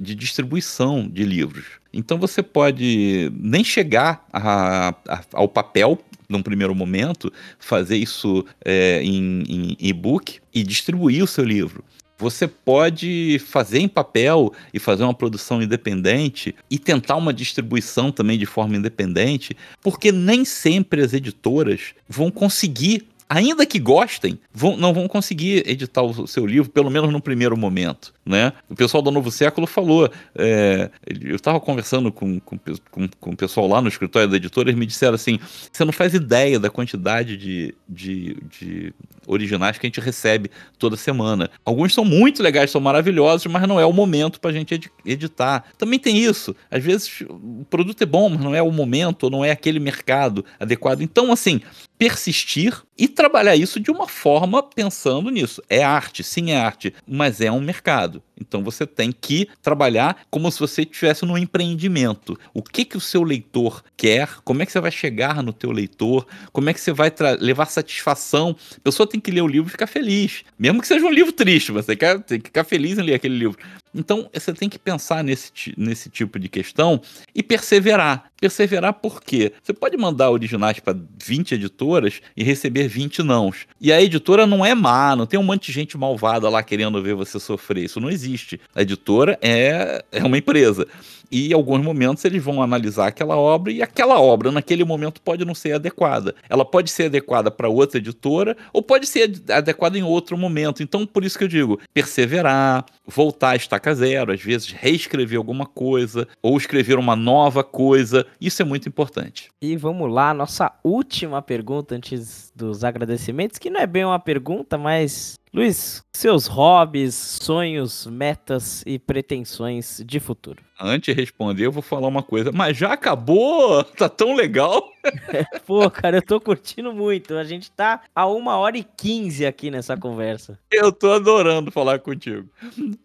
de 0.00 0.14
distribuição 0.14 1.08
de 1.08 1.24
livros. 1.24 1.64
Então 1.92 2.16
você 2.16 2.42
pode 2.42 3.30
nem 3.34 3.64
chegar 3.64 4.24
a, 4.32 4.94
a, 5.08 5.20
ao 5.32 5.48
papel 5.48 5.98
num 6.28 6.42
primeiro 6.42 6.74
momento, 6.74 7.32
fazer 7.58 7.96
isso 7.96 8.44
é, 8.64 9.02
em, 9.02 9.42
em 9.48 9.76
e-book 9.78 10.38
e 10.54 10.62
distribuir 10.62 11.22
o 11.22 11.26
seu 11.26 11.44
livro. 11.44 11.84
Você 12.16 12.46
pode 12.46 13.40
fazer 13.40 13.80
em 13.80 13.88
papel 13.88 14.52
e 14.72 14.78
fazer 14.78 15.02
uma 15.02 15.12
produção 15.12 15.60
independente 15.60 16.54
e 16.70 16.78
tentar 16.78 17.16
uma 17.16 17.34
distribuição 17.34 18.12
também 18.12 18.38
de 18.38 18.46
forma 18.46 18.76
independente, 18.76 19.56
porque 19.82 20.12
nem 20.12 20.44
sempre 20.44 21.02
as 21.02 21.12
editoras 21.12 21.92
vão 22.08 22.30
conseguir 22.30 23.08
ainda 23.28 23.66
que 23.66 23.78
gostem, 23.78 24.38
vão, 24.52 24.76
não 24.76 24.92
vão 24.92 25.08
conseguir 25.08 25.68
editar 25.68 26.02
o 26.02 26.26
seu 26.26 26.46
livro, 26.46 26.70
pelo 26.70 26.90
menos 26.90 27.12
no 27.12 27.20
primeiro 27.20 27.56
momento. 27.56 28.12
Né? 28.24 28.52
O 28.70 28.74
pessoal 28.74 29.02
do 29.02 29.10
Novo 29.10 29.30
Século 29.30 29.66
falou. 29.66 30.10
É, 30.34 30.90
eu 31.20 31.36
estava 31.36 31.60
conversando 31.60 32.10
com, 32.10 32.40
com, 32.40 32.58
com, 32.90 33.08
com, 33.20 33.30
o 33.30 33.36
pessoal 33.36 33.68
lá 33.68 33.82
no 33.82 33.88
escritório 33.88 34.28
da 34.28 34.36
editora, 34.36 34.70
eles 34.70 34.78
me 34.78 34.86
disseram 34.86 35.14
assim: 35.14 35.38
você 35.70 35.84
não 35.84 35.92
faz 35.92 36.14
ideia 36.14 36.58
da 36.58 36.70
quantidade 36.70 37.36
de, 37.36 37.74
de, 37.88 38.36
de 38.50 38.94
originais 39.26 39.78
que 39.78 39.86
a 39.86 39.88
gente 39.88 40.00
recebe 40.00 40.50
toda 40.78 40.96
semana. 40.96 41.50
Alguns 41.64 41.92
são 41.92 42.04
muito 42.04 42.42
legais, 42.42 42.70
são 42.70 42.80
maravilhosos, 42.80 43.46
mas 43.46 43.68
não 43.68 43.78
é 43.78 43.84
o 43.84 43.92
momento 43.92 44.40
para 44.40 44.50
a 44.50 44.54
gente 44.54 44.74
ed 44.74 44.90
editar. 45.04 45.64
Também 45.76 45.98
tem 45.98 46.18
isso. 46.18 46.56
Às 46.70 46.82
vezes 46.82 47.20
o 47.20 47.64
produto 47.68 48.02
é 48.02 48.06
bom, 48.06 48.30
mas 48.30 48.40
não 48.40 48.54
é 48.54 48.62
o 48.62 48.70
momento, 48.70 49.28
não 49.28 49.44
é 49.44 49.50
aquele 49.50 49.78
mercado 49.78 50.44
adequado. 50.58 51.02
Então, 51.02 51.30
assim, 51.30 51.60
persistir 51.98 52.82
e 52.96 53.08
trabalhar 53.08 53.56
isso 53.56 53.80
de 53.80 53.90
uma 53.90 54.06
forma 54.06 54.62
pensando 54.62 55.30
nisso. 55.30 55.62
É 55.68 55.82
arte, 55.82 56.22
sim, 56.22 56.50
é 56.50 56.56
arte, 56.56 56.94
mas 57.06 57.40
é 57.40 57.50
um 57.50 57.60
mercado. 57.60 58.22
Então 58.40 58.62
você 58.62 58.86
tem 58.86 59.12
que 59.12 59.48
trabalhar 59.62 60.16
como 60.30 60.50
se 60.50 60.58
você 60.58 60.82
estivesse 60.82 61.24
num 61.24 61.38
empreendimento. 61.38 62.38
O 62.52 62.62
que 62.62 62.84
que 62.84 62.96
o 62.96 63.00
seu 63.00 63.22
leitor 63.22 63.82
quer? 63.96 64.28
Como 64.44 64.62
é 64.62 64.66
que 64.66 64.72
você 64.72 64.80
vai 64.80 64.90
chegar 64.90 65.42
no 65.42 65.52
teu 65.52 65.70
leitor? 65.70 66.26
Como 66.52 66.68
é 66.68 66.74
que 66.74 66.80
você 66.80 66.92
vai 66.92 67.12
levar 67.38 67.66
satisfação? 67.66 68.56
A 68.76 68.80
pessoa 68.80 69.06
tem 69.06 69.20
que 69.20 69.30
ler 69.30 69.42
o 69.42 69.48
livro 69.48 69.68
e 69.68 69.72
ficar 69.72 69.86
feliz. 69.86 70.44
Mesmo 70.58 70.80
que 70.80 70.88
seja 70.88 71.06
um 71.06 71.10
livro 71.10 71.32
triste, 71.32 71.72
você 71.72 71.96
quer, 71.96 72.20
tem 72.20 72.40
que 72.40 72.48
ficar 72.48 72.64
feliz 72.64 72.98
em 72.98 73.02
ler 73.02 73.14
aquele 73.14 73.36
livro. 73.36 73.58
Então, 73.94 74.28
você 74.32 74.52
tem 74.52 74.68
que 74.68 74.78
pensar 74.78 75.22
nesse, 75.22 75.52
nesse 75.76 76.10
tipo 76.10 76.38
de 76.38 76.48
questão 76.48 77.00
e 77.34 77.42
perseverar. 77.42 78.30
Perseverar 78.40 78.94
por 78.94 79.22
quê? 79.22 79.52
Você 79.62 79.72
pode 79.72 79.96
mandar 79.96 80.30
originais 80.30 80.80
para 80.80 80.98
20 81.22 81.54
editoras 81.54 82.20
e 82.36 82.42
receber 82.42 82.88
20 82.88 83.22
nãos. 83.22 83.66
E 83.80 83.92
a 83.92 84.02
editora 84.02 84.46
não 84.46 84.64
é 84.64 84.74
má, 84.74 85.14
não 85.14 85.26
tem 85.26 85.38
um 85.38 85.44
monte 85.44 85.66
de 85.66 85.72
gente 85.72 85.96
malvada 85.96 86.48
lá 86.48 86.62
querendo 86.62 87.02
ver 87.02 87.14
você 87.14 87.38
sofrer. 87.38 87.84
Isso 87.84 88.00
não 88.00 88.10
existe. 88.10 88.60
A 88.74 88.82
editora 88.82 89.38
é, 89.40 90.04
é 90.10 90.24
uma 90.24 90.38
empresa 90.38 90.86
e 91.30 91.50
em 91.50 91.54
alguns 91.54 91.82
momentos 91.82 92.24
eles 92.24 92.42
vão 92.42 92.62
analisar 92.62 93.08
aquela 93.08 93.36
obra 93.36 93.72
e 93.72 93.82
aquela 93.82 94.20
obra 94.20 94.50
naquele 94.50 94.84
momento 94.84 95.20
pode 95.20 95.44
não 95.44 95.54
ser 95.54 95.72
adequada. 95.72 96.34
Ela 96.48 96.64
pode 96.64 96.90
ser 96.90 97.04
adequada 97.04 97.50
para 97.50 97.68
outra 97.68 97.98
editora 97.98 98.56
ou 98.72 98.82
pode 98.82 99.06
ser 99.06 99.32
adequada 99.50 99.98
em 99.98 100.02
outro 100.02 100.36
momento. 100.36 100.82
Então, 100.82 101.06
por 101.06 101.24
isso 101.24 101.38
que 101.38 101.44
eu 101.44 101.48
digo, 101.48 101.80
perseverar, 101.92 102.84
voltar 103.06 103.50
a 103.50 103.56
estaca 103.56 103.94
zero, 103.94 104.32
às 104.32 104.40
vezes 104.40 104.70
reescrever 104.70 105.38
alguma 105.38 105.66
coisa 105.66 106.26
ou 106.42 106.56
escrever 106.56 106.98
uma 106.98 107.16
nova 107.16 107.62
coisa, 107.62 108.26
isso 108.40 108.62
é 108.62 108.64
muito 108.64 108.88
importante. 108.88 109.50
E 109.60 109.76
vamos 109.76 110.10
lá, 110.10 110.32
nossa 110.32 110.72
última 110.82 111.42
pergunta 111.42 111.94
antes 111.94 112.52
dos 112.54 112.84
agradecimentos, 112.84 113.58
que 113.58 113.70
não 113.70 113.80
é 113.80 113.86
bem 113.86 114.04
uma 114.04 114.18
pergunta, 114.18 114.78
mas 114.78 115.38
Luiz, 115.54 116.04
seus 116.12 116.48
hobbies, 116.48 117.14
sonhos, 117.14 118.08
metas 118.08 118.82
e 118.84 118.98
pretensões 118.98 120.02
de 120.04 120.18
futuro. 120.18 120.60
Antes 120.80 121.14
de 121.14 121.20
responder, 121.20 121.66
eu 121.66 121.70
vou 121.70 121.80
falar 121.80 122.08
uma 122.08 122.24
coisa. 122.24 122.50
Mas 122.52 122.76
já 122.76 122.92
acabou? 122.92 123.84
Tá 123.96 124.08
tão 124.08 124.34
legal? 124.34 124.82
Pô, 125.64 125.88
cara, 125.88 126.16
eu 126.16 126.22
tô 126.22 126.40
curtindo 126.40 126.92
muito. 126.92 127.34
A 127.34 127.44
gente 127.44 127.70
tá 127.70 128.02
a 128.12 128.26
uma 128.26 128.56
hora 128.56 128.76
e 128.76 128.82
quinze 128.82 129.46
aqui 129.46 129.70
nessa 129.70 129.96
conversa. 129.96 130.58
Eu 130.72 130.90
tô 130.90 131.12
adorando 131.12 131.70
falar 131.70 132.00
contigo. 132.00 132.48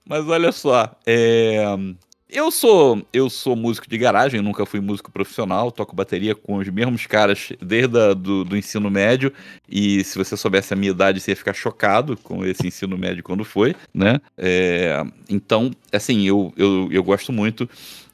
Mas 0.04 0.28
olha 0.28 0.52
só, 0.52 0.90
é 1.06 1.64
Eu 2.32 2.52
sou 2.52 3.02
eu 3.12 3.28
sou 3.28 3.56
músico 3.56 3.90
de 3.90 3.98
garagem, 3.98 4.40
nunca 4.40 4.64
fui 4.64 4.80
músico 4.80 5.12
profissional, 5.12 5.72
toco 5.72 5.96
bateria 5.96 6.36
com 6.36 6.58
os 6.58 6.70
mesmos 6.70 7.08
caras 7.08 7.52
desde 7.60 8.00
a, 8.00 8.14
do, 8.14 8.44
do 8.44 8.56
ensino 8.56 8.88
médio. 8.92 9.34
E 9.68 10.04
se 10.04 10.16
você 10.16 10.38
soubesse 10.38 10.72
a 10.72 10.78
minha 10.78 10.92
idade, 10.92 11.20
você 11.20 11.32
ia 11.32 11.36
ficar 11.36 11.54
chocado 11.54 12.16
com 12.18 12.46
esse 12.46 12.68
ensino 12.68 12.96
médio 12.96 13.24
quando 13.24 13.44
foi, 13.44 13.76
né? 13.92 14.22
É, 14.38 15.04
então, 15.28 15.72
assim, 15.92 16.28
eu, 16.28 16.54
eu, 16.56 16.88
eu 16.92 17.04
gosto 17.04 17.34
muito. 17.34 17.68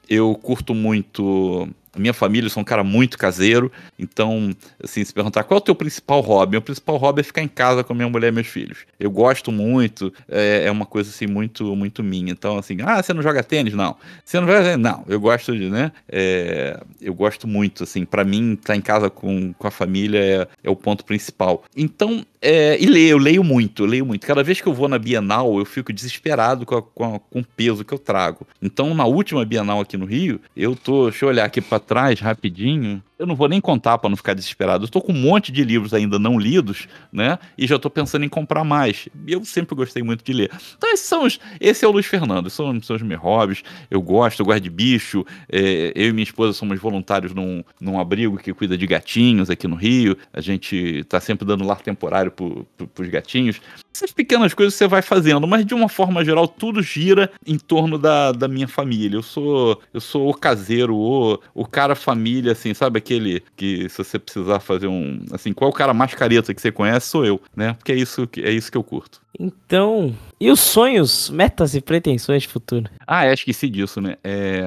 Eu 0.08 0.34
curto 0.36 0.72
muito 0.74 1.68
a 1.96 2.00
minha 2.00 2.12
família, 2.12 2.46
eu 2.46 2.50
sou 2.50 2.60
um 2.60 2.64
cara 2.64 2.84
muito 2.84 3.18
caseiro, 3.18 3.70
então, 3.98 4.54
assim, 4.82 5.04
se 5.04 5.12
perguntar 5.12 5.44
qual 5.44 5.58
é 5.58 5.60
o 5.60 5.64
teu 5.64 5.74
principal 5.74 6.20
hobby, 6.20 6.52
meu 6.52 6.62
principal 6.62 6.96
hobby 6.96 7.20
é 7.20 7.24
ficar 7.24 7.42
em 7.42 7.48
casa 7.48 7.82
com 7.82 7.94
minha 7.94 8.08
mulher 8.08 8.28
e 8.28 8.32
meus 8.32 8.46
filhos. 8.46 8.78
Eu 8.98 9.10
gosto 9.10 9.50
muito, 9.50 10.12
é, 10.28 10.64
é 10.66 10.70
uma 10.70 10.86
coisa, 10.86 11.10
assim, 11.10 11.26
muito, 11.26 11.74
muito 11.74 12.02
minha. 12.02 12.30
Então, 12.32 12.58
assim, 12.58 12.76
ah, 12.82 13.02
você 13.02 13.12
não 13.12 13.22
joga 13.22 13.42
tênis? 13.42 13.74
Não. 13.74 13.96
Você 14.24 14.38
não 14.38 14.46
joga 14.46 14.62
tênis? 14.62 14.78
Não. 14.78 15.04
Eu 15.08 15.20
gosto 15.20 15.56
de, 15.56 15.70
né, 15.70 15.92
é, 16.08 16.80
eu 17.00 17.14
gosto 17.14 17.46
muito, 17.46 17.84
assim, 17.84 18.04
para 18.04 18.24
mim, 18.24 18.54
estar 18.54 18.72
tá 18.72 18.76
em 18.76 18.80
casa 18.80 19.10
com, 19.10 19.52
com 19.52 19.66
a 19.66 19.70
família 19.70 20.18
é, 20.18 20.48
é 20.64 20.70
o 20.70 20.76
ponto 20.76 21.04
principal. 21.04 21.64
Então, 21.76 22.24
é, 22.48 22.80
e 22.80 22.86
leio, 22.86 23.08
eu 23.10 23.18
leio 23.18 23.42
muito, 23.42 23.82
eu 23.82 23.86
leio 23.86 24.06
muito. 24.06 24.24
Cada 24.24 24.42
vez 24.42 24.60
que 24.60 24.68
eu 24.68 24.72
vou 24.72 24.88
na 24.88 24.98
Bienal, 24.98 25.58
eu 25.58 25.64
fico 25.64 25.92
desesperado 25.92 26.64
com, 26.64 26.76
a, 26.76 26.82
com, 26.82 27.14
a, 27.16 27.18
com, 27.18 27.40
o 27.40 27.44
peso 27.44 27.84
que 27.84 27.92
eu 27.92 27.98
trago. 27.98 28.46
Então, 28.62 28.94
na 28.94 29.04
última 29.04 29.44
Bienal 29.44 29.80
aqui 29.80 29.96
no 29.96 30.06
Rio, 30.06 30.40
eu 30.56 30.76
tô. 30.76 31.10
Deixa 31.10 31.24
eu 31.24 31.28
olhar 31.28 31.44
aqui 31.44 31.60
para 31.60 31.80
trás 31.86 32.20
rapidinho. 32.20 33.02
Eu 33.18 33.26
não 33.26 33.34
vou 33.34 33.48
nem 33.48 33.60
contar 33.60 33.96
para 33.98 34.10
não 34.10 34.16
ficar 34.16 34.34
desesperado. 34.34 34.84
Eu 34.84 34.86
estou 34.86 35.00
com 35.00 35.12
um 35.12 35.20
monte 35.20 35.50
de 35.50 35.64
livros 35.64 35.94
ainda 35.94 36.18
não 36.18 36.38
lidos, 36.38 36.86
né? 37.10 37.38
E 37.56 37.66
já 37.66 37.76
estou 37.76 37.90
pensando 37.90 38.24
em 38.24 38.28
comprar 38.28 38.62
mais. 38.62 39.08
Eu 39.26 39.44
sempre 39.44 39.74
gostei 39.74 40.02
muito 40.02 40.22
de 40.22 40.32
ler. 40.32 40.50
Então, 40.76 40.92
esses 40.92 41.06
são 41.06 41.24
os, 41.24 41.40
esse 41.58 41.84
é 41.84 41.88
o 41.88 41.90
Luiz 41.90 42.06
Fernando, 42.06 42.50
são, 42.50 42.80
são 42.82 42.96
os 42.96 43.02
meus 43.02 43.20
hobbies. 43.20 43.62
Eu 43.90 44.02
gosto, 44.02 44.40
eu 44.40 44.46
gosto 44.46 44.60
de 44.60 44.70
bicho. 44.70 45.24
É, 45.50 45.92
eu 45.94 46.08
e 46.08 46.12
minha 46.12 46.24
esposa 46.24 46.52
somos 46.52 46.78
voluntários 46.78 47.32
num, 47.32 47.64
num 47.80 47.98
abrigo 47.98 48.36
que 48.36 48.52
cuida 48.52 48.76
de 48.76 48.86
gatinhos 48.86 49.48
aqui 49.48 49.66
no 49.66 49.76
Rio. 49.76 50.16
A 50.32 50.40
gente 50.40 50.76
está 50.76 51.18
sempre 51.18 51.46
dando 51.46 51.64
lar 51.64 51.80
temporário 51.80 52.30
para 52.30 53.02
os 53.02 53.08
gatinhos. 53.08 53.60
Essas 53.94 54.12
pequenas 54.12 54.52
coisas 54.52 54.74
você 54.74 54.86
vai 54.86 55.00
fazendo, 55.00 55.46
mas 55.46 55.64
de 55.64 55.72
uma 55.72 55.88
forma 55.88 56.22
geral, 56.22 56.46
tudo 56.46 56.82
gira 56.82 57.30
em 57.46 57.58
torno 57.58 57.96
da, 57.98 58.32
da 58.32 58.46
minha 58.46 58.68
família. 58.68 59.16
Eu 59.16 59.22
sou 59.22 59.80
eu 59.92 60.00
sou 60.00 60.28
o 60.28 60.34
caseiro, 60.34 60.94
o, 60.94 61.40
o 61.54 61.66
cara 61.66 61.94
família, 61.94 62.52
assim, 62.52 62.74
sabe? 62.74 62.98
Aquele 63.06 63.42
que 63.56 63.88
se 63.88 63.98
você 63.98 64.18
precisar 64.18 64.60
fazer 64.60 64.88
um, 64.88 65.24
assim, 65.32 65.52
qual 65.52 65.70
o 65.70 65.72
cara 65.72 65.94
mais 65.94 66.12
careta 66.14 66.52
que 66.52 66.60
você 66.60 66.72
conhece 66.72 67.06
sou 67.06 67.24
eu, 67.24 67.40
né? 67.54 67.74
Porque 67.74 67.92
é 67.92 67.94
isso 67.94 68.26
que 68.26 68.40
é 68.42 68.50
isso 68.50 68.70
que 68.70 68.76
eu 68.76 68.82
curto. 68.82 69.20
Então, 69.38 70.14
e 70.38 70.50
os 70.50 70.60
sonhos, 70.60 71.30
metas 71.30 71.74
e 71.74 71.80
pretensões 71.80 72.42
de 72.42 72.48
futuro? 72.48 72.90
Ah, 73.06 73.24
é, 73.24 73.32
esqueci 73.32 73.68
disso, 73.70 74.00
né? 74.00 74.16
É... 74.22 74.64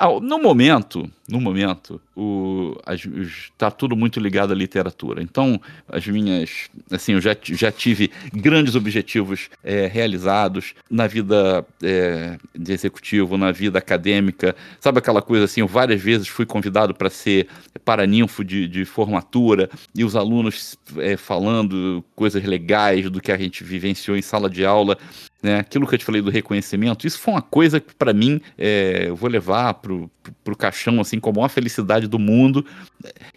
Ah, 0.00 0.20
no 0.20 0.40
momento, 0.40 1.10
no 1.28 1.40
momento, 1.40 2.00
o, 2.14 2.76
as, 2.86 3.04
os, 3.04 3.50
tá 3.58 3.68
tudo 3.68 3.96
muito 3.96 4.20
ligado 4.20 4.52
à 4.52 4.54
literatura. 4.54 5.20
Então, 5.20 5.60
as 5.88 6.06
minhas, 6.06 6.70
assim, 6.88 7.14
eu 7.14 7.20
já, 7.20 7.36
já 7.42 7.72
tive 7.72 8.12
grandes 8.32 8.76
objetivos 8.76 9.50
é, 9.64 9.88
realizados 9.88 10.74
na 10.88 11.08
vida 11.08 11.66
é, 11.82 12.38
de 12.54 12.72
executivo, 12.72 13.36
na 13.36 13.50
vida 13.50 13.80
acadêmica. 13.80 14.54
Sabe 14.78 15.00
aquela 15.00 15.20
coisa 15.20 15.46
assim, 15.46 15.62
eu 15.62 15.66
várias 15.66 16.00
vezes 16.00 16.28
fui 16.28 16.46
convidado 16.46 16.94
para 16.94 17.10
ser 17.10 17.48
paraninfo 17.84 18.44
de, 18.44 18.68
de 18.68 18.84
formatura 18.84 19.68
e 19.96 20.04
os 20.04 20.14
alunos 20.14 20.78
é, 20.98 21.16
falando 21.16 22.04
coisas 22.14 22.44
legais 22.44 23.10
do 23.10 23.20
que 23.20 23.32
a 23.32 23.36
gente 23.36 23.64
vivenciou 23.64 24.07
em 24.16 24.22
sala 24.22 24.48
de 24.48 24.64
aula 24.64 24.96
né? 25.42 25.58
Aquilo 25.60 25.86
que 25.86 25.94
eu 25.94 25.98
te 25.98 26.04
falei 26.04 26.20
do 26.20 26.30
reconhecimento, 26.30 27.06
isso 27.06 27.18
foi 27.18 27.34
uma 27.34 27.42
coisa 27.42 27.78
que 27.78 27.94
para 27.94 28.12
mim 28.12 28.40
é, 28.56 29.04
eu 29.06 29.14
vou 29.14 29.30
levar 29.30 29.74
pro, 29.74 30.10
pro, 30.20 30.32
pro 30.44 30.56
caixão 30.56 31.00
assim 31.00 31.20
como 31.20 31.44
a 31.44 31.48
felicidade 31.48 32.08
do 32.08 32.18
mundo. 32.18 32.66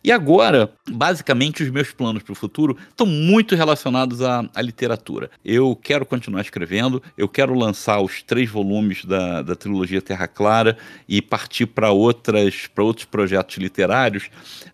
E 0.03 0.11
agora, 0.11 0.73
basicamente, 0.89 1.61
os 1.61 1.69
meus 1.69 1.91
planos 1.91 2.23
para 2.23 2.31
o 2.31 2.35
futuro 2.35 2.76
estão 2.89 3.06
muito 3.06 3.56
relacionados 3.56 4.22
à, 4.22 4.49
à, 4.56 4.61
literatura. 4.61 5.30
Eu 5.45 5.76
quero 5.76 6.06
continuar 6.06 6.41
escrevendo, 6.41 7.03
eu 7.15 7.30
quero 7.30 7.53
lançar 7.53 8.02
os 8.02 8.23
três 8.23 8.49
volumes 8.49 9.06
da, 9.06 9.43
da 9.43 9.56
trilogia 9.56 10.02
Terra 10.02 10.27
Clara 10.27 10.77
e 11.07 11.22
partir 11.22 11.68
para 11.68 11.91
outras 11.91 12.68
para 12.73 12.84
outros 12.84 13.06
projetos 13.06 13.57
literários, 13.57 14.30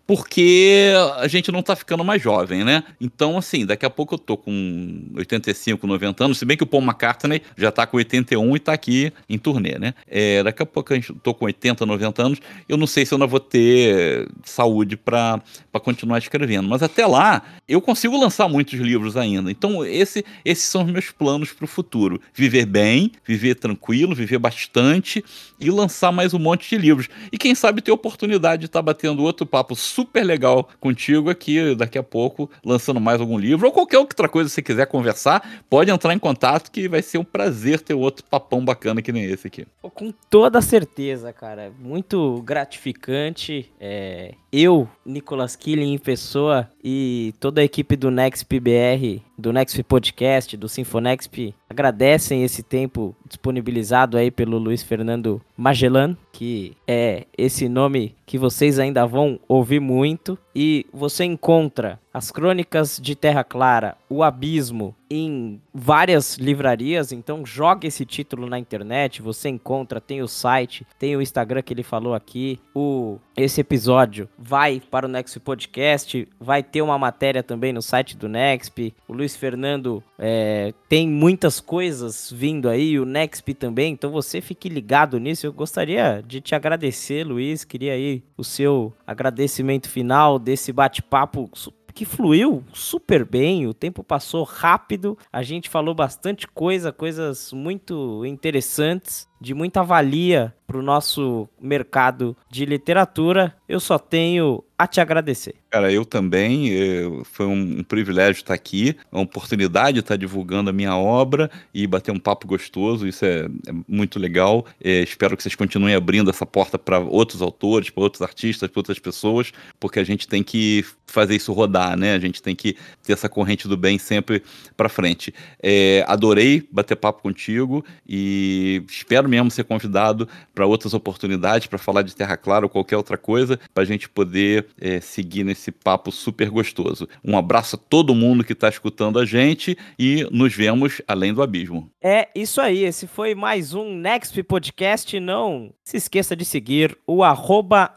porque 0.06 0.92
a 1.18 1.28
gente 1.28 1.52
não 1.52 1.60
está 1.60 1.76
ficando 1.76 2.02
mais 2.02 2.22
jovem, 2.22 2.64
né? 2.64 2.84
Então, 2.98 3.36
assim, 3.36 3.66
daqui 3.66 3.84
a 3.84 3.90
pouco 3.90 4.14
eu 4.14 4.18
tô 4.18 4.36
com 4.36 5.10
85, 5.14 5.86
90 5.88 6.24
anos, 6.24 6.38
se 6.38 6.44
bem 6.44 6.56
que 6.56 6.62
o 6.62 6.66
Paul 6.66 6.82
McCartney 6.82 7.42
já 7.56 7.72
tá 7.72 7.86
com 7.86 7.96
81 7.96 8.56
e 8.56 8.60
tá 8.60 8.72
aqui 8.72 9.12
em 9.28 9.38
turnê, 9.38 9.78
né? 9.78 9.94
É, 10.06 10.42
daqui 10.42 10.62
a 10.62 10.66
pouco 10.66 10.94
eu 10.94 11.02
tô 11.22 11.34
com 11.34 11.46
80, 11.46 11.84
90 11.84 12.22
anos, 12.22 12.38
eu 12.68 12.76
não 12.76 12.86
sei 12.86 13.04
se 13.04 13.12
eu 13.12 13.16
ainda 13.16 13.26
vou 13.26 13.40
ter 13.40 14.28
saúde 14.44 14.96
para 14.96 15.40
continuar 15.82 16.18
escrevendo, 16.18 16.68
mas 16.68 16.82
até 16.82 17.06
lá 17.06 17.42
eu 17.68 17.80
consigo 17.80 18.18
lançar 18.18 18.48
muitos 18.48 18.78
livros 18.78 19.16
ainda. 19.16 19.50
Então 19.50 19.84
esse, 19.84 20.24
esses 20.44 20.64
são 20.64 20.84
os 20.84 20.90
meus 20.90 21.10
planos 21.10 21.52
para 21.52 21.64
o 21.64 21.68
futuro: 21.68 22.20
viver 22.34 22.66
bem, 22.66 23.12
viver 23.26 23.54
tranquilo, 23.54 24.14
viver 24.14 24.38
bastante 24.38 25.24
e 25.60 25.70
lançar 25.70 26.12
mais 26.12 26.34
um 26.34 26.38
monte 26.38 26.68
de 26.70 26.78
livros. 26.78 27.08
E 27.32 27.38
quem 27.38 27.54
sabe 27.54 27.82
ter 27.82 27.92
oportunidade 27.92 28.60
de 28.60 28.66
estar 28.66 28.78
tá 28.78 28.82
batendo 28.82 29.22
outro 29.22 29.46
papo 29.46 29.74
super 29.74 30.24
legal 30.24 30.68
contigo 30.80 31.30
aqui 31.30 31.74
daqui 31.74 31.98
a 31.98 32.02
pouco, 32.02 32.50
lançando 32.64 33.00
mais 33.00 33.20
algum 33.20 33.38
livro 33.38 33.66
ou 33.66 33.72
qualquer 33.72 33.98
outra 33.98 34.28
coisa 34.28 34.48
que 34.48 34.54
você 34.54 34.62
quiser 34.62 34.86
conversar, 34.86 35.62
pode 35.68 35.90
entrar 35.90 36.14
em 36.14 36.18
contato 36.18 36.70
que 36.70 36.88
vai 36.88 37.02
ser 37.02 37.18
um 37.18 37.24
prazer 37.24 37.80
ter 37.80 37.94
outro 37.94 38.24
papão 38.24 38.64
bacana 38.64 39.02
que 39.02 39.12
nem 39.12 39.24
esse 39.24 39.46
aqui. 39.46 39.66
Com 39.82 40.12
toda 40.30 40.60
certeza, 40.60 41.32
cara. 41.32 41.72
Muito 41.78 42.42
gratificante. 42.42 43.70
É, 43.80 44.34
eu, 44.52 44.88
Nicolas 45.04 45.56
Killing 45.56 45.94
em 45.94 45.98
pessoa 45.98 46.68
e 46.82 47.34
toda 47.38 47.60
a 47.60 47.64
equipe 47.64 47.96
do 47.96 48.10
Next 48.10 48.44
PBR, 48.44 49.22
do 49.38 49.52
Next 49.52 49.80
Podcast, 49.84 50.56
do 50.56 50.68
Sinfonexp, 50.68 51.54
agradecem 51.70 52.42
esse 52.42 52.62
tempo 52.62 53.14
disponibilizado 53.24 54.16
aí 54.16 54.30
pelo 54.30 54.58
Luiz 54.58 54.82
Fernando 54.82 55.40
Magellan, 55.56 56.16
que 56.32 56.76
é 56.86 57.26
esse 57.36 57.68
nome 57.68 58.16
que 58.26 58.38
vocês 58.38 58.78
ainda 58.78 59.06
vão 59.06 59.38
ouvir 59.48 59.80
muito. 59.80 60.38
E 60.54 60.86
você 60.92 61.24
encontra 61.24 62.00
as 62.12 62.32
Crônicas 62.32 62.98
de 63.00 63.14
Terra 63.14 63.44
Clara, 63.44 63.96
O 64.08 64.24
Abismo, 64.24 64.94
em 65.10 65.60
várias 65.72 66.36
livrarias. 66.36 67.12
Então 67.12 67.46
joga 67.46 67.86
esse 67.86 68.04
título 68.04 68.48
na 68.48 68.58
internet, 68.58 69.22
você 69.22 69.48
encontra, 69.48 70.00
tem 70.00 70.20
o 70.20 70.28
site, 70.28 70.86
tem 70.98 71.16
o 71.16 71.22
Instagram 71.22 71.62
que 71.62 71.72
ele 71.72 71.82
falou 71.82 72.14
aqui. 72.14 72.60
O 72.74 73.18
esse 73.36 73.60
episódio 73.60 74.28
vai 74.36 74.80
para 74.80 75.06
o 75.06 75.08
Next 75.08 75.38
Podcast, 75.38 76.26
vai 76.40 76.62
ter 76.62 76.82
uma 76.82 76.98
matéria 76.98 77.42
também 77.42 77.72
no 77.72 77.80
site 77.80 78.16
do 78.16 78.28
Next. 78.28 78.94
O 79.06 79.12
Luiz 79.12 79.27
Fernando 79.36 80.02
é, 80.18 80.72
tem 80.88 81.08
muitas 81.08 81.60
coisas 81.60 82.30
vindo 82.30 82.68
aí, 82.68 82.98
o 82.98 83.04
Next 83.04 83.54
também. 83.54 83.92
Então 83.92 84.10
você 84.10 84.40
fique 84.40 84.68
ligado 84.68 85.18
nisso. 85.18 85.46
Eu 85.46 85.52
gostaria 85.52 86.22
de 86.26 86.40
te 86.40 86.54
agradecer, 86.54 87.24
Luiz. 87.24 87.64
Queria 87.64 87.92
aí 87.92 88.22
o 88.36 88.44
seu 88.44 88.92
agradecimento 89.06 89.88
final 89.88 90.38
desse 90.38 90.72
bate-papo 90.72 91.50
que 91.94 92.04
fluiu 92.04 92.62
super 92.72 93.24
bem, 93.24 93.66
o 93.66 93.74
tempo 93.74 94.04
passou 94.04 94.44
rápido, 94.44 95.18
a 95.32 95.42
gente 95.42 95.68
falou 95.68 95.92
bastante 95.92 96.46
coisa, 96.46 96.92
coisas 96.92 97.52
muito 97.52 98.24
interessantes 98.24 99.27
de 99.40 99.54
muita 99.54 99.82
valia 99.82 100.54
para 100.66 100.78
o 100.78 100.82
nosso 100.82 101.48
mercado 101.60 102.36
de 102.50 102.66
literatura. 102.66 103.54
Eu 103.66 103.80
só 103.80 103.98
tenho 103.98 104.62
a 104.78 104.86
te 104.86 105.00
agradecer. 105.00 105.56
Cara, 105.70 105.90
eu 105.92 106.04
também. 106.04 106.68
Eu, 106.68 107.24
foi 107.24 107.46
um, 107.46 107.80
um, 107.80 107.82
privilégio 107.82 108.40
estar 108.40 108.54
aqui, 108.54 108.94
uma 109.10 109.22
oportunidade 109.22 109.94
de 109.94 110.00
estar 110.00 110.16
divulgando 110.16 110.70
a 110.70 110.72
minha 110.72 110.96
obra 110.96 111.50
e 111.74 111.86
bater 111.86 112.12
um 112.12 112.18
papo 112.18 112.46
gostoso. 112.46 113.06
Isso 113.06 113.24
é, 113.24 113.46
é 113.46 113.72
muito 113.88 114.18
legal. 114.18 114.64
É, 114.82 115.02
espero 115.02 115.36
que 115.36 115.42
vocês 115.42 115.54
continuem 115.54 115.94
abrindo 115.94 116.30
essa 116.30 116.46
porta 116.46 116.78
para 116.78 116.98
outros 117.00 117.42
autores, 117.42 117.90
para 117.90 118.02
outros 118.02 118.22
artistas, 118.22 118.70
para 118.70 118.78
outras 118.78 118.98
pessoas, 118.98 119.52
porque 119.80 119.98
a 119.98 120.04
gente 120.04 120.28
tem 120.28 120.42
que 120.42 120.84
fazer 121.06 121.34
isso 121.34 121.52
rodar, 121.52 121.96
né? 121.96 122.14
A 122.14 122.18
gente 122.20 122.42
tem 122.42 122.54
que 122.54 122.76
ter 123.02 123.14
essa 123.14 123.28
corrente 123.28 123.66
do 123.66 123.76
bem 123.76 123.98
sempre 123.98 124.42
para 124.76 124.88
frente. 124.88 125.34
É, 125.62 126.04
adorei 126.06 126.66
bater 126.70 126.94
papo 126.94 127.22
contigo 127.22 127.84
e 128.06 128.82
espero 128.88 129.27
mesmo 129.28 129.50
ser 129.50 129.64
convidado 129.64 130.28
para 130.54 130.66
outras 130.66 130.94
oportunidades, 130.94 131.66
para 131.66 131.78
falar 131.78 132.02
de 132.02 132.16
Terra 132.16 132.36
Clara 132.36 132.64
ou 132.64 132.70
qualquer 132.70 132.96
outra 132.96 133.16
coisa, 133.16 133.58
para 133.72 133.82
a 133.82 133.86
gente 133.86 134.08
poder 134.08 134.66
é, 134.80 135.00
seguir 135.00 135.44
nesse 135.44 135.70
papo 135.70 136.10
super 136.10 136.50
gostoso. 136.50 137.08
Um 137.24 137.36
abraço 137.36 137.76
a 137.76 137.78
todo 137.78 138.14
mundo 138.14 138.42
que 138.42 138.52
está 138.52 138.68
escutando 138.68 139.18
a 139.18 139.24
gente 139.24 139.76
e 139.98 140.26
nos 140.30 140.54
vemos 140.54 141.02
além 141.06 141.32
do 141.32 141.42
abismo. 141.42 141.90
É 142.02 142.28
isso 142.34 142.60
aí, 142.60 142.84
esse 142.84 143.06
foi 143.06 143.34
mais 143.34 143.74
um 143.74 143.94
Nexp 143.94 144.42
Podcast. 144.42 145.18
Não 145.20 145.72
se 145.84 145.96
esqueça 145.96 146.34
de 146.34 146.44
seguir 146.44 146.96
o 147.06 147.22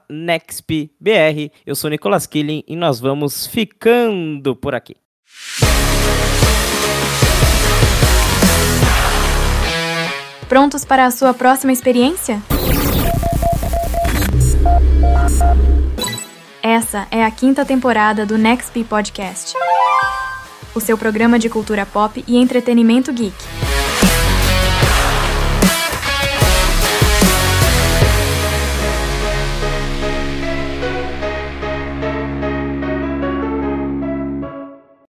NextBR. 0.09 1.51
Eu 1.65 1.75
sou 1.75 1.89
Nicolas 1.89 2.27
Killing 2.27 2.63
e 2.67 2.75
nós 2.75 2.99
vamos 2.99 3.47
ficando 3.47 4.55
por 4.55 4.75
aqui. 4.75 4.95
Prontos 10.51 10.83
para 10.83 11.05
a 11.05 11.11
sua 11.11 11.33
próxima 11.33 11.71
experiência? 11.71 12.41
Essa 16.61 17.07
é 17.09 17.23
a 17.23 17.31
quinta 17.31 17.63
temporada 17.63 18.25
do 18.25 18.37
NextP 18.37 18.83
Podcast, 18.83 19.53
o 20.75 20.81
seu 20.81 20.97
programa 20.97 21.39
de 21.39 21.47
cultura 21.47 21.85
pop 21.85 22.21
e 22.27 22.35
entretenimento 22.35 23.13
geek. 23.13 23.33